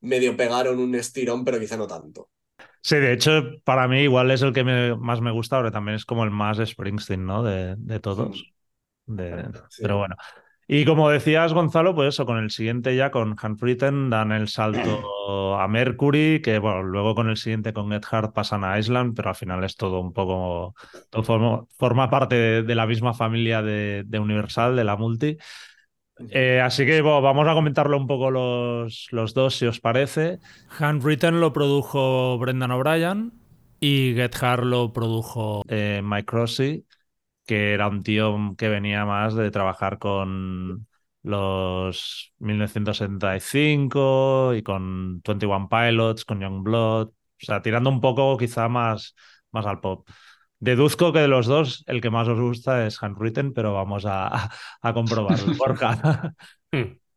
medio 0.00 0.36
pegaron 0.36 0.78
un 0.80 0.94
estirón, 0.96 1.44
pero 1.44 1.60
quizá 1.60 1.76
no 1.76 1.86
tanto. 1.86 2.30
Sí, 2.82 2.96
de 2.96 3.12
hecho, 3.12 3.42
para 3.64 3.88
mí 3.88 4.00
igual 4.00 4.30
es 4.30 4.42
el 4.42 4.52
que 4.52 4.64
me- 4.64 4.96
más 4.96 5.20
me 5.20 5.30
gusta, 5.30 5.58
pero 5.58 5.70
también 5.72 5.96
es 5.96 6.04
como 6.04 6.24
el 6.24 6.30
más 6.30 6.58
Springsteen, 6.58 7.24
¿no? 7.26 7.42
De, 7.42 7.74
de 7.76 8.00
todos. 8.00 8.48
De- 9.06 9.50
Sí. 9.68 9.82
Pero 9.82 9.98
bueno. 9.98 10.16
Y 10.70 10.84
como 10.84 11.08
decías, 11.08 11.54
Gonzalo, 11.54 11.94
pues 11.94 12.10
eso, 12.10 12.26
con 12.26 12.36
el 12.36 12.50
siguiente 12.50 12.94
ya, 12.94 13.10
con 13.10 13.36
Handwritten, 13.40 14.10
dan 14.10 14.32
el 14.32 14.48
salto 14.48 15.58
a 15.58 15.66
Mercury, 15.66 16.42
que 16.42 16.58
bueno, 16.58 16.82
luego 16.82 17.14
con 17.14 17.30
el 17.30 17.38
siguiente, 17.38 17.72
con 17.72 17.90
Hard, 17.92 18.32
pasan 18.34 18.64
a 18.64 18.78
Island, 18.78 19.14
pero 19.16 19.30
al 19.30 19.34
final 19.34 19.64
es 19.64 19.76
todo 19.76 19.98
un 20.00 20.12
poco, 20.12 20.74
todo 21.08 21.22
forma, 21.22 21.64
forma 21.78 22.10
parte 22.10 22.34
de, 22.36 22.62
de 22.64 22.74
la 22.74 22.86
misma 22.86 23.14
familia 23.14 23.62
de, 23.62 24.04
de 24.06 24.18
Universal, 24.18 24.76
de 24.76 24.84
la 24.84 24.96
multi. 24.96 25.38
Eh, 26.30 26.60
así 26.60 26.84
que 26.84 27.00
bueno, 27.00 27.22
vamos 27.22 27.46
a 27.48 27.54
comentarlo 27.54 27.96
un 27.96 28.06
poco 28.06 28.30
los, 28.30 29.08
los 29.12 29.34
dos, 29.34 29.56
si 29.56 29.66
os 29.66 29.80
parece. 29.80 30.40
Handwritten 30.78 31.40
lo 31.40 31.52
produjo 31.52 32.36
Brendan 32.38 32.72
O'Brien 32.72 33.32
y 33.80 34.14
Get 34.14 34.34
Hard 34.42 34.64
lo 34.64 34.92
produjo 34.92 35.62
eh, 35.68 36.00
Mike 36.04 36.30
Rossi, 36.30 36.84
que 37.48 37.74
era 37.74 37.88
un 37.88 38.04
tío 38.04 38.36
que 38.58 38.68
venía 38.70 39.06
más 39.06 39.34
de 39.34 39.50
trabajar 39.50 39.98
con 39.98 40.88
los 41.24 42.34
1975 42.38 44.54
y 44.54 44.62
con 44.62 45.22
21 45.22 45.68
Pilots, 45.70 46.24
con 46.26 46.40
Youngblood, 46.40 47.08
o 47.08 47.14
sea, 47.38 47.62
tirando 47.62 47.90
un 47.90 48.00
poco 48.02 48.36
quizá 48.38 48.68
más, 48.68 49.16
más 49.52 49.66
al 49.66 49.80
pop. 49.80 50.08
Deduzco 50.60 51.12
que 51.12 51.20
de 51.20 51.28
los 51.28 51.46
dos 51.46 51.84
el 51.88 52.00
que 52.02 52.10
más 52.10 52.28
os 52.28 52.40
gusta 52.40 52.86
es 52.86 53.02
Handwritten, 53.02 53.54
pero 53.54 53.74
vamos 53.74 54.04
a, 54.06 54.50
a 54.82 54.94
comprobarlo. 54.94 55.54
Hmm. 56.72 56.98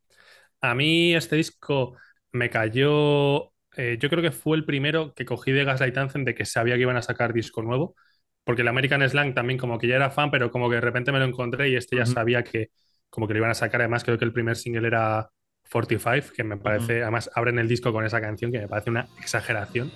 A 0.62 0.76
mí 0.76 1.14
este 1.16 1.36
disco 1.38 1.96
me 2.32 2.50
cayó. 2.50 3.52
eh, 3.78 3.98
yo 4.00 4.10
creo 4.10 4.22
que 4.24 4.32
fue 4.32 4.58
el 4.58 4.66
primero 4.66 5.14
que 5.14 5.26
cogí 5.26 5.52
de 5.52 5.64
Gaslight 5.66 5.98
Anthem 5.98 6.24
de 6.26 6.36
que 6.36 6.46
sabía 6.46 6.76
que 6.76 6.82
iban 6.82 6.98
a 6.98 7.02
sacar 7.02 7.34
disco 7.34 7.62
nuevo. 7.64 7.96
Porque 8.44 8.64
el 8.64 8.68
American 8.68 9.08
Slang 9.08 9.34
también, 9.34 9.60
como 9.60 9.78
que 9.78 9.88
ya 9.88 9.96
era 9.96 10.10
fan, 10.10 10.32
pero 10.32 10.50
como 10.52 10.70
que 10.70 10.76
de 10.76 10.82
repente 10.82 11.12
me 11.12 11.20
lo 11.20 11.26
encontré 11.26 11.70
y 11.70 11.76
este 11.76 11.98
ya 11.98 12.06
sabía 12.06 12.44
que 12.44 12.70
como 13.10 13.28
que 13.28 13.34
lo 13.34 13.40
iban 13.40 13.52
a 13.52 13.56
sacar. 13.56 13.82
Además, 13.82 14.04
creo 14.04 14.18
que 14.18 14.26
el 14.26 14.34
primer 14.34 14.56
single 14.56 14.88
era 14.88 15.30
45, 15.72 16.34
que 16.36 16.44
me 16.44 16.58
parece. 16.58 17.02
Además, 17.04 17.30
abren 17.36 17.60
el 17.60 17.68
disco 17.68 17.94
con 17.94 18.06
esa 18.06 18.20
canción 18.20 18.52
que 18.52 18.60
me 18.60 18.68
parece 18.68 18.90
una 18.90 19.08
exageración. 19.20 19.92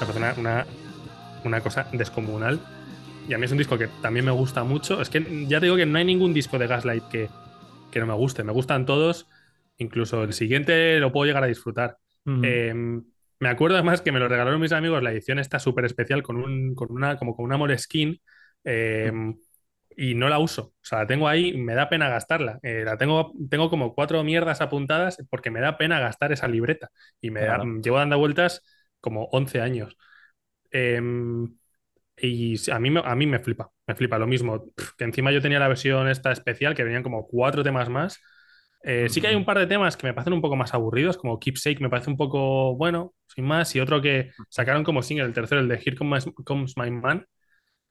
Me 0.00 0.06
parece 0.06 0.18
una, 0.18 0.34
una, 0.36 0.66
una 1.44 1.60
cosa 1.60 1.86
descomunal. 1.92 2.60
Y 3.28 3.34
a 3.34 3.38
mí 3.38 3.44
es 3.44 3.52
un 3.52 3.58
disco 3.58 3.76
que 3.78 3.88
también 4.02 4.24
me 4.24 4.30
gusta 4.30 4.62
mucho. 4.64 5.00
Es 5.00 5.10
que 5.10 5.46
ya 5.48 5.58
te 5.60 5.66
digo 5.66 5.76
que 5.76 5.86
no 5.86 5.98
hay 5.98 6.04
ningún 6.04 6.32
disco 6.32 6.58
de 6.58 6.66
Gaslight 6.66 7.04
que, 7.08 7.28
que 7.90 8.00
no 8.00 8.06
me 8.06 8.14
guste. 8.14 8.44
Me 8.44 8.52
gustan 8.52 8.86
todos. 8.86 9.28
Incluso 9.78 10.22
el 10.24 10.32
siguiente 10.32 10.98
lo 11.00 11.12
puedo 11.12 11.26
llegar 11.26 11.42
a 11.44 11.46
disfrutar. 11.48 11.98
Eh, 12.40 12.72
me 13.40 13.48
acuerdo 13.48 13.76
además 13.76 14.00
que 14.00 14.12
me 14.12 14.20
lo 14.20 14.28
regalaron 14.28 14.60
mis 14.60 14.72
amigos 14.72 15.02
la 15.02 15.12
edición 15.12 15.38
esta 15.38 15.58
súper 15.58 15.84
especial 15.84 16.22
con, 16.22 16.36
un, 16.36 16.74
con 16.74 16.92
una, 16.92 17.16
como 17.18 17.34
con 17.36 17.44
una 17.44 17.56
Moleskine 17.58 18.20
eh, 18.64 19.12
y 19.96 20.14
no 20.14 20.28
la 20.28 20.38
uso. 20.38 20.62
O 20.68 20.74
sea, 20.82 21.00
la 21.00 21.06
tengo 21.06 21.28
ahí, 21.28 21.56
me 21.56 21.74
da 21.74 21.88
pena 21.88 22.08
gastarla. 22.08 22.58
Eh, 22.62 22.82
la 22.84 22.96
tengo, 22.98 23.32
tengo 23.50 23.70
como 23.70 23.94
cuatro 23.94 24.22
mierdas 24.24 24.60
apuntadas 24.60 25.18
porque 25.30 25.50
me 25.50 25.60
da 25.60 25.78
pena 25.78 26.00
gastar 26.00 26.32
esa 26.32 26.48
libreta 26.48 26.90
y 27.20 27.30
me 27.30 27.42
da- 27.44 27.58
llevo 27.82 27.98
dando 27.98 28.18
vueltas 28.18 28.62
como 29.00 29.24
11 29.32 29.60
años. 29.60 29.96
Y 32.18 32.56
a 32.70 32.78
mí, 32.78 32.90
me- 32.90 33.02
a 33.04 33.14
mí 33.14 33.26
me 33.26 33.38
flipa, 33.38 33.70
me 33.86 33.94
flipa 33.94 34.18
lo 34.18 34.26
mismo. 34.26 34.64
Que 34.98 35.04
encima 35.04 35.32
yo 35.32 35.42
tenía 35.42 35.58
la 35.58 35.68
versión 35.68 36.08
esta 36.08 36.32
especial 36.32 36.74
que 36.74 36.84
venían 36.84 37.02
como 37.02 37.26
cuatro 37.28 37.62
temas 37.62 37.88
más. 37.88 38.20
Eh, 38.82 39.08
sí 39.08 39.20
que 39.20 39.28
hay 39.28 39.34
un 39.34 39.44
par 39.44 39.58
de 39.58 39.66
temas 39.66 39.96
que 39.96 40.06
me 40.06 40.14
parecen 40.14 40.32
un 40.34 40.40
poco 40.42 40.56
más 40.56 40.72
aburridos, 40.74 41.16
como 41.18 41.38
Keepsake 41.40 41.80
me 41.80 41.90
parece 41.90 42.10
un 42.10 42.16
poco 42.16 42.76
bueno, 42.76 43.14
sin 43.26 43.44
más, 43.44 43.74
y 43.74 43.80
otro 43.80 44.00
que 44.00 44.30
sacaron 44.48 44.84
como 44.84 45.02
single, 45.02 45.26
el 45.26 45.32
tercero, 45.32 45.60
el 45.60 45.68
de 45.68 45.74
Here 45.76 45.96
Comes, 45.96 46.26
Comes 46.44 46.76
My 46.76 46.90
Man, 46.90 47.26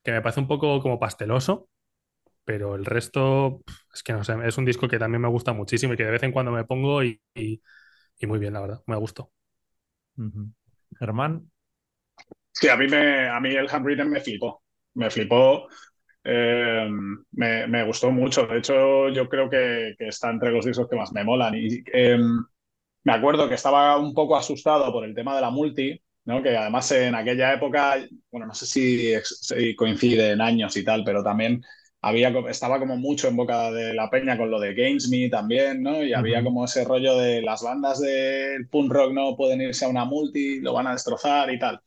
que 0.03 0.11
me 0.13 0.21
parece 0.21 0.41
un 0.41 0.47
poco 0.47 0.81
como 0.81 0.99
pasteloso, 0.99 1.69
pero 2.45 2.75
el 2.75 2.85
resto 2.85 3.61
es 3.93 4.03
que 4.03 4.13
no 4.13 4.23
sé, 4.23 4.35
es 4.45 4.57
un 4.57 4.65
disco 4.65 4.87
que 4.87 4.99
también 4.99 5.21
me 5.21 5.29
gusta 5.29 5.53
muchísimo 5.53 5.93
y 5.93 5.97
que 5.97 6.05
de 6.05 6.11
vez 6.11 6.23
en 6.23 6.31
cuando 6.33 6.51
me 6.51 6.65
pongo 6.65 7.03
y, 7.03 7.21
y- 7.35 7.61
y 8.19 8.27
muy 8.27 8.39
bien, 8.39 8.53
la 8.53 8.61
verdad, 8.61 8.81
me 8.87 8.97
gustó. 8.97 9.31
Ujú. 10.17 10.51
Germán, 10.99 11.49
Sí, 12.57 12.69
a 12.69 12.77
mí, 12.77 12.87
me, 12.87 13.27
a 13.29 13.39
mí 13.39 13.49
el 13.55 13.67
Handwritten 13.69 14.09
me 14.09 14.21
flipó. 14.21 14.63
Me 14.95 15.09
flipó. 15.09 15.67
eh, 16.23 16.87
me, 17.33 17.67
me 17.67 17.85
gustó 17.85 18.11
mucho. 18.11 18.47
De 18.47 18.59
hecho, 18.59 19.09
yo 19.09 19.29
creo 19.29 19.49
que, 19.49 19.95
que 19.97 20.09
está 20.09 20.29
entre 20.31 20.51
los 20.51 20.65
discos 20.65 20.87
que 20.89 20.95
más 20.97 21.13
me 21.13 21.23
molan. 21.23 21.55
Y 21.55 21.83
eh, 21.93 22.17
me 23.03 23.13
acuerdo 23.13 23.49
que 23.49 23.55
estaba 23.55 23.97
un 23.99 24.13
poco 24.13 24.37
asustado 24.37 24.91
por 24.93 25.05
el 25.05 25.15
tema 25.15 25.35
de 25.35 25.41
la 25.41 25.51
multi, 25.51 26.01
¿no? 26.25 26.43
Que 26.43 26.57
además 26.57 26.91
en 26.93 27.15
aquella 27.15 27.53
época, 27.53 27.97
bueno, 28.31 28.47
no 28.47 28.53
sé 28.55 28.65
si, 28.67 29.75
coincide 29.75 30.31
en 30.31 30.41
años 30.41 30.77
y 30.77 30.83
tal, 30.85 31.03
pero 31.05 31.23
también 31.23 31.63
había, 32.07 32.29
estaba 32.49 32.79
como 32.79 32.97
mucho 32.97 33.27
en 33.27 33.35
boca 33.35 33.71
de 33.71 33.93
la 33.93 34.09
peña 34.09 34.37
con 34.37 34.51
lo 34.51 34.59
de 34.59 34.73
Games 34.73 35.09
Me 35.09 35.29
también, 35.29 35.81
¿no? 35.83 36.03
Y 36.03 36.13
había 36.13 36.43
como 36.43 36.65
ese 36.65 36.83
rollo 36.85 37.17
de 37.17 37.41
las 37.41 37.63
bandas 37.63 37.99
del 37.99 38.67
punk 38.69 38.91
rock 38.91 39.13
no 39.13 39.35
pueden 39.35 39.61
irse 39.61 39.85
a 39.85 39.89
una 39.89 40.05
multi, 40.05 40.59
lo 40.61 40.73
van 40.73 40.87
a 40.87 40.91
destrozar 40.93 41.51
y 41.53 41.59
tal. 41.59 41.81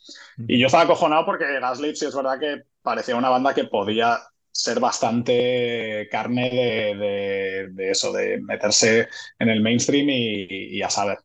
Y 0.46 0.58
yo 0.58 0.66
estaba 0.66 0.84
acojonado 0.84 1.24
porque 1.26 1.44
Gaslit 1.60 1.96
sí 1.96 2.06
es 2.06 2.14
verdad 2.16 2.38
que 2.40 2.62
parecía 2.82 3.16
una 3.16 3.28
banda 3.30 3.54
que 3.54 3.64
podía 3.64 4.18
ser 4.50 4.80
bastante 4.80 6.08
carne 6.10 6.50
de, 6.50 6.96
de- 6.96 7.68
de 7.72 7.90
eso, 7.90 8.12
de 8.12 8.40
meterse 8.40 9.08
en 9.38 9.48
el 9.50 9.60
mainstream 9.62 10.08
y, 10.10 10.76
y 10.78 10.82
a 10.82 10.90
saber. 10.90 11.18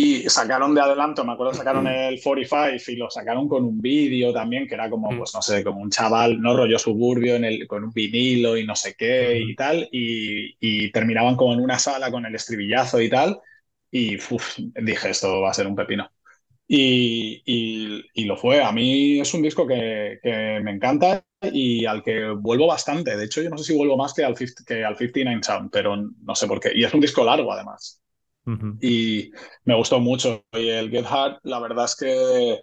Y 0.00 0.28
sacaron 0.30 0.74
de 0.76 0.80
adelanto, 0.80 1.24
me 1.24 1.32
acuerdo, 1.32 1.52
sacaron 1.54 1.88
el 1.88 2.20
45 2.22 2.90
y 2.92 2.96
lo 2.96 3.10
sacaron 3.10 3.48
con 3.48 3.64
un 3.64 3.80
vídeo 3.80 4.32
también, 4.32 4.68
que 4.68 4.74
era 4.74 4.88
como, 4.88 5.16
pues 5.16 5.32
no 5.34 5.42
sé, 5.42 5.64
como 5.64 5.80
un 5.80 5.90
chaval, 5.90 6.40
no 6.40 6.56
rollo 6.56 6.78
suburbio, 6.78 7.34
en 7.34 7.44
el, 7.44 7.66
con 7.66 7.82
un 7.84 7.90
vinilo 7.92 8.56
y 8.56 8.64
no 8.64 8.76
sé 8.76 8.94
qué 8.96 9.40
y 9.40 9.56
tal, 9.56 9.88
y, 9.90 10.56
y 10.60 10.92
terminaban 10.92 11.34
como 11.36 11.52
en 11.54 11.60
una 11.60 11.78
sala 11.80 12.12
con 12.12 12.24
el 12.26 12.34
estribillazo 12.34 13.00
y 13.00 13.08
tal, 13.10 13.40
y 13.90 14.16
uf, 14.16 14.58
dije, 14.82 15.10
esto 15.10 15.40
va 15.40 15.50
a 15.50 15.54
ser 15.54 15.66
un 15.66 15.74
pepino. 15.74 16.08
Y, 16.68 17.42
y- 17.46 18.04
y 18.14 18.24
lo 18.26 18.36
fue. 18.36 18.62
A 18.62 18.72
mí 18.72 19.20
es 19.20 19.34
un 19.34 19.42
disco 19.42 19.66
que, 19.66 20.18
que 20.22 20.60
me 20.62 20.72
encanta 20.72 21.24
y 21.42 21.86
al 21.86 22.02
que 22.02 22.30
vuelvo 22.30 22.66
bastante. 22.68 23.16
De 23.16 23.24
hecho, 23.26 23.42
yo 23.42 23.50
no 23.50 23.58
sé 23.58 23.64
si 23.72 23.76
vuelvo 23.76 23.96
más 23.96 24.14
que 24.14 24.24
al, 24.24 24.36
50 24.36 24.64
que 24.66 24.84
al 24.84 24.96
59 24.96 25.42
Sound, 25.44 25.70
pero 25.72 25.96
no 25.96 26.34
sé 26.34 26.46
por 26.48 26.60
qué. 26.60 26.72
Y 26.74 26.84
es 26.84 26.94
un 26.94 27.00
disco 27.00 27.24
largo, 27.24 27.52
además. 27.52 28.00
Y 28.80 29.30
me 29.64 29.74
gustó 29.76 30.00
mucho. 30.00 30.44
Y 30.52 30.68
el 30.68 30.90
Get 30.90 31.06
Hard, 31.08 31.38
la 31.44 31.58
verdad 31.60 31.84
es 31.86 31.96
que 31.96 32.60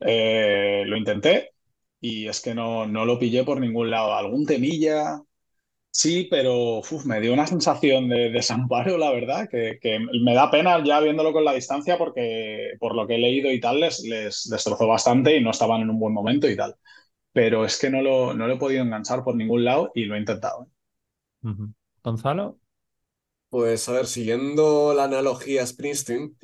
eh, 0.00 0.84
lo 0.86 0.96
intenté 0.96 1.52
y 2.00 2.28
es 2.28 2.40
que 2.40 2.54
no, 2.54 2.86
no 2.86 3.04
lo 3.04 3.18
pillé 3.18 3.44
por 3.44 3.60
ningún 3.60 3.90
lado. 3.90 4.14
Algún 4.14 4.46
temilla, 4.46 5.20
Sí, 5.90 6.28
pero 6.30 6.78
uf, 6.78 7.04
me 7.06 7.20
dio 7.20 7.32
una 7.32 7.46
sensación 7.46 8.08
de 8.08 8.30
desamparo, 8.30 8.98
la 8.98 9.10
verdad, 9.10 9.48
que, 9.50 9.78
que 9.80 9.98
me 10.22 10.34
da 10.34 10.50
pena 10.50 10.82
ya 10.84 11.00
viéndolo 11.00 11.32
con 11.32 11.44
la 11.44 11.52
distancia 11.54 11.98
porque 11.98 12.72
por 12.78 12.94
lo 12.94 13.06
que 13.06 13.16
he 13.16 13.18
leído 13.18 13.50
y 13.50 13.60
tal 13.60 13.80
les, 13.80 14.00
les 14.04 14.48
destrozó 14.48 14.86
bastante 14.86 15.36
y 15.36 15.42
no 15.42 15.50
estaban 15.50 15.82
en 15.82 15.90
un 15.90 15.98
buen 15.98 16.14
momento 16.14 16.48
y 16.48 16.56
tal. 16.56 16.76
Pero 17.32 17.64
es 17.64 17.78
que 17.78 17.90
no 17.90 18.02
lo, 18.02 18.34
no 18.34 18.46
lo 18.48 18.54
he 18.54 18.58
podido 18.58 18.82
enganchar 18.84 19.24
por 19.24 19.36
ningún 19.36 19.64
lado 19.64 19.92
y 19.94 20.04
lo 20.06 20.16
he 20.16 20.18
intentado. 20.20 20.64
¿eh? 20.64 20.66
Gonzalo, 22.02 22.58
Pues 23.50 23.88
a 23.88 23.92
ver, 23.92 24.06
siguiendo 24.06 24.92
la 24.94 25.04
analogía 25.04 25.66
Springsteen, 25.66 26.36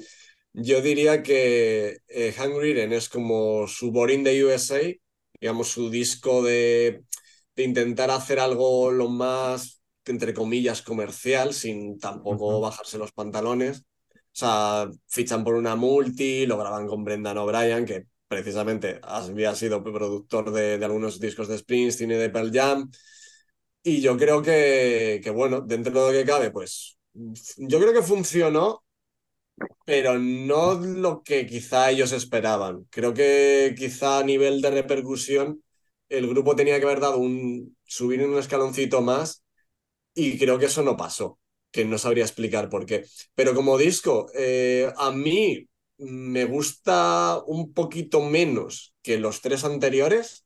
yo 0.55 0.81
diría 0.83 1.23
que 1.23 1.99
eh, 2.09 2.35
Green 2.37 2.93
es 2.95 3.09
como 3.11 3.67
su 3.69 3.93
Boring 3.93 4.25
the 4.25 4.45
USA, 4.45 4.81
digamos, 5.41 5.69
su 5.69 5.91
disco 5.91 6.43
de, 6.43 7.05
de 7.57 7.63
intentar 7.65 8.11
hacer 8.11 8.39
algo 8.41 8.91
lo 8.91 9.09
más, 9.09 9.83
entre 10.07 10.33
comillas, 10.35 10.81
comercial, 10.83 11.53
sin 11.55 11.99
tampoco 11.99 12.61
bajarse 12.61 12.97
los 12.99 13.13
pantalones. 13.13 13.81
O 13.81 14.37
sea, 14.37 14.89
fichan 15.09 15.45
por 15.45 15.55
una 15.57 15.77
multi, 15.77 16.47
lo 16.47 16.59
graban 16.59 16.87
con 16.89 17.05
Brendan 17.05 17.39
O'Brien, 17.39 17.85
que 17.87 18.07
precisamente 18.29 18.99
había 19.03 19.55
sido 19.55 19.85
productor 19.85 20.53
de, 20.53 20.79
de 20.79 20.85
algunos 20.87 21.21
discos 21.21 21.49
de 21.49 21.59
Springsteen 21.59 22.13
y 22.13 22.15
de 22.15 22.31
Pearl 22.31 22.51
Jam. 22.53 22.91
Y 23.85 24.01
yo 24.01 24.17
creo 24.17 24.43
que, 24.43 25.21
que, 25.23 25.31
bueno, 25.31 25.61
dentro 25.61 25.93
de 26.07 26.13
lo 26.13 26.19
que 26.19 26.27
cabe, 26.31 26.51
pues 26.51 26.99
yo 27.59 27.79
creo 27.81 27.93
que 27.93 28.03
funcionó, 28.03 28.85
pero 29.85 30.19
no 30.19 30.75
lo 30.75 31.23
que 31.23 31.47
quizá 31.47 31.91
ellos 31.91 32.13
esperaban. 32.13 32.87
Creo 32.91 33.15
que 33.15 33.75
quizá 33.77 34.19
a 34.21 34.25
nivel 34.25 34.61
de 34.61 34.71
repercusión 34.71 35.63
el 36.09 36.29
grupo 36.29 36.57
tenía 36.57 36.79
que 36.79 36.87
haber 36.87 37.01
dado 37.01 37.19
un, 37.19 37.77
subir 37.85 38.23
un 38.25 38.39
escaloncito 38.39 39.01
más 39.03 39.45
y 40.15 40.39
creo 40.39 40.59
que 40.59 40.67
eso 40.67 40.83
no 40.83 40.97
pasó, 40.97 41.39
que 41.73 41.85
no 41.85 41.99
sabría 41.99 42.25
explicar 42.25 42.69
por 42.71 42.87
qué. 42.87 43.07
Pero 43.35 43.55
como 43.55 43.79
disco, 43.79 44.29
eh, 44.35 44.93
a 44.97 45.11
mí 45.13 45.69
me 45.99 46.45
gusta 46.47 47.43
un 47.47 47.73
poquito 47.75 48.23
menos 48.23 48.95
que 49.03 49.19
los 49.19 49.41
tres 49.43 49.65
anteriores, 49.65 50.45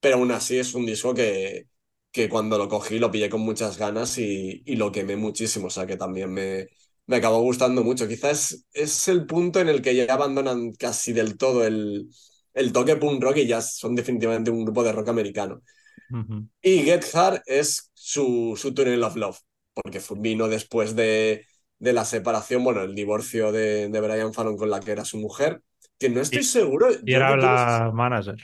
pero 0.00 0.16
aún 0.16 0.32
así 0.32 0.58
es 0.58 0.74
un 0.74 0.86
disco 0.86 1.14
que, 1.14 1.66
que 2.12 2.28
cuando 2.28 2.58
lo 2.58 2.68
cogí 2.68 2.98
lo 2.98 3.10
pillé 3.10 3.30
con 3.30 3.40
muchas 3.42 3.78
ganas 3.78 4.18
y, 4.18 4.62
y 4.66 4.76
lo 4.76 4.92
quemé 4.92 5.16
muchísimo, 5.16 5.68
o 5.68 5.70
sea 5.70 5.86
que 5.86 5.96
también 5.96 6.32
me, 6.32 6.68
me 7.06 7.16
acabó 7.16 7.40
gustando 7.42 7.82
mucho. 7.84 8.08
Quizás 8.08 8.66
es 8.72 9.08
el 9.08 9.26
punto 9.26 9.60
en 9.60 9.68
el 9.70 9.82
que 9.82 9.94
ya 9.96 10.12
abandonan 10.12 10.72
casi 10.74 11.12
del 11.12 11.36
todo 11.38 11.66
el, 11.66 12.08
el 12.54 12.72
toque 12.72 12.96
punk 12.96 13.22
rock 13.22 13.38
y 13.38 13.46
ya 13.46 13.60
son 13.62 13.94
definitivamente 13.96 14.50
un 14.50 14.64
grupo 14.64 14.84
de 14.84 14.92
rock 14.92 15.08
americano. 15.08 15.62
Ujú. 16.10 16.48
Y 16.60 16.82
Get 16.84 17.04
Hard 17.14 17.42
es 17.46 17.90
su, 17.94 18.54
su 18.60 18.72
Tunnel 18.74 19.02
of 19.02 19.16
Love, 19.16 19.38
porque 19.74 20.00
vino 20.18 20.48
después 20.48 20.94
de, 20.96 21.46
de 21.78 21.92
la 21.92 22.04
separación, 22.04 22.62
bueno, 22.64 22.82
el 22.82 22.94
divorcio 22.94 23.50
de, 23.52 23.88
de 23.88 24.00
Brian 24.00 24.32
Fallon 24.32 24.56
con 24.56 24.70
la 24.70 24.80
que 24.80 24.92
era 24.92 25.04
su 25.04 25.18
mujer, 25.18 25.62
que 25.98 26.08
no 26.08 26.20
estoy 26.20 26.42
Y- 26.42 26.44
seguro. 26.44 26.88
y 27.04 27.14
era 27.14 27.34
no 27.34 27.36
la 27.36 27.90
manager. 27.92 28.36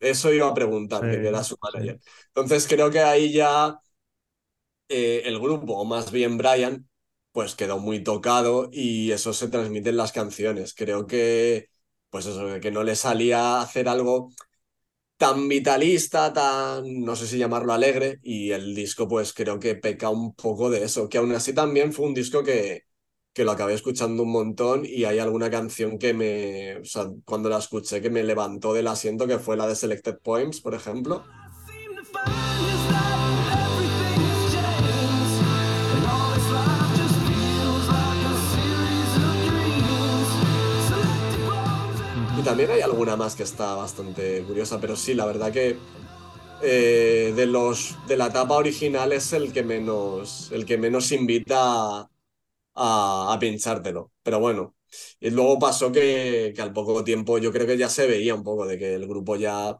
Eso 0.00 0.32
iba 0.32 0.48
a 0.48 0.54
preguntar, 0.54 1.06
Sí, 1.06 1.06
que 1.08 1.16
era 1.28 1.42
su 1.44 1.56
sí. 1.72 1.74
manager. 1.74 2.00
Entonces 2.28 2.66
creo 2.68 2.90
que 2.90 3.00
ahí 3.00 3.32
ya 3.32 3.78
eh, 4.88 5.22
el 5.24 5.38
grupo, 5.40 5.74
o 5.78 5.84
más 5.84 6.10
bien 6.12 6.36
Brian, 6.38 6.88
pues 7.32 7.54
quedó 7.54 7.78
muy 7.78 8.02
tocado 8.02 8.68
y 8.72 9.10
eso 9.12 9.32
se 9.32 9.48
transmite 9.48 9.90
en 9.90 9.96
las 9.96 10.12
canciones. 10.12 10.74
Creo 10.74 11.06
que, 11.06 11.68
pues 12.10 12.26
eso, 12.26 12.60
que 12.60 12.70
no 12.70 12.82
le 12.84 12.96
salía 12.96 13.60
hacer 13.60 13.88
algo 13.88 14.30
tan 15.18 15.48
vitalista, 15.48 16.32
tan, 16.34 17.02
no 17.04 17.16
sé 17.16 17.26
si 17.28 17.38
llamarlo 17.38 17.74
alegre, 17.74 18.18
y 18.22 18.52
el 18.52 18.74
disco 18.74 19.08
pues 19.08 19.32
creo 19.34 19.60
que 19.60 19.76
peca 19.76 20.10
un 20.10 20.34
poco 20.36 20.70
de 20.70 20.84
eso, 20.84 21.08
que 21.08 21.18
aún 21.18 21.32
así 21.34 21.54
también 21.54 21.92
fue 21.94 22.06
un 22.06 22.14
disco 22.14 22.44
que, 22.44 22.82
que 23.36 23.44
lo 23.44 23.52
acabé 23.52 23.74
escuchando 23.74 24.22
un 24.22 24.32
montón 24.32 24.86
y 24.86 25.04
hay 25.04 25.18
alguna 25.18 25.50
canción 25.50 25.98
que 25.98 26.14
me, 26.14 26.78
o 26.78 26.84
sea, 26.86 27.10
cuando 27.26 27.50
la 27.50 27.58
escuché 27.58 28.00
que 28.00 28.08
me 28.08 28.22
levantó 28.22 28.72
del 28.72 28.86
asiento, 28.86 29.26
que 29.26 29.38
fue 29.38 29.58
la 29.58 29.68
de 29.68 29.76
Selected 29.76 30.20
Poems, 30.22 30.62
por 30.62 30.72
ejemplo. 30.72 31.22
Y 42.38 42.42
también 42.42 42.70
hay 42.70 42.80
alguna 42.80 43.16
más 43.16 43.34
que 43.34 43.42
está 43.42 43.74
bastante 43.74 44.44
curiosa, 44.44 44.80
pero 44.80 44.96
sí, 44.96 45.12
la 45.12 45.26
verdad 45.26 45.52
que 45.52 45.76
eh, 46.62 47.34
de 47.36 47.44
los 47.44 47.96
de 48.08 48.16
la 48.16 48.28
etapa 48.28 48.54
original 48.54 49.12
es 49.12 49.34
el 49.34 49.52
que 49.52 49.62
menos, 49.62 50.50
el 50.52 50.64
que 50.64 50.78
menos 50.78 51.12
invita 51.12 52.00
a, 52.00 52.10
a, 52.76 53.32
a 53.34 53.38
pinchártelo. 53.38 54.12
Pero 54.22 54.40
bueno, 54.40 54.76
y 55.20 55.30
luego 55.30 55.58
pasó 55.58 55.92
que, 55.92 56.52
que 56.54 56.62
al 56.62 56.72
poco 56.72 57.04
tiempo 57.04 57.38
yo 57.38 57.52
creo 57.52 57.66
que 57.66 57.78
ya 57.78 57.88
se 57.88 58.06
veía 58.06 58.34
un 58.34 58.44
poco 58.44 58.66
de 58.66 58.78
que 58.78 58.94
el 58.94 59.06
grupo 59.08 59.36
ya 59.36 59.76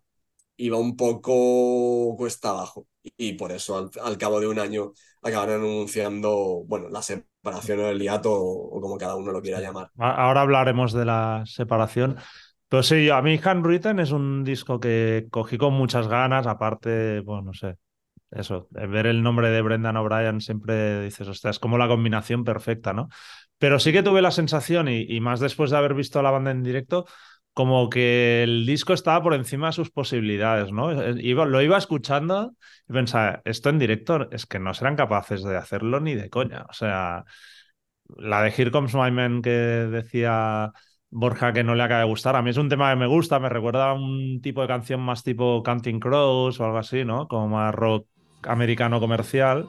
iba 0.57 0.79
un 0.79 0.97
poco 0.97 2.17
cuesta 2.17 2.51
abajo. 2.51 2.89
Y 3.17 3.35
por 3.35 3.53
eso 3.53 3.77
al, 3.79 3.91
al 4.03 4.19
cabo 4.19 4.41
de 4.41 4.49
un 4.49 4.59
año 4.59 4.93
acabaron 5.23 5.57
anunciando, 5.63 6.65
bueno, 6.67 6.89
la 6.89 7.03
separación 7.03 7.81
o 7.81 7.89
el 7.89 8.01
hiato 8.03 8.33
o, 8.33 8.77
o 8.79 8.81
como 8.81 8.99
cada 8.99 9.17
uno 9.17 9.33
lo 9.33 9.43
quiera 9.43 9.61
llamar. 9.61 9.91
Ahora 9.99 10.43
hablaremos 10.43 10.93
de 10.93 11.05
la 11.05 11.43
separación. 11.47 12.17
Pero 12.69 12.83
sí, 12.83 13.09
a 13.11 13.23
mí 13.23 13.39
Handwritten 13.43 13.99
es 14.01 14.11
un 14.11 14.45
disco 14.45 14.81
que 14.81 15.29
cogí 15.31 15.57
con 15.59 15.73
muchas 15.75 16.09
ganas, 16.09 16.47
aparte, 16.47 17.21
bueno, 17.21 17.43
no 17.43 17.53
sé, 17.55 17.77
eso, 18.31 18.67
de 18.71 18.87
ver 18.87 19.07
el 19.07 19.23
nombre 19.23 19.51
de 19.51 19.63
Brendan 19.63 19.97
O'Brien 19.97 20.41
siempre 20.41 21.03
dices, 21.03 21.29
hostia, 21.29 21.51
es 21.51 21.59
como 21.59 21.79
la 21.79 21.89
combinación 21.89 22.45
perfecta, 22.45 22.93
¿no? 22.93 23.09
Pero 23.59 23.79
sí 23.79 23.93
que 23.93 24.03
tuve 24.03 24.23
la 24.23 24.31
sensación, 24.31 24.89
y, 24.89 25.21
más 25.21 25.41
después 25.41 25.71
de 25.71 25.77
haber 25.79 25.95
visto 25.95 26.23
la 26.23 26.31
banda 26.31 26.51
en 26.51 26.63
directo, 26.63 27.07
como 27.55 27.89
que 27.89 28.43
el 28.43 28.67
disco 28.67 28.93
estaba 28.93 29.23
por 29.23 29.33
encima 29.35 29.69
de 29.69 29.73
sus 29.73 29.91
posibilidades, 29.91 30.73
¿no? 30.73 30.93
Eh, 31.03 31.15
Iba- 31.23 31.47
lo 31.47 31.63
iba 31.63 31.79
escuchando 31.79 32.55
y 32.89 32.93
pensaba, 32.93 33.41
esto 33.47 33.71
en 33.71 33.79
directo 33.79 34.31
es 34.31 34.45
que 34.47 34.59
no 34.59 34.75
serán 34.75 34.97
capaces 34.97 35.43
de 35.43 35.57
hacerlo 35.57 36.01
ni 36.01 36.15
de 36.15 36.29
coña. 36.29 36.67
O 36.69 36.73
sea, 36.75 37.25
la 38.17 38.43
de 38.43 38.51
Here 38.51 38.71
Comes 38.71 38.95
My 38.95 39.11
Man 39.11 39.43
que 39.43 39.51
decía 39.51 40.73
Borja 41.11 41.53
que 41.53 41.65
no 41.65 41.75
le 41.75 41.83
acaba 41.83 42.01
de 42.01 42.07
gustar, 42.07 42.37
a 42.37 42.43
mí 42.43 42.51
es 42.51 42.57
un 42.57 42.69
tema 42.69 42.91
que 42.91 42.97
me 42.97 43.07
gusta, 43.07 43.39
me 43.41 43.49
recuerda 43.49 43.91
a 43.91 43.95
un 43.95 44.41
tipo 44.43 44.63
de 44.63 44.69
canción 44.69 45.01
más 45.01 45.23
tipo 45.23 45.63
Counting 45.63 46.01
Crows 46.01 46.61
o 46.61 46.65
algo 46.65 46.79
así, 46.79 47.05
¿no? 47.05 47.29
Como 47.29 47.49
más 47.49 47.75
rock 47.75 48.07
americano 48.47 49.01
comercial. 49.01 49.69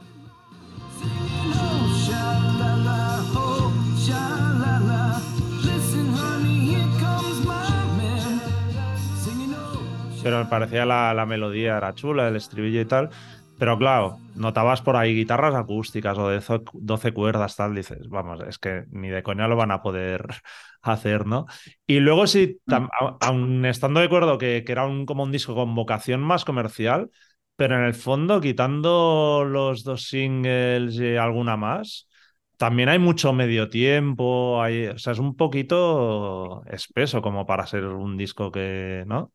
Pero 10.23 10.39
me 10.39 10.45
parecía 10.45 10.85
la, 10.85 11.13
la 11.13 11.25
melodía 11.25 11.77
era 11.77 11.93
chula, 11.93 12.27
el 12.27 12.35
estribillo 12.35 12.81
y 12.81 12.85
tal. 12.85 13.09
Pero 13.57 13.77
claro, 13.77 14.17
notabas 14.35 14.81
por 14.81 14.95
ahí 14.95 15.15
guitarras 15.15 15.55
acústicas 15.55 16.17
o 16.17 16.29
de 16.29 16.39
zo- 16.41 16.63
12 16.73 17.11
cuerdas, 17.11 17.55
tal, 17.55 17.73
dices, 17.73 18.07
vamos, 18.09 18.41
es 18.47 18.59
que 18.59 18.83
ni 18.91 19.09
de 19.09 19.23
coña 19.23 19.47
lo 19.47 19.55
van 19.55 19.71
a 19.71 19.81
poder 19.81 20.25
hacer, 20.81 21.25
¿no? 21.25 21.45
Y 21.87 21.99
luego 21.99 22.27
sí, 22.27 22.59
tam- 22.67 22.89
a- 22.99 23.17
aun 23.21 23.65
estando 23.65 23.99
de 23.99 24.05
acuerdo 24.07 24.37
que, 24.37 24.63
que 24.65 24.71
era 24.71 24.85
un, 24.85 25.05
como 25.05 25.23
un 25.23 25.31
disco 25.31 25.55
con 25.55 25.73
vocación 25.75 26.21
más 26.21 26.45
comercial, 26.45 27.09
pero 27.57 27.77
en 27.77 27.83
el 27.85 27.95
fondo, 27.95 28.41
quitando 28.41 29.45
los 29.47 29.83
dos 29.85 30.09
singles 30.09 30.95
y 30.95 31.17
alguna 31.17 31.57
más, 31.57 32.09
también 32.57 32.89
hay 32.89 32.99
mucho 32.99 33.33
medio 33.33 33.69
tiempo, 33.69 34.61
hay, 34.63 34.87
o 34.87 34.99
sea, 34.99 35.13
es 35.13 35.19
un 35.19 35.35
poquito 35.37 36.63
espeso 36.67 37.21
como 37.23 37.45
para 37.47 37.67
ser 37.67 37.85
un 37.85 38.17
disco 38.17 38.51
que, 38.51 39.05
¿no? 39.07 39.33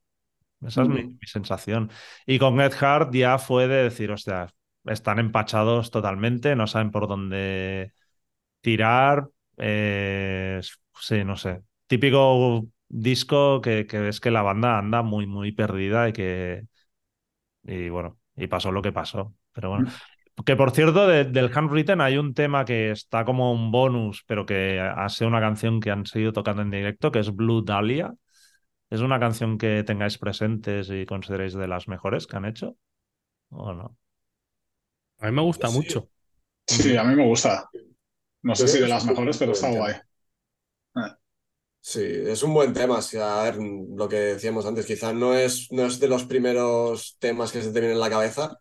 Esa 0.67 0.83
es 0.85 0.89
mi, 0.89 0.97
Ujú. 0.97 1.15
mi 1.21 1.27
sensación. 1.29 1.91
Y 2.27 2.39
con 2.39 2.59
Get 2.59 2.75
Hard 2.83 3.13
ya 3.15 3.39
fue 3.39 3.69
de 3.69 3.85
decir, 3.85 4.11
hostia, 4.13 4.49
están 4.87 5.19
empachados 5.19 5.91
totalmente, 5.91 6.57
no 6.57 6.67
saben 6.69 6.91
por 6.93 7.09
dónde 7.09 7.93
tirar. 8.61 9.29
eh, 9.59 10.61
sí, 11.01 11.25
no 11.25 11.37
sé. 11.37 11.63
Típico 11.87 12.67
disco 12.89 13.61
que, 13.61 13.87
que 13.87 13.99
ves 14.01 14.21
que 14.21 14.31
la 14.31 14.43
banda 14.43 14.79
anda 14.79 15.03
muy, 15.03 15.27
muy 15.27 15.53
perdida 15.53 16.09
y 16.09 16.13
que. 16.13 16.65
Y 17.65 17.89
bueno, 17.89 18.19
y 18.37 18.47
pasó 18.47 18.73
lo 18.73 18.83
que 18.83 18.93
pasó. 18.93 19.35
Pero 19.53 19.71
bueno. 19.71 19.91
Que 20.47 20.57
por 20.57 20.71
cierto, 20.73 21.07
de- 21.07 21.25
del 21.25 21.51
Handwritten 21.55 22.01
hay 22.01 22.17
un 22.17 22.33
tema 22.35 22.65
que 22.65 22.91
está 22.91 23.25
como 23.25 23.53
un 23.53 23.71
bonus, 23.71 24.25
pero 24.27 24.47
que 24.47 24.81
ha 24.81 25.09
sido 25.09 25.29
una 25.29 25.41
canción 25.41 25.79
que 25.81 25.91
han 25.91 26.07
seguido 26.07 26.33
tocando 26.33 26.63
en 26.63 26.71
directo, 26.71 27.13
que 27.13 27.19
es 27.21 27.35
Blue 27.35 27.63
Dahlia. 27.63 28.15
¿Es 28.91 29.01
una 29.01 29.21
canción 29.21 29.59
que 29.59 29.85
tengáis 29.85 30.19
presentes 30.19 30.91
y 30.91 31.07
consideréis 31.07 31.55
de 31.55 31.69
las 31.69 31.89
mejores 31.89 32.27
que 32.27 32.37
han 32.37 32.45
hecho? 32.47 32.77
¿O 33.51 33.73
no? 33.73 33.97
A 35.21 35.27
mí 35.27 35.33
me 35.33 35.43
gusta 35.43 35.69
Sí. 35.69 35.75
mucho. 35.77 36.09
Sí, 36.67 36.97
a 36.97 37.05
mí 37.05 37.15
me 37.15 37.25
gusta. 37.27 37.69
No 38.43 38.55
sé 38.55 38.69
si 38.69 38.81
de 38.81 38.89
las 38.89 39.05
mejores, 39.07 39.39
pero 39.39 39.53
está 39.53 39.71
guay. 39.71 39.95
Sí, 41.85 42.01
es 42.05 42.43
un 42.45 42.55
buen 42.55 42.73
tema. 42.73 43.03
sí, 43.03 43.17
a 43.19 43.43
ver, 43.43 43.57
lo 43.57 44.09
que 44.09 44.17
decíamos 44.17 44.65
antes, 44.67 44.87
quizá 44.87 45.13
no 45.13 45.35
es, 45.35 45.67
no 45.73 45.85
es 45.85 45.99
de 45.99 46.07
los 46.07 46.25
primeros 46.25 47.17
temas 47.19 47.51
que 47.51 47.61
se 47.61 47.73
te 47.73 47.81
vienen 47.81 47.97
en 47.97 48.01
la 48.01 48.09
cabeza, 48.09 48.57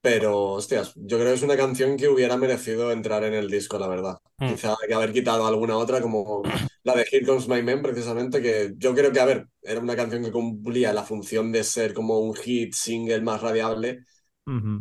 pero, 0.00 0.52
hostias, 0.52 0.92
yo 0.94 1.18
creo 1.18 1.30
que 1.30 1.34
es 1.34 1.42
una 1.42 1.56
canción 1.56 1.96
que 1.96 2.08
hubiera 2.08 2.36
merecido 2.36 2.90
entrar 2.90 3.24
en 3.24 3.34
el 3.34 3.50
disco, 3.50 3.78
la 3.78 3.88
verdad. 3.88 4.18
Mm. 4.38 4.52
Quizá 4.52 4.76
hay 4.80 4.88
que 4.88 4.94
haber 4.94 5.12
quitado 5.12 5.46
alguna 5.46 5.76
otra, 5.76 6.00
como 6.00 6.42
la 6.84 6.94
de 6.94 7.06
Here 7.10 7.26
Comes 7.26 7.48
My 7.48 7.62
Man, 7.62 7.82
precisamente, 7.82 8.40
que 8.40 8.72
yo 8.78 8.94
creo 8.94 9.12
que, 9.12 9.20
a 9.20 9.26
ver, 9.26 9.48
era 9.60 9.80
una 9.80 9.96
canción 9.96 10.22
que 10.22 10.32
cumplía 10.32 10.94
la 10.94 11.02
función 11.02 11.52
de 11.52 11.64
ser 11.64 11.92
como 11.92 12.20
un 12.20 12.34
hit 12.34 12.72
single 12.72 13.20
más 13.20 13.42
radiable 13.42 14.04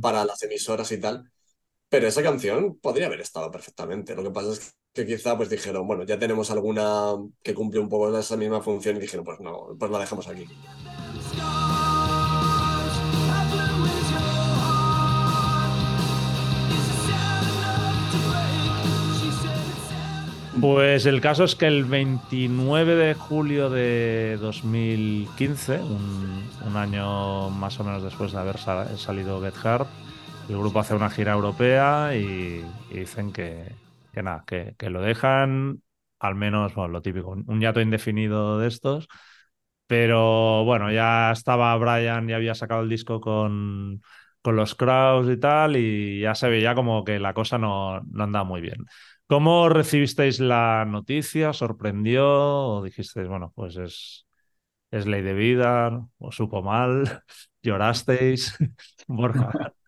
para 0.02 0.24
las 0.26 0.41
emisoras 0.44 0.91
y 0.91 0.99
tal. 0.99 1.30
Pero 1.90 2.07
esa 2.07 2.24
canción 2.24 2.80
podría 2.80 3.07
haber 3.07 3.22
estado 3.22 3.52
perfectamente. 3.52 4.16
Lo 4.16 4.24
que 4.24 4.32
pasa 4.32 4.53
es 4.53 4.76
que 4.94 5.06
quizá 5.06 5.38
pues 5.38 5.49
dijeron, 5.49 5.88
bueno, 5.88 6.03
ya 6.03 6.20
tenemos 6.20 6.52
alguna 6.52 7.14
que 7.44 7.53
cumple 7.53 7.80
un 7.80 7.90
poco 7.90 8.18
esa 8.18 8.38
misma 8.38 8.61
función 8.61 8.98
y 8.98 8.99
dijeron, 8.99 9.26
pues 9.26 9.40
no, 9.40 9.76
pues 9.80 9.91
la 9.91 9.99
dejamos 9.99 10.28
aquí. 10.28 10.45
Pues 20.60 21.06
el 21.06 21.22
caso 21.22 21.44
es 21.45 21.56
que 21.56 21.68
el 21.68 21.86
29 21.86 22.95
de 22.95 23.14
julio 23.14 23.70
de 23.70 24.38
2015, 24.41 25.80
un, 25.80 26.44
un 26.66 26.76
año 26.76 27.49
más 27.52 27.80
o 27.80 27.84
menos 27.84 28.03
después 28.03 28.32
de 28.34 28.40
haber 28.40 28.57
sa- 28.57 28.98
salido 28.98 29.41
Get 29.41 29.53
Hard, 29.64 29.88
el 30.49 30.57
grupo 30.57 30.80
hace 30.80 30.95
una 30.95 31.10
gira 31.10 31.34
europea 31.34 32.16
y 32.16 32.66
dicen 32.91 33.32
que, 33.32 33.72
que 34.14 34.23
nada, 34.23 34.44
que, 34.48 34.76
que 34.77 34.90
lo 34.90 35.02
dejan, 35.02 35.81
al 36.19 36.36
menos, 36.36 36.76
bueno, 36.76 36.90
lo 36.94 37.02
típico, 37.02 37.30
un, 37.31 37.61
hiato 37.61 37.81
indefinido 37.81 38.60
de 38.60 38.68
estos. 38.68 39.07
Pero 39.88 40.65
bueno, 40.65 40.91
ya 40.91 41.31
estaba 41.31 41.76
Brian, 41.77 42.27
ya 42.27 42.36
había 42.36 42.53
sacado 42.56 42.81
el 42.84 42.90
disco 42.90 43.19
con, 43.22 44.02
con 44.41 44.56
los 44.56 44.76
Kraus 44.76 45.30
y 45.30 45.38
tal, 45.38 45.77
y 45.77 46.22
ya 46.22 46.36
se 46.36 46.49
veía 46.49 46.76
como 46.76 47.03
que 47.03 47.19
la 47.19 47.34
cosa 47.34 47.57
no, 47.57 48.02
no 48.02 48.23
andaba 48.23 48.45
muy 48.45 48.61
bien. 48.61 48.86
¿Cómo 49.27 49.69
recibisteis 49.69 50.40
la 50.40 50.86
noticia? 50.88 51.53
¿Sorprendió? 51.53 52.27
¿O 52.27 52.84
dijisteis, 52.84 53.27
bueno, 53.27 53.52
pues 53.56 53.77
es, 53.77 54.27
es 54.91 55.07
ley 55.07 55.22
de 55.22 55.34
vida? 55.34 56.07
¿Os 56.19 56.36
supo 56.36 56.61
mal? 56.64 57.23
¿Llorasteis? 57.64 58.57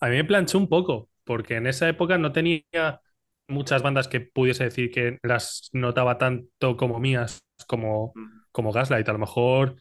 A 0.00 0.08
mí 0.08 0.16
me 0.16 0.24
planchó 0.24 0.58
un 0.58 0.68
poco, 0.68 1.10
porque 1.24 1.56
en 1.56 1.66
esa 1.66 1.88
época 1.88 2.18
no 2.18 2.32
tenía 2.32 3.00
muchas 3.48 3.82
bandas 3.82 4.08
que 4.08 4.20
pudiese 4.20 4.64
decir 4.64 4.90
que 4.90 5.18
las 5.22 5.70
notaba 5.72 6.18
tanto 6.18 6.76
como 6.76 6.98
mías, 7.00 7.40
como, 7.66 8.12
como 8.52 8.72
Gaslight. 8.72 9.08
A 9.08 9.12
lo 9.12 9.18
mejor, 9.18 9.76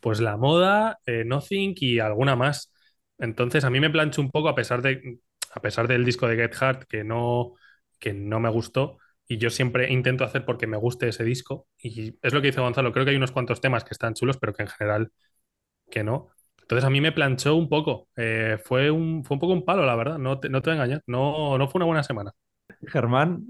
pues 0.00 0.20
La 0.20 0.36
Moda, 0.36 0.98
eh, 1.06 1.24
Nothing 1.24 1.74
y 1.76 1.98
alguna 1.98 2.36
más. 2.36 2.72
Entonces, 3.18 3.64
a 3.64 3.70
mí 3.70 3.80
me 3.80 3.90
planchó 3.90 4.20
un 4.22 4.30
poco, 4.30 4.48
a 4.48 4.54
pesar 4.54 4.82
de, 4.82 5.18
a 5.52 5.60
pesar 5.60 5.88
del 5.88 6.04
disco 6.04 6.26
de 6.28 6.36
Get 6.36 6.54
Hard, 6.60 6.86
que 6.86 7.04
no, 7.04 7.54
que 7.98 8.12
no 8.12 8.40
me 8.40 8.48
gustó. 8.50 8.98
Y 9.26 9.38
yo 9.38 9.50
siempre 9.50 9.92
intento 9.92 10.24
hacer 10.24 10.44
porque 10.44 10.66
me 10.66 10.76
guste 10.76 11.08
ese 11.08 11.24
disco. 11.24 11.68
Y 11.78 12.18
es 12.22 12.32
lo 12.34 12.40
que 12.40 12.48
dice 12.48 12.60
Gonzalo. 12.60 12.92
Creo 12.92 13.04
que 13.04 13.12
hay 13.12 13.16
unos 13.16 13.32
cuantos 13.32 13.60
temas 13.60 13.84
que 13.84 13.94
están 13.94 14.14
chulos, 14.14 14.38
pero 14.38 14.52
que 14.54 14.62
en 14.62 14.68
general 14.68 15.12
que 15.90 16.04
no. 16.04 16.30
Entonces 16.62 16.84
a 16.86 16.90
mí 16.90 17.00
me 17.00 17.12
planchó 17.12 17.56
un 17.56 17.68
poco. 17.68 18.08
Eh, 18.16 18.58
fue 18.64 18.90
un, 18.90 19.24
fue 19.24 19.36
un 19.36 19.40
poco 19.40 19.52
un 19.54 19.64
palo, 19.64 19.84
la 19.86 19.96
verdad. 19.96 20.18
No 20.18 20.40
te, 20.40 20.48
no 20.48 20.62
te 20.62 20.70
voy 20.70 20.78
a 20.78 20.82
engañar. 20.84 21.02
No, 21.06 21.58
no 21.58 21.68
fue 21.68 21.78
una 21.80 21.86
buena 21.86 22.02
semana. 22.02 22.32
Germán, 22.86 23.46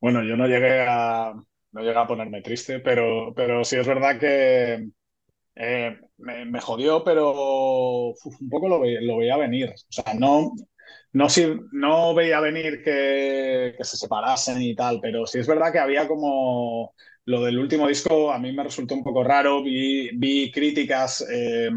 Bueno, 0.00 0.22
yo 0.22 0.36
no 0.36 0.46
llegué 0.46 0.82
a, 0.86 1.32
no 1.72 1.80
llegué 1.80 1.96
a 1.98 2.06
ponerme 2.06 2.42
triste, 2.42 2.80
pero, 2.80 3.32
pero 3.34 3.64
sí 3.64 3.76
es 3.76 3.86
verdad 3.86 4.18
que 4.18 4.88
eh, 5.56 5.98
me, 6.18 6.60
jodió, 6.60 7.04
pero 7.04 8.08
un 8.10 8.50
poco 8.50 8.68
lo, 8.68 8.80
ve- 8.80 9.00
lo 9.02 9.18
veía 9.18 9.36
venir. 9.38 9.70
O 9.70 9.92
sea, 9.92 10.14
no, 10.14 10.52
no, 11.12 11.28
si- 11.30 11.56
no 11.72 12.14
veía 12.14 12.40
venir 12.40 12.82
que, 12.84 13.76
se 13.80 13.96
separasen 13.98 14.62
y 14.62 14.74
tal, 14.76 15.00
pero 15.02 15.26
sí 15.26 15.38
es 15.40 15.46
verdad 15.48 15.72
que 15.72 15.78
había 15.80 16.08
como 16.08 16.94
lo 17.26 17.42
del 17.44 17.58
último 17.58 17.88
disco, 17.88 18.32
a 18.32 18.38
mí 18.40 18.52
me 18.52 18.64
resultó 18.64 18.94
un 18.94 19.04
poco 19.04 19.24
raro. 19.24 19.62
Vi, 19.64 20.10
vi 20.18 20.52
críticas, 20.52 21.26
eh, 21.30 21.70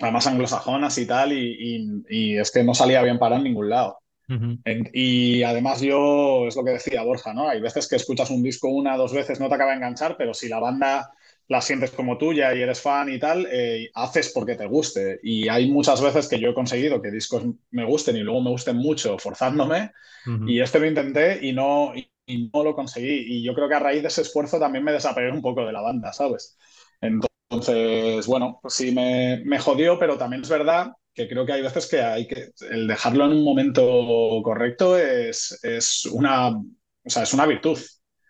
además 0.00 0.26
anglosajonas 0.28 0.98
y 0.98 1.06
tal, 1.06 1.32
y, 1.34 2.04
y- 2.10 2.38
es 2.38 2.52
que 2.52 2.64
no 2.64 2.74
salía 2.74 3.02
bien 3.02 3.18
parado 3.20 3.40
en 3.40 3.46
ningún 3.46 3.70
lado. 3.70 3.98
En- 4.64 4.90
y 4.92 5.42
además 5.42 5.80
yo, 5.80 6.46
es 6.46 6.56
lo 6.56 6.64
que 6.64 6.72
decía 6.72 7.02
Borja, 7.02 7.34
¿no? 7.34 7.48
Hay 7.48 7.60
veces 7.60 7.88
que 7.88 7.96
escuchas 7.96 8.30
un 8.30 8.42
disco 8.42 8.68
una, 8.68 8.96
dos 8.96 9.12
veces, 9.12 9.40
no 9.40 9.48
te 9.48 9.54
acaba 9.56 9.70
de 9.72 9.76
enganchar, 9.78 10.16
pero 10.16 10.34
si 10.34 10.48
la 10.48 10.60
banda 10.60 11.10
la 11.48 11.60
sientes 11.60 11.90
como 11.90 12.16
tuya 12.16 12.54
y 12.54 12.62
eres 12.62 12.80
fan 12.80 13.12
y 13.12 13.18
tal, 13.18 13.46
eh, 13.50 13.90
haces 13.94 14.30
porque 14.32 14.54
te 14.54 14.66
guste. 14.66 15.18
Y 15.22 15.48
hay 15.48 15.70
muchas 15.70 16.00
veces 16.00 16.28
que 16.28 16.38
yo 16.40 16.50
he 16.50 16.54
conseguido 16.54 17.02
que 17.02 17.10
discos 17.10 17.42
me 17.70 17.84
gusten 17.84 18.16
y 18.16 18.20
luego 18.20 18.40
me 18.42 18.50
gusten 18.50 18.76
mucho 18.76 19.18
forzándome. 19.18 19.90
Y 20.44 20.60
este 20.60 20.78
lo 20.80 20.86
intenté 20.86 21.38
y 21.46 21.52
no, 21.52 21.92
y, 21.94 22.10
y 22.26 22.50
no 22.52 22.62
lo 22.64 22.74
conseguí. 22.74 23.38
Y 23.38 23.42
yo 23.44 23.54
creo 23.54 23.68
que 23.68 23.74
a 23.74 23.78
raíz 23.80 24.02
de 24.02 24.08
ese 24.08 24.22
esfuerzo 24.22 24.58
también 24.58 24.84
me 24.84 24.92
desapegué 24.92 25.30
un 25.32 25.42
poco 25.42 25.64
de 25.66 25.72
la 25.72 25.80
banda, 25.82 26.12
¿sabes? 26.12 26.56
Entonces, 27.00 28.26
bueno, 28.26 28.58
pues 28.62 28.74
sí 28.74 28.92
me, 28.92 29.42
me 29.44 29.58
jodió, 29.58 29.98
pero 29.98 30.16
también 30.18 30.42
es 30.42 30.48
verdad 30.48 30.92
que 31.14 31.28
creo 31.28 31.44
que 31.44 31.52
hay 31.52 31.62
veces 31.62 31.88
que 31.88 32.00
hay 32.00 32.26
que 32.26 32.50
el 32.70 32.86
dejarlo 32.86 33.26
en 33.26 33.32
un 33.32 33.44
momento 33.44 34.40
correcto 34.42 34.96
es, 34.98 35.58
es 35.62 36.06
una, 36.06 36.48
o 36.48 36.64
sea, 37.04 37.24
es 37.24 37.34
una 37.34 37.46
virtud. 37.46 37.78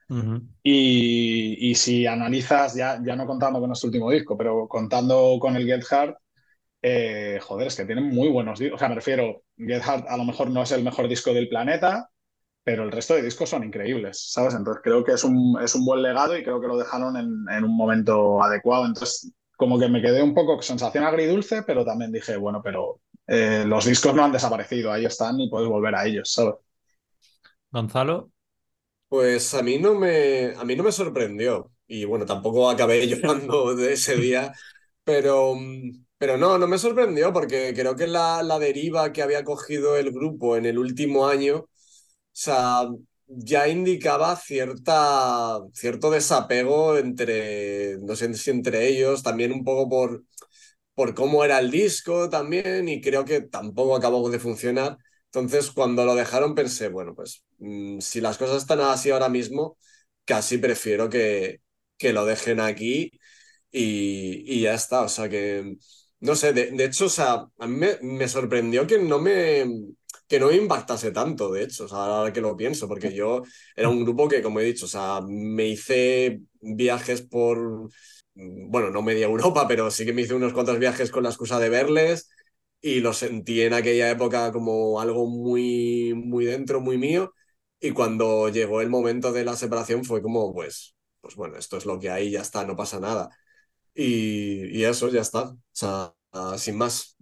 Ujú. 0.08 0.42
Y, 0.62 1.70
y 1.70 1.74
si 1.74 2.06
analizas, 2.06 2.74
ya, 2.74 3.00
ya 3.04 3.16
no 3.16 3.26
contando 3.26 3.60
con 3.60 3.72
este 3.72 3.86
último 3.86 4.10
disco, 4.10 4.36
pero 4.36 4.68
contando 4.68 5.38
con 5.40 5.56
el 5.56 5.64
Get 5.66 5.84
Hard, 5.90 6.16
eh, 6.82 7.38
joder, 7.40 7.68
es 7.68 7.76
que 7.76 7.84
tienen 7.84 8.08
muy 8.08 8.28
buenos 8.28 8.58
discos. 8.58 8.76
O 8.76 8.78
sea, 8.78 8.88
me 8.88 8.96
refiero, 8.96 9.44
Get 9.56 9.82
Hard 9.84 10.06
a 10.08 10.16
lo 10.16 10.24
mejor 10.24 10.50
no 10.50 10.62
es 10.62 10.72
el 10.72 10.82
mejor 10.84 11.08
disco 11.08 11.32
del 11.32 11.48
planeta, 11.48 12.10
pero 12.64 12.84
el 12.84 12.92
resto 12.92 13.14
de 13.14 13.22
discos 13.22 13.48
son 13.50 13.64
increíbles, 13.64 14.30
¿sabes? 14.32 14.54
Entonces 14.54 14.82
creo 14.84 15.04
que 15.04 15.12
es 15.12 15.24
un, 15.24 15.58
es 15.62 15.74
un 15.74 15.84
buen 15.84 16.02
legado 16.02 16.36
y 16.36 16.44
creo 16.44 16.60
que 16.60 16.68
lo 16.68 16.76
dejaron 16.78 17.16
en, 17.16 17.44
en 17.50 17.64
un 17.64 17.76
momento 17.76 18.42
adecuado. 18.42 18.86
Entonces, 18.86 19.32
como 19.62 19.78
que 19.78 19.88
me 19.88 20.02
quedé 20.02 20.22
un 20.22 20.34
poco 20.34 20.56
con 20.56 20.64
sensación 20.64 21.04
agridulce, 21.04 21.62
pero 21.64 21.84
también 21.84 22.12
dije, 22.12 22.36
bueno, 22.36 22.60
pero 22.64 23.00
eh, 23.28 23.64
los 23.66 23.84
discos 23.86 24.14
no 24.14 24.24
han 24.24 24.32
desaparecido, 24.32 24.92
ahí 24.92 25.04
están 25.06 25.40
y 25.40 25.48
puedes 25.50 25.68
volver 25.68 25.94
a 25.94 26.06
ellos, 26.06 26.32
¿sabes? 26.32 26.54
Gonzalo. 27.72 28.30
Pues 29.08 29.52
a 29.54 29.62
mí 29.62 29.78
no 29.78 29.94
me, 29.94 30.54
a 30.56 30.64
mí 30.64 30.74
no 30.76 30.82
me 30.84 30.92
sorprendió. 30.92 31.70
Y 31.86 32.04
bueno, 32.04 32.24
tampoco 32.26 32.70
acabé 32.70 33.06
llorando 33.08 33.74
de 33.74 33.92
ese 33.92 34.16
día, 34.16 34.52
pero, 35.04 35.54
pero 36.18 36.38
no, 36.38 36.56
no 36.58 36.66
me 36.66 36.78
sorprendió 36.78 37.32
porque 37.32 37.74
creo 37.74 37.94
que 37.96 38.06
la, 38.06 38.42
la 38.42 38.58
deriva 38.58 39.12
que 39.12 39.22
había 39.22 39.44
cogido 39.44 39.96
el 39.96 40.12
grupo 40.12 40.56
en 40.56 40.64
el 40.66 40.78
último 40.78 41.26
año, 41.28 41.56
o 41.58 41.68
sea, 42.32 42.82
ya 43.36 43.68
indicaba 43.68 44.36
cierta, 44.36 45.58
cierto 45.74 46.10
desapego 46.10 46.98
entre, 46.98 47.98
no 48.00 48.16
sé 48.16 48.30
entre 48.50 48.88
ellos, 48.88 49.22
también 49.22 49.52
un 49.52 49.64
poco 49.64 49.88
por, 49.88 50.24
por 50.94 51.14
cómo 51.14 51.44
era 51.44 51.58
el 51.58 51.70
disco 51.70 52.28
también, 52.30 52.88
y 52.88 53.00
creo 53.00 53.24
que 53.24 53.40
tampoco 53.42 53.96
acabó 53.96 54.28
de 54.30 54.38
funcionar. 54.38 54.98
Entonces, 55.26 55.70
cuando 55.70 56.04
lo 56.04 56.14
dejaron, 56.14 56.54
pensé, 56.54 56.88
bueno, 56.88 57.14
pues 57.14 57.44
mm, 57.58 58.00
si 58.00 58.20
las 58.20 58.38
cosas 58.38 58.58
están 58.58 58.80
así 58.80 59.10
ahora 59.10 59.28
mismo, 59.28 59.78
casi 60.24 60.58
prefiero 60.58 61.08
que, 61.08 61.60
que 61.98 62.12
lo 62.12 62.26
dejen 62.26 62.60
aquí 62.60 63.10
y, 63.70 64.44
y 64.58 64.62
ya 64.62 64.74
está. 64.74 65.02
O 65.02 65.08
sea 65.08 65.28
que, 65.28 65.76
no 66.20 66.34
sé, 66.36 66.52
de, 66.52 66.70
de 66.72 66.84
hecho, 66.84 67.06
o 67.06 67.08
sea, 67.08 67.46
a 67.58 67.66
mí 67.66 67.76
me, 67.76 67.98
me 68.02 68.28
sorprendió 68.28 68.86
que 68.86 68.98
no 68.98 69.18
me, 69.20 69.64
que 70.32 70.40
no 70.40 70.50
impactase 70.52 71.12
tanto, 71.12 71.52
de 71.52 71.64
hecho, 71.64 71.84
o 71.84 71.88
sea, 71.88 71.98
ahora 71.98 72.32
que 72.32 72.40
lo 72.40 72.56
pienso, 72.56 72.88
porque 72.88 73.12
yo 73.14 73.42
era 73.76 73.88
un 73.90 74.02
grupo 74.04 74.28
que, 74.28 74.42
como 74.42 74.60
he 74.60 74.64
dicho, 74.64 74.86
o 74.86 74.88
sea, 74.88 75.20
me 75.26 75.66
hice 75.68 76.40
viajes 76.60 77.22
por, 77.22 77.90
bueno, 78.34 78.90
no 78.90 79.02
media 79.02 79.26
Europa, 79.26 79.66
pero 79.68 79.90
sí 79.90 80.04
que 80.06 80.12
me 80.12 80.22
hice 80.22 80.34
unos 80.34 80.52
cuantos 80.54 80.78
viajes 80.78 81.10
con 81.10 81.22
la 81.24 81.28
excusa 81.30 81.58
de 81.60 81.68
verles 81.68 82.30
y 82.80 83.00
lo 83.00 83.12
sentí 83.12 83.62
en 83.62 83.74
aquella 83.74 84.10
época 84.10 84.52
como 84.52 85.00
algo 85.00 85.26
muy, 85.28 86.14
muy 86.14 86.44
dentro, 86.46 86.80
muy 86.80 86.98
mío. 86.98 87.34
Y 87.80 87.90
cuando 87.92 88.48
llegó 88.48 88.80
el 88.80 88.88
momento 88.90 89.32
de 89.32 89.44
la 89.44 89.56
separación 89.56 90.04
fue 90.04 90.22
como, 90.22 90.52
pues, 90.54 90.94
pues 91.20 91.34
bueno, 91.36 91.56
esto 91.58 91.76
es 91.76 91.86
lo 91.86 91.98
que 91.98 92.10
hay, 92.10 92.30
ya 92.30 92.40
está, 92.42 92.64
no 92.66 92.76
pasa 92.76 93.00
nada. 93.00 93.28
Y, 93.94 94.78
y 94.78 94.84
eso, 94.84 95.08
ya 95.08 95.20
está. 95.22 95.44
O 95.50 95.58
sea, 95.72 96.14
sin 96.58 96.76
más. 96.78 97.16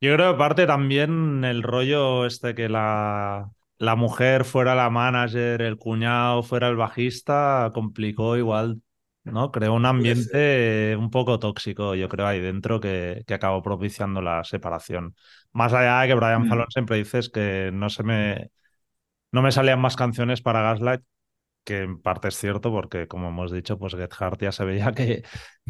Yo 0.00 0.14
creo 0.14 0.30
que 0.30 0.34
aparte 0.34 0.66
también 0.66 1.44
el 1.44 1.62
rollo 1.62 2.26
este 2.26 2.54
que 2.54 2.68
la, 2.68 3.50
la 3.78 3.96
mujer 3.96 4.44
fuera 4.44 4.74
la 4.74 4.90
manager, 4.90 5.62
el 5.62 5.78
cuñado 5.78 6.42
fuera 6.42 6.68
el 6.68 6.76
bajista, 6.76 7.70
complicó 7.72 8.36
igual, 8.36 8.82
¿no? 9.24 9.50
Creó 9.50 9.72
un 9.74 9.86
ambiente 9.86 10.94
un 10.98 11.10
poco 11.10 11.38
tóxico, 11.38 11.94
yo 11.94 12.08
creo, 12.10 12.26
ahí 12.26 12.40
dentro 12.40 12.78
que, 12.78 13.24
que 13.26 13.34
acabó 13.34 13.62
propiciando 13.62 14.20
la 14.20 14.44
separación. 14.44 15.16
Más 15.52 15.72
allá 15.72 16.00
de 16.02 16.08
que 16.08 16.14
Brian 16.14 16.44
Mm. 16.44 16.48
Fallon 16.48 16.70
siempre 16.70 16.98
dices 16.98 17.30
que 17.30 17.70
no 17.72 17.88
se 17.88 18.02
me, 18.02 18.50
no 19.32 19.42
me 19.42 19.52
salían 19.52 19.80
más 19.80 19.96
canciones 19.96 20.42
para 20.42 20.62
Gaslight, 20.62 21.02
que 21.64 21.80
en 21.82 22.00
parte 22.02 22.28
es 22.28 22.36
cierto, 22.38 22.70
porque 22.72 23.08
como 23.08 23.28
hemos 23.28 23.52
dicho, 23.52 23.78
pues 23.78 23.94
Get 23.94 24.12
Hard 24.18 24.38
ya 24.40 24.52
se 24.52 24.64
veía 24.64 24.92
que, 24.92 25.24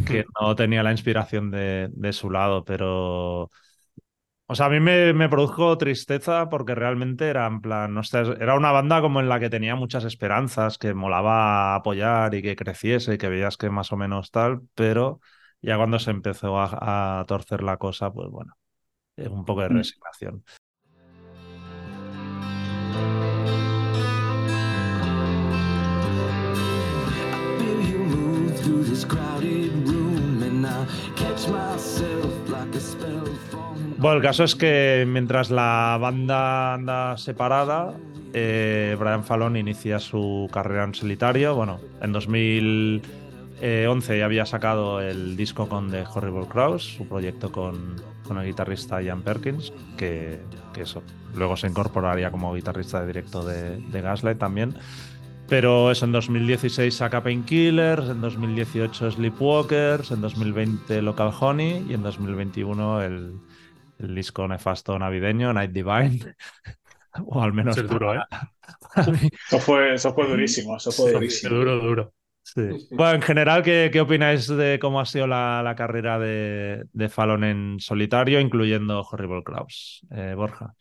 que 0.04 0.24
no 0.40 0.54
tenía 0.56 0.82
la 0.82 0.92
inspiración 0.92 1.50
de, 1.50 1.88
de 1.92 2.12
su 2.12 2.30
lado, 2.30 2.64
pero... 2.64 3.50
O 4.48 4.54
sea, 4.54 4.66
a 4.66 4.70
mí 4.70 4.78
me, 4.78 5.12
me 5.12 5.28
produjo 5.28 5.76
tristeza 5.76 6.48
porque 6.48 6.74
realmente 6.76 7.28
era 7.28 7.46
en 7.46 7.60
plan, 7.60 7.92
no 7.94 8.04
sé, 8.04 8.20
era 8.40 8.54
una 8.54 8.70
banda 8.70 9.00
como 9.00 9.18
en 9.20 9.28
la 9.28 9.40
que 9.40 9.50
tenía 9.50 9.74
muchas 9.74 10.04
esperanzas, 10.04 10.78
que 10.78 10.94
molaba 10.94 11.74
apoyar 11.74 12.32
y 12.34 12.42
que 12.42 12.54
creciese 12.54 13.14
y 13.14 13.18
que 13.18 13.28
veías 13.28 13.56
que 13.56 13.70
más 13.70 13.90
o 13.92 13.96
menos 13.96 14.30
tal, 14.30 14.60
pero 14.74 15.20
ya 15.62 15.76
cuando 15.76 15.98
se 15.98 16.12
empezó 16.12 16.58
a, 16.60 17.20
a 17.20 17.24
torcer 17.26 17.62
la 17.64 17.76
cosa, 17.78 18.12
pues 18.12 18.28
bueno, 18.30 18.54
un 19.18 19.44
poco 19.44 19.62
de 19.62 19.68
Mm. 19.70 19.76
resignación. 19.78 20.44
feel 32.98 33.55
Bueno, 33.98 34.18
el 34.18 34.22
caso 34.22 34.44
es 34.44 34.54
que 34.54 35.06
mientras 35.08 35.50
la 35.50 35.96
banda 35.98 36.74
anda 36.74 37.16
separada, 37.16 37.94
eh, 38.34 38.94
Brian 39.00 39.24
Fallon 39.24 39.56
inicia 39.56 39.98
su 39.98 40.50
carrera 40.52 40.84
en 40.84 40.94
solitario. 40.94 41.54
Bueno, 41.54 41.80
en 42.02 42.12
2011 42.12 44.18
ya 44.18 44.26
había 44.26 44.44
sacado 44.44 45.00
el 45.00 45.34
disco 45.34 45.70
con 45.70 45.90
The 45.90 46.04
Horrible 46.14 46.46
Crows, 46.46 46.96
su 46.96 47.08
proyecto 47.08 47.50
con, 47.50 47.96
con 48.28 48.36
el 48.36 48.44
guitarrista 48.44 49.00
Ian 49.00 49.22
Perkins, 49.22 49.72
que, 49.96 50.40
que 50.74 50.82
eso, 50.82 51.02
luego 51.34 51.56
se 51.56 51.66
incorporaría 51.66 52.30
como 52.30 52.52
guitarrista 52.52 53.00
de 53.00 53.06
directo 53.06 53.46
de, 53.46 53.78
de 53.78 54.00
Gaslight 54.02 54.38
también. 54.38 54.74
Pero 55.48 55.90
eso, 55.90 56.04
en 56.04 56.12
2016 56.12 56.94
saca 56.94 57.22
Painkillers, 57.22 58.10
en 58.10 58.20
2018 58.20 59.12
Sleepwalkers, 59.12 60.10
en 60.10 60.20
2020 60.20 61.00
Local 61.00 61.30
Honey 61.40 61.86
y 61.88 61.94
en 61.94 62.02
2021 62.02 63.02
el, 63.02 63.36
el 63.98 64.14
disco 64.14 64.46
nefasto 64.46 64.98
navideño, 64.98 65.52
Night 65.52 65.72
Divine. 65.72 66.34
o 67.26 67.42
al 67.42 67.52
menos. 67.52 67.76
Eso 67.76 67.86
es 67.86 67.90
duro, 67.90 68.14
¿eh? 68.14 68.20
para 68.94 69.12
mí. 69.12 69.28
Eso 69.46 69.58
fue, 69.60 69.94
eso 69.94 70.14
fue 70.14 70.28
durísimo, 70.28 70.76
eso 70.76 70.92
fue 70.92 71.12
durísimo. 71.12 71.56
duro, 71.56 71.78
duro. 71.78 72.12
Sí. 72.42 72.62
Bueno, 72.92 73.14
en 73.16 73.22
general, 73.22 73.62
¿qué, 73.62 73.90
qué 73.92 74.00
opináis 74.00 74.46
de 74.46 74.78
cómo 74.80 75.00
ha 75.00 75.06
sido 75.06 75.26
la, 75.26 75.62
la 75.64 75.74
carrera 75.74 76.18
de, 76.18 76.84
de 76.92 77.08
Fallon 77.08 77.42
en 77.44 77.80
solitario, 77.80 78.40
incluyendo 78.40 79.00
Horrible 79.00 79.42
Crows? 79.42 80.06
Eh, 80.10 80.34
Borja. 80.36 80.74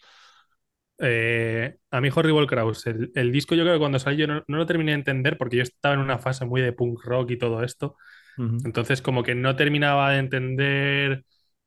Eh, 0.98 1.76
a 1.92 2.00
mí 2.02 2.10
Horrible 2.16 2.48
Crows, 2.48 2.88
el, 2.88 3.12
el 3.16 3.32
disco 3.32 3.54
yo 3.54 3.64
creo 3.64 3.74
que 3.74 3.80
cuando 3.80 4.00
salió 4.00 4.28
yo 4.28 4.34
no, 4.34 4.44
no 4.48 4.58
lo 4.58 4.66
terminé 4.66 4.92
de 4.92 5.00
entender 5.00 5.38
porque 5.38 5.58
yo 5.58 5.64
estaba 5.64 5.94
en 5.96 6.00
una 6.02 6.20
fase 6.20 6.46
muy 6.46 6.62
de 6.62 6.72
punk 6.72 7.04
rock 7.04 7.32
y 7.32 7.38
todo 7.38 7.64
esto. 7.64 7.96
Entonces 8.38 9.02
como 9.02 9.24
que 9.24 9.34
no 9.34 9.56
terminaba 9.56 10.12
de 10.12 10.20
entender 10.20 11.24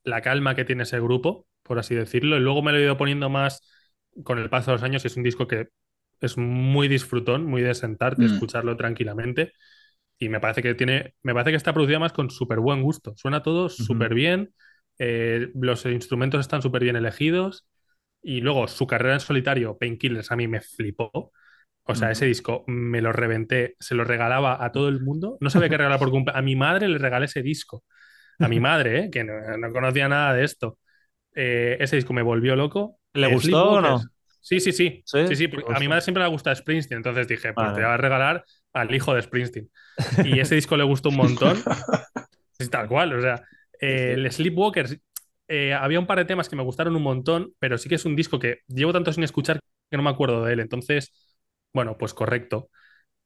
la 0.09 0.23
calma 0.23 0.55
que 0.55 0.65
tiene 0.65 0.85
ese 0.85 1.01
grupo, 1.01 1.47
por 1.63 1.79
así 1.79 1.95
decirlo. 1.95 2.37
Y 2.37 2.41
luego 2.41 2.63
me 2.63 2.73
lo 2.73 2.79
he 2.79 2.83
ido 2.83 2.97
poniendo 2.97 3.29
más 3.31 3.63
con 4.25 4.39
el 4.39 4.51
paso 4.51 4.71
de 4.73 4.77
los 4.77 4.83
años 4.83 5.05
y 5.05 5.09
es 5.09 5.17
un 5.17 5.23
disco 5.23 5.47
que 5.47 5.69
es 6.21 6.37
muy 6.39 6.89
disfrutón, 6.89 7.45
muy 7.47 7.63
de 7.63 7.75
sentarte, 7.75 8.27
Mm. 8.27 8.27
escucharlo 8.27 8.77
tranquilamente. 8.77 9.53
Y 10.19 10.29
me 10.29 10.41
parece 10.41 10.63
que 10.63 10.75
tiene, 10.75 11.15
me 11.23 11.33
parece 11.35 11.51
que 11.53 11.57
está 11.57 11.73
producido 11.73 12.01
más 12.01 12.13
con 12.13 12.31
súper 12.31 12.61
buen 12.61 12.83
gusto. 12.83 13.15
Suena 13.17 13.43
todo 13.43 13.69
súper 13.69 14.15
bien, 14.15 14.53
eh, 14.99 15.51
los 15.55 15.87
instrumentos 15.87 16.41
están 16.41 16.63
súper 16.63 16.83
bien 16.83 16.97
elegidos. 16.97 17.69
Y 18.23 18.41
luego 18.41 18.69
su 18.69 18.87
carrera 18.87 19.15
en 19.15 19.21
solitario, 19.21 19.79
Painkillers, 19.79 20.33
a 20.33 20.37
mí 20.37 20.49
me 20.49 20.61
flipó. 20.61 21.33
O 21.85 21.95
sea, 21.95 22.09
Ujú. 22.09 22.13
ese 22.13 22.27
disco 22.27 22.65
me 22.67 23.01
lo 23.03 23.13
reventé, 23.13 23.77
se 23.81 23.95
lo 23.95 24.05
regalaba 24.05 24.65
a 24.65 24.73
todo 24.73 24.89
el 24.89 25.01
mundo. 25.01 25.39
No 25.41 25.51
sabía 25.51 25.69
qué 25.71 25.79
regalar 25.79 25.99
por 25.99 26.11
cumpleaños. 26.11 26.39
A 26.41 26.43
mi 26.43 26.57
madre 26.57 26.89
le 26.89 26.99
regalé 26.99 27.27
ese 27.27 27.43
disco. 27.43 27.85
A 28.39 28.49
mi 28.49 28.61
madre, 28.61 28.99
¿eh? 29.01 29.11
que 29.11 29.25
no, 29.25 29.35
no 29.59 29.73
conocía 29.73 30.09
nada 30.09 30.35
de 30.35 30.45
esto. 30.45 30.79
Eh, 31.35 31.77
ese 31.81 31.97
disco 31.97 32.13
me 32.13 32.23
volvió 32.23 32.57
loco. 32.57 32.99
¿Le 33.15 33.33
gustó 33.33 33.73
o 33.73 33.81
no? 33.81 34.01
Sí, 34.41 34.61
sí, 34.61 34.73
sí. 34.73 35.03
¿Sí? 35.05 35.27
Sí, 35.29 35.37
sí, 35.37 35.49
porque 35.49 35.71
¿Le 35.71 35.77
a 35.77 35.81
mi 35.81 35.89
madre 35.89 36.03
siempre 36.03 36.23
le 36.23 36.29
gusta 36.31 36.55
Springsteen. 36.55 36.99
Entonces 36.99 37.29
dije, 37.29 37.53
pues 37.53 37.67
Vale. 37.67 37.75
te 37.75 37.81
voy 37.83 37.91
a 37.91 37.97
regalar 37.97 38.45
al 38.73 38.95
hijo 38.95 39.15
de 39.15 39.23
Springsteen. 39.23 39.71
Y 40.25 40.41
ese 40.41 40.55
disco 40.55 40.77
le 40.77 40.85
gustó 40.85 41.11
un 41.11 41.17
montón. 41.17 41.57
Sí, 42.61 42.69
tal 42.69 42.89
cual, 42.89 43.13
o 43.13 43.23
sea, 43.23 43.41
eh, 43.81 44.15
el 44.17 44.33
Sleepwalkers, 44.33 44.99
eh, 45.47 45.73
había 45.75 46.01
un 46.01 46.09
par 46.09 46.19
de 46.19 46.25
temas 46.25 46.49
que 46.49 46.57
me 46.57 46.65
gustaron 46.65 46.97
un 46.97 47.03
montón, 47.03 47.53
pero 47.61 47.79
sí 47.79 47.89
que 47.89 47.95
es 47.95 48.05
un 48.05 48.17
disco 48.17 48.41
que 48.41 48.63
llevo 48.67 48.93
tanto 48.93 49.13
sin 49.13 49.23
escuchar 49.23 49.61
que 49.89 49.97
no 49.97 50.03
me 50.03 50.11
acuerdo 50.11 50.45
de 50.45 50.55
él. 50.55 50.61
Entonces, 50.61 51.13
bueno, 51.73 51.97
pues 51.97 52.15
correcto. 52.15 52.69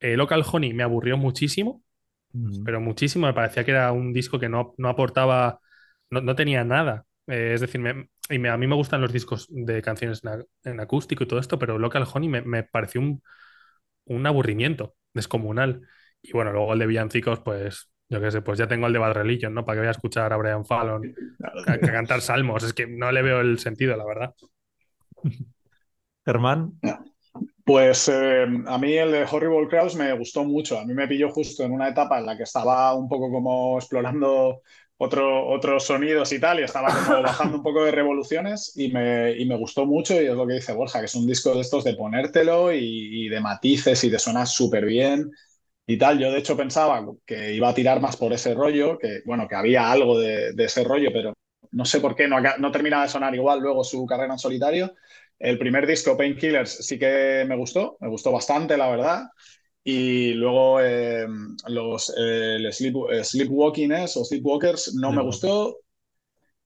Eh, 0.01 0.17
Local 0.17 0.45
Honey 0.51 0.75
me 0.75 0.83
aburrió 0.83 1.17
muchísimo, 1.17 1.83
Pero 2.63 2.81
muchísimo. 2.81 3.27
Me 3.27 3.35
parecía 3.35 3.65
que 3.65 3.73
era 3.73 3.93
un 3.93 4.13
disco 4.13 4.39
que 4.39 4.49
no, 4.49 4.75
no 4.79 4.89
aportaba, 4.89 5.61
no, 6.11 6.21
no 6.21 6.35
tenía 6.37 6.65
nada. 6.65 7.05
Eh, 7.27 7.53
es 7.55 7.61
decir, 7.61 7.81
me- 7.81 8.09
y 8.31 8.39
me- 8.39 8.49
a 8.51 8.57
mí 8.57 8.67
me 8.67 8.75
gustan 8.77 9.01
los 9.01 9.13
discos 9.13 9.47
de 9.51 9.83
canciones 9.83 10.23
en, 10.25 10.31
a- 10.31 10.45
en 10.65 10.81
acústico 10.81 11.25
y 11.25 11.29
todo 11.29 11.41
esto, 11.41 11.59
pero 11.59 11.79
Local 11.79 12.07
Honey 12.13 12.29
me, 12.29 12.43
me 12.43 12.63
pareció 12.65 13.01
un, 13.01 13.23
un 14.07 14.27
aburrimiento 14.27 14.95
descomunal. 15.15 15.83
Y 16.23 16.33
bueno, 16.33 16.53
luego 16.53 16.73
el 16.75 16.79
de 16.81 16.87
Villancicos, 16.87 17.41
pues 17.41 17.91
yo 18.09 18.21
qué 18.21 18.31
sé, 18.31 18.43
pues 18.43 18.59
ya 18.59 18.69
tengo 18.69 18.87
el 18.87 18.93
de 18.93 18.99
Bad 19.01 19.15
Religion, 19.15 19.55
¿no? 19.55 19.65
Para 19.65 19.77
que 19.77 19.81
vaya 19.81 19.91
a 19.91 19.93
escuchar 19.93 20.33
a 20.33 20.37
Brian 20.37 20.65
Fallon 20.67 21.13
a, 21.43 21.73
a 21.75 21.79
cantar 21.81 22.21
salmos. 22.21 22.63
Es 22.65 22.73
que 22.75 22.87
no 22.87 23.13
le 23.13 23.23
veo 23.23 23.41
el 23.41 23.59
sentido, 23.59 23.97
la 23.97 24.05
verdad. 24.07 24.35
Germán. 26.27 26.81
Pues 27.65 28.09
eh, 28.09 28.45
a 28.67 28.79
mí 28.79 28.93
el 28.95 29.13
de 29.13 29.25
Horrible 29.31 29.69
Crowds 29.69 29.95
me 29.95 30.13
gustó 30.19 30.45
mucho. 30.45 30.79
A 30.79 30.85
mí 30.85 30.95
me 30.95 31.07
pilló 31.09 31.31
justo 31.31 31.63
en 31.65 31.73
una 31.73 31.89
etapa 31.89 32.19
en 32.19 32.27
la 32.27 32.37
que 32.37 32.43
estaba 32.43 32.95
un 32.95 33.09
poco 33.09 33.31
como 33.31 33.79
explorando 33.79 34.63
otro, 34.99 35.49
otros 35.49 35.85
sonidos 35.85 36.33
y 36.33 36.41
tal, 36.41 36.61
y 36.61 36.65
estaba 36.65 36.89
como 36.89 37.23
bajando 37.23 37.57
un 37.59 37.63
poco 37.63 37.85
de 37.85 37.93
revoluciones 37.93 38.73
y 38.77 38.91
me, 38.93 39.33
y 39.39 39.47
me 39.47 39.57
gustó 39.57 39.87
mucho 39.87 40.21
y 40.21 40.27
es 40.27 40.35
lo 40.35 40.47
que 40.47 40.55
dice 40.55 40.73
Borja, 40.73 40.99
que 41.01 41.07
es 41.07 41.15
un 41.15 41.27
disco 41.27 41.55
de 41.55 41.61
estos 41.61 41.85
de 41.85 41.95
ponértelo 41.95 42.73
y, 42.73 43.27
y 43.27 43.29
de 43.29 43.41
matices 43.41 44.03
y 44.05 44.11
de 44.11 44.19
suena 44.19 44.45
súper 44.47 44.85
bien 44.85 45.31
y 45.87 45.99
tal. 45.99 46.19
Yo 46.19 46.31
de 46.33 46.39
hecho 46.39 46.57
pensaba 46.57 47.05
que 47.27 47.55
iba 47.55 47.69
a 47.69 47.75
tirar 47.75 48.01
más 48.01 48.17
por 48.17 48.33
ese 48.33 48.55
rollo, 48.55 48.99
que 48.99 49.21
bueno, 49.27 49.47
que 49.49 49.55
había 49.57 49.91
algo 49.91 50.19
de, 50.19 50.53
de 50.53 50.65
ese 50.65 50.85
rollo, 50.85 51.11
pero 51.13 51.35
no 51.73 51.85
sé 51.85 52.01
por 52.01 52.15
qué 52.17 52.29
no, 52.29 52.37
no 52.59 52.73
termina 52.73 53.03
de 53.03 53.09
sonar 53.09 53.35
igual 53.35 53.61
luego 53.61 53.85
su 53.85 54.05
carrera 54.07 54.35
en 54.35 54.39
solitario. 54.39 54.95
El 55.43 55.59
primer 55.59 55.87
disco, 55.87 56.17
Painkillers, 56.17 56.71
sí 56.87 56.99
que 56.99 57.45
me 57.49 57.57
gustó, 57.57 57.97
me 58.01 58.09
gustó 58.09 58.33
bastante, 58.33 58.77
la 58.77 58.89
verdad. 58.91 59.25
Y 59.85 60.35
luego 60.35 60.81
eh, 60.81 61.27
los 61.69 62.11
eh, 62.17 62.57
el 62.57 62.73
sleep, 62.73 62.95
eh, 63.11 63.25
Sleepwalkers 63.25 64.17
o 64.17 64.25
Sleepwalkers 64.25 64.95
no 64.95 65.13
me 65.13 65.23
gustó. 65.23 65.79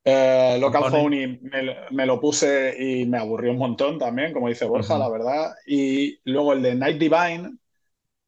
Eh, 0.05 0.59
Local. 0.61 0.85
Phony 0.90 1.39
me, 1.43 1.62
lo- 1.62 1.74
me 1.90 2.07
lo 2.07 2.20
puse 2.20 2.74
y 2.78 3.07
me 3.07 3.19
aburrió 3.19 3.53
un 3.53 3.59
montón 3.59 3.98
también, 3.98 4.32
como 4.32 4.48
dice 4.48 4.65
Borja, 4.66 4.94
Ujú. 4.94 5.03
la 5.03 5.09
verdad. 5.11 5.55
Y 5.66 6.19
luego 6.31 6.53
el 6.53 6.62
de 6.62 6.74
Night 6.77 6.98
Divine, 6.98 7.57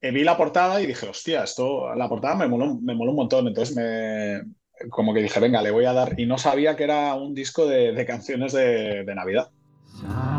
eh, 0.01 0.11
vi 0.13 0.25
la 0.25 0.37
portada 0.37 0.81
y 0.83 0.87
dije, 0.87 1.09
hostia, 1.09 1.45
esto, 1.45 1.95
la 1.95 2.09
portada 2.09 2.37
me 2.37 2.49
moló, 2.49 2.77
me 2.81 2.95
moló 2.95 3.13
un 3.13 3.17
montón. 3.19 3.49
Entonces 3.49 3.77
me, 3.77 4.43
como 4.91 5.15
que 5.15 5.23
dije, 5.23 5.41
venga, 5.41 5.63
le 5.63 5.71
voy 5.73 5.87
a 5.87 5.93
dar. 5.95 6.15
Y 6.19 6.27
no 6.27 6.39
sabía 6.39 6.77
que 6.77 6.85
era 6.85 7.15
un 7.15 7.35
disco 7.35 7.67
de, 7.67 7.93
de 7.93 8.07
canciones 8.07 8.53
de, 8.53 9.05
de 9.05 9.15
Navidad. 9.15 9.49
Silent 9.93 10.38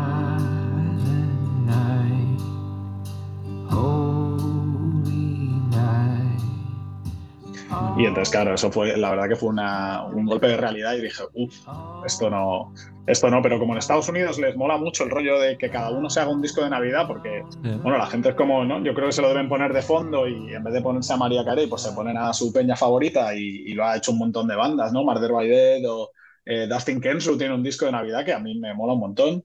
Y 7.92 8.06
entonces, 8.06 8.30
claro, 8.30 8.54
eso 8.54 8.70
fue, 8.70 8.96
la 8.96 9.10
verdad 9.10 9.28
que 9.28 9.36
fue 9.36 9.48
una- 9.50 10.06
un 10.06 10.24
golpe 10.26 10.46
de 10.48 10.56
realidad 10.56 10.94
y 10.94 11.02
dije, 11.02 11.24
uff, 11.34 11.54
esto 12.00 12.30
no, 12.30 12.72
esto 13.06 13.30
no, 13.30 13.42
pero 13.42 13.58
como 13.58 13.72
en 13.74 13.78
Estados 13.78 14.08
Unidos 14.08 14.38
les 14.38 14.56
mola 14.56 14.76
mucho 14.78 15.04
el 15.04 15.10
rollo 15.10 15.38
de 15.40 15.58
que 15.58 15.70
cada 15.70 15.90
uno 15.90 16.08
se 16.08 16.20
haga 16.20 16.30
un 16.30 16.40
disco 16.42 16.62
de 16.62 16.70
Navidad, 16.70 17.06
porque, 17.08 17.48
bueno, 17.82 17.98
la 17.98 18.06
gente 18.06 18.30
es 18.30 18.34
como, 18.36 18.64
¿no? 18.64 18.82
Yo 18.84 18.94
creo 18.94 19.08
que 19.08 19.12
se 19.12 19.22
lo 19.22 19.28
deben 19.28 19.48
poner 19.48 19.72
de 19.72 19.82
fondo 19.82 20.28
y 20.28 20.54
en 20.54 20.62
vez 20.64 20.72
de 20.74 20.82
ponerse 20.82 21.12
a 21.12 21.16
María 21.16 21.44
Carey, 21.44 21.66
pues 21.66 21.82
se 21.82 21.92
ponen 21.92 22.16
a 22.16 22.32
su 22.32 22.52
peña 22.52 22.76
favorita 22.76 23.34
y, 23.34 23.40
y 23.66 23.74
lo 23.74 23.84
ha 23.84 23.96
hecho 23.96 24.12
un 24.12 24.18
montón 24.18 24.46
de 24.48 24.56
bandas, 24.56 24.92
¿no? 24.92 25.02
Murder 25.04 25.32
by 25.32 25.48
Dead 25.48 25.90
o 25.90 26.10
eh, 26.44 26.66
Dustin 26.68 27.00
Kensrue 27.00 27.36
tiene 27.38 27.54
un 27.54 27.62
disco 27.62 27.86
de 27.86 27.92
Navidad 27.92 28.24
que 28.24 28.32
a 28.34 28.38
mí 28.40 28.58
me 28.58 28.74
mola 28.74 28.92
un 28.94 29.00
montón. 29.00 29.44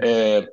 Eh, 0.00 0.48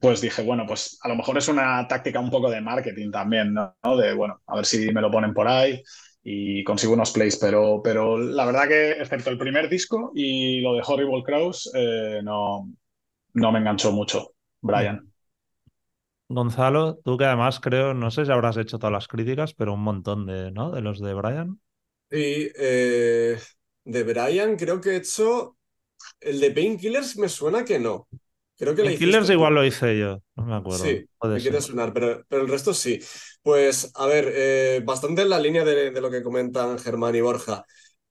pues 0.00 0.20
dije, 0.20 0.42
bueno, 0.44 0.64
pues 0.66 0.98
a 1.02 1.08
lo 1.08 1.16
mejor 1.16 1.38
es 1.38 1.48
una 1.48 1.86
táctica 1.88 2.20
un 2.20 2.30
poco 2.30 2.50
de 2.50 2.60
marketing 2.60 3.10
también. 3.10 3.54
¿no? 3.54 3.74
De, 3.96 4.12
bueno, 4.14 4.40
a 4.46 4.56
ver 4.56 4.66
si 4.66 4.92
me 4.92 5.00
lo 5.00 5.10
ponen 5.10 5.32
por 5.34 5.48
ahí 5.48 5.82
y 6.28 6.64
consigo 6.64 6.94
unos 6.94 7.12
plays, 7.12 7.36
pero, 7.36 7.80
pero 7.84 8.18
la 8.18 8.44
verdad 8.46 8.66
que, 8.66 8.90
excepto 8.90 9.30
el 9.30 9.38
primer 9.38 9.68
disco 9.68 10.10
y 10.12 10.60
lo 10.60 10.74
de 10.74 10.82
Horrible 10.84 11.22
Crows, 11.22 11.70
eh, 11.72 12.20
no, 12.20 12.68
no 13.34 13.52
me 13.52 13.60
enganchó 13.60 13.92
mucho, 13.92 14.32
Brian. 14.60 15.08
Gonzalo, 16.28 16.96
tú 16.96 17.16
que 17.16 17.26
además 17.26 17.60
creo, 17.60 17.94
no 17.94 18.10
sé 18.10 18.26
si 18.26 18.32
habrás 18.32 18.56
hecho 18.56 18.76
todas 18.76 18.92
las 18.92 19.06
críticas, 19.06 19.54
pero 19.54 19.74
un 19.74 19.82
montón 19.84 20.26
de, 20.26 20.50
¿no? 20.50 20.72
De 20.72 20.80
los 20.80 21.00
de 21.00 21.14
Brian. 21.14 21.60
Y 22.10 22.50
eh, 22.58 23.38
de 23.84 24.02
Brian 24.02 24.56
creo 24.56 24.80
que 24.80 24.90
he 24.90 24.96
hecho... 24.96 25.56
El 26.18 26.40
de 26.40 26.50
Painkillers 26.50 27.16
me 27.18 27.28
suena 27.28 27.64
que 27.64 27.78
no. 27.78 28.08
Creo 28.56 28.74
que 28.74 28.82
En 28.82 28.98
Killers 28.98 29.26
tú. 29.26 29.32
igual 29.32 29.54
lo 29.54 29.64
hice 29.64 29.98
yo, 29.98 30.20
no 30.36 30.46
me 30.46 30.54
acuerdo. 30.56 30.84
Sí, 30.84 31.04
Puede 31.18 31.34
me 31.34 31.40
quiere 31.40 31.60
sonar, 31.60 31.92
pero, 31.92 32.24
pero 32.28 32.42
el 32.42 32.48
resto 32.48 32.72
sí. 32.74 32.98
Pues, 33.42 33.90
a 33.94 34.06
ver, 34.06 34.30
eh, 34.34 34.80
bastante 34.84 35.22
en 35.22 35.28
la 35.30 35.38
línea 35.38 35.64
de, 35.64 35.90
de 35.90 36.00
lo 36.00 36.10
que 36.10 36.22
comentan 36.22 36.78
Germán 36.78 37.14
y 37.14 37.20
Borja. 37.20 37.64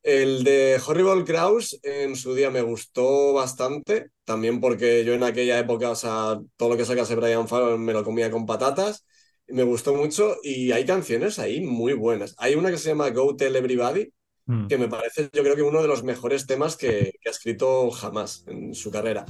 El 0.03 0.43
de 0.43 0.79
Horrible 0.85 1.23
Kraus 1.25 1.79
en 1.81 2.15
su 2.15 2.35
día 2.35 2.51
me 2.51 2.61
gustó 2.61 3.33
bastante, 3.33 4.11
también 4.23 4.61
porque 4.61 5.03
yo 5.03 5.13
en 5.13 5.23
aquella 5.23 5.57
época, 5.57 5.89
o 5.89 5.95
sea, 5.95 6.39
todo 6.57 6.69
lo 6.69 6.77
que 6.77 6.85
sacase 6.85 7.15
Brian 7.15 7.47
Fallon 7.47 7.83
me 7.83 7.91
lo 7.93 8.03
comía 8.03 8.29
con 8.29 8.45
patatas, 8.45 9.03
me 9.47 9.63
gustó 9.63 9.95
mucho 9.95 10.35
y 10.43 10.71
hay 10.71 10.85
canciones 10.85 11.39
ahí 11.39 11.61
muy 11.61 11.93
buenas. 11.93 12.35
Hay 12.37 12.53
una 12.53 12.69
que 12.69 12.77
se 12.77 12.89
llama 12.89 13.09
Go 13.09 13.35
Tell 13.35 13.55
Everybody, 13.55 14.11
Mm. 14.47 14.67
que 14.67 14.77
me 14.77 14.87
parece 14.87 15.27
yo 15.33 15.41
creo 15.41 15.55
que 15.55 15.63
uno 15.63 15.81
de 15.81 15.87
los 15.87 16.03
mejores 16.03 16.45
temas 16.45 16.77
que, 16.77 17.13
que 17.19 17.29
ha 17.29 17.31
escrito 17.31 17.89
jamás 17.89 18.43
en 18.45 18.75
su 18.75 18.91
carrera. 18.91 19.25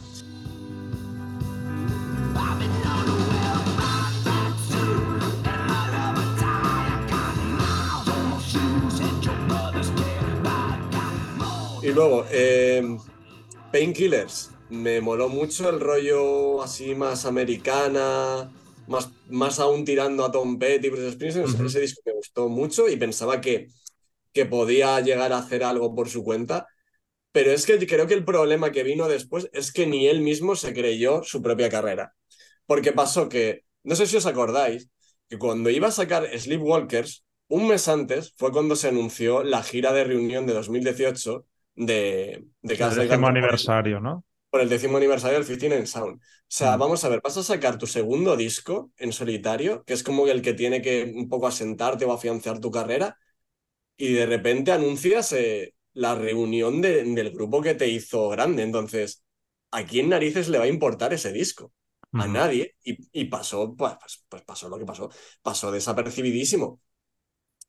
Y 11.86 11.94
luego, 11.94 12.26
eh, 12.32 12.98
Painkillers. 13.72 14.50
Me 14.72 15.02
moló 15.02 15.30
mucho 15.30 15.70
el 15.70 15.80
rollo 15.80 16.64
así 16.64 16.96
más 16.96 17.26
americana, 17.26 18.52
más, 18.88 19.12
más 19.30 19.60
aún 19.60 19.86
tirando 19.86 20.26
a 20.26 20.32
Tom 20.32 20.58
Petty 20.58 20.88
y 20.88 20.90
Bruce 20.90 21.12
Springsteen. 21.12 21.66
Ese 21.68 21.82
disco 21.82 22.02
me 22.04 22.14
gustó 22.14 22.50
mucho 22.50 22.90
y 22.90 22.96
pensaba 22.96 23.40
que, 23.40 23.68
que 24.34 24.48
podía 24.48 25.00
llegar 25.02 25.32
a 25.32 25.38
hacer 25.38 25.64
algo 25.64 25.94
por 25.94 26.10
su 26.10 26.24
cuenta. 26.24 26.68
Pero 27.32 27.52
es 27.52 27.68
que 27.68 27.78
creo 27.86 28.08
que 28.08 28.16
el 28.16 28.26
problema 28.26 28.72
que 28.72 28.82
vino 28.82 29.08
después 29.08 29.48
es 29.54 29.72
que 29.72 29.86
ni 29.86 30.08
él 30.08 30.22
mismo 30.22 30.56
se 30.56 30.74
creyó 30.74 31.22
su 31.22 31.44
propia 31.44 31.70
carrera. 31.70 32.16
Porque 32.66 32.94
pasó 32.94 33.30
que, 33.30 33.64
no 33.84 33.96
sé 33.96 34.08
si 34.08 34.18
os 34.18 34.26
acordáis, 34.26 34.90
que 35.30 35.38
cuando 35.38 35.70
iba 35.70 35.90
a 35.90 35.92
sacar 35.92 36.28
Sleepwalkers, 36.36 37.26
un 37.48 37.68
mes 37.68 37.88
antes 37.88 38.34
fue 38.38 38.52
cuando 38.52 38.76
se 38.76 38.88
anunció 38.88 39.44
la 39.44 39.62
gira 39.62 39.94
de 39.94 40.04
reunión 40.04 40.48
de 40.48 40.54
2018 40.54 41.46
de, 41.76 42.46
de 42.62 42.78
El 42.78 42.96
décimo 42.96 43.28
aniversario, 43.28 44.00
¿no? 44.00 44.24
por 44.50 44.62
el 44.62 44.70
décimo 44.70 44.98
aniversario 44.98 45.40
del 45.40 45.48
15 45.48 45.76
en 45.78 45.88
Sound. 45.88 46.16
O 46.22 46.22
sea, 46.48 46.78
Mm. 46.78 46.80
vamos 46.80 47.04
a 47.04 47.10
ver, 47.10 47.22
vas 47.22 47.38
a 47.38 47.44
sacar 47.44 47.78
tu 47.78 47.88
segundo 47.88 48.38
disco 48.38 48.92
en 48.98 49.12
solitario, 49.12 49.84
que 49.86 49.94
es 49.94 50.04
como 50.04 50.28
el 50.28 50.42
que 50.42 50.54
tiene 50.54 50.82
que 50.82 51.12
un 51.16 51.28
poco 51.30 51.48
asentarte 51.48 52.06
o 52.06 52.14
afianzar 52.14 52.60
tu 52.60 52.72
carrera, 52.72 53.18
y 53.98 54.14
de 54.14 54.26
repente 54.26 54.72
anuncias 54.72 55.32
eh, 55.34 55.74
la 55.94 56.16
reunión 56.16 56.82
de- 56.82 57.04
del 57.04 57.32
grupo 57.32 57.62
que 57.62 57.76
te 57.76 57.88
hizo 57.90 58.30
grande. 58.30 58.64
Entonces, 58.64 59.24
¿a 59.72 59.86
quién 59.86 60.10
narices 60.10 60.50
le 60.50 60.58
va 60.60 60.66
a 60.66 60.68
importar 60.68 61.14
ese 61.14 61.32
disco? 61.34 61.74
A 62.18 62.28
nadie. 62.28 62.76
Y, 62.84 62.98
y 63.14 63.26
pasó, 63.26 63.76
pues, 63.76 63.94
pues- 64.00 64.26
pues 64.30 64.44
pasó 64.44 64.70
lo 64.70 64.80
que 64.80 64.86
pasó. 64.86 65.10
Pasó 65.44 65.72
desapercibidísimo. 65.72 66.82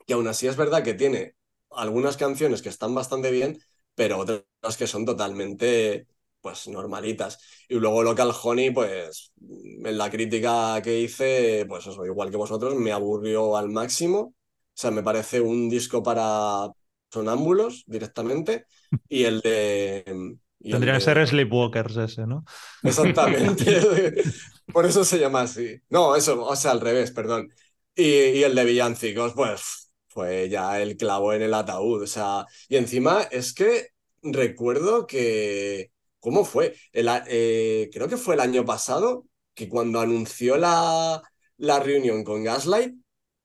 Y 0.07 0.13
aún 0.13 0.29
así 0.29 0.47
es 0.47 0.57
verdad 0.57 0.83
que 0.85 0.95
tiene 0.95 1.35
algunas 1.71 2.17
canciones 2.17 2.63
que 2.63 2.69
están 2.69 2.95
bastante 2.95 3.31
bien, 3.31 3.59
pero 3.97 4.19
otras 4.21 4.45
que 4.79 4.87
son 4.89 5.07
totalmente, 5.07 6.07
pues, 6.43 6.69
normalitas. 6.69 7.41
Y 7.69 7.77
luego 7.77 8.05
Local 8.05 8.33
Honey, 8.45 8.71
pues, 8.73 9.33
en 9.41 9.99
la 9.99 10.11
crítica 10.11 10.81
que 10.83 11.01
hice, 11.01 11.67
pues 11.69 11.87
eso, 11.89 12.07
igual 12.07 12.31
que 12.31 12.39
vosotros, 12.39 12.77
me 12.77 12.93
aburrió 12.93 13.57
al 13.57 13.71
máximo. 13.71 14.21
O 14.21 14.35
sea, 14.75 14.93
me 14.93 15.03
parece 15.05 15.41
un 15.41 15.69
disco 15.71 16.03
para 16.05 16.69
sonámbulos 17.13 17.85
directamente. 17.87 18.67
Y 19.09 19.25
el 19.25 19.41
de... 19.41 20.37
y 20.61 20.73
el 20.75 20.79
Tendría 20.79 20.95
que 20.95 21.01
ser 21.01 21.27
Sleepwalkers 21.27 21.97
ese, 21.97 22.27
¿no? 22.27 22.45
Exactamente. 22.83 24.23
Por 24.73 24.87
eso 24.87 25.05
se 25.05 25.19
llama 25.19 25.43
así. 25.43 25.81
No, 25.91 26.17
eso, 26.17 26.45
o 26.45 26.57
sea, 26.57 26.73
al 26.73 26.81
revés, 26.81 27.11
perdón. 27.13 27.49
Y, 27.95 28.05
y 28.05 28.43
el 28.45 28.55
de 28.55 28.65
villancicos, 28.65 29.33
pues 29.35 29.86
fue 30.17 30.49
ya 30.49 30.81
el 30.81 30.97
clavo 30.97 31.33
en 31.35 31.43
el 31.43 31.53
ataúd. 31.55 32.03
O 32.03 32.07
sea, 32.07 32.47
y 32.69 32.77
encima 32.77 33.23
es 33.31 33.53
que 33.55 33.89
recuerdo 34.23 35.07
que. 35.07 35.93
¿Cómo 36.21 36.45
fue? 36.45 36.75
El 36.93 37.09
eh, 37.29 37.89
creo 37.93 38.09
que 38.09 38.17
fue 38.17 38.35
el 38.35 38.41
año 38.41 38.65
pasado 38.65 39.27
que 39.55 39.69
cuando 39.69 40.01
anunció 40.01 40.57
la, 40.57 41.23
la 41.59 41.79
reunión 41.81 42.25
con 42.25 42.43
Gaslight, 42.45 42.95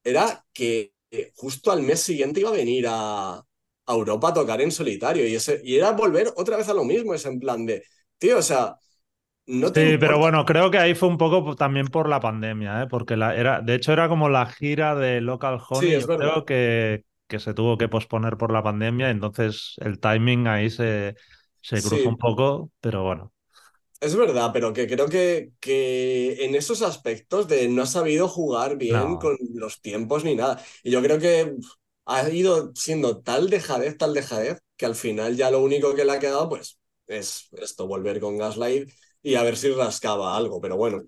era 0.03 0.45
que 0.53 0.93
eh, 1.11 1.31
justo 1.35 1.71
al 1.71 1.81
mes 1.83 2.01
siguiente 2.01 2.39
iba 2.39 2.49
a 2.49 2.53
venir 2.53 2.85
a, 2.89 3.33
a 3.37 3.43
Europa 3.93 4.29
a 4.29 4.33
tocar 4.33 4.61
en 4.61 4.71
solitario. 4.71 5.27
Y, 5.27 5.35
ese, 5.35 5.61
y 5.63 5.75
era 5.77 5.91
volver 5.91 6.33
otra 6.37 6.57
vez 6.57 6.69
a 6.69 6.73
lo 6.73 6.83
mismo, 6.85 7.13
es 7.13 7.25
en 7.25 7.39
plan 7.39 7.65
de. 7.65 7.83
Tío, 8.17 8.37
o 8.39 8.41
sea, 8.41 8.75
no 9.47 9.71
Sí, 9.73 9.97
pero 9.99 10.17
bueno, 10.19 10.43
creo 10.45 10.69
que 10.69 10.77
ahí 10.79 10.95
fue 10.95 11.07
un 11.07 11.17
poco 11.17 11.55
también 11.55 11.87
por 11.87 12.09
la 12.09 12.19
pandemia, 12.19 12.83
¿eh? 12.83 12.87
Porque 12.89 13.15
la, 13.15 13.35
era, 13.37 13.61
de 13.61 13.75
hecho 13.75 13.93
era 13.93 14.09
como 14.09 14.27
la 14.27 14.45
gira 14.47 14.95
de 14.95 15.21
Local 15.21 15.59
Honey, 15.69 15.93
Sí, 15.93 15.93
es 15.93 16.05
yo 16.05 16.07
verdad. 16.07 16.33
creo 16.33 16.43
que, 16.45 17.05
que 17.27 17.39
se 17.39 17.53
tuvo 17.53 17.77
que 17.77 17.87
posponer 17.87 18.35
por 18.37 18.51
la 18.51 18.61
pandemia, 18.63 19.09
entonces 19.09 19.75
el 19.77 19.99
timing 20.01 20.47
ahí 20.47 20.69
se, 20.69 21.15
se 21.61 21.81
cruzó 21.81 22.09
Sí. 22.09 22.09
un 22.09 22.17
poco, 22.17 22.69
pero 22.81 23.03
bueno. 23.03 23.31
Es 23.99 24.15
verdad, 24.15 24.49
pero 24.51 24.73
que 24.73 24.87
creo 24.87 25.07
que, 25.09 25.51
que 25.59 26.43
en 26.45 26.55
esos 26.55 26.81
aspectos 26.81 27.47
de 27.47 27.67
no 27.69 27.83
ha 27.83 27.85
sabido 27.85 28.27
jugar 28.27 28.77
bien 28.77 29.17
No. 29.17 29.19
con 29.19 29.37
los 29.53 29.79
tiempos 29.81 30.23
ni 30.23 30.35
nada. 30.35 30.59
Y 30.83 30.89
yo 30.91 31.01
creo 31.03 31.19
que 31.19 31.55
ha 32.05 32.27
ido 32.29 32.71
siendo 32.75 33.21
tal 33.21 33.49
dejadez, 33.51 33.97
tal 33.97 34.13
dejadez, 34.15 34.59
que 34.75 34.87
al 34.87 34.95
final 34.95 35.35
ya 35.37 35.51
lo 35.51 35.61
único 35.61 35.93
que 35.93 36.03
le 36.05 36.13
ha 36.13 36.19
quedado, 36.19 36.49
pues, 36.49 36.79
es 37.05 37.47
esto, 37.53 37.85
volver 37.87 38.19
con 38.19 38.37
Gaslight 38.39 38.89
y 39.23 39.35
a 39.35 39.43
ver 39.43 39.57
si 39.57 39.71
rascaba 39.71 40.35
algo. 40.37 40.61
Pero 40.61 40.77
bueno, 40.77 41.03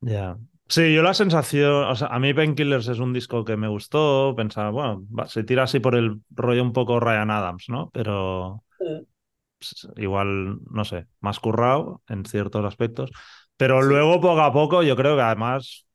Ya. 0.00 0.36
Sí, 0.68 0.94
yo 0.94 1.02
la 1.02 1.12
sensación, 1.14 1.84
o 1.84 1.94
sea, 1.96 2.08
a 2.08 2.18
mí 2.18 2.32
Painkillers 2.34 2.88
es 2.88 2.98
un 2.98 3.12
disco 3.12 3.44
que 3.44 3.56
me 3.56 3.68
gustó, 3.68 4.34
pensaba, 4.36 4.70
bueno, 4.70 5.06
va- 5.16 5.28
se 5.28 5.44
tira 5.44 5.64
así 5.64 5.78
por 5.78 5.94
el 5.94 6.22
rollo 6.30 6.62
un 6.62 6.72
poco 6.72 7.00
Ryan 7.00 7.30
Adams, 7.30 7.66
¿no? 7.68 7.90
Pero 7.92 8.64
pues, 9.58 9.88
igual, 9.96 10.60
no 10.70 10.84
sé, 10.84 11.06
más 11.20 11.40
currado 11.40 12.02
en 12.08 12.24
ciertos 12.26 12.64
aspectos. 12.64 13.10
Pero 13.56 13.80
Sí. 13.80 13.82
luego, 13.82 14.20
poco 14.20 14.40
a 14.42 14.52
poco, 14.52 14.82
yo 14.82 14.96
creo 14.96 15.16
que 15.16 15.22
además, 15.22 15.86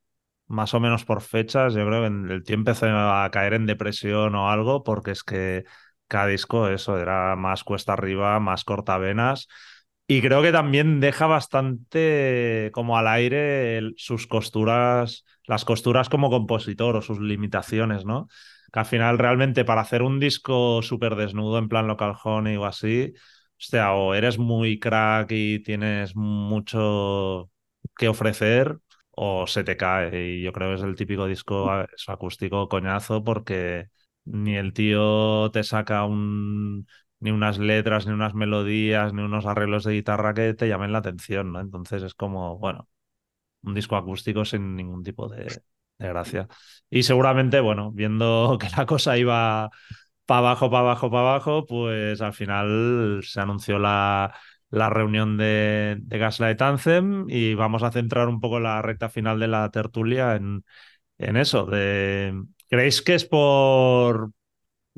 más 0.48 0.74
o 0.74 0.80
menos 0.80 1.04
por 1.04 1.22
fechas, 1.22 1.74
yo 1.74 1.86
creo 1.86 2.00
que 2.02 2.06
en 2.08 2.30
el 2.30 2.42
tío 2.44 2.56
empezó 2.56 2.86
a 2.88 3.30
caer 3.30 3.54
en 3.54 3.66
depresión 3.66 4.34
o 4.34 4.50
algo, 4.50 4.82
porque 4.84 5.12
es 5.12 5.22
que 5.24 5.64
cada 6.08 6.26
disco, 6.26 6.68
eso, 6.68 6.98
era 6.98 7.36
más 7.36 7.64
cuesta 7.64 7.92
arriba, 7.94 8.40
más 8.40 8.64
cortavenas. 8.64 9.48
Y 10.10 10.22
creo 10.22 10.42
que 10.42 10.50
también 10.50 10.98
deja 10.98 11.28
bastante 11.28 12.70
como 12.74 12.98
al 12.98 13.06
aire 13.06 13.80
sus 13.96 14.26
costuras, 14.26 15.24
las 15.46 15.64
costuras 15.64 16.08
como 16.08 16.30
compositor 16.30 16.96
o 16.96 17.00
sus 17.00 17.20
limitaciones, 17.20 18.04
¿no? 18.04 18.26
Que 18.72 18.80
al 18.80 18.86
final 18.86 19.18
realmente 19.18 19.64
para 19.64 19.82
hacer 19.82 20.02
un 20.02 20.18
disco 20.18 20.82
súper 20.82 21.14
desnudo 21.14 21.58
en 21.58 21.68
plan 21.68 21.86
Local 21.86 22.16
Honey 22.24 22.56
o 22.56 22.64
así, 22.64 23.12
o 23.92 24.12
eres 24.14 24.36
muy 24.36 24.80
crack 24.80 25.30
y 25.30 25.62
tienes 25.62 26.16
mucho 26.16 27.48
que 27.96 28.08
ofrecer 28.08 28.78
o 29.12 29.46
se 29.46 29.62
te 29.62 29.76
cae. 29.76 30.38
Y 30.38 30.42
yo 30.42 30.52
creo 30.52 30.70
que 30.70 30.74
es 30.74 30.82
el 30.82 30.96
típico 30.96 31.26
disco 31.26 31.70
acústico 32.08 32.68
coñazo 32.68 33.22
porque 33.22 33.86
ni 34.24 34.56
el 34.56 34.72
tío 34.72 35.52
te 35.52 35.62
saca 35.62 36.04
un 36.04 36.84
ni 37.20 37.30
unas 37.30 37.58
letras, 37.58 38.06
ni 38.06 38.12
unas 38.12 38.34
melodías, 38.34 39.12
ni 39.12 39.22
unos 39.22 39.46
arreglos 39.46 39.84
de 39.84 39.94
guitarra 39.94 40.34
que 40.34 40.54
te 40.54 40.68
llamen 40.68 40.92
la 40.92 40.98
atención, 40.98 41.52
¿no? 41.52 41.60
Entonces 41.60 42.02
es 42.02 42.14
como, 42.14 42.58
bueno, 42.58 42.88
un 43.62 43.74
disco 43.74 43.96
acústico 43.96 44.44
sin 44.44 44.76
ningún 44.76 45.02
tipo 45.02 45.28
de, 45.28 45.62
gracia. 45.98 46.48
Y 46.88 47.02
seguramente, 47.02 47.60
bueno, 47.60 47.92
viendo 47.92 48.56
que 48.60 48.68
la 48.76 48.86
cosa 48.86 49.18
iba 49.18 49.70
para 50.26 50.40
abajo, 50.40 50.70
para 50.70 50.80
abajo, 50.82 51.10
para 51.10 51.22
abajo, 51.30 51.66
pues 51.66 52.20
al 52.22 52.32
final 52.32 53.20
se 53.22 53.40
anunció 53.40 53.78
la, 53.78 54.34
la 54.70 54.90
reunión 54.90 55.36
de, 55.36 55.98
de 56.00 56.18
Gaslight 56.18 56.60
Anthem 56.62 57.26
y 57.28 57.54
vamos 57.54 57.82
a 57.82 57.92
centrar 57.92 58.28
un 58.28 58.40
poco 58.40 58.60
la 58.60 58.82
recta 58.82 59.08
final 59.08 59.38
de 59.40 59.48
la 59.48 59.70
tertulia 59.70 60.36
en, 60.36 60.64
en 61.18 61.36
eso. 61.36 61.66
¿Creéis 61.66 63.02
que 63.02 63.14
es 63.14 63.24
por 63.24 64.32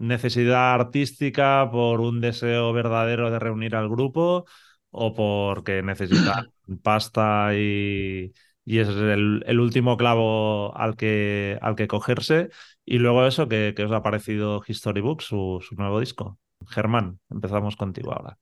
necesidad 0.03 0.75
artística, 0.75 1.69
por 1.71 2.01
un 2.01 2.21
deseo 2.21 2.73
verdadero 2.73 3.31
de 3.31 3.39
reunir 3.39 3.77
al 3.77 3.89
grupo 3.89 4.47
o 4.91 5.15
porque 5.15 5.83
necesitan 5.83 6.35
pasta 6.83 7.55
y, 7.55 8.33
y 8.65 8.79
es 8.79 8.89
el, 8.89 9.43
el 9.47 9.61
último 9.61 9.97
clavo 9.97 10.77
al 10.77 10.97
que, 10.97 11.59
al 11.63 11.77
que 11.77 11.89
cogerse? 11.89 12.51
Y 12.85 12.99
luego 12.99 13.27
eso, 13.27 13.49
¿qué, 13.49 13.75
qué 13.77 13.85
os 13.85 13.93
ha 13.93 14.03
parecido 14.03 14.63
History 14.67 15.01
Book, 15.01 15.23
su, 15.23 15.65
su 15.67 15.75
nuevo 15.77 16.01
disco? 16.01 16.39
Germán, 16.69 17.21
empezamos 17.31 17.77
contigo 17.77 18.13
ahora. 18.13 18.39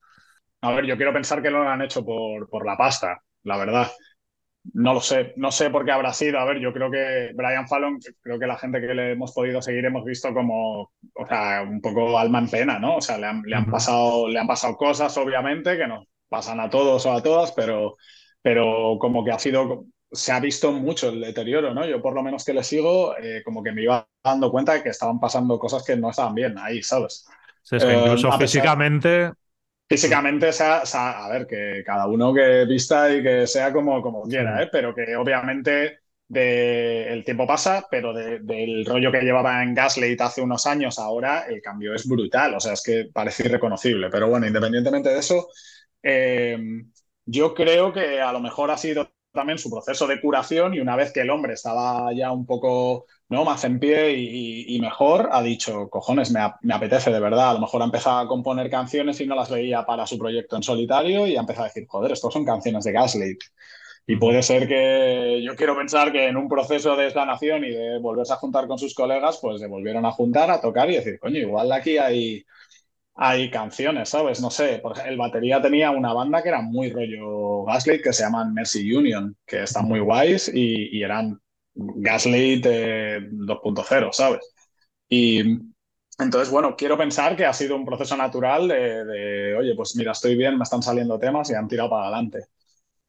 A 0.63 0.73
ver, 0.73 0.87
yo 0.87 0.97
quiero 0.97 1.13
pensar 1.13 1.43
que 1.43 1.51
lo 1.51 1.69
han 1.69 1.83
hecho 1.83 2.05
por, 2.05 2.49
por 2.49 2.65
la 2.67 2.77
pasta, 2.77 3.23
la 3.45 3.57
verdad. 3.59 3.89
No 4.75 4.93
lo 4.95 5.01
sé, 5.01 5.33
no 5.37 5.51
sé 5.51 5.71
por 5.71 5.85
qué 5.85 5.91
habrá 5.93 6.13
sido. 6.13 6.39
A 6.39 6.45
ver, 6.45 6.59
yo 6.61 6.73
creo 6.73 6.91
que 6.91 7.33
Brian 7.35 7.67
Fallon, 7.67 7.99
creo 8.21 8.39
que 8.39 8.47
la 8.47 8.59
gente 8.59 8.81
que 8.81 8.95
le 8.95 9.13
hemos 9.13 9.33
podido 9.33 9.63
seguir 9.63 9.85
hemos 9.87 10.05
visto 10.05 10.33
como, 10.35 10.83
o 11.15 11.27
sea, 11.27 11.63
un 11.63 11.81
poco 11.81 12.19
alma 12.19 12.39
en 12.41 12.49
pena, 12.51 12.79
¿no? 12.79 12.97
O 12.97 13.01
sea, 13.01 13.17
le 13.19 13.27
han, 13.27 13.43
le 13.43 13.57
han 13.57 13.71
pasado, 13.71 14.29
le 14.29 14.39
han 14.39 14.47
pasado 14.47 14.77
cosas, 14.77 15.17
obviamente, 15.17 15.77
que 15.79 15.87
nos 15.87 16.07
pasan 16.29 16.61
a 16.61 16.69
todos 16.71 17.05
o 17.07 17.13
a 17.13 17.23
todas, 17.23 17.53
pero, 17.53 17.97
pero 18.43 18.99
como 19.01 19.25
que 19.25 19.33
ha 19.33 19.39
sido, 19.39 19.87
se 20.13 20.31
ha 20.33 20.41
visto 20.41 20.71
mucho 20.73 21.09
el 21.09 21.21
deterioro, 21.23 21.73
¿no? 21.75 21.87
Yo 21.87 22.03
por 22.03 22.15
lo 22.15 22.23
menos 22.23 22.45
que 22.45 22.53
le 22.55 22.63
sigo, 22.63 23.17
eh, 23.19 23.43
como 23.45 23.63
que 23.63 23.73
me 23.73 23.83
iba 23.83 24.07
dando 24.23 24.51
cuenta 24.51 24.75
de 24.75 24.83
que 24.83 24.91
estaban 24.91 25.19
pasando 25.19 25.59
cosas 25.59 25.85
que 25.85 25.97
no 25.97 26.11
estaban 26.11 26.35
bien 26.35 26.59
ahí, 26.59 26.83
¿sabes? 26.83 27.27
Sí, 27.63 27.77
es 27.77 27.85
que 27.85 27.93
Eh, 27.93 27.99
incluso 27.99 28.29
pesar- 28.39 28.77
físicamente, 29.91 30.53
sea, 30.53 30.87
sea- 30.87 31.25
a 31.27 31.31
ver, 31.31 31.47
que 31.49 31.83
cada 31.85 32.07
uno 32.09 32.35
que 32.35 32.65
vista 32.67 33.13
y 33.15 33.23
que 33.23 33.47
sea 33.49 33.73
como, 33.73 34.03
como 34.03 34.23
quiera. 34.25 34.63
¿eh? 34.63 34.71
pero 34.73 34.95
que 34.95 35.17
obviamente 35.17 36.01
de, 36.29 37.13
el 37.13 37.25
tiempo 37.25 37.47
pasa, 37.47 37.87
pero 37.91 38.15
de- 38.15 38.39
del 38.41 38.87
rollo 38.87 39.13
que 39.13 39.23
llevaba 39.23 39.63
en 39.65 39.75
Gaslight 39.75 40.21
hace 40.21 40.43
unos 40.43 40.67
años, 40.67 40.99
ahora 41.01 41.47
el 41.49 41.61
cambio 41.63 41.95
es 41.95 42.07
brutal, 42.09 42.55
o 42.55 42.61
sea, 42.61 42.75
es 42.75 42.83
que 42.83 43.11
parece 43.13 43.47
irreconocible. 43.47 44.09
Pero 44.11 44.29
bueno, 44.29 44.47
independientemente 44.47 45.11
de 45.11 45.19
eso, 45.19 45.49
eh, 46.03 46.59
yo 47.27 47.55
creo 47.55 47.93
que 47.93 48.21
a 48.21 48.33
lo 48.33 48.41
mejor 48.41 48.71
ha 48.71 48.79
sido 48.79 49.13
también 49.33 49.59
su 49.59 49.71
proceso 49.71 50.07
de 50.07 50.21
curación 50.21 50.75
y 50.75 50.81
una 50.81 50.97
vez 50.97 51.13
que 51.13 51.21
el 51.21 51.31
hombre 51.31 51.55
estaba 51.55 52.13
ya 52.13 52.33
un 52.33 52.47
poco 52.47 53.07
¿no? 53.29 53.45
más 53.45 53.65
en 53.65 53.79
pie 53.79 54.13
y, 54.13 54.79
mejor, 54.81 55.29
ha 55.33 55.43
dicho, 55.43 55.89
cojones, 55.89 56.31
me, 56.33 56.41
me 56.63 56.75
apetece 56.75 57.11
de 57.11 57.21
verdad. 57.21 57.51
A 57.51 57.55
lo 57.55 57.61
mejor 57.61 57.83
ha 57.83 57.87
empezado 57.87 58.19
a 58.19 58.29
componer 58.29 58.69
canciones 58.71 59.21
y 59.21 59.27
no 59.27 59.37
las 59.37 59.51
veía 59.51 59.87
para 59.87 60.07
su 60.07 60.19
proyecto 60.19 60.57
en 60.57 60.63
solitario 60.63 61.27
y 61.27 61.37
ha 61.37 61.41
empezado 61.41 61.65
a 61.65 61.69
decir, 61.69 61.87
joder, 61.89 62.13
estos 62.13 62.33
son 62.33 62.45
canciones 62.45 62.85
de 62.85 62.93
Gaslight. 62.93 63.41
Y 64.07 64.17
puede 64.17 64.43
ser 64.43 64.67
que 64.67 65.41
yo 65.45 65.55
quiero 65.55 65.77
pensar 65.77 66.11
que 66.11 66.27
en 66.27 66.37
un 66.37 66.49
proceso 66.49 66.97
de 66.97 67.05
explanación 67.05 67.65
y 67.65 67.71
de 67.71 67.99
volverse 68.01 68.33
a 68.33 68.37
juntar 68.37 68.67
con 68.67 68.79
sus 68.79 68.95
colegas, 68.95 69.39
pues 69.41 69.61
se 69.61 69.69
volvieron 69.69 70.05
a 70.05 70.11
juntar, 70.11 70.51
a 70.51 70.61
tocar 70.61 70.91
y 70.91 70.97
decir, 70.97 71.21
coño, 71.21 71.39
igual 71.39 71.71
aquí 71.71 71.99
hay, 71.99 72.45
hay 73.23 73.51
canciones, 73.51 74.09
¿sabes? 74.11 74.41
No 74.41 74.51
sé, 74.51 74.79
por 74.79 74.93
ejemplo, 74.93 75.13
el 75.13 75.19
batería 75.19 75.61
tenía 75.61 75.91
una 75.91 76.13
banda 76.15 76.43
que 76.43 76.49
era 76.49 76.63
muy 76.63 76.91
rollo 76.91 77.65
Gaslight, 77.65 78.03
que 78.03 78.13
se 78.15 78.23
llaman 78.25 78.55
Mercy 78.55 78.93
Union, 78.95 79.37
que 79.47 79.65
están 79.65 79.87
muy 79.87 80.01
guays 80.01 80.51
y, 80.55 80.97
y 80.99 81.03
eran 81.03 81.39
Gaslight 81.75 82.65
eh, 82.67 83.21
2.0, 83.31 84.11
¿sabes? 84.13 84.41
Y 85.09 85.41
entonces, 86.19 86.51
bueno, 86.51 86.77
quiero 86.77 86.99
pensar 86.99 87.37
que 87.37 87.47
ha 87.47 87.53
sido 87.53 87.77
un 87.77 87.85
proceso 87.87 88.17
natural 88.17 88.69
de, 88.69 89.55
oye, 89.59 89.75
pues 89.77 89.97
mira, 89.97 90.13
estoy 90.13 90.37
bien, 90.37 90.57
me 90.59 90.65
están 90.65 90.83
saliendo 90.83 91.19
temas 91.19 91.51
y 91.51 91.55
han 91.55 91.69
tirado 91.69 91.91
para 91.91 92.05
adelante. 92.09 92.47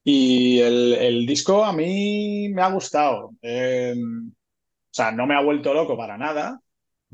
Y 0.04 0.60
el, 0.62 0.94
el 0.96 1.26
disco 1.28 1.64
a 1.66 1.74
mí 1.74 2.50
me 2.50 2.62
ha 2.62 2.70
gustado. 2.72 3.32
Eh, 3.42 3.96
o 3.98 4.34
sea, 4.94 5.12
no 5.12 5.26
me 5.28 5.36
ha 5.36 5.42
vuelto 5.42 5.74
loco 5.74 5.98
para 5.98 6.18
nada, 6.18 6.60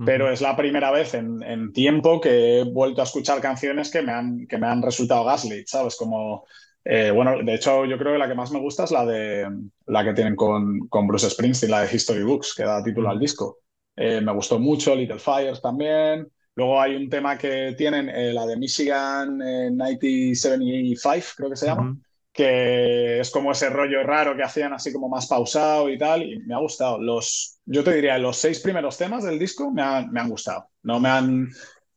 pero 0.04 0.32
es 0.32 0.42
la 0.42 0.56
primera 0.56 0.92
vez 0.92 1.14
en, 1.14 1.44
en 1.44 1.74
tiempo 1.74 2.22
que 2.22 2.60
he 2.60 2.64
vuelto 2.64 3.02
a 3.02 3.06
escuchar 3.06 3.42
canciones 3.42 3.92
que 3.92 4.02
me 4.02 4.12
han, 4.12 4.48
que 4.48 4.58
me 4.58 4.68
han 4.68 4.82
resultado 4.82 5.26
Gaslit, 5.26 5.68
¿sabes? 5.68 5.96
Como, 5.96 6.46
eh, 6.84 7.12
bueno, 7.12 7.44
de 7.44 7.56
hecho 7.56 7.86
yo 7.86 7.98
creo 7.98 8.14
que 8.14 8.20
la 8.20 8.28
que 8.28 8.36
más 8.36 8.52
me 8.52 8.60
gusta 8.60 8.86
es 8.86 8.92
la 8.92 9.06
de 9.06 9.48
la 9.88 10.04
que 10.04 10.14
tienen 10.14 10.36
con, 10.36 10.88
con 10.88 11.08
Bruce 11.08 11.30
Springsteen, 11.30 11.72
la 11.72 11.82
de 11.82 11.96
History 11.96 12.24
Books, 12.24 12.54
que 12.56 12.64
da 12.64 12.84
título 12.84 13.10
al 13.10 13.20
disco. 13.20 13.60
Eh, 13.96 14.22
me 14.22 14.32
gustó 14.34 14.60
mucho, 14.60 14.96
Little 14.96 15.20
Fires 15.20 15.62
también. 15.62 16.28
Luego 16.56 16.82
hay 16.82 16.96
un 16.96 17.10
tema 17.10 17.38
que 17.38 17.76
tienen, 17.78 18.10
eh, 18.10 18.34
la 18.34 18.46
de 18.46 18.58
Michigan 18.58 19.42
eh, 19.42 19.70
1975, 19.70 21.34
creo 21.38 21.50
que 21.50 21.56
se 21.56 21.66
llama, 21.68 21.92
Ujú. 21.92 22.02
Que 22.38 23.20
es 23.20 23.32
como 23.32 23.52
ese 23.52 23.68
rollo 23.72 24.04
raro 24.04 24.38
que 24.38 24.44
hacían 24.44 24.72
así 24.72 24.94
como 24.94 25.10
más 25.10 25.26
pausado 25.26 25.90
y 25.90 25.98
tal, 25.98 26.22
y 26.22 26.38
me 26.38 26.54
ha 26.54 26.60
gustado. 26.60 27.02
Los, 27.02 27.60
yo 27.66 27.84
te 27.84 27.96
diría, 27.96 28.20
los 28.20 28.38
seis 28.38 28.60
primeros 28.60 28.96
temas 28.96 29.24
del 29.24 29.40
disco 29.40 29.72
me 29.72 29.82
han, 29.82 30.12
me 30.12 30.20
han 30.20 30.30
gustado. 30.30 30.70
No 30.84 31.00
me 31.00 31.10
han 31.10 31.50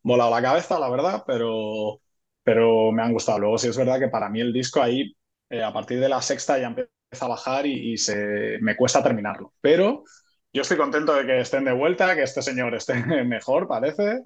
volado 0.03 0.31
la 0.31 0.41
cabeza, 0.41 0.79
la 0.81 0.89
verdad, 0.89 1.25
pero, 1.27 2.01
pero 2.43 2.91
me 2.91 3.03
han 3.03 3.13
gustado. 3.13 3.39
Luego 3.39 3.59
sí 3.59 3.69
es 3.69 3.77
verdad 3.77 3.99
que 4.01 4.09
para 4.09 4.31
mí 4.31 4.41
el 4.41 4.51
disco 4.51 4.81
ahí, 4.81 5.15
eh, 5.51 5.63
a 5.63 5.75
partir 5.75 6.01
de 6.01 6.09
la 6.09 6.23
sexta 6.23 6.59
ya 6.59 6.69
empieza 6.69 6.89
a 7.21 7.29
bajar 7.29 7.67
y, 7.67 7.93
y 7.93 7.99
se, 7.99 8.57
me 8.63 8.77
cuesta 8.77 9.03
terminarlo. 9.03 9.53
Pero 9.61 10.05
yo 10.55 10.63
estoy 10.63 10.79
contento 10.79 11.15
de 11.15 11.27
que 11.27 11.41
estén 11.41 11.67
de 11.67 11.73
vuelta, 11.73 12.15
que 12.15 12.23
este 12.23 12.41
señor 12.41 12.75
esté 12.75 12.95
mejor, 13.25 13.69
parece. 13.69 14.23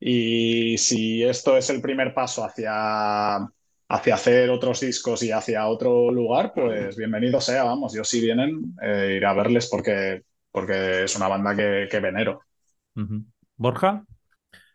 Y 0.00 0.78
si 0.78 1.22
esto 1.22 1.58
es 1.58 1.68
el 1.68 1.82
primer 1.82 2.14
paso 2.14 2.42
hacia, 2.42 3.46
hacia 3.88 4.14
hacer 4.14 4.50
otros 4.50 4.80
discos 4.80 5.22
y 5.22 5.32
hacia 5.32 5.66
otro 5.66 6.10
lugar, 6.10 6.52
pues 6.54 6.96
bienvenido 6.96 7.40
sea, 7.40 7.64
vamos. 7.64 7.94
Yo 7.94 8.04
si 8.04 8.20
vienen, 8.20 8.74
eh, 8.82 9.14
iré 9.16 9.26
a 9.26 9.32
verles 9.34 9.68
porque, 9.70 10.22
porque 10.50 11.04
es 11.04 11.16
una 11.16 11.28
banda 11.28 11.56
que, 11.56 11.88
que 11.90 12.00
venero. 12.00 12.42
Borja, 13.56 14.04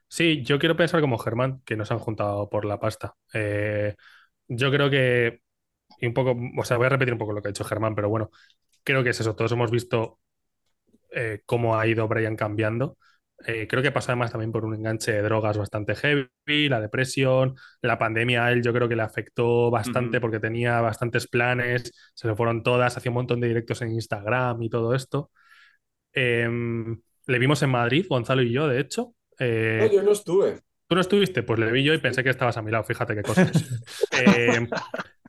Sí, 0.07 0.44
yo 0.44 0.60
quiero 0.60 0.77
pensar 0.77 1.02
como 1.02 1.18
Germán, 1.18 1.61
que 1.65 1.76
nos 1.76 1.91
han 1.91 1.99
juntado 1.99 2.49
por 2.49 2.65
la 2.65 2.80
pasta. 2.80 3.15
Eh, 3.34 3.95
yo 4.48 4.72
creo 4.72 4.90
que, 4.90 5.41
y 5.99 6.07
un 6.07 6.14
poco, 6.14 6.35
o 6.60 6.65
sea, 6.65 6.77
voy 6.77 6.88
a 6.88 6.90
repetir 6.90 7.14
un 7.14 7.19
poco 7.19 7.34
lo 7.34 7.41
que 7.41 7.49
ha 7.49 7.52
dicho 7.52 7.64
Germán, 7.64 7.95
pero 7.95 8.10
bueno, 8.10 8.31
creo 8.84 9.03
que 9.03 9.11
es 9.11 9.19
eso. 9.22 9.35
Todos 9.35 9.52
hemos 9.53 9.72
visto 9.72 10.19
eh, 11.11 11.41
cómo 11.45 11.77
ha 11.80 11.88
ido 11.88 12.07
Brian 12.07 12.35
cambiando. 12.35 12.98
Eh, 13.45 13.68
creo 13.68 13.82
que 13.84 13.91
pasa 13.91 14.14
además 14.14 14.32
también 14.32 14.52
por 14.52 14.64
un 14.65 14.74
enganche 14.76 15.11
de 15.11 15.22
drogas 15.22 15.57
bastante 15.57 15.95
heavy, 15.95 16.70
la 16.70 16.80
depresión, 16.80 17.56
la 17.82 17.98
pandemia 17.99 18.45
a 18.45 18.52
él 18.52 18.61
yo 18.64 18.72
creo 18.74 18.88
que 18.88 18.95
le 18.95 19.02
afectó 19.03 19.70
bastante 19.70 20.22
porque 20.22 20.40
tenía 20.40 20.80
bastantes 20.82 21.28
planes, 21.28 21.91
se 22.14 22.28
le 22.28 22.36
fueron 22.36 22.64
todas, 22.64 22.95
hacía 22.95 23.11
un 23.11 23.15
montón 23.15 23.40
de 23.41 23.49
directos 23.49 23.82
en 23.82 23.91
Instagram 23.91 24.61
y 24.64 24.70
todo 24.70 24.94
esto. 24.95 25.30
Eh, 26.14 26.48
le 27.28 27.40
vimos 27.40 27.61
en 27.64 27.70
Madrid, 27.70 28.06
Gonzalo 28.10 28.41
y 28.44 28.52
yo, 28.52 28.68
de 28.68 28.80
hecho. 28.80 29.14
Eh, 29.40 29.80
No, 29.82 29.94
yo 29.94 30.03
no 30.03 30.11
estuve. 30.11 30.60
¿Tú 30.88 30.95
no 30.95 31.02
estuviste? 31.02 31.44
Pues 31.44 31.60
le 31.60 31.72
vi 31.72 31.84
yo 31.84 31.94
y 31.94 31.98
pensé 31.98 32.24
que 32.24 32.30
estabas 32.30 32.57
a 32.57 32.61
mi 32.61 32.72
lado, 32.72 32.84
fíjate 32.84 33.15
qué 33.15 33.24
cosas. 33.24 33.52
Eh, 34.26 34.68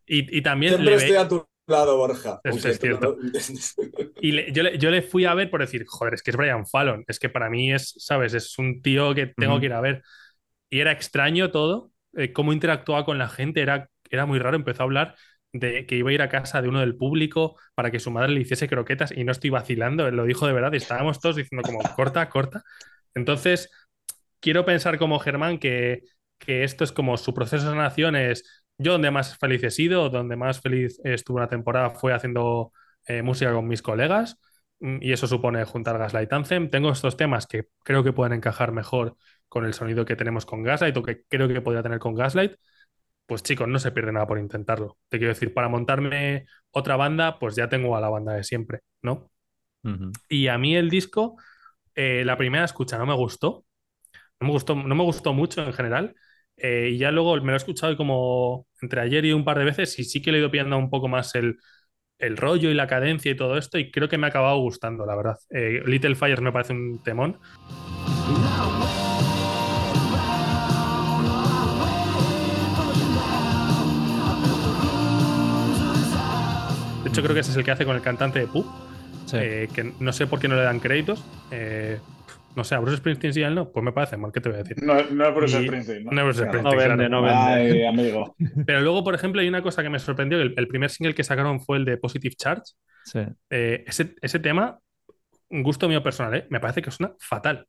y, 0.07 0.39
y 0.39 0.43
también 0.43 0.75
Siempre 0.75 0.91
le 0.93 0.97
estoy 0.99 1.13
ve- 1.13 1.19
a 1.19 1.29
tu 1.29 1.45
lado, 1.67 1.97
Borja. 1.97 2.41
Es- 2.43 2.55
aunque 2.55 2.67
es 2.67 2.79
no 2.81 2.81
cierto. 2.81 3.17
Y 4.21 4.33
le- 4.33 4.53
yo, 4.53 4.63
le, 4.63 4.79
yo 4.79 4.91
le 4.91 5.03
fui 5.03 5.25
a 5.25 5.35
ver 5.35 5.51
por 5.51 5.61
decir, 5.61 5.85
joder, 5.87 6.15
es 6.15 6.23
que 6.23 6.31
es 6.31 6.37
Brian 6.37 6.67
Fallon, 6.67 7.05
es 7.09 7.19
que 7.19 7.29
para 7.29 7.51
mí 7.51 7.73
es, 7.73 7.95
¿sabes? 7.99 8.35
Es 8.35 8.59
un 8.59 8.81
tío 8.83 9.15
que 9.15 9.27
tengo 9.27 9.55
Ujú. 9.55 9.61
que 9.61 9.67
ir 9.67 9.73
a 9.73 9.81
ver. 9.81 10.03
Y 10.71 10.81
era 10.81 10.93
extraño 10.93 11.51
todo, 11.51 11.93
eh, 12.15 12.33
cómo 12.33 12.53
interactuaba 12.53 13.05
con 13.05 13.19
la 13.19 13.29
gente, 13.29 13.63
era, 13.63 13.89
era 14.11 14.27
muy 14.27 14.39
raro, 14.41 14.57
empezó 14.57 14.83
a 14.83 14.87
hablar 14.87 15.17
de 15.53 15.87
que 15.87 15.97
iba 15.97 16.11
a 16.11 16.13
ir 16.15 16.23
a 16.23 16.29
casa 16.31 16.63
de 16.63 16.69
uno 16.69 16.81
del 16.81 16.97
público 16.97 17.59
para 17.75 17.91
que 17.91 18.01
su 18.01 18.11
madre 18.11 18.33
le 18.33 18.41
hiciese 18.43 18.69
croquetas 18.69 19.13
y 19.13 19.25
no 19.25 19.33
estoy 19.33 19.51
vacilando, 19.51 20.07
él 20.09 20.17
lo 20.17 20.25
dijo 20.25 20.47
de 20.47 20.53
verdad 20.55 20.73
y 20.75 20.79
estábamos 20.79 21.21
todos 21.21 21.37
diciendo 21.37 21.65
como, 21.65 21.81
corta, 21.97 22.29
corta. 22.31 22.63
Entonces, 23.15 23.71
quiero 24.41 24.65
pensar 24.65 24.99
como 24.99 25.19
Germán 25.19 25.59
que, 25.59 26.03
que 26.39 26.65
esto 26.65 26.85
es 26.85 26.93
como 26.93 27.17
su 27.17 27.35
proceso 27.35 27.65
de 27.65 27.71
sanación 27.71 28.17
es 28.17 28.64
yo 28.79 28.93
donde 28.93 29.11
más 29.11 29.37
feliz 29.39 29.63
he 29.65 29.71
sido, 29.71 30.11
donde 30.11 30.37
más 30.37 30.61
feliz 30.61 31.01
estuve 31.05 31.39
una 31.39 31.49
temporada 31.49 31.91
fue 31.91 32.13
haciendo 32.13 32.73
eh, 33.07 33.23
música 33.23 33.53
con 33.53 33.69
mis 33.69 33.83
colegas 33.83 34.39
mm, 34.81 34.99
y 35.01 35.13
eso 35.13 35.27
supone 35.27 35.65
juntar 35.65 35.99
Gaslight 35.99 36.33
Anthem. 36.33 36.71
Tengo 36.71 36.91
estos 36.91 37.17
temas 37.17 37.47
que 37.47 37.65
creo 37.85 38.03
que 38.05 38.13
pueden 38.13 38.33
encajar 38.35 38.73
mejor 38.73 39.17
con 39.49 39.65
el 39.65 39.75
sonido 39.75 40.05
que 40.05 40.17
tenemos 40.17 40.47
con 40.47 40.63
Gaslight 40.63 40.97
o 40.97 41.03
que 41.03 41.25
creo 41.29 41.49
que 41.49 41.61
podría 41.61 41.83
tener 41.83 41.99
con 41.99 42.15
Gaslight. 42.15 42.55
Pues 43.27 43.43
chicos, 43.43 43.69
no 43.69 43.79
se 43.79 43.93
pierde 43.93 44.13
nada 44.13 44.27
por 44.27 44.39
intentarlo. 44.39 44.99
Te 45.09 45.19
quiero 45.19 45.33
decir, 45.33 45.55
para 45.55 45.69
montarme 45.69 46.47
otra 46.71 46.97
banda, 46.97 47.39
pues 47.39 47.57
ya 47.57 47.69
tengo 47.69 47.97
a 47.97 48.01
la 48.01 48.09
banda 48.11 48.35
de 48.35 48.45
siempre, 48.45 48.81
¿no? 49.03 49.31
Y 50.29 50.49
a 50.49 50.59
mí 50.59 50.77
el 50.77 50.91
disco, 50.91 51.37
eh, 51.95 52.25
la 52.25 52.37
primera 52.37 52.65
escucha 52.65 52.99
no 52.99 53.07
me 53.07 53.15
gustó. 53.15 53.65
No 54.41 54.49
me 54.49 54.53
gustó, 54.53 54.75
no 54.75 54.95
me 54.95 55.05
gustó 55.05 55.33
mucho 55.35 55.63
en 55.65 55.73
general. 55.73 56.15
Eh, 56.57 56.91
y 56.93 56.99
ya 56.99 57.11
luego 57.11 57.37
me 57.41 57.47
lo 57.49 57.55
he 57.55 57.57
escuchado 57.57 57.97
como 57.97 58.67
entre 58.81 59.01
ayer 59.01 59.25
y 59.25 59.33
un 59.33 59.45
par 59.45 59.59
de 59.59 59.65
veces 59.65 59.99
y 59.99 60.05
sí 60.05 60.23
que 60.23 60.31
le 60.33 60.39
he 60.39 60.41
ido 60.41 60.51
pillando 60.51 60.79
un 60.79 60.89
poco 60.91 61.09
más 61.09 61.35
el, 61.35 61.59
el 62.19 62.37
rollo 62.37 62.71
y 62.71 62.75
la 62.75 62.87
cadencia 62.87 63.33
y 63.33 63.37
todo 63.37 63.59
esto 63.59 63.79
y 63.79 63.91
creo 63.91 64.09
que 64.09 64.19
me 64.19 64.27
ha 64.27 64.31
acabado 64.31 64.59
gustando, 64.61 65.05
la 65.07 65.17
verdad. 65.17 65.37
Eh, 65.51 65.83
Little 65.87 66.15
Fires 66.17 66.41
me 66.41 66.53
parece 66.53 66.73
un 66.75 67.03
temón. 67.03 67.39
De 77.03 77.11
hecho, 77.11 77.23
creo 77.23 77.35
que 77.35 77.41
ese 77.41 77.51
es 77.51 77.57
el 77.57 77.65
que 77.65 77.71
hace 77.71 77.85
con 77.85 77.97
el 77.97 78.03
cantante 78.03 78.39
de 78.41 78.47
Pooh, 78.47 78.65
Sí. 79.27 79.37
eh, 79.41 79.69
que 79.75 79.93
no 80.01 80.13
sé 80.13 80.27
por 80.27 80.39
qué 80.41 80.49
no 80.49 80.57
le 80.57 80.63
dan 80.63 80.81
créditos. 80.81 81.23
Eh, 81.51 81.99
no 82.57 82.65
sé, 82.65 82.75
a 82.75 82.81
Bruce 82.81 82.99
Springsteen 82.99 83.33
sí 83.35 83.41
y 83.41 83.43
a 83.45 83.49
él 83.49 83.55
no, 83.55 83.71
pues 83.73 83.85
me 83.85 83.93
parece 83.93 84.17
mal, 84.17 84.33
¿qué 84.33 84.41
te 84.41 84.49
voy 84.49 84.57
a 84.59 84.63
decir? 84.63 84.83
No, 84.83 84.95
no 85.11 85.29
es 85.29 85.35
Bruce 85.35 85.61
Y- 85.63 85.67
Springsteen. 85.67 86.05
no 86.05 86.11
es 86.31 86.37
Bruce 86.37 86.43
Claro. 86.51 86.59
Springsteen. 86.61 86.63
No 86.63 86.71
vende, 86.77 87.07
claro. 87.07 87.11
no 87.11 87.23
vende. 87.23 87.73
Ay, 87.73 87.85
amigo. 87.87 88.37
Pero 88.67 88.81
luego, 88.81 89.05
por 89.05 89.15
ejemplo, 89.15 89.41
hay 89.41 89.49
una 89.49 89.63
cosa 89.63 89.83
que 89.83 89.91
me 89.91 89.99
sorprendió, 89.99 90.41
el, 90.41 90.55
el 90.57 90.69
primer 90.69 90.91
single 90.91 91.15
que 91.15 91.25
sacaron 91.25 91.61
fue 91.61 91.79
el 91.79 91.85
de 91.85 91.97
Positive 91.97 92.35
Charge. 92.37 92.63
Sí. 93.05 93.21
Eh, 93.51 93.85
ese, 93.87 94.15
ese 94.23 94.39
tema, 94.39 94.79
un 95.51 95.63
gusto 95.63 95.89
mío 95.89 96.03
personal, 96.03 96.35
¿eh? 96.35 96.47
me 96.51 96.61
parece 96.61 96.83
que 96.83 96.91
suena 96.91 97.15
fatal. 97.19 97.67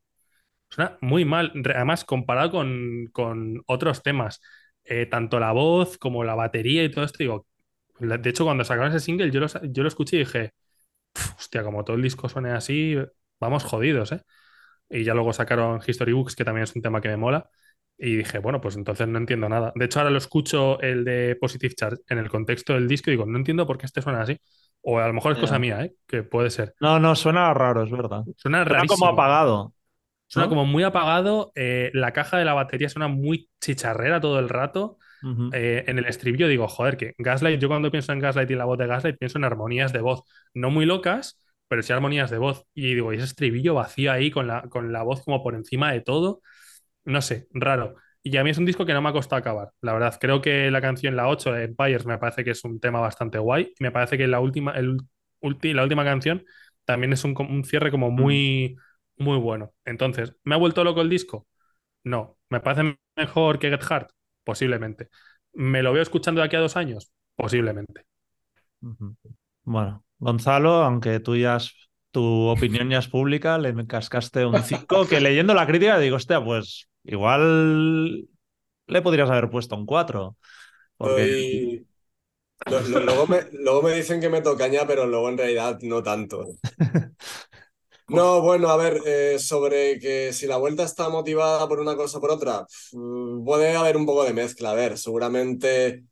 Suena 0.69 0.97
muy 1.01 1.25
mal. 1.25 1.51
Además, 1.75 2.03
comparado 2.05 2.51
con, 2.51 3.07
con 3.11 3.61
otros 3.67 4.01
temas, 4.03 4.41
eh, 4.83 5.05
tanto 5.05 5.39
la 5.39 5.51
voz 5.51 5.97
como 5.97 6.23
la 6.23 6.35
batería 6.35 6.83
y 6.83 6.89
todo 6.91 7.05
esto, 7.05 7.17
digo, 7.19 7.47
de 7.99 8.29
hecho, 8.29 8.43
cuando 8.43 8.63
sacaron 8.63 8.89
ese 8.91 8.99
single, 8.99 9.31
yo 9.31 9.39
lo, 9.39 9.47
yo 9.71 9.83
lo 9.83 9.87
escuché 9.87 10.17
y 10.17 10.19
dije, 10.19 10.51
"Pf, 11.13 11.35
hostia, 11.37 11.63
como 11.63 11.83
todo 11.85 11.95
el 11.95 12.01
disco 12.03 12.27
suene 12.29 12.51
así, 12.51 12.97
vamos 13.39 13.63
jodidos, 13.63 14.11
¿eh? 14.11 14.21
Y 14.89 15.03
ya 15.03 15.13
luego 15.13 15.33
sacaron 15.33 15.81
History 15.85 16.13
Books, 16.13 16.35
que 16.35 16.45
también 16.45 16.63
es 16.63 16.75
un 16.75 16.81
tema 16.81 17.01
que 17.01 17.09
me 17.09 17.17
mola. 17.17 17.49
Y 17.97 18.17
dije, 18.17 18.39
bueno, 18.39 18.59
pues 18.61 18.75
entonces 18.75 19.07
no 19.07 19.17
entiendo 19.17 19.47
nada. 19.49 19.71
De 19.75 19.85
hecho, 19.85 19.99
ahora 19.99 20.11
lo 20.11 20.17
escucho 20.17 20.79
el 20.81 21.05
de 21.05 21.37
Positive 21.39 21.73
Charge 21.75 22.01
en 22.09 22.17
el 22.17 22.29
contexto 22.29 22.73
del 22.73 22.87
disco 22.87 23.09
y 23.09 23.13
digo, 23.13 23.25
no 23.25 23.37
entiendo 23.37 23.65
por 23.65 23.77
qué 23.77 23.85
este 23.85 24.01
suena 24.01 24.21
así. 24.21 24.37
O 24.81 24.99
a 24.99 25.07
lo 25.07 25.13
mejor 25.13 25.31
es 25.33 25.39
cosa 25.39 25.57
mía, 25.59 25.83
¿eh? 25.83 25.93
Que 26.07 26.23
puede 26.23 26.49
ser. 26.49 26.75
No, 26.79 26.99
no, 26.99 27.15
suena 27.15 27.53
raro, 27.53 27.83
es 27.83 27.91
verdad. 27.91 28.23
Suena 28.37 28.63
Suena 28.63 28.63
rarísimo. 28.65 28.97
como 28.99 29.07
apagado. 29.07 29.73
Suena 30.27 30.45
¿no? 30.45 30.49
como 30.49 30.65
muy 30.65 30.83
apagado. 30.83 31.51
eh, 31.55 31.89
la 31.93 32.11
caja 32.13 32.37
de 32.37 32.45
la 32.45 32.53
batería 32.53 32.89
suena 32.89 33.07
muy 33.07 33.49
chicharrera 33.61 34.19
todo 34.19 34.39
el 34.39 34.49
rato. 34.49 34.97
Eh, 35.53 35.83
en 35.87 35.97
el 35.97 36.05
estribillo 36.05 36.47
digo, 36.47 36.67
joder, 36.67 36.97
que 36.97 37.15
Gaslight, 37.17 37.59
yo 37.59 37.67
cuando 37.67 37.89
pienso 37.89 38.13
en 38.13 38.19
Gaslight 38.19 38.51
y 38.51 38.55
la 38.55 38.65
voz 38.65 38.77
de 38.77 38.85
Gaslight, 38.87 39.17
pienso 39.17 39.37
en 39.39 39.43
armonías 39.45 39.91
de 39.93 40.01
voz. 40.01 40.21
No 40.53 40.69
muy 40.69 40.85
locas, 40.85 41.41
pero 41.67 41.83
sí 41.83 41.93
armonías 41.93 42.31
de 42.31 42.37
voz. 42.37 42.65
Y 42.73 42.93
digo, 42.95 43.13
y 43.13 43.17
ese 43.17 43.25
estribillo 43.25 43.75
vacío 43.75 44.11
ahí 44.11 44.31
con 44.31 44.47
la, 44.47 44.63
con 44.69 44.91
la 44.93 45.03
voz 45.03 45.23
como 45.23 45.43
por 45.43 45.55
encima 45.55 45.91
de 45.91 46.01
todo. 46.01 46.41
No 47.05 47.21
sé, 47.21 47.47
raro. 47.53 47.95
Y 48.23 48.37
a 48.37 48.43
mí 48.43 48.49
es 48.49 48.57
un 48.57 48.65
disco 48.65 48.85
que 48.85 48.93
no 48.93 49.01
me 49.01 49.09
ha 49.09 49.13
costado 49.13 49.39
acabar. 49.39 49.69
La 49.81 49.93
verdad, 49.93 50.17
creo 50.19 50.41
que 50.41 50.71
la 50.71 50.81
canción, 50.81 51.15
la 51.15 51.27
8, 51.29 51.51
de 51.51 51.65
Empires, 51.65 52.05
me 52.05 52.17
parece 52.17 52.43
que 52.43 52.51
es 52.51 52.63
un 52.65 52.79
tema 52.79 52.99
bastante 52.99 53.37
guay. 53.39 53.73
Y 53.79 53.83
me 53.83 53.91
parece 53.91 54.17
que 54.17 54.27
la 54.27 54.39
última, 54.39 54.71
el, 54.73 54.97
ulti- 55.41 55.73
la 55.73 55.83
última 55.83 56.03
canción 56.03 56.43
también 56.85 57.13
es 57.13 57.23
un, 57.23 57.35
un 57.39 57.63
cierre 57.63 57.91
como 57.91 58.09
muy, 58.11 58.75
muy 59.17 59.37
bueno. 59.37 59.73
Entonces, 59.85 60.35
¿me 60.43 60.55
ha 60.55 60.57
vuelto 60.57 60.83
loco 60.83 61.01
el 61.01 61.09
disco? 61.09 61.47
No. 62.03 62.37
¿Me 62.49 62.59
parece 62.61 62.97
mejor 63.15 63.59
que 63.59 63.69
Get 63.69 63.83
Hard? 63.91 64.07
Posiblemente. 64.43 65.09
¿Me 65.53 65.83
lo 65.83 65.93
veo 65.93 66.03
escuchando 66.03 66.41
de 66.41 66.47
aquí 66.47 66.55
a 66.55 66.59
dos 66.59 66.77
años? 66.77 67.11
Posiblemente. 67.35 68.05
Bueno, 69.63 70.03
Gonzalo, 70.19 70.83
aunque 70.83 71.19
tú 71.19 71.35
ya 71.35 71.55
has- 71.55 71.73
tu 72.11 72.23
opinión 72.47 72.89
ya 72.89 72.99
es 72.99 73.07
pública, 73.09 73.57
le 73.57 73.73
cascaste 73.87 74.45
un 74.45 74.63
5 74.63 75.07
que 75.07 75.19
leyendo 75.19 75.53
la 75.53 75.67
crítica 75.67 75.99
digo, 75.99 76.15
hostia, 76.15 76.43
pues 76.43 76.89
igual 77.03 78.27
le 78.87 79.01
podrías 79.01 79.29
haber 79.29 79.49
puesto 79.49 79.75
un 79.75 79.85
4. 79.85 80.37
Porque 80.97 81.35
me, 83.27 83.43
luego 83.53 83.81
me 83.81 83.93
dicen 83.93 84.19
que 84.21 84.29
me 84.29 84.41
tocaña, 84.41 84.85
pero 84.87 85.05
luego 85.07 85.29
en 85.29 85.37
realidad 85.37 85.79
no 85.81 86.03
tanto. 86.03 86.45
No, 88.07 88.41
bueno, 88.41 88.69
a 88.69 88.77
ver, 88.77 89.01
eh, 89.05 89.39
sobre 89.39 89.99
que 89.99 90.31
si 90.31 90.45
la 90.45 90.57
vuelta 90.57 90.83
está 90.83 91.09
motivada 91.09 91.67
por 91.67 91.79
una 91.79 91.95
cosa 91.95 92.19
o 92.19 92.21
por 92.21 92.29
otra, 92.31 92.67
mm, 92.93 93.43
puede 93.43 93.75
haber 93.75 93.97
un 93.97 94.05
poco 94.05 94.23
de 94.23 94.33
mezcla. 94.33 94.71
A 94.71 94.73
ver, 94.75 94.97
seguramente 94.99 96.03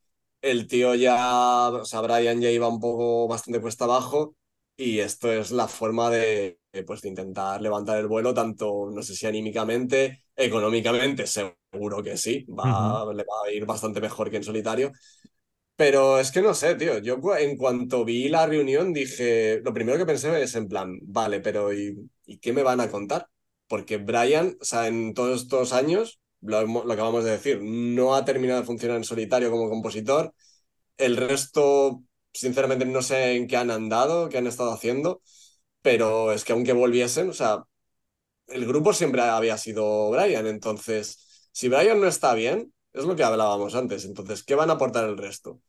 el 0.44 0.68
tío 0.68 0.95
ya, 0.95 1.70
o 1.70 1.86
sea, 1.86 2.02
Brian 2.02 2.41
ya 2.41 2.52
iba 2.52 2.70
un 2.70 2.80
poco 2.82 3.28
bastante 3.30 3.61
cuesta 3.61 3.86
abajo 3.86 4.36
y 4.78 4.99
esto 4.99 5.32
es 5.34 5.52
la 5.52 5.68
forma 5.70 6.11
de, 6.11 6.60
eh, 6.74 6.84
pues, 6.84 7.02
de 7.02 7.10
intentar 7.10 7.61
levantar 7.61 7.99
el 7.99 8.07
vuelo, 8.07 8.34
tanto, 8.36 8.90
no 8.94 9.03
sé 9.03 9.15
si 9.15 9.28
anímicamente, 9.28 10.26
económicamente, 10.36 11.28
seguro 11.28 12.03
que 12.03 12.18
sí, 12.18 12.45
va, 12.49 13.11
le 13.14 13.24
va 13.24 13.36
a 13.48 13.52
ir 13.53 13.65
bastante 13.65 14.02
mejor 14.02 14.32
que 14.32 14.38
en 14.38 14.44
solitario. 14.45 14.91
Pero 15.76 16.20
es 16.20 16.32
que 16.32 16.41
no 16.41 16.53
sé, 16.53 16.76
tío. 16.76 16.99
Yo 16.99 17.20
en 17.38 17.57
cuanto 17.57 18.06
vi 18.06 18.30
la 18.30 18.45
reunión 18.45 18.94
dije, 18.94 19.60
lo 19.64 19.74
primero 19.74 19.98
que 19.98 20.06
pensé 20.06 20.41
es 20.44 20.56
en 20.56 20.68
plan, 20.68 20.99
vale, 21.03 21.40
pero 21.41 21.74
¿y, 21.74 22.10
y 22.26 22.38
qué 22.40 22.53
me 22.53 22.64
van 22.64 22.80
a 22.82 22.90
contar? 22.91 23.28
Porque 23.68 23.98
Brian, 23.98 24.56
o 24.61 24.65
sea, 24.65 24.88
en 24.88 25.14
todos 25.14 25.41
estos 25.44 25.74
años, 25.74 26.20
lo, 26.44 26.91
acabamos 26.91 27.24
de 27.24 27.32
decir, 27.32 27.61
no 27.61 28.15
ha 28.15 28.26
terminado 28.26 28.61
de 28.61 28.65
funcionar 28.65 28.98
en 28.98 29.03
solitario 29.03 29.52
como 29.52 29.70
compositor. 29.70 30.34
El 30.98 31.18
resto, 31.18 32.03
sinceramente, 32.34 32.86
no 32.86 33.02
sé 33.02 33.36
en 33.36 33.48
qué 33.48 33.57
han 33.57 33.72
andado, 33.72 34.30
qué 34.30 34.38
han 34.40 34.48
estado 34.48 34.72
haciendo, 34.74 35.22
pero 35.82 36.32
es 36.34 36.44
que 36.45 36.53
aunque 36.53 36.74
volviesen, 36.74 37.30
o 37.30 37.34
sea, 37.34 37.64
el 38.48 38.65
grupo 38.65 38.94
siempre 38.94 39.22
había 39.22 39.57
sido 39.57 40.11
Brian, 40.11 40.48
entonces, 40.48 41.49
si 41.52 41.70
Brian 41.70 41.99
no 42.02 42.07
está 42.07 42.34
bien, 42.34 42.74
es 42.94 43.06
lo 43.06 43.15
que 43.15 43.24
hablábamos 43.24 43.76
antes, 43.76 44.06
entonces, 44.06 44.44
¿qué 44.44 44.56
van 44.56 44.70
a 44.70 44.74
aportar 44.74 45.06
el 45.10 45.18
resto? 45.18 45.60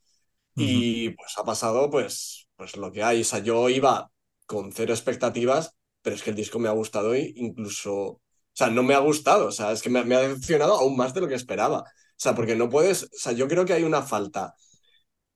Y 0.57 1.11
pues 1.11 1.37
ha 1.39 1.45
pasado 1.45 1.91
pues, 1.91 2.49
pues 2.57 2.77
lo 2.77 2.93
que 2.93 3.03
hay. 3.03 3.23
O 3.23 3.25
sea, 3.25 3.41
yo 3.41 3.69
iba 3.69 4.11
con 4.47 4.73
cero 4.73 4.93
expectativas, 4.95 5.77
pero 6.03 6.17
es 6.17 6.23
que 6.23 6.31
el 6.31 6.37
disco 6.37 6.59
me 6.59 6.69
ha 6.69 6.73
gustado 6.73 7.17
y 7.17 7.33
incluso, 7.37 8.21
o 8.55 8.57
sea, 8.57 8.71
no 8.71 8.83
me 8.83 8.95
ha 8.95 8.99
gustado, 9.01 9.49
o 9.49 9.53
sea, 9.53 9.73
es 9.73 9.83
que 9.83 9.91
me, 9.91 10.05
me 10.05 10.15
ha 10.17 10.21
decepcionado 10.21 10.75
aún 10.77 10.97
más 10.97 11.15
de 11.15 11.21
lo 11.21 11.29
que 11.29 11.35
esperaba. 11.35 11.81
O 11.81 11.85
sea, 12.17 12.35
porque 12.35 12.55
no 12.57 12.69
puedes, 12.71 13.05
o 13.05 13.09
sea, 13.13 13.33
yo 13.33 13.49
creo 13.49 13.65
que 13.65 13.73
hay 13.73 13.83
una 13.85 14.03
falta 14.03 14.55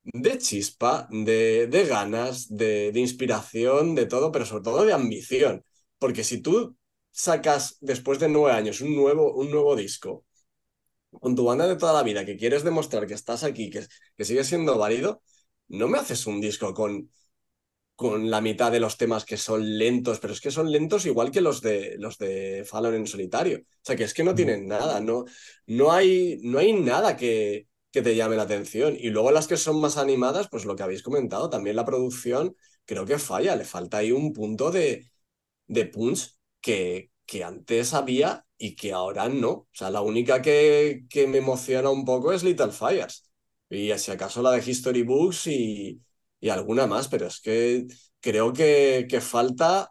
de 0.04 0.38
chispa, 0.38 1.08
de, 1.10 1.66
de 1.68 1.86
ganas, 1.86 2.48
de, 2.56 2.92
de 2.92 3.00
inspiración, 3.00 3.94
de 3.94 4.06
todo, 4.06 4.32
pero 4.32 4.46
sobre 4.46 4.64
todo 4.64 4.84
de 4.84 4.92
ambición. 4.92 5.64
Porque 5.98 6.24
si 6.24 6.40
tú 6.42 6.76
sacas 7.10 7.76
después 7.80 8.18
de 8.20 8.28
nueve 8.28 8.52
años 8.56 8.80
un 8.80 8.94
nuevo, 8.96 9.34
un 9.34 9.50
nuevo 9.50 9.76
disco 9.76 10.24
con 11.10 11.34
tu 11.36 11.44
banda 11.44 11.66
de 11.66 11.76
toda 11.76 11.92
la 11.92 12.02
vida, 12.02 12.24
que 12.24 12.36
quieres 12.36 12.64
demostrar 12.64 13.06
que 13.06 13.14
estás 13.14 13.44
aquí, 13.44 13.70
que, 13.70 13.86
que 14.16 14.24
sigues 14.24 14.46
siendo 14.48 14.78
válido, 14.78 15.22
no 15.68 15.88
me 15.88 15.98
haces 15.98 16.26
un 16.26 16.40
disco 16.40 16.74
con, 16.74 17.10
con 17.98 18.30
la 18.30 18.40
mitad 18.40 18.70
de 18.70 18.78
los 18.78 18.96
temas 18.96 19.24
que 19.24 19.36
son 19.36 19.76
lentos, 19.76 20.20
pero 20.20 20.32
es 20.32 20.40
que 20.40 20.52
son 20.52 20.70
lentos 20.70 21.04
igual 21.04 21.32
que 21.32 21.40
los 21.40 21.60
de, 21.60 21.96
los 21.98 22.16
de 22.16 22.64
Fallon 22.64 22.94
en 22.94 23.08
solitario. 23.08 23.58
O 23.58 23.64
sea, 23.82 23.96
que 23.96 24.04
es 24.04 24.14
que 24.14 24.22
no 24.22 24.36
tienen 24.36 24.68
nada, 24.68 25.00
no, 25.00 25.24
no, 25.66 25.90
hay, 25.92 26.38
no 26.42 26.60
hay 26.60 26.74
nada 26.74 27.16
que, 27.16 27.66
que 27.90 28.00
te 28.02 28.14
llame 28.14 28.36
la 28.36 28.44
atención. 28.44 28.96
Y 28.96 29.10
luego 29.10 29.32
las 29.32 29.48
que 29.48 29.56
son 29.56 29.80
más 29.80 29.96
animadas, 29.96 30.48
pues 30.48 30.64
lo 30.64 30.76
que 30.76 30.84
habéis 30.84 31.02
comentado, 31.02 31.50
también 31.50 31.74
la 31.74 31.84
producción 31.84 32.54
creo 32.84 33.04
que 33.04 33.18
falla, 33.18 33.56
le 33.56 33.64
falta 33.64 33.98
ahí 33.98 34.12
un 34.12 34.32
punto 34.32 34.70
de, 34.70 35.10
de 35.66 35.86
punch 35.86 36.36
que, 36.60 37.10
que 37.26 37.42
antes 37.44 37.94
había 37.94 38.46
y 38.58 38.76
que 38.76 38.92
ahora 38.92 39.28
no. 39.28 39.50
O 39.50 39.68
sea, 39.72 39.90
la 39.90 40.02
única 40.02 40.40
que, 40.42 41.04
que 41.10 41.26
me 41.26 41.38
emociona 41.38 41.90
un 41.90 42.04
poco 42.04 42.32
es 42.32 42.44
Little 42.44 42.70
Fires. 42.72 43.24
Y 43.70 43.92
si 43.98 44.10
acaso 44.12 44.40
la 44.42 44.52
de 44.52 44.70
History 44.70 45.02
Books 45.02 45.48
y, 45.48 46.00
y 46.40 46.48
alguna 46.50 46.86
más, 46.86 47.08
pero 47.08 47.26
es 47.26 47.40
que 47.40 47.86
creo 48.20 48.52
que, 48.52 49.06
que 49.08 49.20
falta, 49.20 49.90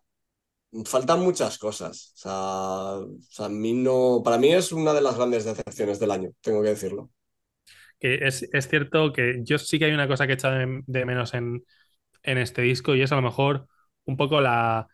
faltan 0.86 1.22
muchas 1.22 1.58
cosas. 1.58 2.14
O 2.16 2.18
sea, 2.18 2.34
o 3.06 3.22
sea, 3.30 3.46
a 3.48 3.50
mí 3.50 3.74
no, 3.74 4.22
para 4.24 4.38
mí 4.38 4.54
es 4.54 4.72
una 4.72 4.94
de 4.94 5.02
las 5.02 5.16
grandes 5.18 5.46
decepciones 5.46 6.00
del 6.00 6.12
año, 6.12 6.32
tengo 6.42 6.62
que 6.64 6.70
decirlo. 6.70 7.10
Que 8.00 8.28
es, 8.28 8.44
es 8.54 8.68
cierto 8.70 9.12
que 9.14 9.42
yo 9.44 9.58
sí 9.58 9.80
que 9.80 9.86
hay 9.86 9.92
una 9.94 10.08
cosa 10.08 10.28
que 10.28 10.34
he 10.34 10.36
echado 10.36 10.56
de, 10.86 11.06
menos 11.06 11.34
en, 11.34 11.64
en 12.24 12.38
este 12.38 12.62
disco 12.62 12.96
y 12.96 13.02
es 13.02 13.12
a 13.12 13.16
lo 13.16 13.22
mejor 13.24 13.68
un 14.06 14.18
poco 14.18 14.42
la, 14.42 14.88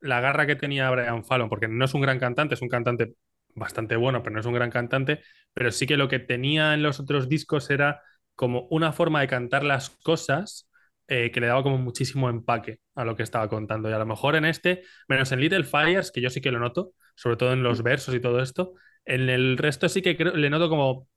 la 0.00 0.20
garra 0.20 0.46
que 0.46 0.56
tenía 0.56 0.90
Brian 0.90 1.24
Fallon, 1.24 1.48
porque 1.48 1.68
no 1.68 1.84
es 1.84 1.94
un 1.94 2.02
gran 2.02 2.18
cantante, 2.18 2.54
es 2.54 2.62
un 2.62 2.68
cantante 2.68 3.14
bastante 3.54 3.96
bueno, 3.96 4.22
pero 4.22 4.34
no 4.34 4.40
es 4.40 4.46
un 4.46 4.54
gran 4.54 4.70
cantante, 4.70 5.22
pero 5.54 5.72
sí 5.72 5.86
que 5.86 5.96
lo 5.96 6.08
que 6.08 6.18
tenía 6.18 6.74
en 6.74 6.82
los 6.82 7.00
otros 7.00 7.28
discos 7.28 7.70
era 7.70 8.02
como 8.34 8.66
una 8.70 8.92
forma 8.92 9.20
de 9.20 9.28
cantar 9.28 9.64
las 9.64 9.90
cosas 9.90 10.68
eh, 11.08 11.30
que 11.30 11.40
le 11.40 11.46
daba 11.48 11.62
como 11.62 11.78
muchísimo 11.78 12.28
empaque 12.30 12.80
a 12.94 13.04
lo 13.04 13.16
que 13.16 13.22
estaba 13.22 13.48
contando. 13.48 13.90
Y 13.90 13.92
a 13.92 13.98
lo 13.98 14.06
mejor 14.06 14.36
en 14.36 14.44
este, 14.44 14.82
menos 15.08 15.32
en 15.32 15.40
Little 15.40 15.64
Fires, 15.64 16.10
que 16.12 16.20
yo 16.20 16.30
sí 16.30 16.40
que 16.40 16.50
lo 16.52 16.58
noto, 16.60 16.92
sobre 17.16 17.36
todo 17.36 17.52
en 17.52 17.62
los 17.62 17.82
versos 17.82 18.14
y 18.14 18.20
todo 18.20 18.40
esto, 18.40 18.74
en 19.04 19.28
el 19.28 19.58
resto 19.58 19.88
sí 19.88 20.02
que 20.02 20.16
creo, 20.16 20.34
le 20.36 20.50
noto 20.50 20.68
como 20.68 21.08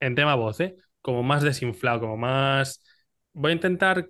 en 0.00 0.14
tema 0.14 0.34
voz, 0.34 0.60
¿eh? 0.60 0.76
como 1.00 1.22
más 1.22 1.42
desinflado, 1.42 2.00
como 2.00 2.16
más... 2.16 2.82
Voy 3.32 3.50
a 3.52 3.54
intentar 3.54 4.08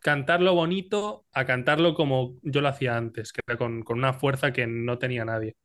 cantarlo 0.00 0.54
bonito 0.54 1.26
a 1.32 1.44
cantarlo 1.46 1.94
como 1.94 2.38
yo 2.42 2.60
lo 2.60 2.68
hacía 2.68 2.96
antes, 2.96 3.32
que 3.32 3.40
era 3.46 3.58
con, 3.58 3.82
con 3.82 3.98
una 3.98 4.12
fuerza 4.14 4.52
que 4.52 4.66
no 4.66 4.98
tenía 4.98 5.24
nadie. 5.24 5.56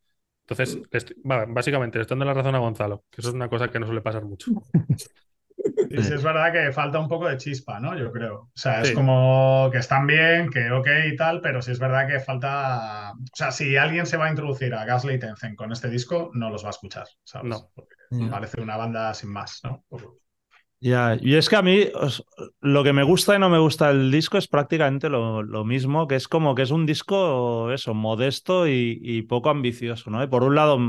Entonces, 0.44 0.82
estoy- 0.91 1.18
básicamente, 1.24 1.98
le 1.99 2.03
estoy 2.03 2.16
dando 2.16 2.26
la 2.26 2.36
razón 2.36 2.56
a 2.56 2.60
Gonzalo, 2.60 3.06
que 3.12 3.22
eso 3.22 3.30
es 3.30 3.36
una 3.36 3.49
cosa 3.49 3.70
que 3.72 3.80
no 3.80 3.86
suele 3.88 4.02
pasar 4.02 4.26
mucho. 4.26 4.52
Y 5.93 6.03
sí 6.03 6.13
es 6.13 6.23
verdad 6.23 6.51
que 6.51 6.72
falta 6.72 6.99
un 6.99 7.07
poco 7.07 7.27
de 7.27 7.38
chispa, 7.38 7.80
¿no? 7.80 7.97
Yo 7.97 8.11
creo. 8.11 8.35
O 8.35 8.51
sea, 8.55 8.81
es 8.81 8.89
Sí. 8.89 8.95
como 8.95 9.69
que 9.72 9.80
están 9.80 10.07
bien, 10.07 10.49
que 10.49 10.72
ok 10.72 10.88
y 11.11 11.15
tal, 11.15 11.41
pero 11.41 11.61
sí 11.61 11.72
es 11.72 11.80
verdad 11.80 12.07
que 12.07 12.19
falta. 12.19 13.11
O 13.13 13.15
sea, 13.35 13.51
si 13.51 13.77
alguien 13.77 14.05
se 14.05 14.18
va 14.18 14.26
a 14.27 14.30
introducir 14.30 14.73
a 14.73 14.85
Gaslight 14.85 15.22
Tencent 15.22 15.55
con 15.55 15.72
este 15.72 15.89
disco, 15.89 16.31
no 16.34 16.49
los 16.49 16.63
va 16.63 16.68
a 16.68 16.72
escuchar, 16.72 17.07
¿sabes? 17.23 17.47
No. 17.47 17.72
Porque 17.76 17.95
parece 18.30 18.61
una 18.61 18.77
banda 18.77 19.13
sin 19.13 19.31
más, 19.31 19.59
¿no? 19.63 19.85
Ya, 20.80 21.15
y 21.22 21.35
es 21.35 21.47
que 21.47 21.55
a 21.55 21.61
mí 21.61 21.85
os- 21.93 22.26
lo 22.59 22.84
que 22.84 22.91
me 22.91 23.03
gusta 23.03 23.35
y 23.35 23.39
no 23.39 23.49
me 23.49 23.59
gusta 23.59 23.89
del 23.89 24.09
disco 24.11 24.38
es 24.39 24.47
prácticamente 24.47 25.09
lo, 25.09 25.43
lo 25.43 25.63
mismo, 25.63 26.07
que 26.07 26.15
es 26.15 26.27
como 26.27 26.55
que 26.55 26.63
es 26.63 26.72
un 26.72 26.88
disco, 26.88 27.72
eso, 27.72 27.93
modesto 27.93 28.68
y, 28.68 28.97
y 29.01 29.22
poco 29.23 29.49
ambicioso, 29.51 30.09
¿no? 30.09 30.23
Y 30.23 30.27
por 30.27 30.43
un 30.43 30.55
lado 30.55 30.80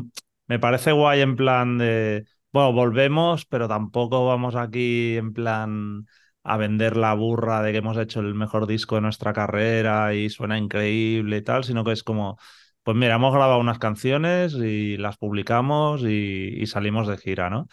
me 0.46 0.58
parece 0.58 0.92
guay 0.92 1.20
en 1.20 1.36
plan 1.36 1.76
de, 1.76 2.24
bueno, 2.52 2.72
volvemos, 2.72 3.46
pero 3.46 3.68
tampoco 3.68 4.26
vamos 4.26 4.54
aquí 4.56 5.16
en 5.16 5.32
plan 5.32 6.06
a 6.44 6.56
vender 6.56 6.96
la 6.96 7.14
burra 7.14 7.62
de 7.62 7.72
que 7.72 7.78
hemos 7.78 7.96
hecho 7.96 8.20
el 8.20 8.34
mejor 8.34 8.66
disco 8.66 8.96
de 8.96 9.00
nuestra 9.00 9.32
carrera 9.32 10.14
y 10.14 10.28
suena 10.28 10.58
increíble 10.58 11.38
y 11.38 11.42
tal, 11.42 11.64
sino 11.64 11.84
que 11.84 11.92
es 11.92 12.02
como, 12.02 12.38
pues 12.82 12.96
mira, 12.96 13.14
hemos 13.14 13.32
grabado 13.32 13.60
unas 13.60 13.78
canciones 13.78 14.54
y 14.54 14.96
las 14.96 15.16
publicamos 15.16 16.02
y, 16.02 16.54
y 16.60 16.66
salimos 16.66 17.06
de 17.06 17.16
gira, 17.16 17.48
¿no? 17.48 17.68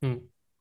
Mm. 0.00 0.16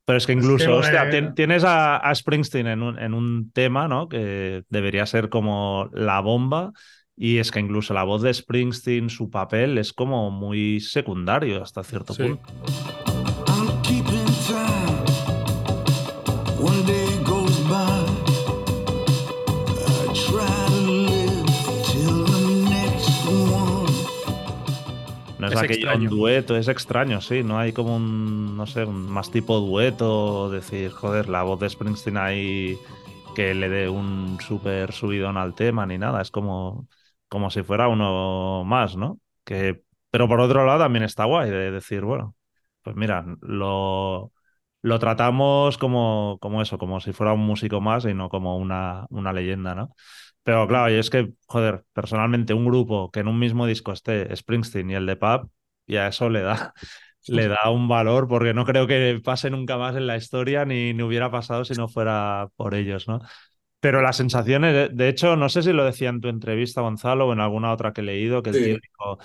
Pero 0.05 0.17
es 0.17 0.25
que 0.25 0.33
Es 0.33 0.37
incluso, 0.37 0.65
que 0.65 0.71
hostia, 0.71 1.33
tienes 1.33 1.65
a, 1.65 1.97
a 1.97 2.15
Springsteen 2.15 2.67
en 2.67 2.81
un, 2.81 2.97
en 2.97 3.13
un 3.13 3.51
tema, 3.51 3.89
¿no? 3.89 4.07
Que 4.07 4.63
debería 4.69 5.05
ser 5.05 5.27
como 5.27 5.89
la 5.91 6.21
bomba. 6.21 6.71
Y 7.17 7.39
es 7.39 7.51
que 7.51 7.59
incluso 7.59 7.93
la 7.93 8.03
voz 8.03 8.21
de 8.21 8.33
Springsteen, 8.33 9.09
su 9.09 9.29
papel, 9.29 9.77
es 9.79 9.91
como 9.91 10.31
muy 10.31 10.79
secundario 10.79 11.61
hasta 11.61 11.83
cierto 11.83 12.13
Sí. 12.13 12.23
punto. 12.23 13.06
Es, 25.57 25.61
Es 25.61 25.63
aquello 25.63 25.91
extraño. 25.91 25.95
un 25.95 26.09
dueto, 26.09 26.55
es 26.57 26.67
extraño, 26.67 27.21
sí. 27.21 27.43
No 27.43 27.57
hay 27.59 27.73
como 27.73 27.95
un, 27.95 28.55
no 28.57 28.65
sé, 28.67 28.85
un 28.85 29.09
más 29.09 29.31
tipo 29.31 29.59
dueto, 29.59 30.49
decir, 30.49 30.91
joder, 30.91 31.29
la 31.29 31.43
voz 31.43 31.59
de 31.59 31.69
Springsteen 31.69 32.17
ahí 32.17 32.83
que 33.33 33.53
le 33.53 33.69
dé 33.69 33.89
un 33.89 34.39
súper 34.41 34.91
subidón 34.93 35.37
al 35.37 35.55
tema 35.55 35.85
ni 35.85 35.97
nada. 35.97 36.21
Es 36.21 36.31
como, 36.31 36.87
como 37.27 37.49
si 37.51 37.63
fuera 37.63 37.87
uno 37.87 38.63
más, 38.65 38.95
¿no? 38.97 39.19
Que, 39.43 39.83
pero 40.09 40.27
por 40.27 40.39
otro 40.41 40.65
lado 40.65 40.79
también 40.79 41.03
está 41.03 41.25
guay 41.25 41.49
de 41.49 41.71
decir, 41.71 42.01
bueno, 42.03 42.35
pues 42.81 42.95
mira, 42.95 43.25
lo, 43.41 44.31
lo 44.81 44.99
tratamos 44.99 45.77
como, 45.77 46.37
como 46.41 46.61
eso, 46.61 46.77
como 46.77 46.99
si 46.99 47.13
fuera 47.13 47.33
un 47.33 47.41
músico 47.45 47.81
más 47.81 48.05
y 48.05 48.13
no 48.13 48.29
como 48.29 48.57
una, 48.57 49.05
una 49.09 49.33
leyenda, 49.33 49.75
¿no? 49.75 49.93
Pero 50.47 50.65
claro, 50.67 50.89
y 50.93 50.95
es 50.97 51.09
que, 51.09 51.33
joder, 51.47 51.83
personalmente 51.93 52.53
un 52.53 52.65
grupo 52.65 53.11
que 53.11 53.19
en 53.19 53.27
un 53.27 53.37
mismo 53.39 53.65
disco 53.67 53.91
esté 53.91 54.33
Springsteen 54.35 54.89
y 54.91 54.95
el 54.95 55.05
de 55.05 55.17
Pub, 55.17 55.51
y 55.85 55.97
a 55.97 56.07
eso 56.07 56.29
le 56.29 56.41
da, 56.41 56.73
le 57.27 57.47
da 57.49 57.69
un 57.69 57.87
valor, 57.89 58.27
porque 58.29 58.53
no 58.53 58.65
creo 58.65 58.87
que 58.87 59.19
pase 59.23 59.49
nunca 59.49 59.77
más 59.77 59.95
en 59.97 60.07
la 60.07 60.15
historia 60.17 60.63
ni, 60.65 60.93
ni 60.93 61.03
hubiera 61.03 61.29
pasado 61.31 61.65
si 61.65 61.75
no 61.75 61.89
fuera 61.89 62.47
por 62.55 62.75
ellos, 62.75 63.07
¿no? 63.09 63.19
Pero 63.79 64.01
las 64.01 64.17
sensaciones, 64.17 64.73
de, 64.73 64.89
de 64.89 65.09
hecho, 65.09 65.35
no 65.35 65.49
sé 65.49 65.63
si 65.63 65.73
lo 65.73 65.85
decía 65.85 66.09
en 66.09 66.21
tu 66.21 66.29
entrevista, 66.29 66.81
Gonzalo, 66.81 67.27
o 67.27 67.33
en 67.33 67.39
alguna 67.41 67.73
otra 67.73 67.93
que 67.93 68.01
he 68.01 68.03
leído, 68.03 68.43
que 68.43 68.49
el 68.51 68.57
Sí. 68.57 68.61
tío 68.61 68.77
dijo, 68.81 69.19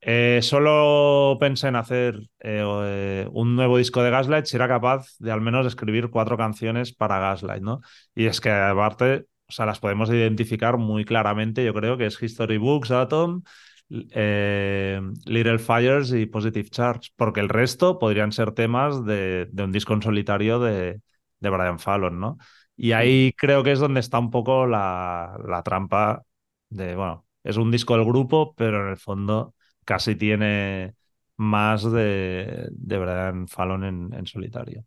eh, 0.00 0.40
solo 0.42 1.36
pensé 1.40 1.68
en 1.68 1.76
hacer 1.76 2.16
eh, 2.40 2.62
eh, 2.64 3.28
un 3.32 3.56
nuevo 3.56 3.78
disco 3.78 4.02
de 4.02 4.10
Gaslight 4.10 4.46
si 4.46 4.56
era 4.56 4.68
capaz 4.68 5.06
de 5.18 5.32
al 5.32 5.40
menos 5.40 5.66
escribir 5.66 6.10
cuatro 6.10 6.36
canciones 6.36 6.92
para 6.94 7.18
Gaslight, 7.18 7.62
¿no? 7.62 7.80
Y 8.14 8.26
es 8.26 8.40
que 8.40 8.50
aparte, 8.50 9.26
o 9.48 9.52
sea, 9.52 9.66
las 9.66 9.80
podemos 9.80 10.10
identificar 10.10 10.76
muy 10.78 11.04
claramente, 11.04 11.64
yo 11.64 11.74
creo 11.74 11.96
que 11.96 12.06
es 12.06 12.20
History 12.22 12.58
Books, 12.58 12.90
Atom, 12.90 13.42
eh, 13.90 15.00
Little 15.26 15.58
Fires 15.58 16.12
y 16.12 16.26
Positive 16.26 16.68
Charge, 16.70 17.10
porque 17.16 17.40
el 17.40 17.48
resto 17.48 17.98
podrían 17.98 18.32
ser 18.32 18.52
temas 18.52 19.04
de, 19.04 19.48
de 19.52 19.62
un 19.64 19.72
disco 19.72 19.94
en 19.94 20.02
solitario 20.02 20.58
de, 20.60 21.00
de 21.40 21.50
Brian 21.50 21.78
Fallon, 21.78 22.18
¿no? 22.20 22.38
Y 22.76 22.92
ahí 22.92 23.32
creo 23.36 23.62
que 23.62 23.72
es 23.72 23.78
donde 23.78 24.00
está 24.00 24.18
un 24.18 24.30
poco 24.30 24.66
la, 24.66 25.38
la 25.46 25.62
trampa 25.62 26.22
de, 26.68 26.94
bueno, 26.94 27.26
es 27.44 27.56
un 27.56 27.70
disco 27.70 27.94
del 27.96 28.04
grupo, 28.04 28.54
pero 28.54 28.82
en 28.84 28.90
el 28.90 28.96
fondo 28.96 29.54
casi 29.84 30.16
tiene 30.16 30.94
más 31.36 31.90
de, 31.90 32.68
de 32.70 32.98
Brian 32.98 33.48
Fallon 33.48 33.84
en, 33.84 34.12
en 34.14 34.26
solitario. 34.26 34.84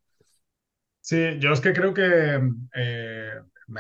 Sí, 1.02 1.38
yo 1.40 1.52
es 1.53 1.61
que 1.61 1.73
creo 1.73 1.94
que 1.94 2.40
eh, 2.76 3.31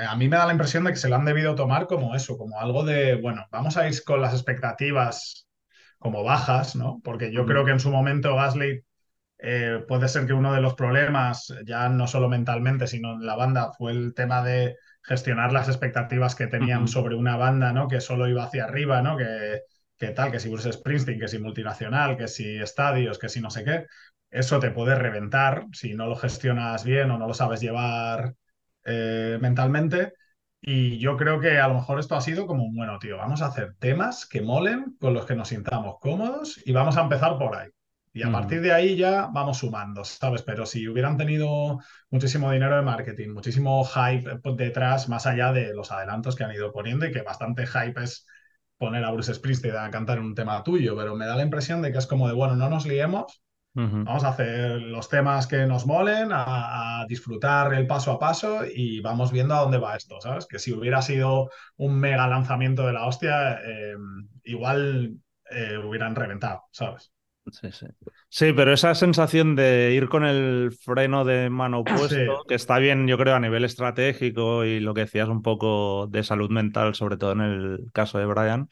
a 0.07 0.15
mí 0.15 0.27
me 0.27 0.37
da 0.37 0.45
la 0.45 0.51
impresión 0.51 0.83
de 0.83 0.91
que 0.91 0.97
se 0.97 1.09
lo 1.09 1.15
han 1.15 1.25
debido 1.25 1.55
tomar 1.55 1.87
como 1.87 2.15
eso, 2.15 2.37
como 2.37 2.59
algo 2.59 2.83
de, 2.83 3.15
bueno, 3.15 3.47
vamos 3.51 3.77
a 3.77 3.87
ir 3.87 4.03
con 4.03 4.21
las 4.21 4.33
expectativas 4.33 5.47
como 5.97 6.23
bajas, 6.23 6.75
¿no? 6.75 7.01
Porque 7.03 7.31
yo 7.31 7.45
creo 7.45 7.65
que 7.65 7.71
en 7.71 7.79
su 7.79 7.91
momento 7.91 8.35
Gaslight 8.35 8.83
eh, 9.39 9.83
puede 9.87 10.07
ser 10.07 10.25
que 10.25 10.33
uno 10.33 10.53
de 10.53 10.61
los 10.61 10.75
problemas, 10.75 11.53
ya 11.65 11.89
no 11.89 12.07
solo 12.07 12.29
mentalmente, 12.29 12.87
sino 12.87 13.13
en 13.13 13.25
la 13.25 13.35
banda, 13.35 13.71
fue 13.77 13.91
el 13.91 14.13
tema 14.13 14.43
de 14.43 14.75
gestionar 15.03 15.53
las 15.53 15.67
expectativas 15.69 16.35
que 16.35 16.47
tenían 16.47 16.87
sobre 16.87 17.15
una 17.15 17.37
banda, 17.37 17.73
¿no? 17.73 17.87
Que 17.87 18.01
solo 18.01 18.27
iba 18.27 18.43
hacia 18.43 18.65
arriba, 18.65 19.01
¿no? 19.01 19.17
Que, 19.17 19.61
que 19.97 20.09
tal, 20.09 20.31
que 20.31 20.39
si 20.39 20.49
Bruce 20.49 20.71
Springsteen, 20.71 21.19
que 21.19 21.27
si 21.27 21.39
multinacional, 21.39 22.17
que 22.17 22.27
si 22.27 22.57
estadios, 22.57 23.19
que 23.19 23.29
si 23.29 23.41
no 23.41 23.49
sé 23.49 23.63
qué. 23.63 23.85
Eso 24.29 24.59
te 24.59 24.71
puede 24.71 24.95
reventar 24.95 25.65
si 25.73 25.93
no 25.95 26.07
lo 26.07 26.15
gestionas 26.15 26.83
bien 26.83 27.11
o 27.11 27.17
no 27.17 27.27
lo 27.27 27.33
sabes 27.33 27.61
llevar 27.61 28.35
eh, 28.85 29.37
mentalmente. 29.41 30.13
Y 30.61 30.99
yo 30.99 31.15
creo 31.17 31.39
que 31.39 31.57
a 31.57 31.67
lo 31.67 31.75
mejor 31.75 31.99
esto 31.99 32.15
ha 32.15 32.21
sido 32.21 32.45
como, 32.47 32.71
bueno, 32.73 32.99
tío, 32.99 33.17
vamos 33.17 33.41
a 33.41 33.47
hacer 33.47 33.75
temas 33.79 34.25
que 34.25 34.41
molen, 34.41 34.97
con 34.99 35.13
los 35.13 35.25
que 35.25 35.35
nos 35.35 35.49
sintamos 35.49 35.95
cómodos 36.01 36.61
y 36.65 36.71
vamos 36.73 36.97
a 36.97 37.01
empezar 37.01 37.37
por 37.37 37.55
ahí. 37.55 37.69
Y 38.11 38.23
a 38.23 38.31
partir 38.31 38.61
de 38.61 38.73
ahí 38.73 38.97
ya 38.97 39.27
vamos 39.27 39.59
sumando, 39.59 40.03
¿sabes? 40.03 40.41
Pero 40.41 40.65
si 40.65 40.87
hubieran 40.87 41.15
tenido 41.15 41.79
muchísimo 42.09 42.51
dinero 42.51 42.75
de 42.75 42.81
marketing, 42.81 43.29
muchísimo 43.29 43.85
hype 43.85 44.41
detrás, 44.55 45.07
más 45.07 45.27
allá 45.27 45.53
de 45.53 45.73
los 45.73 45.91
adelantos 45.91 46.35
que 46.35 46.43
han 46.43 46.51
ido 46.51 46.71
poniendo 46.73 47.05
y 47.05 47.11
que 47.11 47.21
bastante 47.21 47.67
hype 47.67 48.03
es 48.03 48.25
poner 48.77 49.03
a 49.03 49.11
Bruce 49.11 49.33
Springsteen 49.33 49.75
a 49.75 49.91
cantar 49.91 50.19
un 50.19 50.33
tema 50.33 50.63
tuyo, 50.63 50.95
pero 50.97 51.15
me 51.15 51.27
da 51.27 51.35
la 51.35 51.43
impresión 51.43 51.81
de 51.81 51.91
que 51.91 51.99
es 51.99 52.07
como 52.07 52.27
de, 52.27 52.33
bueno, 52.33 52.55
no 52.55 52.69
nos 52.69 52.85
liemos, 52.87 53.43
Vamos 53.73 54.23
a 54.23 54.29
hacer 54.29 54.81
los 54.81 55.07
temas 55.09 55.47
que 55.47 55.65
nos 55.65 55.85
molen, 55.85 56.31
a, 56.31 57.01
a 57.01 57.05
disfrutar 57.07 57.73
el 57.73 57.87
paso 57.87 58.11
a 58.11 58.19
paso 58.19 58.61
y 58.65 58.99
vamos 59.01 59.31
viendo 59.31 59.53
a 59.55 59.61
dónde 59.61 59.77
va 59.77 59.95
esto, 59.95 60.19
¿sabes? 60.19 60.45
Que 60.47 60.59
si 60.59 60.73
hubiera 60.73 61.01
sido 61.01 61.49
un 61.77 61.99
mega 61.99 62.27
lanzamiento 62.27 62.85
de 62.87 62.93
la 62.93 63.05
hostia, 63.05 63.59
eh, 63.63 63.95
igual 64.43 65.17
eh, 65.51 65.77
hubieran 65.77 66.15
reventado, 66.15 66.63
¿sabes? 66.71 67.11
Sí, 67.51 67.71
sí. 67.71 67.87
Sí, 68.29 68.53
pero 68.53 68.71
esa 68.73 68.93
sensación 68.93 69.55
de 69.55 69.93
ir 69.95 70.07
con 70.07 70.23
el 70.23 70.71
freno 70.83 71.25
de 71.25 71.49
mano 71.49 71.83
puesto, 71.83 72.15
Sí. 72.15 72.17
que 72.47 72.53
está 72.55 72.77
bien, 72.77 73.07
yo 73.07 73.17
creo, 73.17 73.33
a 73.35 73.39
nivel 73.39 73.65
estratégico 73.65 74.65
y 74.65 74.79
lo 74.79 74.93
que 74.93 75.01
decías 75.01 75.29
un 75.29 75.41
poco 75.41 76.05
de 76.07 76.23
salud 76.23 76.51
mental, 76.51 76.93
sobre 76.93 77.17
todo 77.17 77.31
en 77.31 77.41
el 77.41 77.79
caso 77.91 78.19
de 78.19 78.25
Brian, 78.25 78.69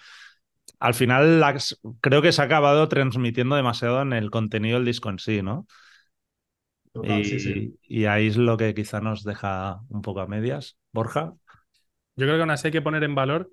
al 0.79 0.93
final 0.93 1.39
las- 1.39 1.79
creo 2.01 2.21
que 2.21 2.31
se 2.31 2.41
ha 2.41 2.45
acabado 2.45 2.87
transmitiendo 2.89 3.55
demasiado 3.55 4.01
en 4.01 4.13
el 4.13 4.31
contenido 4.31 4.77
del 4.77 4.85
disco 4.85 5.09
en 5.09 5.19
sí, 5.19 5.41
¿no? 5.41 5.67
Total, 6.91 7.23
y, 7.23 7.29
sí, 7.29 7.39
sí. 7.39 7.77
y 7.83 8.05
ahí 8.05 8.27
es 8.27 8.37
lo 8.37 8.57
que 8.57 8.73
quizá 8.73 9.01
nos 9.01 9.23
deja 9.23 9.81
un 9.89 10.01
poco 10.01 10.21
a 10.21 10.27
medias. 10.27 10.77
Borja. 10.91 11.33
yo 12.15 12.25
creo 12.25 12.35
que 12.37 12.41
aún 12.41 12.51
así 12.51 12.67
hay 12.67 12.71
que 12.71 12.81
poner 12.81 13.03
en 13.03 13.15
valor, 13.15 13.49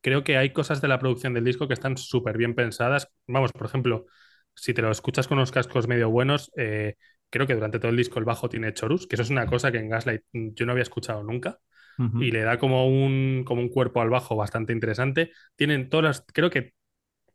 creo 0.00 0.24
que 0.24 0.36
hay 0.36 0.52
cosas 0.52 0.80
de 0.80 0.88
la 0.88 0.98
producción 0.98 1.34
del 1.34 1.44
disco 1.44 1.68
que 1.68 1.74
están 1.74 1.96
súper 1.96 2.38
bien 2.38 2.54
pensadas. 2.54 3.08
Vamos, 3.26 3.52
por 3.52 3.66
ejemplo, 3.66 4.06
si 4.54 4.74
te 4.74 4.82
lo 4.82 4.90
escuchas 4.90 5.28
con 5.28 5.38
unos 5.38 5.52
cascos 5.52 5.88
medio 5.88 6.10
buenos, 6.10 6.52
eh, 6.56 6.96
creo 7.30 7.46
que 7.46 7.54
durante 7.54 7.78
todo 7.78 7.90
el 7.90 7.96
disco 7.96 8.18
el 8.18 8.24
bajo 8.24 8.48
tiene 8.48 8.74
chorus, 8.74 9.06
que 9.06 9.16
eso 9.16 9.22
es 9.22 9.30
una 9.30 9.46
cosa 9.46 9.72
que 9.72 9.78
en 9.78 9.88
Gaslight 9.90 10.22
yo 10.32 10.66
no 10.66 10.72
había 10.72 10.82
escuchado 10.82 11.22
nunca 11.24 11.58
Y 11.98 12.30
le 12.32 12.42
da 12.42 12.58
como 12.58 12.88
un, 12.88 13.44
como 13.46 13.62
un 13.62 13.68
cuerpo 13.68 14.00
al 14.00 14.10
bajo 14.10 14.36
bastante 14.36 14.72
interesante. 14.72 15.30
Tienen 15.56 15.88
todas 15.88 16.04
las, 16.04 16.24
creo 16.32 16.50
que 16.50 16.74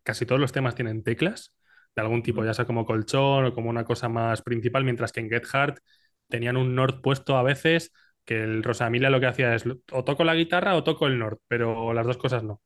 casi 0.03 0.25
todos 0.25 0.41
los 0.41 0.51
temas 0.51 0.75
tienen 0.75 1.03
teclas 1.03 1.53
de 1.95 2.01
algún 2.01 2.23
tipo, 2.23 2.43
ya 2.43 2.53
sea 2.53 2.65
como 2.65 2.85
colchón 2.85 3.45
o 3.45 3.53
como 3.53 3.69
una 3.69 3.83
cosa 3.85 4.09
más 4.09 4.41
principal, 4.41 4.83
mientras 4.83 5.11
que 5.11 5.19
en 5.21 5.29
Get 5.29 5.43
Hard 5.53 5.79
tenían 6.27 6.57
un 6.57 6.75
Nord 6.75 7.01
puesto 7.01 7.37
a 7.37 7.43
veces, 7.43 7.91
que 8.25 8.43
el 8.43 8.63
Rosamila 8.63 9.09
lo 9.09 9.19
que 9.19 9.25
hacía 9.25 9.55
es 9.55 9.63
o 9.91 10.03
toco 10.03 10.23
la 10.23 10.35
guitarra 10.35 10.75
o 10.75 10.83
toco 10.83 11.07
el 11.07 11.17
Nord, 11.17 11.39
pero 11.47 11.93
las 11.93 12.05
dos 12.05 12.17
cosas 12.17 12.43
no. 12.43 12.61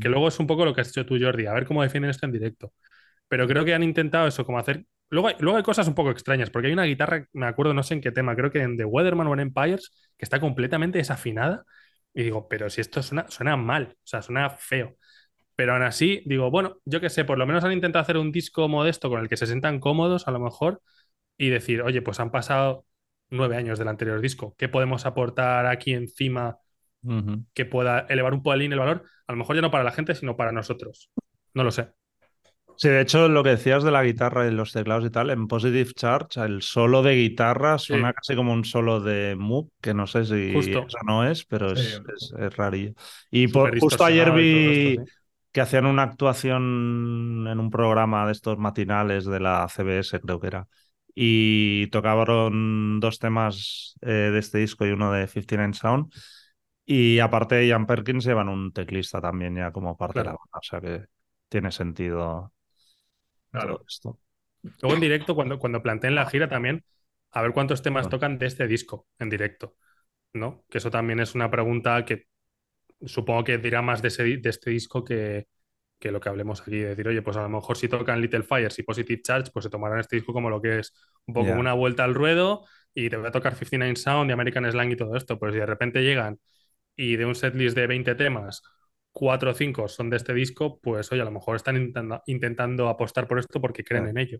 Que 0.00 0.08
luego 0.08 0.28
es 0.28 0.38
un 0.38 0.46
poco 0.46 0.64
lo 0.64 0.74
que 0.74 0.80
has 0.80 0.88
hecho 0.88 1.06
tú, 1.06 1.16
Jordi, 1.20 1.46
a 1.46 1.52
ver 1.52 1.66
cómo 1.66 1.82
defienden 1.82 2.10
esto 2.10 2.26
en 2.26 2.32
directo. 2.32 2.72
Pero 3.28 3.46
creo 3.46 3.64
que 3.64 3.74
han 3.74 3.82
intentado 3.82 4.26
eso, 4.26 4.44
como 4.44 4.58
hacer... 4.58 4.84
Luego 5.10 5.28
hay, 5.28 5.34
luego 5.40 5.58
hay 5.58 5.62
cosas 5.64 5.88
un 5.88 5.94
poco 5.94 6.10
extrañas, 6.10 6.50
porque 6.50 6.68
hay 6.68 6.72
una 6.72 6.84
guitarra, 6.84 7.26
me 7.32 7.46
acuerdo, 7.46 7.74
no 7.74 7.82
sé 7.82 7.94
en 7.94 8.00
qué 8.00 8.12
tema, 8.12 8.36
creo 8.36 8.50
que 8.50 8.62
en 8.62 8.76
The 8.76 8.84
Weatherman 8.84 9.26
o 9.26 9.34
en 9.34 9.40
Empires, 9.40 9.92
que 10.16 10.24
está 10.24 10.40
completamente 10.40 10.98
desafinada. 10.98 11.64
Y 12.14 12.22
digo, 12.24 12.48
pero 12.48 12.70
si 12.70 12.80
esto 12.80 13.02
suena, 13.02 13.26
suena 13.28 13.56
mal, 13.56 13.96
o 13.96 14.06
sea, 14.06 14.22
suena 14.22 14.50
feo. 14.50 14.96
Pero 15.56 15.74
aún 15.74 15.82
así, 15.82 16.22
digo, 16.26 16.50
bueno, 16.50 16.78
yo 16.84 17.00
qué 17.00 17.10
sé, 17.10 17.24
por 17.24 17.38
lo 17.38 17.46
menos 17.46 17.64
han 17.64 17.72
intentado 17.72 18.02
hacer 18.02 18.16
un 18.16 18.32
disco 18.32 18.68
modesto 18.68 19.10
con 19.10 19.20
el 19.20 19.28
que 19.28 19.36
se 19.36 19.46
sientan 19.46 19.80
cómodos, 19.80 20.26
a 20.28 20.30
lo 20.30 20.40
mejor, 20.40 20.80
y 21.36 21.50
decir, 21.50 21.82
oye, 21.82 22.02
pues 22.02 22.20
han 22.20 22.30
pasado 22.30 22.86
nueve 23.30 23.56
años 23.56 23.78
del 23.78 23.88
anterior 23.88 24.20
disco, 24.20 24.54
¿qué 24.58 24.68
podemos 24.68 25.06
aportar 25.06 25.66
aquí 25.66 25.92
encima 25.92 26.58
que 27.54 27.64
pueda 27.64 28.00
elevar 28.08 28.34
un 28.34 28.42
pelín 28.42 28.72
el 28.72 28.78
valor? 28.78 29.04
A 29.26 29.32
lo 29.32 29.38
mejor 29.38 29.56
ya 29.56 29.62
no 29.62 29.70
para 29.70 29.84
la 29.84 29.92
gente, 29.92 30.14
sino 30.14 30.36
para 30.36 30.52
nosotros. 30.52 31.10
No 31.54 31.64
lo 31.64 31.70
sé. 31.70 31.99
Sí, 32.82 32.88
de 32.88 33.02
hecho, 33.02 33.28
lo 33.28 33.42
que 33.42 33.50
decías 33.50 33.82
de 33.84 33.90
la 33.90 34.02
guitarra 34.02 34.46
y 34.46 34.50
los 34.52 34.72
teclados 34.72 35.04
y 35.04 35.10
tal, 35.10 35.28
en 35.28 35.46
Positive 35.48 35.92
Charge, 35.92 36.40
el 36.40 36.62
solo 36.62 37.02
de 37.02 37.14
guitarra 37.14 37.76
suena 37.78 38.08
Sí. 38.08 38.14
casi 38.14 38.34
como 38.34 38.54
un 38.54 38.64
solo 38.64 39.00
de 39.00 39.36
Moog, 39.36 39.70
que 39.82 39.92
no 39.92 40.06
sé 40.06 40.24
si 40.24 40.32
Justo. 40.54 40.86
eso 40.86 40.98
no 41.06 41.26
es, 41.28 41.44
pero 41.44 41.72
Sí. 41.74 41.80
es, 41.82 42.00
es, 42.16 42.32
es 42.38 42.56
rarillo. 42.56 42.94
Y 43.30 43.48
por- 43.48 43.78
justo 43.78 44.02
ayer 44.04 44.32
vi 44.32 44.96
esto, 44.96 45.04
que 45.52 45.60
hacían 45.60 45.84
una 45.84 46.04
actuación 46.04 47.46
en 47.48 47.60
un 47.60 47.70
programa 47.70 48.24
de 48.24 48.32
estos 48.32 48.56
matinales 48.56 49.26
de 49.26 49.40
la 49.40 49.68
CBS, 49.68 50.18
creo 50.20 50.40
que 50.40 50.46
era, 50.46 50.66
y 51.14 51.86
tocaron 51.88 52.98
dos 53.00 53.18
temas 53.18 53.96
eh, 54.00 54.08
de 54.32 54.38
este 54.38 54.56
disco 54.58 54.86
y 54.86 54.90
uno 54.92 55.12
de 55.12 55.26
59 55.28 55.74
Sound. 55.74 56.10
Y 56.86 57.18
aparte 57.20 57.54
de 57.56 57.68
Ian 57.68 57.86
Perkins 57.86 58.24
llevan 58.24 58.48
un 58.48 58.72
teclista 58.72 59.20
también 59.20 59.54
ya 59.56 59.70
como 59.72 59.96
parte 59.96 60.20
de 60.20 60.24
la 60.24 60.30
Claro. 60.30 60.38
banda, 60.38 60.58
o 60.58 60.62
sea 60.62 60.80
que 60.80 61.06
tiene 61.48 61.70
sentido 61.72 62.52
Claro. 63.50 63.84
esto. 63.88 64.18
Luego 64.82 64.94
en 64.96 65.00
directo, 65.00 65.34
cuando, 65.34 65.58
cuando 65.58 65.82
planteen 65.82 66.14
la 66.14 66.26
gira 66.26 66.48
también, 66.48 66.84
a 67.32 67.42
ver 67.42 67.52
cuántos 67.52 67.82
temas 67.82 68.08
tocan 68.08 68.38
de 68.38 68.46
este 68.46 68.66
disco 68.68 69.08
en 69.18 69.30
directo, 69.30 69.76
¿no? 70.34 70.64
Que 70.70 70.78
eso 70.78 70.90
también 70.90 71.20
es 71.20 71.34
una 71.34 71.50
pregunta 71.50 72.04
que 72.04 72.26
supongo 73.06 73.44
que 73.44 73.58
dirá 73.58 73.82
más 73.82 74.02
de, 74.02 74.08
ese, 74.08 74.24
di- 74.24 74.38
de 74.38 74.50
este 74.50 74.70
disco 74.70 75.04
que, 75.04 75.48
que 75.98 76.12
lo 76.12 76.20
que 76.20 76.28
hablemos 76.30 76.62
aquí. 76.62 76.78
Decir, 76.78 77.08
oye, 77.08 77.22
pues 77.22 77.36
a 77.36 77.42
lo 77.42 77.48
mejor 77.48 77.76
si 77.76 77.88
tocan 77.88 78.20
Little 78.20 78.42
Fires 78.44 78.78
y 78.78 78.82
Positive 78.84 79.22
Charge, 79.22 79.50
pues 79.52 79.64
se 79.64 79.70
tomarán 79.70 80.00
este 80.00 80.16
disco 80.16 80.32
como 80.32 80.50
lo 80.50 80.62
que 80.62 80.80
es 80.80 80.94
un 81.26 81.34
poco 81.34 81.52
una 81.52 81.74
vuelta 81.74 82.04
al 82.04 82.14
ruedo 82.14 82.66
y 82.94 83.10
te 83.10 83.16
voy 83.16 83.28
a 83.28 83.32
tocar 83.32 83.54
59 83.56 83.96
Sound 83.96 84.30
y 84.30 84.34
American 84.34 84.70
Slang 84.70 84.92
y 84.92 84.96
todo 84.96 85.16
esto. 85.16 85.38
Pues 85.38 85.54
si 85.54 85.60
de 85.60 85.66
repente 85.66 86.02
llegan 86.02 86.40
y 86.96 87.16
de 87.16 87.26
un 87.26 87.34
setlist 87.34 87.76
de 87.76 87.86
20 87.86 88.14
temas, 88.14 88.62
4 89.20 89.50
o 89.50 89.54
5 89.54 89.88
son 89.88 90.08
de 90.08 90.16
este 90.16 90.32
disco, 90.32 90.80
pues 90.80 91.12
oye, 91.12 91.20
a 91.20 91.26
lo 91.26 91.30
mejor 91.30 91.56
están 91.56 91.76
intentando, 91.76 92.22
intentando 92.24 92.88
apostar 92.88 93.28
por 93.28 93.38
esto 93.38 93.60
porque 93.60 93.84
creen 93.84 94.08
en 94.08 94.16
ello. 94.16 94.38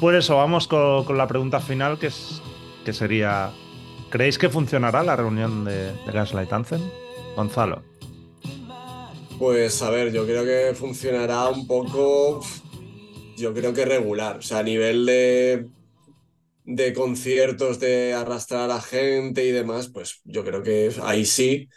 Por 0.00 0.14
eso 0.14 0.36
vamos 0.38 0.66
con, 0.66 1.04
con 1.04 1.18
la 1.18 1.26
pregunta 1.26 1.60
final, 1.60 1.98
que, 1.98 2.06
es, 2.06 2.40
que 2.86 2.94
sería, 2.94 3.50
¿creéis 4.08 4.38
que 4.38 4.48
funcionará 4.48 5.02
la 5.02 5.16
reunión 5.16 5.66
de, 5.66 5.92
de 5.92 6.12
Gaslight 6.12 6.50
Anthem? 6.50 6.80
Gonzalo. 7.36 7.82
Pues 9.38 9.82
a 9.82 9.90
ver, 9.90 10.12
yo 10.12 10.24
creo 10.26 10.44
que 10.44 10.74
funcionará 10.76 11.48
un 11.48 11.66
poco, 11.66 12.40
yo 13.36 13.54
creo 13.54 13.74
que 13.74 13.84
regular, 13.84 14.38
o 14.38 14.42
sea, 14.42 14.60
a 14.60 14.62
nivel 14.62 15.06
de, 15.06 15.70
de 16.64 16.92
conciertos, 16.94 17.80
de 17.80 18.14
arrastrar 18.14 18.70
a 18.70 18.80
gente 18.82 19.44
y 19.46 19.52
demás, 19.52 19.88
pues 19.90 20.20
yo 20.24 20.44
creo 20.44 20.62
que 20.62 20.92
ahí 21.04 21.24
sí, 21.26 21.68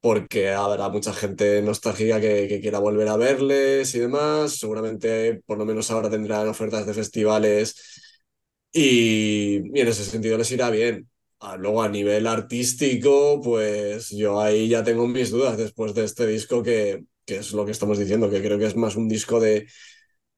porque 0.00 0.50
habrá 0.52 0.88
mucha 0.90 1.14
gente 1.14 1.62
nostálgica 1.62 2.20
que, 2.20 2.48
que 2.48 2.60
quiera 2.60 2.80
volver 2.80 3.08
a 3.08 3.16
verles 3.18 3.94
y 3.94 4.00
demás, 4.00 4.56
seguramente 4.58 5.42
por 5.46 5.58
lo 5.58 5.66
menos 5.66 5.90
ahora 5.90 6.10
tendrán 6.10 6.48
ofertas 6.48 6.86
de 6.86 6.94
festivales 6.94 7.76
y, 8.72 9.58
y 9.78 9.80
en 9.80 9.88
ese 9.88 10.04
sentido 10.04 10.38
les 10.38 10.52
irá 10.52 10.70
bien. 10.70 11.08
Ah, 11.46 11.56
Luego 11.58 11.82
a 11.82 11.88
nivel 11.90 12.26
artístico, 12.26 13.40
pues 13.42 14.08
yo 14.10 14.40
ahí 14.40 14.66
ya 14.68 14.82
tengo 14.82 15.06
mis 15.06 15.30
dudas 15.30 15.58
después 15.58 15.92
de 15.94 16.04
este 16.04 16.26
disco 16.26 16.62
que, 16.62 17.04
que 17.26 17.36
es 17.36 17.52
lo 17.52 17.66
que 17.66 17.72
estamos 17.72 17.98
diciendo, 17.98 18.30
que 18.30 18.40
creo 18.42 18.58
que 18.58 18.64
es 18.66 18.76
más 18.76 18.96
un 18.96 19.08
disco 19.08 19.38
de, 19.40 19.66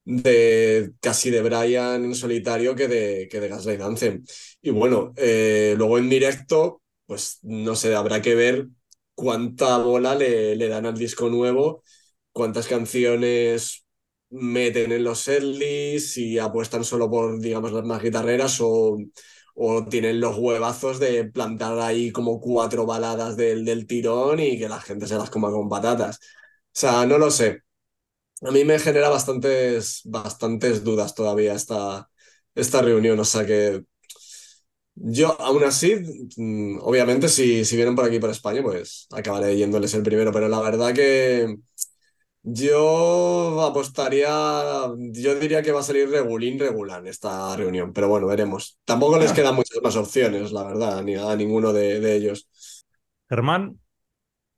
de 0.04 0.92
casi 1.00 1.30
de 1.30 1.42
Brian 1.42 2.04
en 2.04 2.14
solitario 2.14 2.74
que 2.76 2.88
de, 2.88 3.28
que 3.30 3.40
de 3.40 3.48
Gaslight 3.48 3.80
Anthem. 3.82 4.24
Y 4.62 4.70
bueno, 4.70 5.12
eh, 5.16 5.74
luego 5.78 5.98
en 5.98 6.10
directo, 6.10 6.82
pues 7.06 7.38
no 7.42 7.76
sé, 7.76 7.94
habrá 7.94 8.22
que 8.22 8.34
ver 8.34 8.68
cuánta 9.14 9.78
bola 9.78 10.14
le, 10.16 10.56
le 10.56 10.68
dan 10.68 10.86
al 10.86 10.98
disco 10.98 11.30
nuevo, 11.30 11.84
cuántas 12.32 12.68
canciones 12.68 13.86
meten 14.30 14.92
en 14.92 15.04
los 15.04 15.20
setlists, 15.20 16.12
si 16.14 16.38
apuestan 16.38 16.84
solo 16.84 17.10
por, 17.10 17.40
digamos, 17.40 17.72
las 17.72 17.84
más 17.84 18.02
guitarreras 18.02 18.58
o, 18.60 18.98
o 19.56 19.86
tienen 19.86 20.20
los 20.20 20.38
huevazos 20.38 21.00
de 21.00 21.26
plantar 21.26 21.78
ahí 21.80 22.12
como 22.12 22.40
cuatro 22.40 22.86
baladas 22.86 23.36
del, 23.38 23.64
del 23.66 23.86
tirón 23.88 24.40
y 24.40 24.58
que 24.58 24.68
la 24.70 24.80
gente 24.82 25.08
se 25.08 25.16
las 25.18 25.30
coma 25.30 25.50
con 25.52 25.68
patatas. 25.70 26.18
O 26.18 26.20
sea, 26.72 27.06
no 27.06 27.18
lo 27.18 27.30
sé. 27.32 27.62
A 28.42 28.50
mí 28.52 28.64
me 28.64 28.78
genera 28.78 29.08
bastantes, 29.08 30.02
bastantes 30.04 30.84
dudas 30.84 31.14
todavía 31.14 31.54
esta, 31.54 32.10
esta 32.54 32.82
reunión. 32.82 33.18
O 33.20 33.24
sea 33.24 33.46
que 33.46 33.84
yo, 34.94 35.40
aún 35.40 35.64
así, 35.64 35.94
mm, 36.36 36.78
obviamente, 36.82 37.28
si, 37.28 37.64
si 37.64 37.76
vienen 37.76 37.94
por 37.94 38.04
aquí, 38.04 38.18
por 38.18 38.30
España, 38.30 38.62
pues 38.62 39.06
acabaré 39.12 39.56
yéndoles 39.56 39.94
el 39.94 40.02
primero. 40.02 40.32
Pero 40.32 40.48
la 40.48 40.60
verdad 40.60 40.94
que 40.94 41.56
yo 42.48 43.62
apostaría, 43.62 44.28
yo 45.12 45.34
diría 45.40 45.62
que 45.62 45.72
va 45.72 45.80
a 45.80 45.82
salir 45.82 46.08
regulín 46.10 46.58
regular 46.58 47.06
esta 47.06 47.56
reunión. 47.56 47.92
Pero 47.92 48.08
bueno, 48.08 48.26
veremos. 48.28 48.78
Tampoco 48.84 49.18
les 49.18 49.32
quedan 49.32 49.54
muchas 49.56 49.82
más 49.82 49.96
opciones, 49.96 50.52
la 50.52 50.64
verdad, 50.64 51.02
ni 51.02 51.16
a 51.16 51.34
ninguno 51.36 51.72
de, 51.72 52.00
de 52.00 52.16
ellos. 52.16 52.48
Germán, 53.28 53.78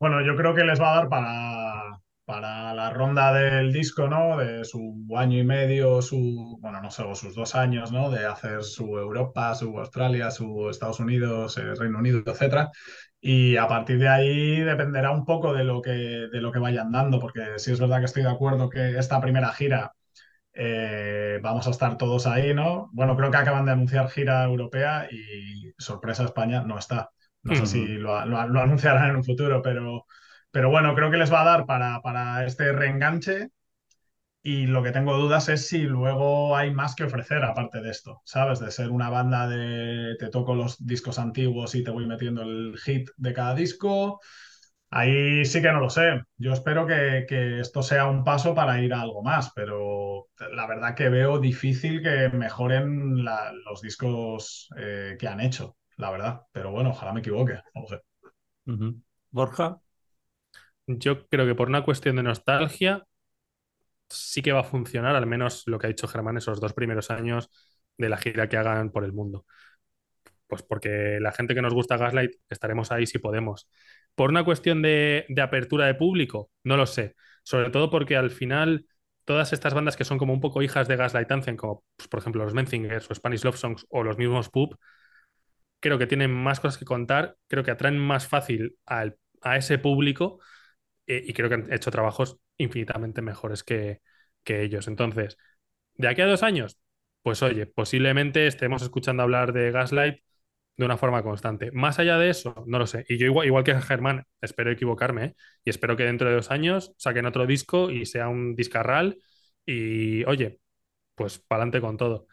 Bueno, 0.01 0.23
yo 0.27 0.36
creo 0.36 0.55
que 0.55 0.65
les 0.65 0.81
va 0.81 0.93
a 0.93 0.97
dar 0.97 1.09
para, 1.09 2.01
para 2.24 2.74
la 2.74 2.90
ronda 2.90 3.32
del 3.32 3.73
disco, 3.73 4.09
¿no? 4.09 4.36
De 4.39 4.65
su 4.65 5.06
año 5.16 5.39
y 5.39 5.44
medio, 5.44 6.02
su, 6.02 6.59
bueno, 6.60 6.81
no 6.82 6.90
sé, 6.90 7.02
o 7.05 7.15
sus 7.16 7.35
dos 7.35 7.55
años, 7.56 7.93
¿no? 7.93 8.10
De 8.10 8.27
hacer 8.27 8.62
su 8.65 8.85
Europa, 8.98 9.55
su 9.56 9.78
Australia, 9.78 10.31
su 10.31 10.69
Estados 10.70 11.01
Unidos, 11.01 11.59
eh, 11.59 11.74
Reino 11.77 11.98
Unido, 11.98 12.23
etcétera. 12.27 12.70
Y 13.20 13.57
a 13.57 13.66
partir 13.69 13.99
de 13.99 14.09
ahí 14.09 14.61
dependerá 14.61 15.11
un 15.12 15.24
poco 15.24 15.53
de 15.53 15.65
lo 15.65 15.82
que, 15.82 15.90
de 15.93 16.40
lo 16.40 16.53
que 16.53 16.61
vayan 16.61 16.93
dando, 16.93 17.19
porque 17.20 17.59
sí 17.59 17.73
es 17.73 17.81
verdad 17.81 17.99
que 18.01 18.05
estoy 18.07 18.23
de 18.23 18.31
acuerdo 18.31 18.70
que 18.70 18.99
esta 18.99 19.20
primera 19.20 19.53
gira 19.53 19.93
eh, 20.55 21.39
vamos 21.43 21.66
a 21.66 21.70
estar 21.70 21.97
todos 21.99 22.27
ahí, 22.27 22.55
¿no? 22.55 22.90
Bueno, 22.93 23.16
creo 23.16 23.31
que 23.31 23.36
acaban 23.39 23.66
de 23.66 23.73
anunciar 23.73 24.09
gira 24.11 24.45
europea 24.45 25.09
y 25.11 25.73
sorpresa 25.78 26.24
España 26.24 26.62
no 26.62 26.78
está. 26.78 27.11
No 27.43 27.55
sé 27.55 27.66
si 27.66 27.86
lo, 27.99 28.24
lo- 28.27 28.49
lo 28.49 28.61
anunciarán 28.61 29.11
en 29.11 29.16
un 29.16 29.24
futuro, 29.24 29.62
pero, 29.62 30.07
pero 30.51 30.70
bueno, 30.70 30.95
creo 30.95 31.11
que 31.11 31.16
les 31.19 31.32
va 31.32 31.43
a 31.43 31.45
dar 31.45 31.66
para, 31.66 32.01
para 32.03 32.45
este 32.47 32.73
reenganche. 32.73 33.51
Y 34.43 34.66
lo 34.66 34.82
que 34.82 34.93
tengo 34.93 35.16
dudas 35.16 35.48
es 35.48 35.66
si 35.69 35.81
luego 35.81 36.56
hay 36.56 36.70
más 36.73 36.94
que 36.94 37.05
ofrecer 37.05 37.44
aparte 37.44 37.81
de 37.82 37.90
esto, 37.90 38.23
¿sabes? 38.24 38.60
De 38.60 38.70
ser 38.70 38.90
una 38.90 39.10
banda 39.10 39.47
de 39.48 40.16
te 40.19 40.31
toco 40.31 40.55
los 40.55 40.85
discos 40.86 41.19
antiguos 41.19 41.74
y 41.74 41.85
te 41.85 41.90
voy 41.90 42.06
metiendo 42.06 42.43
el 42.43 42.78
hit 42.78 43.10
de 43.16 43.32
cada 43.35 43.55
disco. 43.55 44.20
Ahí 44.90 45.44
sí 45.44 45.60
que 45.62 45.70
no 45.73 45.81
lo 45.81 45.90
sé. 45.90 46.23
Yo 46.39 46.52
espero 46.55 46.86
que, 46.86 47.27
que 47.28 47.60
esto 47.60 47.82
sea 47.82 48.06
un 48.06 48.24
paso 48.24 48.55
para 48.55 48.81
ir 48.82 48.94
a 48.94 49.02
algo 49.02 49.23
más, 49.23 49.52
pero 49.55 50.28
la 50.52 50.66
verdad 50.66 50.94
que 50.94 51.10
veo 51.10 51.39
difícil 51.40 52.02
que 52.02 52.31
mejoren 52.31 53.24
la- 53.24 53.52
los 53.66 53.82
discos 53.82 54.69
eh, 54.78 55.16
que 55.19 55.28
han 55.28 55.40
hecho, 55.40 55.77
la 55.97 56.10
verdad. 56.10 56.43
Pero 56.52 56.70
bueno, 56.73 56.90
ojalá 56.90 57.12
me 57.12 57.20
equivoque, 57.20 57.55
no 57.74 57.82
lo 57.82 57.89
sé. 57.89 58.01
Borja, 59.32 59.81
yo 60.86 61.27
creo 61.28 61.47
que 61.47 61.55
por 61.55 61.69
una 61.69 61.85
cuestión 61.85 62.16
de 62.16 62.23
nostalgia 62.23 63.06
sí 64.10 64.43
que 64.43 64.52
va 64.52 64.60
a 64.60 64.64
funcionar, 64.64 65.16
al 65.16 65.26
menos 65.26 65.64
lo 65.66 65.78
que 65.78 65.86
ha 65.86 65.89
dicho 65.90 66.09
Germán 66.09 66.36
esos 66.39 66.60
dos 66.60 66.72
primeros 66.74 67.10
años 67.10 67.51
de 67.98 68.09
la 68.09 68.16
gira 68.18 68.48
que 68.48 68.56
hagan 68.56 68.90
por 68.90 69.05
el 69.05 69.12
mundo. 69.12 69.47
Pues 70.47 70.62
porque 70.62 71.18
la 71.20 71.32
gente 71.32 71.55
que 71.55 71.62
nos 71.62 71.74
gusta 71.74 71.97
Gaslight 71.97 72.32
estaremos 72.48 72.90
ahí 72.93 73.06
si 73.06 73.18
podemos. 73.18 73.68
Por 74.14 74.30
una 74.30 74.44
cuestión 74.44 74.82
de, 74.82 75.26
de 75.28 75.43
apertura 75.43 75.86
de 75.86 75.94
público, 75.94 76.51
no 76.64 76.76
lo 76.76 76.86
sé. 76.86 77.14
Sobre 77.43 77.70
todo 77.70 77.90
porque 77.90 78.16
al 78.16 78.30
final 78.30 78.86
todas 79.24 79.52
estas 79.52 79.74
bandas 79.74 79.97
que 79.97 80.05
son 80.05 80.16
como 80.18 80.32
un 80.32 80.40
poco 80.40 80.62
hijas 80.62 80.89
de 80.89 80.97
Gaslight 80.97 81.30
Anthem, 81.30 81.56
como 81.56 81.85
pues, 81.97 82.09
por 82.09 82.20
ejemplo 82.20 82.44
los 82.44 82.55
Menzingers 82.55 83.10
o 83.10 83.14
Spanish 83.14 83.44
Love 83.44 83.59
Songs 83.59 83.86
o 83.90 84.02
los 84.02 84.16
mismos 84.18 84.48
Poop, 84.48 84.74
creo 85.80 85.98
que 85.98 86.06
tienen 86.06 86.32
más 86.32 86.60
cosas 86.60 86.78
que 86.78 86.85
contar, 86.85 87.36
creo 87.48 87.64
que 87.64 87.70
atraen 87.70 87.98
más 87.98 88.26
fácil 88.28 88.76
al- 88.86 89.16
a 89.43 89.56
ese 89.56 89.78
público 89.78 90.40
eh, 91.06 91.24
y 91.26 91.32
creo 91.35 91.48
que 91.51 91.56
han 91.56 91.72
hecho 91.74 91.90
trabajos 91.93 92.39
infinitamente 92.59 93.22
mejores 93.22 93.64
que, 93.64 94.02
que 94.44 94.62
ellos. 94.62 94.89
Entonces, 94.89 95.39
de 95.94 96.09
aquí 96.09 96.22
a 96.22 96.26
dos 96.26 96.43
años, 96.43 96.78
pues 97.22 97.43
oye, 97.43 97.66
posiblemente 97.66 98.47
estemos 98.47 98.82
escuchando 98.82 99.22
hablar 99.22 99.52
de 99.52 99.70
Gaslight 99.72 100.20
de 100.76 100.85
una 100.86 100.97
forma 100.97 101.22
constante. 101.22 101.72
Más 101.72 101.98
allá 101.98 102.18
de 102.18 102.30
eso, 102.30 102.64
no 102.66 102.78
lo 102.78 102.86
sé. 102.86 103.05
Y 103.09 103.18
yo 103.18 103.26
igual, 103.26 103.64
que 103.64 103.74
Germán, 103.82 104.24
espero 104.40 104.70
equivocarme, 104.70 105.24
¿eh? 105.26 105.36
Y 105.64 105.70
espero 105.70 105.97
que 105.97 106.05
dentro 106.05 106.28
de 106.28 106.36
dos 106.36 106.51
años 106.51 106.94
saquen 106.98 107.26
otro 107.26 107.47
disco 107.47 107.90
y 107.90 108.06
sea 108.06 108.28
un 108.28 108.55
discarral 108.56 109.18
y 109.66 110.24
oye, 110.26 110.60
pues 111.16 111.39
para 111.40 111.62
adelante 111.64 111.80
con 111.82 111.97
todo. 111.98 112.26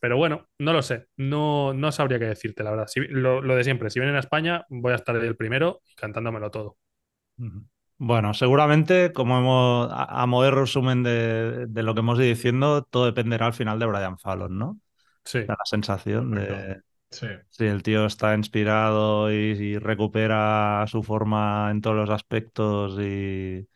Pero 0.00 0.16
bueno, 0.16 0.48
no 0.58 0.72
lo 0.72 0.82
sé. 0.82 1.06
No, 1.16 1.74
no 1.74 1.92
sabría 1.92 2.18
qué 2.18 2.26
decirte, 2.26 2.62
la 2.64 2.70
verdad. 2.70 2.88
Lo, 3.10 3.42
lo 3.42 3.56
de 3.56 3.64
siempre, 3.64 3.90
si 3.90 4.00
vienen 4.00 4.16
a 4.16 4.20
España, 4.20 4.64
voy 4.70 4.92
a 4.92 4.96
estar 4.96 5.16
el 5.16 5.36
primero 5.36 5.82
cantándomelo 5.96 6.50
todo. 6.50 6.78
Ujú. 7.38 7.66
Bueno, 8.02 8.32
seguramente, 8.32 9.12
como 9.12 9.38
hemos, 9.38 9.92
a, 9.92 10.22
a 10.22 10.26
modo 10.26 10.44
de 10.44 10.50
resumen 10.52 11.02
de, 11.02 11.66
de 11.66 11.82
lo 11.82 11.92
que 11.94 12.00
hemos 12.00 12.18
ido 12.18 12.28
diciendo, 12.28 12.82
todo 12.84 13.04
dependerá 13.04 13.46
al 13.46 13.52
final 13.52 13.78
de 13.78 13.84
Brian 13.86 14.18
Fallon, 14.18 14.56
¿no? 14.58 14.80
Sí. 15.24 15.40
Da 15.46 15.54
la 15.58 15.64
sensación 15.66 16.34
de. 16.34 16.82
Sí. 17.10 17.26
si 17.50 17.66
el 17.66 17.82
tío 17.82 18.06
está 18.06 18.34
inspirado 18.34 19.32
y, 19.32 19.36
y 19.36 19.78
recupera 19.78 20.84
su 20.88 21.02
forma 21.02 21.70
en 21.72 21.80
todos 21.82 21.96
los 21.96 22.10
aspectos 22.10 22.98
y, 23.00 23.68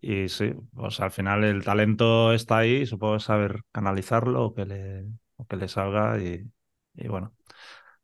y 0.00 0.28
sí, 0.30 0.54
pues 0.74 1.00
al 1.00 1.10
final 1.12 1.44
el 1.44 1.64
talento 1.64 2.32
está 2.34 2.58
ahí, 2.58 2.86
supongo 2.86 3.20
saber 3.20 3.62
canalizarlo 3.72 4.46
o 4.46 4.54
que 4.54 4.66
le, 4.66 5.06
o 5.36 5.46
que 5.46 5.56
le 5.56 5.68
salga 5.68 6.20
y, 6.22 6.44
y 6.94 7.08
bueno, 7.08 7.34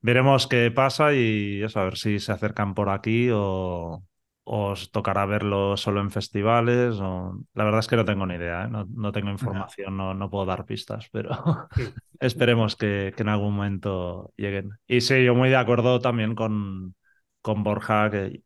veremos 0.01 0.47
qué 0.47 0.71
pasa 0.71 1.15
y 1.15 1.63
eso, 1.63 1.81
a 1.81 1.85
ver 1.85 1.97
si 1.99 2.21
se 2.21 2.33
acercan 2.33 2.75
por 2.75 2.89
aquí 2.91 3.29
o 3.33 4.05
os 4.45 4.91
tocará 4.91 5.27
verlo 5.27 5.77
solo 5.77 6.01
en 6.01 6.11
festivales. 6.11 6.97
O... 7.01 7.39
La 7.55 7.65
verdad 7.65 7.81
es 7.81 7.89
que 7.89 7.97
no 7.97 8.05
tengo 8.05 8.27
ni 8.27 8.35
idea, 8.35 8.65
¿eh? 8.65 8.69
no, 8.69 8.87
no 8.91 9.13
tengo 9.13 9.31
información, 9.31 9.97
no, 9.97 10.15
no 10.15 10.31
puedo 10.31 10.47
dar 10.47 10.67
pistas, 10.67 11.09
pero 11.11 11.31
esperemos 12.21 12.77
que, 12.77 13.13
que 13.17 13.23
en 13.23 13.29
algún 13.29 13.57
momento 13.57 14.33
lleguen. 14.37 14.71
Y 14.87 15.01
sí, 15.01 15.25
yo 15.25 15.35
muy 15.35 15.49
de 15.49 15.57
acuerdo 15.57 16.01
también 16.01 16.35
con, 16.35 16.95
con 17.43 17.63
Borja, 17.63 18.11
que 18.11 18.43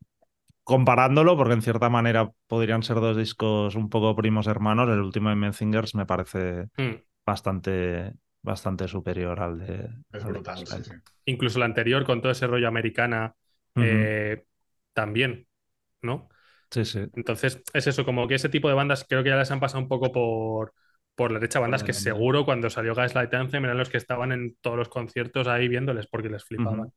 comparándolo, 0.63 1.35
porque 1.35 1.53
en 1.53 1.61
cierta 1.61 1.89
manera 1.89 2.31
podrían 2.47 2.83
ser 2.83 2.97
dos 2.99 3.17
discos 3.17 3.75
un 3.75 3.89
poco 3.89 4.15
primos 4.15 4.47
hermanos, 4.47 4.87
el 4.89 4.99
último 4.99 5.29
de 5.29 5.35
Menzingers 5.35 5.95
me 5.95 6.05
parece 6.05 6.67
Mm. 6.77 6.95
bastante, 7.25 8.13
bastante 8.41 8.87
superior 8.87 9.39
al 9.39 9.59
de... 9.59 9.89
Es 10.11 10.23
al 10.23 10.27
de 10.27 10.31
brutal. 10.33 10.57
sí, 10.57 10.65
Gaslight. 10.65 10.85
sí. 10.85 11.11
Incluso 11.25 11.59
la 11.59 11.65
anterior, 11.65 12.05
con 12.05 12.21
todo 12.21 12.31
ese 12.31 12.47
rollo 12.47 12.67
americana, 12.67 13.35
eh, 13.75 14.45
también, 14.93 15.47
¿no? 16.01 16.29
Sí, 16.71 16.85
sí. 16.85 16.99
Entonces, 17.13 17.61
es 17.73 17.87
eso, 17.87 18.05
como 18.05 18.27
que 18.27 18.35
ese 18.35 18.49
tipo 18.49 18.67
de 18.67 18.75
bandas 18.75 19.05
creo 19.07 19.23
que 19.23 19.29
ya 19.29 19.37
les 19.37 19.51
han 19.51 19.59
pasado 19.59 19.81
un 19.81 19.87
poco 19.87 20.11
por, 20.11 20.73
por 21.15 21.31
la 21.31 21.39
derecha. 21.39 21.59
Bandas 21.59 21.83
que 21.83 21.93
seguro 21.93 22.45
cuando 22.45 22.69
salió 22.69 22.95
Gaslight 22.95 23.33
Anthem 23.33 23.65
eran 23.65 23.77
los 23.77 23.89
que 23.89 23.97
estaban 23.97 24.31
en 24.31 24.55
todos 24.61 24.77
los 24.77 24.89
conciertos 24.89 25.47
ahí 25.47 25.67
viéndoles 25.67 26.07
porque 26.07 26.29
les 26.29 26.43
flipaban. 26.45 26.91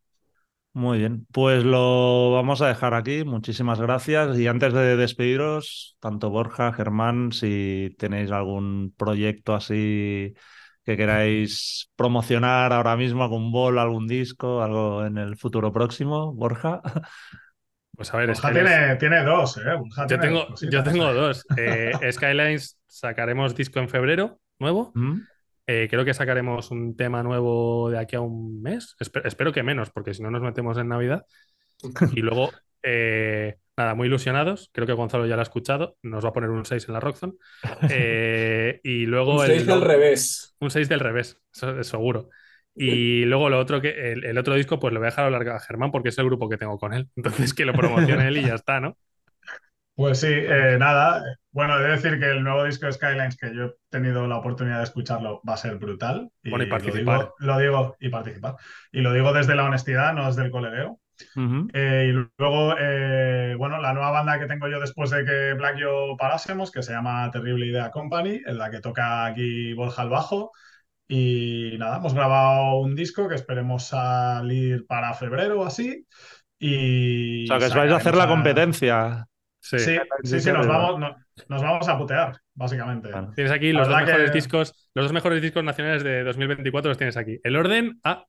Muy 0.75 0.99
bien, 0.99 1.27
pues 1.33 1.65
lo 1.65 2.33
vamos 2.33 2.63
a 2.63 2.69
dejar 2.69 2.95
aquí. 2.95 3.25
Muchísimas 3.25 3.79
gracias. 3.79 4.39
Y 4.39 4.47
antes 4.47 4.73
de 4.73 4.97
despediros, 4.97 5.97
tanto 6.01 6.31
Borja, 6.31 6.73
Germán, 6.73 7.33
si 7.33 7.95
tenéis 7.99 8.31
algún 8.31 8.95
proyecto 8.97 9.55
así 9.55 10.33
que 10.85 10.97
queráis 10.97 11.91
promocionar 11.95 12.73
ahora 12.73 12.97
mismo, 12.97 13.23
algún 13.23 13.53
bol, 13.53 13.79
algún 13.79 14.09
disco, 14.09 14.63
algo 14.63 15.05
en 15.05 15.19
el 15.19 15.37
futuro 15.37 15.73
próximo, 15.73 16.33
Borja. 16.33 16.81
Pues 17.97 18.13
a 18.13 18.17
ver, 18.17 18.29
Borja 18.29 18.49
Skylines- 18.51 18.69
tiene, 18.69 18.97
tiene 18.97 19.23
dos, 19.25 19.57
¿eh? 19.59 19.75
Borja 19.79 20.03
yo 20.03 20.07
tiene 20.07 20.23
tengo, 20.25 20.47
cositas. 20.49 20.73
yo 20.73 20.83
tengo 20.83 21.13
dos. 21.15 21.47
Eh, 21.59 21.93
Skylines 22.13 22.79
sacaremos 22.87 23.55
disco 23.55 23.79
en 23.81 23.89
febrero, 23.89 24.41
nuevo. 24.59 24.93
¿Mm? 24.95 25.21
Eh, 25.67 25.87
creo 25.91 26.05
que 26.05 26.15
sacaremos 26.15 26.71
un 26.71 26.97
tema 26.97 27.23
nuevo 27.23 27.91
de 27.91 27.99
aquí 27.99 28.17
a 28.17 28.21
un 28.21 28.61
mes. 28.63 28.97
Espe- 28.99 29.23
espero 29.25 29.53
que 29.53 29.63
menos, 29.63 29.91
porque 29.91 30.15
si 30.15 30.23
no 30.23 30.31
nos 30.31 30.43
metemos 30.43 30.77
en 30.79 30.89
Navidad. 30.89 31.25
Y 32.17 32.21
luego, 32.21 32.51
eh, 32.83 33.57
nada, 33.77 33.95
muy 33.95 34.07
ilusionados. 34.09 34.71
Creo 34.73 34.87
que 34.87 34.93
Gonzalo 34.93 35.27
ya 35.27 35.35
lo 35.37 35.41
ha 35.41 35.45
escuchado. 35.45 35.97
Nos 36.03 36.25
va 36.25 36.31
a 36.31 36.33
poner 36.33 36.51
un 36.51 36.65
6 36.65 36.87
en 36.89 36.95
la 36.95 37.01
Rockzone. 37.01 37.35
Eh, 37.91 38.81
y 38.85 39.07
luego 39.07 39.37
Un 39.37 39.45
el, 39.45 39.51
seis 39.59 39.69
al 39.69 39.81
revés. 39.83 40.55
un 40.61 40.71
6 40.71 40.89
del 40.89 41.01
revés, 41.01 41.39
eso 41.55 41.79
es 41.79 41.87
seguro. 41.89 42.29
Y 42.75 43.25
luego 43.27 43.51
lo 43.51 43.59
otro 43.59 43.81
que 43.81 44.13
el, 44.13 44.25
el 44.25 44.39
otro 44.39 44.55
disco, 44.55 44.79
pues 44.81 44.93
lo 44.95 45.01
voy 45.01 45.07
a 45.07 45.11
dejar 45.11 45.27
hablar 45.27 45.47
a 45.49 45.61
Germán 45.61 45.91
porque 45.91 46.09
es 46.09 46.19
el 46.19 46.27
grupo 46.27 46.49
que 46.49 46.57
tengo 46.57 46.79
con 46.79 46.95
él. 46.95 47.09
Entonces 47.17 47.55
que 47.55 47.65
lo 47.65 47.73
promocione 47.75 48.29
él 48.29 48.39
y 48.39 48.43
ya 48.47 48.55
está, 48.55 48.81
¿no? 48.81 48.97
Pues 49.95 50.21
sí, 50.21 50.29
eh, 50.31 50.77
nada. 50.79 51.23
Bueno, 51.51 51.79
he 51.79 51.83
de 51.83 51.91
decir 51.91 52.19
que 52.19 52.31
el 52.31 52.43
nuevo 52.43 52.65
disco 52.65 52.87
de 52.87 52.93
Skylines, 52.93 53.37
que 53.37 53.55
yo 53.55 53.65
he 53.67 53.75
tenido 53.91 54.27
la 54.27 54.39
oportunidad 54.39 54.79
de 54.79 54.85
escucharlo, 54.85 55.43
va 55.47 55.53
a 55.55 55.59
ser 55.59 55.77
brutal. 55.77 56.31
Bueno, 56.43 56.65
y 56.65 56.67
lo 56.67 56.71
participar. 56.71 57.19
digo- 57.21 57.35
Lo 57.41 57.59
digo, 57.59 57.97
y 58.01 58.09
participar. 58.09 58.57
Y 58.91 59.03
lo 59.03 59.13
digo 59.13 59.33
desde 59.35 59.55
la 59.55 59.65
honestidad, 59.65 60.15
no 60.15 60.27
desde 60.27 60.45
el 60.45 60.51
colegueo. 60.51 60.99
Eh, 61.75 62.07
y 62.09 62.27
luego, 62.39 62.75
eh, 62.81 63.55
bueno, 63.59 63.79
la 63.83 63.93
nueva 63.93 64.11
banda 64.13 64.39
que 64.41 64.47
tengo 64.47 64.67
yo 64.69 64.81
después 64.81 65.11
de 65.11 65.25
que 65.27 65.53
Black 65.55 65.77
yo 65.77 66.17
parásemos, 66.19 66.71
que 66.71 66.83
se 66.83 66.93
llama 66.93 67.31
Terrible 67.31 67.67
Idea 67.67 67.91
Company, 67.91 68.41
en 68.47 68.57
la 68.59 68.71
que 68.71 68.81
toca 68.81 69.27
aquí 69.27 69.75
Borja 69.75 70.03
al 70.03 70.09
bajo. 70.09 70.53
Y 71.15 71.77
nada, 71.79 71.99
hemos 71.99 72.15
grabado 72.15 72.77
un 72.79 72.95
disco 72.95 73.29
que 73.29 73.35
esperemos 73.35 73.85
salir 73.85 74.87
para 74.87 75.13
febrero 75.13 75.61
o 75.61 75.65
así. 75.67 76.07
Y 76.59 77.45
O 77.45 77.49
sea, 77.49 77.59
que 77.59 77.65
os 77.67 77.75
vais 77.75 77.93
a 77.93 77.97
hacer 77.97 78.15
la 78.15 78.27
competencia. 78.27 79.27
Sí. 79.61 79.79
Sí, 79.79 79.99
sí, 80.25 80.41
sí, 80.41 80.51
nos 80.51 80.67
vamos, 80.67 80.99
no- 80.99 81.15
nos 81.51 81.63
vamos 81.63 81.87
a 81.87 81.99
putear, 81.99 82.39
básicamente. 82.55 83.11
Tienes 83.35 83.53
aquí 83.53 83.73
los 83.73 83.89
dos 83.89 83.97
mejores 83.99 84.31
que- 84.31 84.35
discos, 84.37 84.89
los 84.95 85.05
dos 85.05 85.13
mejores 85.13 85.43
discos 85.43 85.63
nacionales 85.63 86.03
de 86.03 86.25
2024 86.25 86.89
los 86.89 86.97
tienes 86.97 87.19
aquí. 87.19 87.39
El 87.45 87.57
orden, 87.57 88.01
ah, 88.05 88.25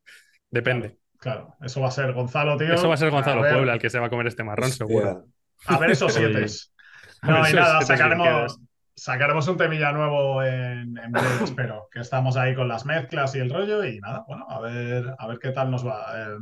depende. 0.52 0.98
Claro, 1.20 1.56
eso 1.62 1.80
va 1.80 1.88
a 1.88 1.92
ser 1.92 2.12
Gonzalo, 2.12 2.58
tío. 2.58 2.74
Eso 2.74 2.90
va 2.90 2.96
a 2.96 2.98
ser 2.98 3.12
Gonzalo 3.12 3.42
Puebla 3.44 3.76
el 3.76 3.80
que 3.80 3.90
se 3.90 3.98
va 4.00 4.08
a 4.08 4.10
comer 4.10 4.28
este 4.28 4.44
marrón, 4.44 4.70
Hostia. 4.70 4.86
seguro. 4.86 5.24
A 5.68 5.78
ver 5.78 5.92
esos 5.92 6.14
siete. 6.14 6.46
No, 7.24 7.50
y 7.50 7.54
nada, 7.54 7.82
sacaremos. 7.84 8.60
Sacaremos 8.95 9.48
un 9.48 9.57
temilla 9.57 9.91
nuevo 9.91 10.44
en, 10.44 10.98
en 10.98 11.11
breve, 11.11 11.44
espero. 11.44 11.88
Que 11.91 11.99
estamos 12.02 12.36
ahí 12.38 12.56
con 12.56 12.68
las 12.68 12.86
mezclas 12.86 13.36
y 13.36 13.40
el 13.40 13.49
rollo. 13.49 13.84
Y 13.86 13.99
nada, 13.99 14.24
bueno, 14.28 14.45
a 14.49 14.60
ver, 14.61 15.14
a 15.18 15.28
ver 15.28 15.40
qué 15.40 15.52
tal 15.52 15.72
nos 15.72 15.86
va. 15.86 16.03
Eh, 16.15 16.38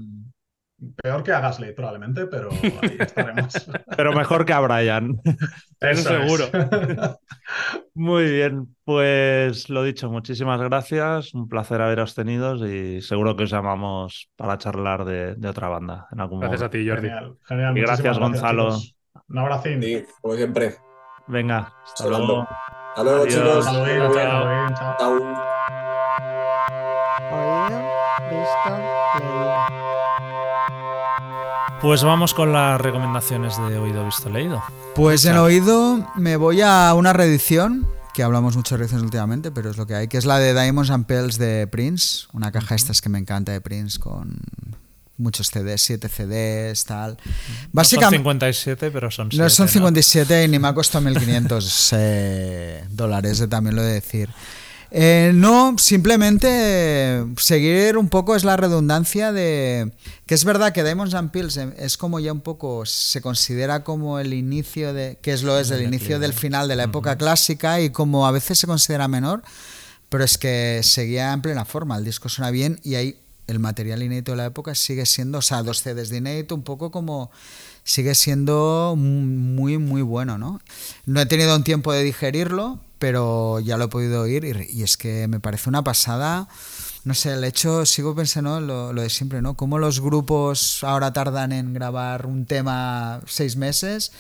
peor 1.04 1.22
que 1.24 1.32
a 1.32 1.40
Gasly, 1.40 1.74
probablemente, 1.74 2.26
pero 2.28 2.50
ahí 2.52 2.96
estaremos. 3.00 3.54
Pero 3.96 4.14
mejor 4.14 4.46
que 4.46 4.54
a 4.54 4.60
Brian. 4.62 5.20
Eso 5.80 6.16
es. 6.18 6.22
seguro. 6.32 6.46
Muy 7.94 8.32
bien, 8.32 8.76
pues 8.84 9.70
lo 9.70 9.84
dicho, 9.84 10.10
muchísimas 10.10 10.60
gracias, 10.62 11.34
un 11.34 11.48
placer 11.50 11.82
haberos 11.82 12.16
tenido 12.16 12.56
y 12.68 13.02
seguro 13.02 13.36
que 13.36 13.44
os 13.44 13.50
llamamos 13.52 14.30
para 14.36 14.58
charlar 14.58 15.06
de, 15.06 15.36
de 15.36 15.48
otra 15.50 15.68
banda 15.68 16.08
en 16.12 16.20
algún 16.22 16.40
Gracias 16.40 16.62
a 16.62 16.66
momento. 16.66 16.78
ti, 16.78 16.90
Jordi. 16.90 17.08
Genial, 17.10 17.38
genial. 17.44 17.78
Y 17.78 17.82
gracias, 17.82 18.18
Gonzalo. 18.20 18.70
chicos. 18.70 18.96
Un 19.28 19.38
abracín. 19.38 19.82
Sí, 19.84 20.06
como 20.22 20.36
siempre. 20.36 20.76
Venga, 21.28 21.74
hasta 21.84 22.04
Hablando. 22.04 22.28
luego. 22.28 22.48
Hasta 22.90 23.04
luego, 23.04 23.24
Adiós. 23.24 23.34
chicos. 23.66 23.74
Muy 23.74 23.90
bien. 23.90 24.00
Halloween, 24.12 24.76
chao. 24.76 24.96
Chao. 25.00 25.12
Oído, 27.32 27.82
visto, 28.30 28.70
leído. 29.20 29.52
Pues 31.82 32.04
vamos 32.04 32.34
con 32.34 32.52
las 32.54 32.80
recomendaciones 32.80 33.58
de 33.58 33.78
Oído 33.80 34.06
Visto 34.06 34.30
Leído. 34.30 34.62
Pues 34.94 35.26
en 35.26 35.34
Chao. 35.34 35.46
oído 35.46 36.08
me 36.16 36.36
voy 36.38 36.62
a 36.62 36.94
una 36.94 37.12
reedición, 37.14 37.88
que 38.14 38.22
hablamos 38.24 38.56
mucho 38.56 38.76
de 38.76 38.80
reediciones 38.80 39.06
últimamente, 39.06 39.52
pero 39.52 39.72
es 39.72 39.78
lo 39.78 39.88
que 39.88 39.96
hay, 39.96 40.08
que 40.08 40.18
es 40.18 40.26
la 40.26 40.38
de 40.38 40.54
Diamonds 40.54 40.92
and 40.92 41.06
Pearls 41.08 41.38
de 41.40 41.66
Prince, 41.68 42.28
una 42.34 42.52
caja 42.52 42.76
estas 42.76 43.02
que 43.02 43.10
me 43.10 43.18
encanta 43.18 43.52
de 43.52 43.62
Prince 43.62 44.00
con 44.00 44.38
muchos 45.22 45.50
CDs, 45.50 45.82
7 45.82 46.10
CDs, 46.10 46.86
tal. 46.86 47.12
No 47.12 47.24
son 47.24 47.70
Básicamente 47.72 48.18
57, 48.18 48.92
pero 48.92 49.12
son 49.12 49.28
no 49.28 49.32
7. 49.32 49.50
son 49.50 49.68
57 49.68 50.44
y 50.44 50.48
ni 50.48 50.60
me 50.60 50.68
ha 50.68 50.74
costado 50.74 51.06
1500 51.06 51.90
eh, 51.98 52.86
dólares, 52.90 53.40
eh, 53.40 53.48
también 53.48 53.76
lo 53.76 53.84
he 53.84 53.86
de 53.86 53.94
decir. 53.94 54.30
Eh, 54.94 55.32
no, 55.34 55.78
simplemente 55.78 57.24
seguir 57.38 57.98
un 57.98 58.10
poco 58.10 58.36
es 58.36 58.44
la 58.44 58.58
redundancia 58.58 59.32
de 59.32 59.94
que 60.26 60.36
es 60.36 60.44
verdad 60.44 60.74
que 60.74 60.84
Diamonds 60.84 61.14
and 61.14 61.32
Pills 61.32 61.56
eh, 61.56 61.74
es 61.78 61.96
como 61.96 62.20
ya 62.20 62.34
un 62.34 62.42
poco 62.42 62.86
se 62.86 63.22
considera 63.22 63.86
como 63.86 64.20
el 64.20 64.34
inicio 64.34 64.94
de 64.94 65.18
que 65.22 65.32
es 65.32 65.44
lo 65.44 65.58
es 65.58 65.72
el 65.72 65.82
inicio 65.82 66.20
del 66.20 66.34
final 66.34 66.68
de 66.68 66.76
la 66.76 66.84
época 66.84 67.18
clásica 67.18 67.80
y 67.80 67.92
como 67.92 68.28
a 68.28 68.32
veces 68.32 68.60
se 68.60 68.68
considera 68.68 69.08
menor, 69.08 69.44
pero 70.10 70.26
es 70.26 70.38
que 70.38 70.82
seguía 70.84 71.32
en 71.32 71.42
plena 71.42 71.64
forma, 71.64 71.96
el 71.96 72.04
disco 72.04 72.28
suena 72.28 72.52
bien 72.52 72.78
y 72.84 72.96
ahí 72.96 73.18
el 73.52 73.60
material 73.60 74.02
inédito 74.02 74.32
de 74.32 74.38
la 74.38 74.46
época 74.46 74.74
sigue 74.76 75.06
siendo, 75.06 75.40
o 75.40 75.42
sea, 75.42 75.64
dos 75.64 75.82
CDs 75.82 76.10
de 76.10 76.18
inédito 76.18 76.56
un 76.56 76.64
poco 76.64 76.92
como 76.92 77.32
sigue 77.84 78.16
siendo 78.16 78.96
muy 78.98 79.78
muy 79.78 80.02
bueno, 80.02 80.38
¿no? 80.38 80.60
No 81.06 81.22
he 81.22 81.26
tenido 81.26 81.56
un 81.56 81.64
tiempo 81.64 81.94
de 81.94 82.04
digerirlo, 82.04 82.80
pero 83.00 83.60
ya 83.60 83.78
lo 83.78 83.86
he 83.86 83.88
podido 83.88 84.22
oír 84.22 84.46
y, 84.46 84.80
y 84.80 84.84
es 84.84 84.98
que 84.98 85.28
me 85.28 85.40
parece 85.40 85.70
una 85.70 85.84
pasada. 85.84 86.48
No 87.04 87.16
sé, 87.16 87.34
el 87.34 87.44
hecho, 87.44 87.84
sigo 87.88 88.16
pensando 88.16 88.62
lo, 88.62 88.94
lo 88.94 89.02
de 89.02 89.10
siempre, 89.10 89.42
¿no? 89.42 89.56
Cómo 89.56 89.80
los 89.80 90.02
grupos 90.02 90.84
ahora 90.84 91.12
tardan 91.12 91.52
en 91.52 91.74
grabar 91.74 92.28
un 92.28 92.46
tema 92.46 93.22
seis 93.26 93.56
meses 93.56 94.12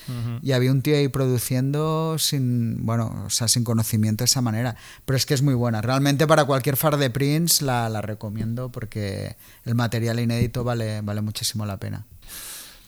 y 0.41 0.51
había 0.53 0.71
un 0.71 0.81
tío 0.81 0.95
ahí 0.95 1.07
produciendo 1.07 2.17
sin, 2.17 2.83
bueno, 2.83 3.23
o 3.27 3.29
sea, 3.29 3.47
sin 3.47 3.63
conocimiento 3.63 4.23
de 4.23 4.25
esa 4.25 4.41
manera. 4.41 4.75
Pero 5.05 5.15
es 5.15 5.27
que 5.27 5.35
es 5.35 5.43
muy 5.43 5.53
buena. 5.53 5.81
Realmente 5.81 6.25
para 6.25 6.45
cualquier 6.45 6.75
far 6.75 6.97
de 6.97 7.11
Prince 7.11 7.63
la, 7.63 7.87
la 7.87 8.01
recomiendo 8.01 8.71
porque 8.71 9.35
el 9.63 9.75
material 9.75 10.19
inédito 10.19 10.63
vale, 10.63 11.01
vale 11.01 11.21
muchísimo 11.21 11.67
la 11.67 11.77
pena. 11.77 12.07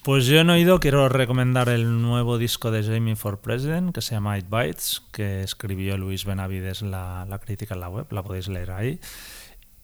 Pues 0.02 0.26
yo 0.26 0.40
en 0.40 0.50
oído 0.50 0.82
quiero 0.82 1.08
recomendar 1.08 1.70
el 1.70 2.02
nuevo 2.02 2.38
disco 2.38 2.72
de 2.72 2.84
Jamie 2.84 3.16
for 3.16 3.40
President 3.40 3.94
que 3.94 4.02
se 4.02 4.16
llama 4.16 4.38
It 4.38 4.48
Bites, 4.50 5.02
que 5.14 5.44
escribió 5.44 5.98
Luis 5.98 6.26
Benavides 6.26 6.82
la, 6.82 7.26
la 7.30 7.40
crítica 7.40 7.76
en 7.76 7.80
la 7.80 7.90
web, 7.90 8.08
la 8.10 8.22
podéis 8.22 8.50
leer 8.50 8.72
ahí. 8.72 9.00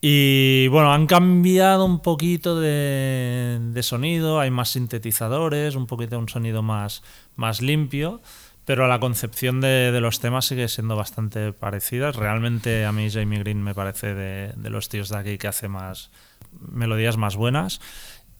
Y 0.02 0.68
bueno, 0.68 0.92
han 0.92 1.06
cambiado 1.06 1.84
un 1.84 2.00
poquito 2.00 2.58
de, 2.58 3.58
de 3.60 3.82
sonido, 3.82 4.40
hay 4.40 4.50
más 4.50 4.70
sintetizadores, 4.70 5.74
un 5.74 5.86
poquito 5.86 6.18
un 6.18 6.28
sonido 6.28 6.62
más, 6.62 7.02
más 7.36 7.60
limpio, 7.60 8.22
pero 8.64 8.88
la 8.88 8.98
concepción 8.98 9.60
de, 9.60 9.92
de 9.92 10.00
los 10.00 10.20
temas 10.20 10.46
sigue 10.46 10.68
siendo 10.68 10.96
bastante 10.96 11.52
parecida. 11.52 12.12
Realmente 12.12 12.86
a 12.86 12.92
mí 12.92 13.10
Jamie 13.10 13.40
Green 13.40 13.62
me 13.62 13.74
parece 13.74 14.14
de, 14.14 14.52
de 14.56 14.70
los 14.70 14.88
tíos 14.88 15.10
de 15.10 15.18
aquí 15.18 15.38
que 15.38 15.48
hace 15.48 15.68
más 15.68 16.10
melodías 16.58 17.18
más 17.18 17.36
buenas. 17.36 17.80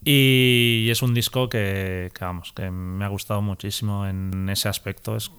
Y 0.03 0.89
es 0.91 1.03
un 1.03 1.13
disco 1.13 1.51
que, 1.51 2.11
que, 2.15 2.25
vamos, 2.25 2.55
que 2.55 2.71
me 2.71 3.05
ha 3.05 3.09
gustado 3.09 3.43
muchísimo 3.43 4.07
en 4.07 4.49
ese 4.49 4.71
aspecto. 4.71 5.15
Es, 5.15 5.31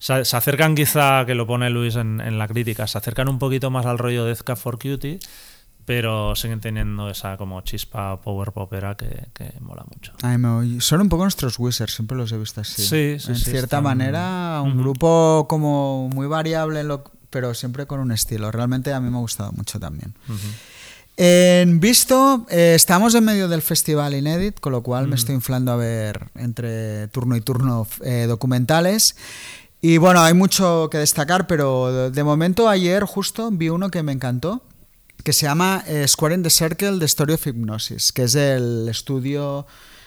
se, 0.00 0.24
se 0.24 0.36
acercan 0.36 0.74
quizá, 0.74 1.24
que 1.24 1.36
lo 1.36 1.46
pone 1.46 1.70
Luis 1.70 1.94
en, 1.94 2.20
en 2.20 2.36
la 2.36 2.48
crítica, 2.48 2.88
se 2.88 2.98
acercan 2.98 3.28
un 3.28 3.38
poquito 3.38 3.70
más 3.70 3.86
al 3.86 3.96
rollo 3.96 4.24
de 4.24 4.34
Death 4.34 4.56
for 4.56 4.76
Cutie, 4.76 5.20
pero 5.88 6.36
siguen 6.36 6.60
teniendo 6.60 7.08
esa 7.08 7.38
como 7.38 7.62
chispa 7.62 8.20
power 8.20 8.52
popera 8.52 8.94
que, 8.94 9.08
que 9.32 9.54
mola 9.60 9.84
mucho. 9.90 10.12
Ay, 10.22 10.36
me- 10.36 10.82
son 10.82 11.00
un 11.00 11.08
poco 11.08 11.22
nuestros 11.24 11.58
Wizards, 11.58 11.94
siempre 11.94 12.14
los 12.14 12.30
he 12.30 12.36
visto 12.36 12.60
así. 12.60 12.82
Sí, 12.82 13.16
sí, 13.18 13.30
En 13.30 13.36
sí, 13.36 13.44
cierta 13.46 13.78
están- 13.78 13.84
manera, 13.84 14.60
un 14.62 14.72
Ujú. 14.72 14.80
grupo 14.80 15.46
como 15.48 16.10
muy 16.10 16.26
variable, 16.26 16.80
en 16.80 16.88
lo- 16.88 17.04
pero 17.30 17.54
siempre 17.54 17.86
con 17.86 18.00
un 18.00 18.12
estilo. 18.12 18.50
Realmente 18.52 18.92
a 18.92 19.00
mí 19.00 19.08
me 19.08 19.16
ha 19.16 19.20
gustado 19.20 19.50
mucho 19.52 19.80
también. 19.80 20.12
En 21.16 21.80
visto, 21.80 22.46
eh, 22.50 22.74
estamos 22.76 23.14
en 23.14 23.24
medio 23.24 23.48
del 23.48 23.62
festival 23.62 24.14
Inédit, 24.14 24.60
con 24.60 24.72
lo 24.72 24.82
cual 24.82 25.08
me 25.08 25.16
estoy 25.16 25.34
inflando 25.34 25.72
a 25.72 25.76
ver 25.76 26.28
entre 26.36 27.08
turno 27.08 27.34
y 27.34 27.40
turno 27.40 27.86
eh, 28.04 28.26
documentales. 28.28 29.16
Y 29.80 29.96
bueno, 29.96 30.20
hay 30.20 30.34
mucho 30.34 30.88
que 30.90 30.98
destacar, 30.98 31.46
pero 31.46 32.10
de 32.10 32.24
momento 32.24 32.68
ayer 32.68 33.04
justo 33.04 33.50
vi 33.50 33.68
uno 33.70 33.90
que 33.90 34.02
me 34.04 34.12
encantó, 34.12 34.62
que 35.24 35.32
se 35.32 35.46
llama 35.46 35.82
eh, 35.86 36.06
Square 36.06 36.34
in 36.36 36.42
the 36.42 36.50
Circle, 36.50 36.98
The 36.98 37.04
Story 37.06 37.34
of 37.34 37.46
Hypnosis, 37.46 38.12
que 38.12 38.24
es 38.24 38.34
el 38.34 38.88
estudio 38.88 39.66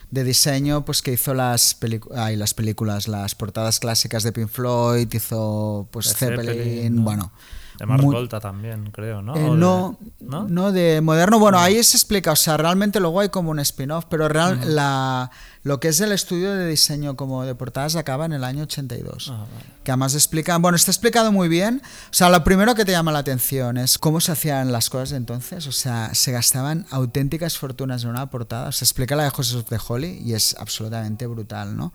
de 0.09 0.23
diseño 0.23 0.83
pues 0.83 1.01
que 1.01 1.13
hizo 1.13 1.33
las, 1.33 1.77
ay, 2.15 2.35
las 2.35 2.53
películas, 2.53 3.07
las 3.07 3.33
portadas 3.35 3.79
clásicas 3.79 4.23
de 4.23 4.31
Pink 4.31 4.49
Floyd, 4.49 5.07
hizo 5.13 5.87
pues 5.91 6.13
Zeppelin, 6.15 6.45
Zeppelin, 6.55 6.95
¿no? 6.95 7.01
bueno. 7.03 7.31
De 7.79 7.85
Mars 7.87 8.03
muy- 8.03 8.13
Volta 8.13 8.39
también, 8.39 8.91
creo, 8.91 9.21
¿no? 9.21 9.35
eh, 9.35 9.43
O 9.49 9.53
de- 9.53 9.57
no, 9.59 9.97
¿no? 10.19 10.47
no, 10.47 10.71
de 10.71 11.01
moderno. 11.01 11.39
Bueno, 11.39 11.57
ahí 11.59 11.81
se 11.83 11.97
explica, 11.97 12.31
o 12.33 12.35
sea, 12.35 12.57
realmente 12.57 12.99
luego 12.99 13.21
hay 13.21 13.29
como 13.29 13.49
un 13.51 13.59
spin-off, 13.59 14.05
pero 14.09 14.27
real, 14.27 14.59
la, 14.75 15.31
lo 15.63 15.79
que 15.79 15.89
es 15.89 15.99
el 15.99 16.11
estudio 16.11 16.53
de 16.53 16.67
diseño 16.67 17.15
como 17.15 17.45
de 17.45 17.53
portadas 17.53 17.95
acaba 17.95 18.25
en 18.25 18.33
el 18.33 18.43
año 18.43 18.63
82. 18.63 19.29
Ah, 19.31 19.45
vale. 19.51 19.65
Que 19.83 19.91
además 19.91 20.15
explican, 20.15 20.61
bueno, 20.61 20.75
está 20.75 20.89
explicado 20.89 21.31
muy 21.31 21.49
bien. 21.49 21.81
O 21.85 22.13
sea, 22.13 22.29
lo 22.29 22.43
primero 22.43 22.73
que 22.73 22.83
te 22.83 22.91
llama 22.91 23.11
la 23.11 23.19
atención 23.19 23.77
es 23.77 23.99
cómo 23.99 24.21
se 24.21 24.31
hacían 24.31 24.71
las 24.71 24.89
cosas 24.89 25.11
de 25.11 25.17
entonces. 25.17 25.67
O 25.67 25.71
sea, 25.71 26.15
se 26.15 26.31
gastaban 26.31 26.87
auténticas 26.89 27.57
fortunas 27.57 28.03
en 28.03 28.09
una 28.09 28.29
portada. 28.29 28.71
Se 28.71 28.85
explica 28.85 29.15
la 29.15 29.23
de 29.23 29.29
Joseph 29.29 29.69
de 29.69 29.79
Holly 29.87 30.21
y 30.25 30.33
es 30.33 30.55
absolutamente 30.59 31.27
brutal, 31.27 31.77
¿no? 31.77 31.93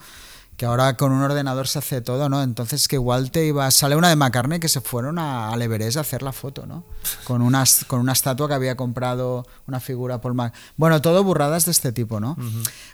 Que 0.57 0.65
ahora 0.65 0.97
con 0.97 1.13
un 1.13 1.23
ordenador 1.23 1.69
se 1.69 1.81
hace 1.81 2.01
todo, 2.01 2.29
¿no? 2.29 2.43
Entonces 2.43 2.89
que 2.89 2.97
igual 2.97 3.31
te 3.31 3.45
iba... 3.45 3.71
Sale 3.71 3.95
una 3.95 4.09
de 4.09 4.17
McCartney 4.17 4.59
que 4.59 4.69
se 4.69 4.81
fueron 4.81 5.19
a, 5.19 5.51
al 5.51 5.61
Everest 5.61 5.99
a 5.99 6.01
hacer 6.01 6.23
la 6.23 6.33
foto, 6.33 6.67
¿no? 6.67 6.85
Con 7.25 7.43
una, 7.43 7.65
con 7.87 8.01
una 8.01 8.13
estatua 8.13 8.49
que 8.49 8.55
había 8.55 8.77
comprado 8.77 9.47
una 9.67 9.81
figura 9.81 10.21
Paul 10.21 10.35
Mac... 10.35 10.55
Bueno, 10.77 11.03
todo 11.03 11.23
burradas 11.25 11.67
de 11.67 11.73
este 11.73 11.93
tipo, 11.93 12.21
¿no? 12.21 12.37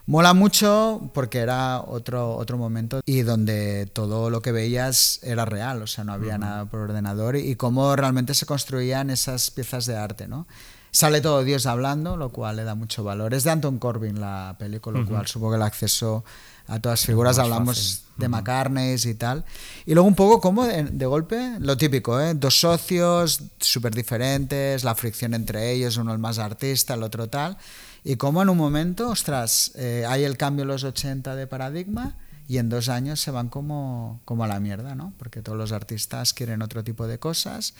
Mola 0.06 0.34
mucho 0.34 1.10
porque 1.14 1.39
era 1.39 1.80
otro, 1.80 2.34
otro 2.36 2.59
momento 2.59 3.01
y 3.06 3.22
donde 3.22 3.89
todo 3.93 4.30
lo 4.30 4.43
que 4.43 4.51
veías 4.51 5.20
era 5.22 5.44
real, 5.44 5.82
o 5.82 5.86
sea, 5.86 6.02
no 6.02 6.12
había 6.12 6.39
nada 6.39 6.64
por 6.64 6.80
ordenador 6.80 7.36
y, 7.36 7.51
y 7.51 7.56
cómo 7.56 7.94
realmente 7.94 8.34
se 8.34 8.44
construían 8.44 9.10
esas 9.10 9.51
piezas 9.51 9.86
de 9.86 9.97
arte, 9.97 10.26
¿no? 10.26 10.47
Sale 10.94 11.22
todo 11.22 11.43
Dios 11.43 11.64
hablando, 11.64 12.18
lo 12.18 12.28
cual 12.28 12.56
le 12.56 12.64
da 12.64 12.74
mucho 12.74 13.02
valor. 13.02 13.32
Es 13.32 13.44
de 13.44 13.51
Anton 13.51 13.78
Corbin 13.78 14.20
la 14.20 14.56
película, 14.59 15.01
lo 15.01 15.06
cual 15.06 15.26
supongo 15.26 15.52
que 15.52 15.56
el 15.56 15.62
acceso 15.62 16.22
a 16.66 16.80
todas 16.80 17.01
las 17.01 17.06
figuras, 17.06 17.39
hablamos 17.39 17.76
fácil. 17.76 18.18
de 18.18 18.28
McCartney 18.28 18.97
y 19.05 19.14
tal. 19.14 19.44
Y 19.86 19.94
luego 19.94 20.09
un 20.09 20.14
poco 20.14 20.40
como 20.40 20.64
de, 20.64 20.84
de 20.84 21.06
golpe, 21.06 21.56
lo 21.59 21.76
típico, 21.76 22.20
¿eh? 22.20 22.34
Dos 22.34 22.60
socios 22.60 23.43
súper 23.59 23.94
diferentes, 23.94 24.84
la 24.84 24.94
fricción 24.94 25.34
entre 25.34 25.72
ellos, 25.72 25.97
uno 25.97 26.12
el 26.12 26.18
más 26.18 26.39
artista, 26.39 26.94
el 26.94 27.02
otro 27.02 27.28
tal. 27.28 27.56
Y 28.05 28.16
como 28.16 28.43
en 28.43 28.48
un 28.48 28.56
momento, 28.56 29.10
ostras, 29.10 29.72
eh, 29.76 30.05
hay 30.09 30.24
el 30.24 30.36
cambio 30.36 30.62
en 30.62 30.68
los 30.68 30.84
80 30.84 31.36
de 31.36 31.47
paradigma 31.47 32.16
y 32.48 32.59
en 32.59 32.68
dos 32.68 32.89
años 32.89 33.20
se 33.20 33.30
van 33.30 33.48
como, 33.48 34.20
como 34.24 34.44
a 34.44 34.48
la 34.48 34.59
mierda, 34.59 34.94
¿no? 34.94 35.12
Porque 35.18 35.40
todos 35.40 35.56
los 35.56 35.72
artistas 35.72 36.32
quieren 36.32 36.62
otro 36.62 36.82
tipo 36.82 37.06
de 37.06 37.18
cosas. 37.18 37.74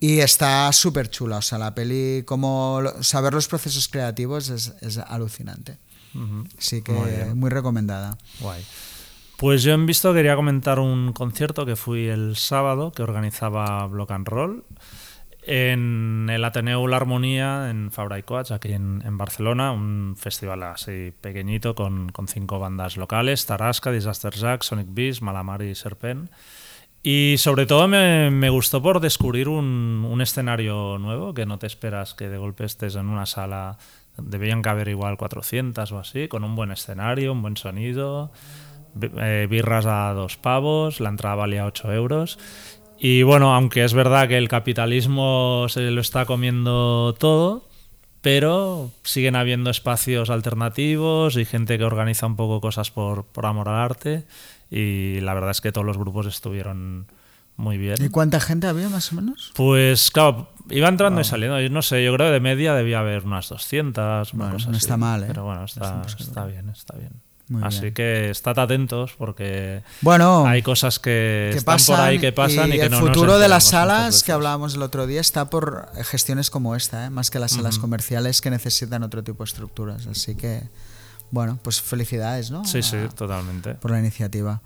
Y 0.00 0.20
está 0.20 0.72
súper 0.72 1.10
chula, 1.10 1.38
o 1.38 1.42
sea, 1.42 1.58
la 1.58 1.74
peli, 1.74 2.22
como 2.24 2.82
saber 3.00 3.34
los 3.34 3.48
procesos 3.48 3.88
creativos 3.88 4.48
es, 4.48 4.72
es 4.80 4.98
alucinante. 4.98 5.76
Así 6.58 6.82
que 6.82 6.92
Muy 7.34 7.50
recomendada. 7.50 8.18
Guay. 8.40 8.64
Pues 9.36 9.62
yo 9.62 9.72
en 9.72 9.86
visto 9.86 10.12
quería 10.12 10.34
comentar 10.34 10.80
un 10.80 11.12
concierto 11.12 11.64
que 11.64 11.76
fui 11.76 12.08
el 12.08 12.34
sábado 12.36 12.90
que 12.90 13.02
organizaba 13.02 13.86
Block 13.86 14.10
and 14.10 14.26
Roll 14.26 14.64
en 15.42 16.28
el 16.30 16.44
Ateneo 16.44 16.86
La 16.88 16.96
Armonía 16.96 17.70
en 17.70 17.90
Fabra 17.90 18.18
y 18.18 18.22
Coats, 18.22 18.50
aquí 18.50 18.72
en, 18.72 19.02
en 19.06 19.16
Barcelona, 19.16 19.72
un 19.72 20.14
festival 20.18 20.62
así 20.64 21.12
pequeñito 21.20 21.74
con, 21.74 22.10
con 22.10 22.28
cinco 22.28 22.58
bandas 22.58 22.96
locales, 22.96 23.46
Tarasca, 23.46 23.90
Disaster 23.90 24.34
Jack, 24.34 24.62
Sonic 24.62 24.88
Beast, 24.90 25.22
Malamar 25.22 25.62
y 25.62 25.74
Serpent. 25.74 26.30
Y 27.02 27.36
sobre 27.38 27.64
todo 27.64 27.88
me, 27.88 28.30
me 28.30 28.50
gustó 28.50 28.82
por 28.82 29.00
descubrir 29.00 29.48
un, 29.48 30.04
un 30.06 30.20
escenario 30.20 30.98
nuevo 30.98 31.32
que 31.32 31.46
no 31.46 31.58
te 31.58 31.66
esperas 31.66 32.12
que 32.12 32.28
de 32.28 32.36
golpe 32.36 32.64
estés 32.64 32.96
en 32.96 33.08
una 33.08 33.24
sala, 33.24 33.78
debían 34.22 34.62
caber 34.62 34.88
igual 34.88 35.16
400 35.16 35.90
o 35.92 35.98
así, 35.98 36.28
con 36.28 36.44
un 36.44 36.54
buen 36.54 36.70
escenario, 36.70 37.32
un 37.32 37.42
buen 37.42 37.56
sonido, 37.56 38.32
eh, 39.00 39.46
birras 39.48 39.86
a 39.86 40.12
dos 40.12 40.36
pavos, 40.36 41.00
la 41.00 41.08
entrada 41.08 41.36
valía 41.36 41.66
8 41.66 41.92
euros. 41.92 42.38
Y 42.98 43.22
bueno, 43.22 43.54
aunque 43.54 43.84
es 43.84 43.94
verdad 43.94 44.28
que 44.28 44.38
el 44.38 44.48
capitalismo 44.48 45.66
se 45.68 45.90
lo 45.90 46.00
está 46.00 46.26
comiendo 46.26 47.14
todo, 47.18 47.68
pero 48.20 48.90
siguen 49.04 49.36
habiendo 49.36 49.70
espacios 49.70 50.30
alternativos 50.30 51.36
y 51.36 51.44
gente 51.44 51.78
que 51.78 51.84
organiza 51.84 52.26
un 52.26 52.36
poco 52.36 52.60
cosas 52.60 52.90
por, 52.90 53.24
por 53.24 53.46
amor 53.46 53.68
al 53.68 53.76
arte. 53.76 54.24
Y 54.70 55.20
la 55.20 55.34
verdad 55.34 55.52
es 55.52 55.60
que 55.60 55.70
todos 55.70 55.86
los 55.86 55.96
grupos 55.96 56.26
estuvieron 56.26 57.06
muy 57.56 57.78
bien. 57.78 57.96
¿Y 58.00 58.08
cuánta 58.08 58.40
gente 58.40 58.66
había 58.66 58.88
más 58.88 59.12
o 59.12 59.16
menos? 59.16 59.52
Pues 59.54 60.10
claro, 60.10 60.48
iba 60.70 60.88
entrando 60.88 61.20
y 61.20 61.24
saliendo. 61.24 61.60
Yo 61.60 61.70
no 61.70 61.82
sé, 61.82 62.04
yo 62.04 62.12
creo 62.14 62.28
que 62.28 62.32
de 62.32 62.40
media 62.40 62.74
debía 62.74 63.00
haber 63.00 63.24
unas 63.24 63.48
200, 63.48 64.32
una 64.34 64.44
Bueno, 64.44 64.54
cosa 64.56 64.70
no 64.70 64.76
así. 64.76 64.84
está 64.84 64.96
mal, 64.96 65.22
¿eh? 65.22 65.26
Pero 65.28 65.44
bueno, 65.44 65.64
está, 65.64 65.96
200 65.98 66.20
está 66.28 66.46
bien, 66.46 66.68
está 66.70 66.96
bien. 66.96 67.12
Muy 67.48 67.62
Así 67.64 67.80
bien. 67.80 67.94
que 67.94 68.28
estad 68.30 68.58
atentos 68.58 69.14
porque 69.16 69.82
Bueno, 70.02 70.46
hay 70.46 70.60
cosas 70.60 70.98
que, 70.98 71.48
que 71.52 71.58
están 71.58 71.76
pasan, 71.76 71.96
por 71.96 72.04
ahí 72.04 72.18
que 72.18 72.30
pasan 72.30 72.68
y, 72.68 72.72
que 72.72 72.82
el 72.82 72.90
no 72.90 73.00
nos 73.00 73.08
futuro 73.08 73.38
de 73.38 73.48
las 73.48 73.64
salas 73.64 74.22
que 74.22 74.32
hablábamos 74.32 74.74
el 74.74 74.82
otro 74.82 75.06
día 75.06 75.22
está 75.22 75.48
por 75.48 75.88
gestiones 76.04 76.50
como 76.50 76.76
esta, 76.76 77.06
¿eh? 77.06 77.10
más 77.10 77.30
que 77.30 77.38
las 77.38 77.52
salas 77.52 77.78
comerciales 77.78 78.42
que 78.42 78.50
necesitan 78.50 79.02
otro 79.02 79.24
tipo 79.24 79.44
de 79.44 79.48
estructuras. 79.48 80.06
Así 80.06 80.34
que, 80.34 80.64
bueno, 81.30 81.58
pues 81.62 81.80
felicidades, 81.80 82.50
¿no? 82.50 82.66
Sí, 82.66 82.82
sí, 82.82 82.98
totalmente. 83.16 83.74
por 83.76 83.92
la 83.92 83.98
iniciativa. 84.00 84.60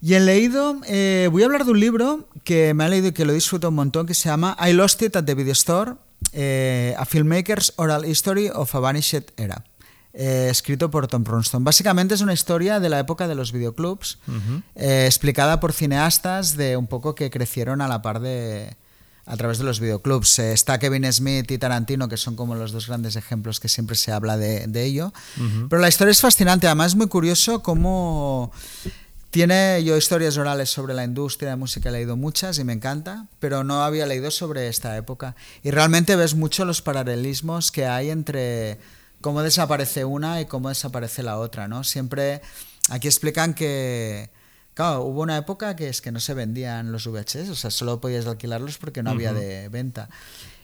Y 0.00 0.14
he 0.14 0.20
leído, 0.20 0.80
eh, 0.86 1.28
voy 1.30 1.42
a 1.42 1.46
hablar 1.46 1.64
de 1.64 1.72
un 1.72 1.80
libro 1.80 2.28
que 2.44 2.72
me 2.74 2.84
ha 2.84 2.88
leído 2.88 3.08
y 3.08 3.12
que 3.12 3.24
lo 3.24 3.32
disfruto 3.32 3.68
un 3.68 3.74
montón, 3.74 4.06
que 4.06 4.14
se 4.14 4.28
llama 4.28 4.56
I 4.64 4.72
Lost 4.72 5.02
It 5.02 5.16
at 5.16 5.24
the 5.24 5.34
Video 5.34 5.52
Store, 5.52 5.94
eh, 6.32 6.94
A 6.98 7.04
Filmmaker's 7.04 7.72
Oral 7.76 8.04
History 8.04 8.48
of 8.48 8.72
a 8.74 8.78
Vanished 8.78 9.24
Era, 9.36 9.64
eh, 10.12 10.48
escrito 10.50 10.90
por 10.90 11.08
Tom 11.08 11.24
Bronston. 11.24 11.64
Básicamente 11.64 12.14
es 12.14 12.20
una 12.20 12.32
historia 12.32 12.78
de 12.78 12.88
la 12.88 13.00
época 13.00 13.26
de 13.26 13.34
los 13.34 13.50
videoclubs, 13.50 14.18
explicada 14.76 15.58
por 15.58 15.72
cineastas 15.72 16.56
de 16.56 16.76
un 16.76 16.86
poco 16.86 17.16
que 17.16 17.30
crecieron 17.30 17.80
a 17.80 17.88
la 17.88 18.00
par 18.00 18.20
de 18.20 18.76
a 19.26 19.36
través 19.36 19.58
de 19.58 19.64
los 19.64 19.78
videoclubs. 19.78 20.38
Está 20.38 20.78
Kevin 20.78 21.12
Smith 21.12 21.50
y 21.50 21.58
Tarantino, 21.58 22.08
que 22.08 22.16
son 22.16 22.34
como 22.34 22.54
los 22.54 22.72
dos 22.72 22.86
grandes 22.86 23.14
ejemplos 23.14 23.60
que 23.60 23.68
siempre 23.68 23.94
se 23.94 24.10
habla 24.10 24.38
de, 24.38 24.66
de 24.68 24.84
ello. 24.84 25.12
Pero 25.68 25.82
la 25.82 25.88
historia 25.88 26.12
es 26.12 26.20
fascinante, 26.20 26.66
además 26.66 26.92
es 26.92 26.96
muy 26.96 27.08
curioso 27.08 27.62
cómo 27.62 28.52
tiene 29.38 29.84
yo 29.84 29.96
historias 29.96 30.36
orales 30.36 30.68
sobre 30.68 30.94
la 30.94 31.04
industria 31.04 31.50
de 31.50 31.54
música, 31.54 31.90
he 31.90 31.92
leído 31.92 32.16
muchas 32.16 32.58
y 32.58 32.64
me 32.64 32.72
encanta, 32.72 33.28
pero 33.38 33.62
no 33.62 33.84
había 33.84 34.04
leído 34.04 34.32
sobre 34.32 34.66
esta 34.66 34.96
época. 34.96 35.36
Y 35.62 35.70
realmente 35.70 36.16
ves 36.16 36.34
mucho 36.34 36.64
los 36.64 36.82
paralelismos 36.82 37.70
que 37.70 37.86
hay 37.86 38.10
entre 38.10 38.80
cómo 39.20 39.42
desaparece 39.42 40.04
una 40.04 40.40
y 40.40 40.46
cómo 40.46 40.70
desaparece 40.70 41.22
la 41.22 41.38
otra, 41.38 41.68
¿no? 41.68 41.84
Siempre 41.84 42.42
aquí 42.88 43.06
explican 43.06 43.54
que 43.54 44.28
claro, 44.74 45.02
hubo 45.02 45.22
una 45.22 45.36
época 45.36 45.76
que 45.76 45.88
es 45.88 46.00
que 46.00 46.10
no 46.10 46.18
se 46.18 46.34
vendían 46.34 46.90
los 46.90 47.06
VHS, 47.06 47.50
o 47.50 47.54
sea, 47.54 47.70
solo 47.70 48.00
podías 48.00 48.26
alquilarlos 48.26 48.76
porque 48.78 49.04
no 49.04 49.10
había 49.10 49.32
de 49.32 49.68
venta. 49.68 50.08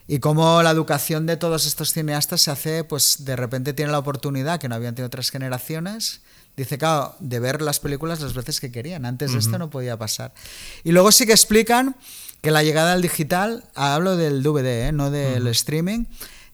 Y 0.08 0.18
cómo 0.18 0.64
la 0.64 0.70
educación 0.70 1.26
de 1.26 1.36
todos 1.36 1.64
estos 1.64 1.92
cineastas 1.92 2.42
se 2.42 2.50
hace, 2.50 2.82
pues 2.82 3.24
de 3.24 3.36
repente 3.36 3.72
tiene 3.72 3.92
la 3.92 4.00
oportunidad 4.00 4.58
que 4.58 4.68
no 4.68 4.74
habían 4.74 4.96
tenido 4.96 5.06
otras 5.06 5.30
generaciones. 5.30 6.22
Dice, 6.56 6.78
claro, 6.78 7.16
de 7.18 7.40
ver 7.40 7.62
las 7.62 7.80
películas 7.80 8.20
las 8.20 8.34
veces 8.34 8.60
que 8.60 8.70
querían. 8.70 9.04
Antes 9.06 9.32
de 9.32 9.38
esto 9.38 9.58
no 9.58 9.70
podía 9.70 9.96
pasar. 9.96 10.32
Y 10.84 10.92
luego 10.92 11.10
sí 11.10 11.26
que 11.26 11.32
explican 11.32 11.96
que 12.40 12.50
la 12.50 12.62
llegada 12.62 12.92
al 12.92 13.02
digital, 13.02 13.64
hablo 13.74 14.16
del 14.16 14.42
DVD, 14.42 14.88
¿eh? 14.88 14.92
no 14.92 15.10
del 15.10 15.46
streaming, 15.48 16.04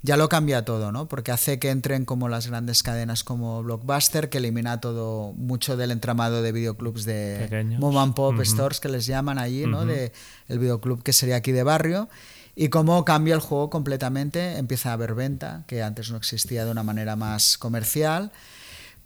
ya 0.02 0.16
lo 0.16 0.28
cambia 0.28 0.64
todo, 0.64 0.92
¿no? 0.92 1.06
Porque 1.06 1.32
hace 1.32 1.58
que 1.58 1.68
entren 1.68 2.04
como 2.04 2.28
las 2.28 2.46
grandes 2.46 2.82
cadenas 2.82 3.24
como 3.24 3.62
Blockbuster, 3.62 4.30
que 4.30 4.38
elimina 4.38 4.80
todo, 4.80 5.32
mucho 5.34 5.76
del 5.76 5.90
entramado 5.90 6.42
de 6.42 6.52
videoclubs 6.52 7.04
de 7.04 7.38
Pequeños. 7.40 7.80
mom 7.80 7.98
and 7.98 8.14
pop 8.14 8.40
stores 8.44 8.80
que 8.80 8.88
les 8.88 9.04
llaman 9.06 9.38
allí, 9.38 9.66
¿no? 9.66 9.84
De 9.84 10.12
el 10.48 10.58
videoclub 10.58 11.02
que 11.02 11.12
sería 11.12 11.36
aquí 11.36 11.52
de 11.52 11.62
barrio. 11.62 12.08
Y 12.56 12.68
cómo 12.68 13.04
cambia 13.04 13.34
el 13.34 13.40
juego 13.40 13.70
completamente, 13.70 14.58
empieza 14.58 14.90
a 14.90 14.94
haber 14.94 15.14
venta, 15.14 15.64
que 15.66 15.82
antes 15.82 16.10
no 16.10 16.16
existía 16.16 16.64
de 16.64 16.70
una 16.70 16.82
manera 16.82 17.16
más 17.16 17.58
comercial. 17.58 18.32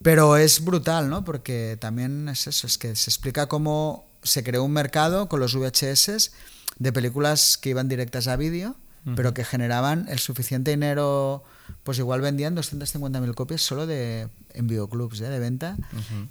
Pero 0.02 0.36
es 0.36 0.64
brutal, 0.64 1.08
¿no? 1.08 1.24
Porque 1.24 1.76
también 1.80 2.28
es 2.28 2.46
eso, 2.46 2.66
es 2.66 2.78
que 2.78 2.94
se 2.96 3.10
explica 3.10 3.46
cómo 3.46 4.06
se 4.22 4.42
creó 4.42 4.64
un 4.64 4.72
mercado 4.72 5.28
con 5.28 5.40
los 5.40 5.54
VHS 5.54 6.32
de 6.78 6.92
películas 6.92 7.56
que 7.56 7.70
iban 7.70 7.88
directas 7.88 8.26
a 8.26 8.36
vídeo, 8.36 8.76
pero 9.16 9.34
que 9.34 9.44
generaban 9.44 10.06
el 10.08 10.18
suficiente 10.18 10.70
dinero, 10.70 11.44
pues 11.82 11.98
igual 11.98 12.22
vendían 12.22 12.56
250.000 12.56 13.34
copias 13.34 13.60
solo 13.60 13.86
de, 13.86 14.28
en 14.54 14.66
videoclubs 14.66 15.20
¿eh? 15.20 15.28
de 15.28 15.38
venta. 15.38 15.76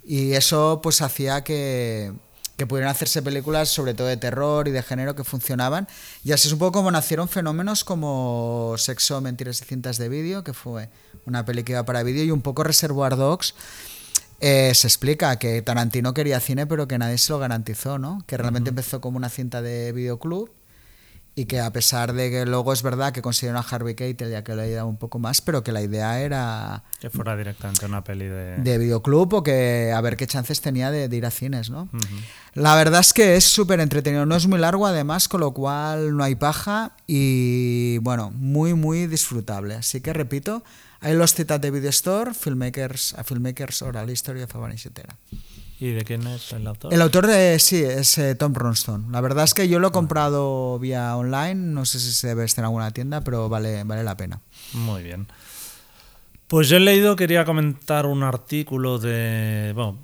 Y 0.02 0.32
eso 0.32 0.80
pues 0.82 1.00
hacía 1.00 1.44
que, 1.44 2.12
que 2.56 2.66
pudieran 2.66 2.90
hacerse 2.90 3.22
películas 3.22 3.68
sobre 3.68 3.94
todo 3.94 4.08
de 4.08 4.16
terror 4.16 4.66
y 4.66 4.72
de 4.72 4.82
género 4.82 5.14
que 5.14 5.22
funcionaban. 5.22 5.86
Y 6.24 6.32
así 6.32 6.48
es 6.48 6.52
un 6.52 6.58
poco 6.58 6.72
como 6.72 6.90
nacieron 6.90 7.28
fenómenos 7.28 7.84
como 7.84 8.74
Sexo, 8.76 9.20
Mentiras 9.20 9.60
y 9.62 9.64
Cintas 9.64 9.98
de 9.98 10.08
Vídeo, 10.08 10.42
que 10.42 10.52
fue 10.52 10.88
una 11.26 11.44
peli 11.44 11.62
que 11.64 11.72
iba 11.72 11.84
para 11.84 12.02
vídeo, 12.02 12.24
y 12.24 12.30
un 12.30 12.42
poco 12.42 12.64
Reservoir 12.64 13.16
Dogs. 13.16 13.54
eh, 14.40 14.72
se 14.74 14.86
explica 14.86 15.38
que 15.38 15.62
Tarantino 15.62 16.12
quería 16.12 16.40
cine, 16.40 16.66
pero 16.66 16.86
que 16.86 16.98
nadie 16.98 17.18
se 17.18 17.32
lo 17.32 17.38
garantizó, 17.38 17.98
¿no? 17.98 18.22
Que 18.26 18.36
realmente 18.36 18.70
empezó 18.70 19.00
como 19.00 19.16
una 19.16 19.28
cinta 19.30 19.62
de 19.62 19.92
videoclub 19.92 20.50
y 21.36 21.46
que 21.46 21.60
a 21.60 21.72
pesar 21.72 22.12
de 22.12 22.30
que 22.30 22.46
luego 22.46 22.72
es 22.72 22.82
verdad 22.82 23.12
que 23.12 23.20
consiguieron 23.20 23.60
a 23.60 23.66
Harvey 23.68 23.96
Keitel 23.96 24.30
ya 24.30 24.44
que 24.44 24.54
le 24.54 24.62
ayudaba 24.62 24.84
un 24.84 24.98
poco 24.98 25.18
más, 25.18 25.40
pero 25.40 25.64
que 25.64 25.72
la 25.72 25.82
idea 25.82 26.20
era 26.20 26.84
Que 27.00 27.10
fuera 27.10 27.36
directamente 27.36 27.86
una 27.86 28.04
peli 28.04 28.26
de... 28.26 28.58
de 28.58 28.78
videoclub 28.78 29.34
o 29.34 29.42
que 29.42 29.92
a 29.92 30.00
ver 30.00 30.16
qué 30.16 30.28
chances 30.28 30.60
tenía 30.60 30.92
de, 30.92 31.08
de 31.08 31.16
ir 31.16 31.26
a 31.26 31.32
cines, 31.32 31.70
¿no? 31.70 31.88
La 32.52 32.76
verdad 32.76 33.00
es 33.00 33.12
que 33.12 33.34
es 33.34 33.44
súper 33.44 33.80
entretenido, 33.80 34.26
no 34.26 34.36
es 34.36 34.46
muy 34.46 34.60
largo 34.60 34.86
además, 34.86 35.26
con 35.26 35.40
lo 35.40 35.52
cual 35.52 36.16
no 36.16 36.22
hay 36.22 36.36
paja 36.36 36.92
y 37.08 37.98
bueno, 37.98 38.30
muy 38.30 38.74
muy 38.74 39.08
disfrutable. 39.08 39.74
Así 39.74 40.00
que 40.00 40.12
repito, 40.12 40.62
hay 41.04 41.14
los 41.14 41.34
citas 41.34 41.60
de 41.60 41.70
Video 41.70 41.90
Store, 41.90 42.32
Filmmakers, 42.32 43.12
a 43.14 43.24
Filmmakers 43.24 43.82
Oral 43.82 44.08
History 44.08 44.42
of 44.42 44.56
a 44.56 44.70
Era. 44.70 45.16
¿Y 45.78 45.90
de 45.90 46.02
quién 46.02 46.26
es 46.26 46.52
el 46.52 46.66
autor? 46.66 46.94
El 46.94 47.02
autor 47.02 47.26
de, 47.26 47.58
sí, 47.58 47.82
es 47.82 48.16
eh, 48.16 48.34
Tom 48.34 48.54
Bronston. 48.54 49.12
La 49.12 49.20
verdad 49.20 49.44
es 49.44 49.52
que 49.52 49.68
yo 49.68 49.80
lo 49.80 49.88
he 49.88 49.92
comprado 49.92 50.78
vía 50.78 51.14
online, 51.14 51.56
no 51.56 51.84
sé 51.84 52.00
si 52.00 52.12
se 52.12 52.28
debe 52.28 52.44
estar 52.44 52.62
en 52.62 52.66
alguna 52.66 52.90
tienda, 52.92 53.22
pero 53.22 53.50
vale, 53.50 53.84
vale 53.84 54.02
la 54.02 54.16
pena. 54.16 54.40
Muy 54.72 55.02
bien. 55.02 55.26
Pues 56.46 56.70
yo 56.70 56.78
he 56.78 56.80
leído, 56.80 57.16
quería 57.16 57.44
comentar 57.44 58.06
un 58.06 58.22
artículo 58.22 58.98
de. 58.98 59.72
Bueno, 59.74 59.98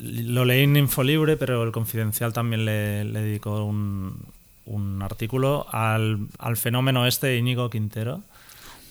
lo 0.00 0.44
leí 0.44 0.62
en 0.62 0.76
Infolibre, 0.76 1.36
pero 1.36 1.64
el 1.64 1.72
Confidencial 1.72 2.32
también 2.32 2.64
le, 2.64 3.04
le 3.04 3.20
dedicó 3.20 3.64
un, 3.64 4.26
un 4.66 5.02
artículo 5.02 5.66
al, 5.72 6.28
al 6.38 6.56
fenómeno 6.56 7.04
este 7.04 7.28
de 7.28 7.38
Íñigo 7.38 7.68
Quintero. 7.68 8.22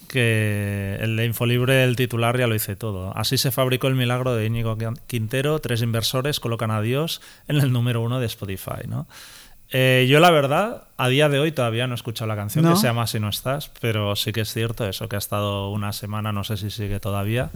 Que 0.07 0.97
el 1.01 1.15
de 1.15 1.25
Infolibre, 1.25 1.83
el 1.83 1.95
titular 1.95 2.37
ya 2.37 2.47
lo 2.47 2.55
hice 2.55 2.75
todo. 2.75 3.15
Así 3.15 3.37
se 3.37 3.51
fabricó 3.51 3.87
el 3.87 3.95
milagro 3.95 4.35
de 4.35 4.45
Íñigo 4.45 4.77
Quintero. 5.07 5.59
Tres 5.59 5.81
inversores 5.81 6.39
colocan 6.39 6.71
a 6.71 6.81
Dios 6.81 7.21
en 7.47 7.57
el 7.57 7.71
número 7.71 8.01
uno 8.01 8.19
de 8.19 8.25
Spotify, 8.25 8.87
¿no? 8.87 9.07
Eh, 9.71 10.05
yo 10.07 10.19
la 10.19 10.31
verdad, 10.31 10.83
a 10.95 11.07
día 11.07 11.27
de 11.27 11.39
hoy 11.39 11.51
todavía 11.51 11.87
no 11.87 11.93
he 11.93 11.95
escuchado 11.95 12.27
la 12.27 12.35
canción 12.35 12.63
¿No? 12.63 12.73
que 12.73 12.79
se 12.79 12.87
llama 12.87 13.07
Si 13.07 13.19
no 13.19 13.29
estás, 13.29 13.71
pero 13.81 14.15
sí 14.15 14.31
que 14.31 14.41
es 14.41 14.53
cierto 14.53 14.87
eso, 14.87 15.09
que 15.09 15.15
ha 15.15 15.19
estado 15.19 15.69
una 15.71 15.91
semana, 15.91 16.31
no 16.31 16.43
sé 16.43 16.57
si 16.57 16.69
sigue 16.69 16.99
todavía, 16.99 17.49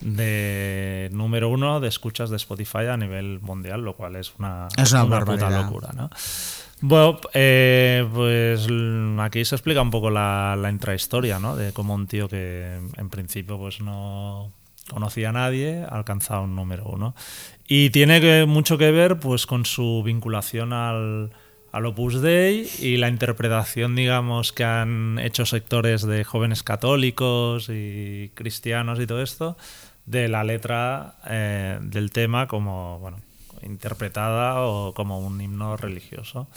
de 0.00 1.10
número 1.12 1.48
uno 1.50 1.80
de 1.80 1.88
escuchas 1.88 2.30
de 2.30 2.36
Spotify 2.36 2.86
a 2.90 2.96
nivel 2.96 3.40
mundial, 3.40 3.82
lo 3.82 3.94
cual 3.94 4.16
es 4.16 4.32
una, 4.38 4.68
Es 4.76 4.92
una 4.92 5.24
puta 5.24 5.50
locura, 5.50 5.90
¿no? 5.94 6.10
Bueno, 6.82 7.20
eh, 7.34 8.06
pues 8.14 8.66
l- 8.66 9.20
aquí 9.20 9.44
se 9.44 9.54
explica 9.54 9.82
un 9.82 9.90
poco 9.90 10.10
la, 10.10 10.56
la 10.58 10.70
intrahistoria, 10.70 11.38
¿no? 11.38 11.54
De 11.56 11.72
cómo 11.72 11.94
un 11.94 12.06
tío 12.06 12.28
que 12.28 12.78
en 12.96 13.10
principio 13.10 13.58
pues 13.58 13.80
no 13.80 14.52
conocía 14.88 15.28
a 15.28 15.32
nadie 15.32 15.84
ha 15.84 15.96
alcanzado 15.96 16.42
un 16.44 16.56
número 16.56 16.86
uno. 16.86 17.14
Y 17.68 17.90
tiene 17.90 18.20
que, 18.20 18.46
mucho 18.46 18.78
que 18.78 18.90
ver 18.90 19.18
pues 19.20 19.46
con 19.46 19.66
su 19.66 20.02
vinculación 20.04 20.72
al, 20.72 21.30
al 21.70 21.86
Opus 21.86 22.20
Dei 22.22 22.66
y 22.80 22.96
la 22.96 23.08
interpretación, 23.08 23.94
digamos, 23.94 24.52
que 24.52 24.64
han 24.64 25.18
hecho 25.18 25.44
sectores 25.46 26.02
de 26.06 26.24
jóvenes 26.24 26.62
católicos 26.62 27.68
y 27.68 28.30
cristianos 28.34 28.98
y 29.00 29.06
todo 29.06 29.22
esto 29.22 29.56
de 30.06 30.28
la 30.28 30.44
letra 30.44 31.16
eh, 31.28 31.78
del 31.82 32.10
tema 32.10 32.48
como, 32.48 32.98
bueno, 33.00 33.18
interpretada 33.62 34.60
o 34.62 34.94
como 34.94 35.18
un 35.18 35.40
himno 35.40 35.76
religioso. 35.76 36.48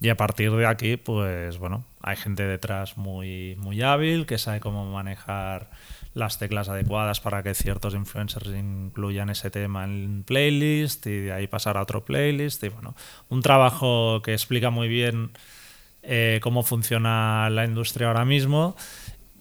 Y 0.00 0.10
a 0.10 0.16
partir 0.16 0.52
de 0.52 0.66
aquí, 0.66 0.96
pues 0.96 1.58
bueno, 1.58 1.84
hay 2.00 2.16
gente 2.16 2.44
detrás 2.44 2.96
muy, 2.96 3.56
muy 3.56 3.82
hábil 3.82 4.26
que 4.26 4.38
sabe 4.38 4.60
cómo 4.60 4.84
manejar 4.92 5.70
las 6.14 6.38
teclas 6.38 6.68
adecuadas 6.68 7.20
para 7.20 7.42
que 7.42 7.54
ciertos 7.54 7.94
influencers 7.94 8.46
incluyan 8.48 9.28
ese 9.28 9.50
tema 9.50 9.84
en 9.84 10.22
playlist 10.24 11.06
y 11.06 11.20
de 11.20 11.32
ahí 11.32 11.48
pasar 11.48 11.76
a 11.76 11.82
otro 11.82 12.04
playlist. 12.04 12.62
Y 12.62 12.68
bueno, 12.68 12.94
un 13.28 13.42
trabajo 13.42 14.22
que 14.22 14.32
explica 14.32 14.70
muy 14.70 14.88
bien 14.88 15.32
eh, 16.02 16.38
cómo 16.42 16.62
funciona 16.62 17.50
la 17.50 17.64
industria 17.64 18.06
ahora 18.06 18.24
mismo 18.24 18.76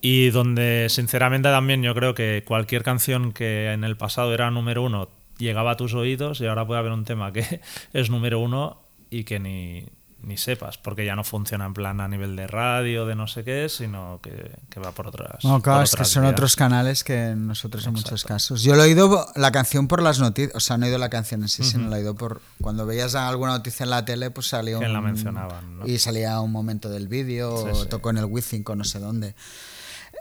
y 0.02 0.30
donde 0.32 0.88
sinceramente 0.90 1.50
también 1.50 1.84
yo 1.84 1.94
creo 1.94 2.16
que 2.16 2.44
cualquier 2.48 2.84
canción 2.84 3.32
que 3.32 3.72
en 3.74 3.84
el 3.84 3.96
pasado 3.96 4.34
era 4.34 4.50
número 4.52 4.84
uno 4.84 5.10
llegaba 5.38 5.72
a 5.72 5.78
tus 5.78 5.94
oídos 5.94 6.42
y 6.42 6.48
ahora 6.48 6.66
puede 6.66 6.80
haber 6.80 6.92
un 6.92 7.06
tema 7.06 7.32
que 7.32 7.62
es 7.94 8.10
número 8.10 8.40
uno 8.40 8.82
y 9.10 9.24
que 9.24 9.40
ni, 9.40 9.86
ni 10.24 10.36
sepas, 10.38 10.78
porque 10.78 11.06
ya 11.06 11.16
no 11.16 11.24
funciona 11.24 11.66
en 11.66 11.74
plan 11.74 12.02
a 12.02 12.08
nivel 12.08 12.36
de 12.36 12.48
radio, 12.48 13.06
de 13.06 13.16
no 13.16 13.28
sé 13.28 13.44
qué, 13.44 13.70
sino 13.70 14.20
que, 14.22 14.52
que 14.70 14.80
va 14.80 14.92
por 14.92 15.08
otras. 15.08 15.44
No, 15.46 15.62
claro, 15.62 15.78
por 15.80 15.84
es 15.86 15.92
que 15.92 15.96
otras 15.96 16.10
son 16.10 16.24
vías. 16.24 16.34
otros 16.34 16.56
canales 16.56 17.04
que 17.04 17.34
nosotros 17.38 17.86
en 17.88 17.94
muchos 17.94 18.26
casos. 18.26 18.64
Yo 18.64 18.76
lo 18.76 18.84
he 18.84 18.88
oído 18.88 19.28
la 19.36 19.52
canción 19.52 19.88
por 19.88 20.02
las 20.02 20.20
noticias, 20.20 20.56
o 20.56 20.60
sea, 20.60 20.78
no 20.78 20.86
he 20.86 20.90
oído 20.90 20.98
la 21.00 21.10
canción 21.10 21.44
en 21.44 21.48
sí, 21.50 21.64
sino 21.64 21.88
la 21.90 21.98
he 21.98 22.00
oído 22.00 22.16
por 22.16 22.42
cuando 22.62 22.86
veías 22.86 23.16
alguna 23.16 23.52
noticia 23.54 23.84
en 23.86 23.92
la 23.92 24.04
tele, 24.04 24.30
pues 24.32 24.48
salía 24.48 24.80
Que 24.80 24.86
un, 24.88 24.94
la 24.94 25.02
mencionaban, 25.02 25.78
¿no? 25.78 25.88
y 25.88 26.00
salía 26.00 26.42
un 26.42 26.52
momento 26.52 26.90
del 26.90 27.08
vídeo, 27.08 27.56
Sí, 27.64 27.70
o 27.72 27.84
sí. 27.84 27.88
tocó 27.90 28.10
en 28.10 28.18
el 28.18 28.26
Wizzing 28.26 28.64
o 28.68 28.76
no 28.76 28.84
sé 28.84 29.00
dónde. 29.00 29.36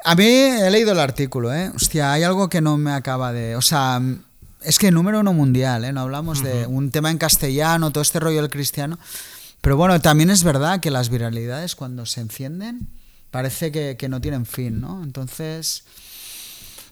A 0.04 0.14
mí 0.14 0.24
he 0.26 0.70
leído 0.70 0.92
el 0.92 1.00
artículo, 1.00 1.52
¿eh? 1.52 1.72
Hostia, 1.74 2.12
hay 2.12 2.22
algo 2.22 2.48
que 2.48 2.60
no 2.60 2.76
me 2.76 2.92
acaba 2.92 3.32
de... 3.32 3.56
O 3.56 3.62
sea, 3.62 4.00
es 4.62 4.78
que 4.78 4.90
número 4.90 5.20
uno 5.20 5.32
mundial, 5.32 5.84
¿eh? 5.84 5.92
No 5.92 6.02
hablamos 6.02 6.42
de 6.42 6.66
un 6.66 6.90
tema 6.90 7.10
en 7.10 7.18
castellano, 7.18 7.90
todo 7.90 8.02
este 8.02 8.20
rollo 8.20 8.42
del 8.42 8.50
cristiano. 8.50 8.98
Pero 9.60 9.76
bueno, 9.76 10.00
también 10.00 10.30
es 10.30 10.44
verdad 10.44 10.80
que 10.80 10.90
las 10.90 11.08
viralidades 11.08 11.74
cuando 11.74 12.06
se 12.06 12.20
encienden 12.20 12.88
parece 13.30 13.72
que, 13.72 13.96
que 13.96 14.08
no 14.08 14.20
tienen 14.20 14.46
fin, 14.46 14.80
¿no? 14.80 15.02
Entonces... 15.02 15.84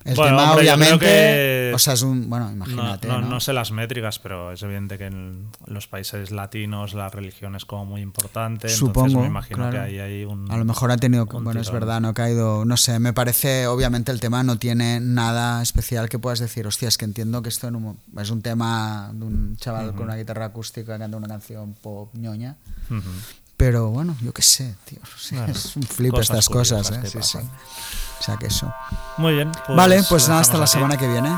El 0.05 0.17
Bueno, 0.17 0.37
tema, 0.37 0.51
hombre, 0.53 0.65
obviamente, 0.71 1.73
o 1.75 1.79
sea, 1.79 1.95
es 1.95 2.03
un, 2.03 2.29
bueno, 2.29 2.47
No, 2.49 2.53
imagínate, 2.53 3.09
no, 3.09 3.23
¿no? 3.23 3.29
no 3.29 3.41
sé 3.41 3.55
las 3.55 3.71
métricas, 3.73 4.19
pero 4.19 4.53
es 4.53 4.63
evidente 4.63 4.99
que 4.99 5.07
en 5.07 5.49
los 5.67 5.87
países 5.87 6.31
latinos 6.31 6.93
la 6.93 7.09
religión 7.09 7.57
es 7.57 7.65
como 7.65 7.87
muy 7.87 8.03
importante. 8.03 8.67
entonces 8.67 8.79
Supongo, 8.79 9.21
me 9.23 9.27
imagino 9.29 9.57
claro. 9.57 9.73
que 9.73 9.79
ahí 9.79 9.99
hay 10.01 10.25
un. 10.27 10.51
A 10.51 10.59
lo 10.59 10.67
mejor 10.67 10.91
ha 10.91 10.99
tenido, 10.99 11.25
bueno, 11.25 11.59
es 11.59 11.71
verdad, 11.71 12.03
no 12.03 12.09
ha 12.09 12.15
caído, 12.15 12.67
no 12.67 12.77
sé, 12.77 12.99
me 12.99 13.15
parece, 13.15 13.67
obviamente 13.67 14.13
el 14.13 14.21
tema 14.21 14.43
no 14.43 14.59
tiene 14.59 15.01
nada 15.01 15.63
especial 15.63 16.11
que 16.11 16.19
puedas 16.19 16.39
decir, 16.39 16.67
hostia, 16.67 16.89
es 16.89 16.99
que 16.99 17.07
entiendo 17.07 17.41
que 17.41 17.49
esto 17.49 17.69
en 17.69 17.77
un- 17.77 17.99
es 18.19 18.29
un 18.29 18.43
tema 18.43 19.11
de 19.15 19.25
un 19.25 19.57
chaval 19.57 19.93
con 19.95 20.03
una 20.05 20.17
guitarra 20.17 20.45
acústica 20.45 20.93
cantando 20.93 21.17
una 21.17 21.29
canción 21.29 21.73
pop 21.81 22.11
ñoña, 22.15 22.57
pero 23.57 23.89
bueno, 23.89 24.17
yo 24.21 24.33
qué 24.35 24.43
sé, 24.43 24.75
tío, 24.85 24.99
Bueno, 25.31 25.47
es 25.53 25.77
un 25.77 25.83
flip 25.85 26.11
cosas 26.11 26.29
estas 26.31 26.49
cosas, 26.51 26.91
¿eh? 26.91 27.01
Sí, 27.09 27.19
sí. 27.23 27.39
Sea 28.25 28.37
que 28.37 28.47
eso. 28.47 28.73
Muy 29.17 29.35
bien. 29.35 29.53
pues 29.67 29.77
vale, 29.77 30.03
pues 30.09 30.29
nada, 30.29 30.41
hasta 30.41 30.57
la 30.59 30.65
aquí. 30.65 30.73
semana 30.73 30.97
que 30.97 31.09
viene. 31.09 31.31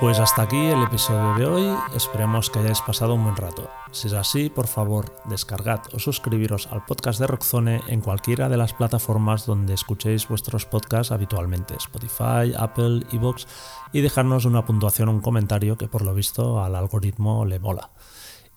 Pues 0.00 0.18
hasta 0.18 0.42
aquí 0.42 0.56
el 0.56 0.82
episodio 0.82 1.34
de 1.34 1.46
hoy. 1.46 1.78
Esperemos 1.94 2.50
que 2.50 2.58
hayáis 2.58 2.80
pasado 2.80 3.14
un 3.14 3.22
buen 3.22 3.36
rato. 3.36 3.70
Si 3.92 4.08
es 4.08 4.14
así, 4.14 4.50
por 4.50 4.66
favor, 4.66 5.14
descargad 5.26 5.80
o 5.94 6.00
suscribiros 6.00 6.66
al 6.72 6.84
podcast 6.84 7.20
de 7.20 7.28
Rockzone 7.28 7.82
en 7.86 8.00
cualquiera 8.00 8.48
de 8.48 8.56
las 8.56 8.72
plataformas 8.72 9.46
donde 9.46 9.74
escuchéis 9.74 10.26
vuestros 10.26 10.66
podcasts 10.66 11.12
habitualmente, 11.12 11.76
Spotify, 11.76 12.52
Apple, 12.58 13.06
Evox, 13.12 13.46
y 13.92 14.00
dejarnos 14.00 14.44
una 14.44 14.66
puntuación 14.66 15.08
o 15.08 15.12
un 15.12 15.20
comentario 15.20 15.78
que 15.78 15.86
por 15.86 16.02
lo 16.02 16.14
visto 16.14 16.64
al 16.64 16.74
algoritmo 16.74 17.44
le 17.44 17.60
mola. 17.60 17.90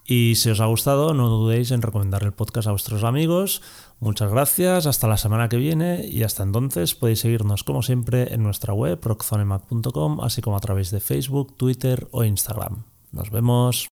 Y 0.08 0.36
si 0.36 0.52
os 0.52 0.62
ha 0.62 0.66
gustado, 0.66 1.14
no 1.14 1.30
dudéis 1.30 1.72
en 1.72 1.82
recomendar 1.82 2.24
el 2.24 2.32
podcast 2.32 2.68
a 2.68 2.72
vuestros 2.72 3.04
amigos. 3.04 3.62
Muchas 4.00 4.30
gracias, 4.30 4.86
hasta 4.86 5.08
la 5.08 5.18
semana 5.18 5.50
que 5.50 5.58
viene 5.58 6.06
y 6.06 6.24
hasta 6.24 6.44
entonces 6.44 6.94
podéis 6.94 7.20
seguirnos 7.20 7.64
como 7.64 7.82
siempre 7.82 8.34
en 8.34 8.44
nuestra 8.44 8.74
web 8.74 9.00
rockzonemac.com, 9.02 10.22
así 10.22 10.42
como 10.42 10.58
a 10.58 10.60
través 10.60 10.92
de 10.92 11.00
Facebook, 11.00 11.58
Twitter 11.58 12.08
o 12.12 12.24
Instagram. 12.24 12.84
Nos 13.12 13.32
vemos. 13.32 13.95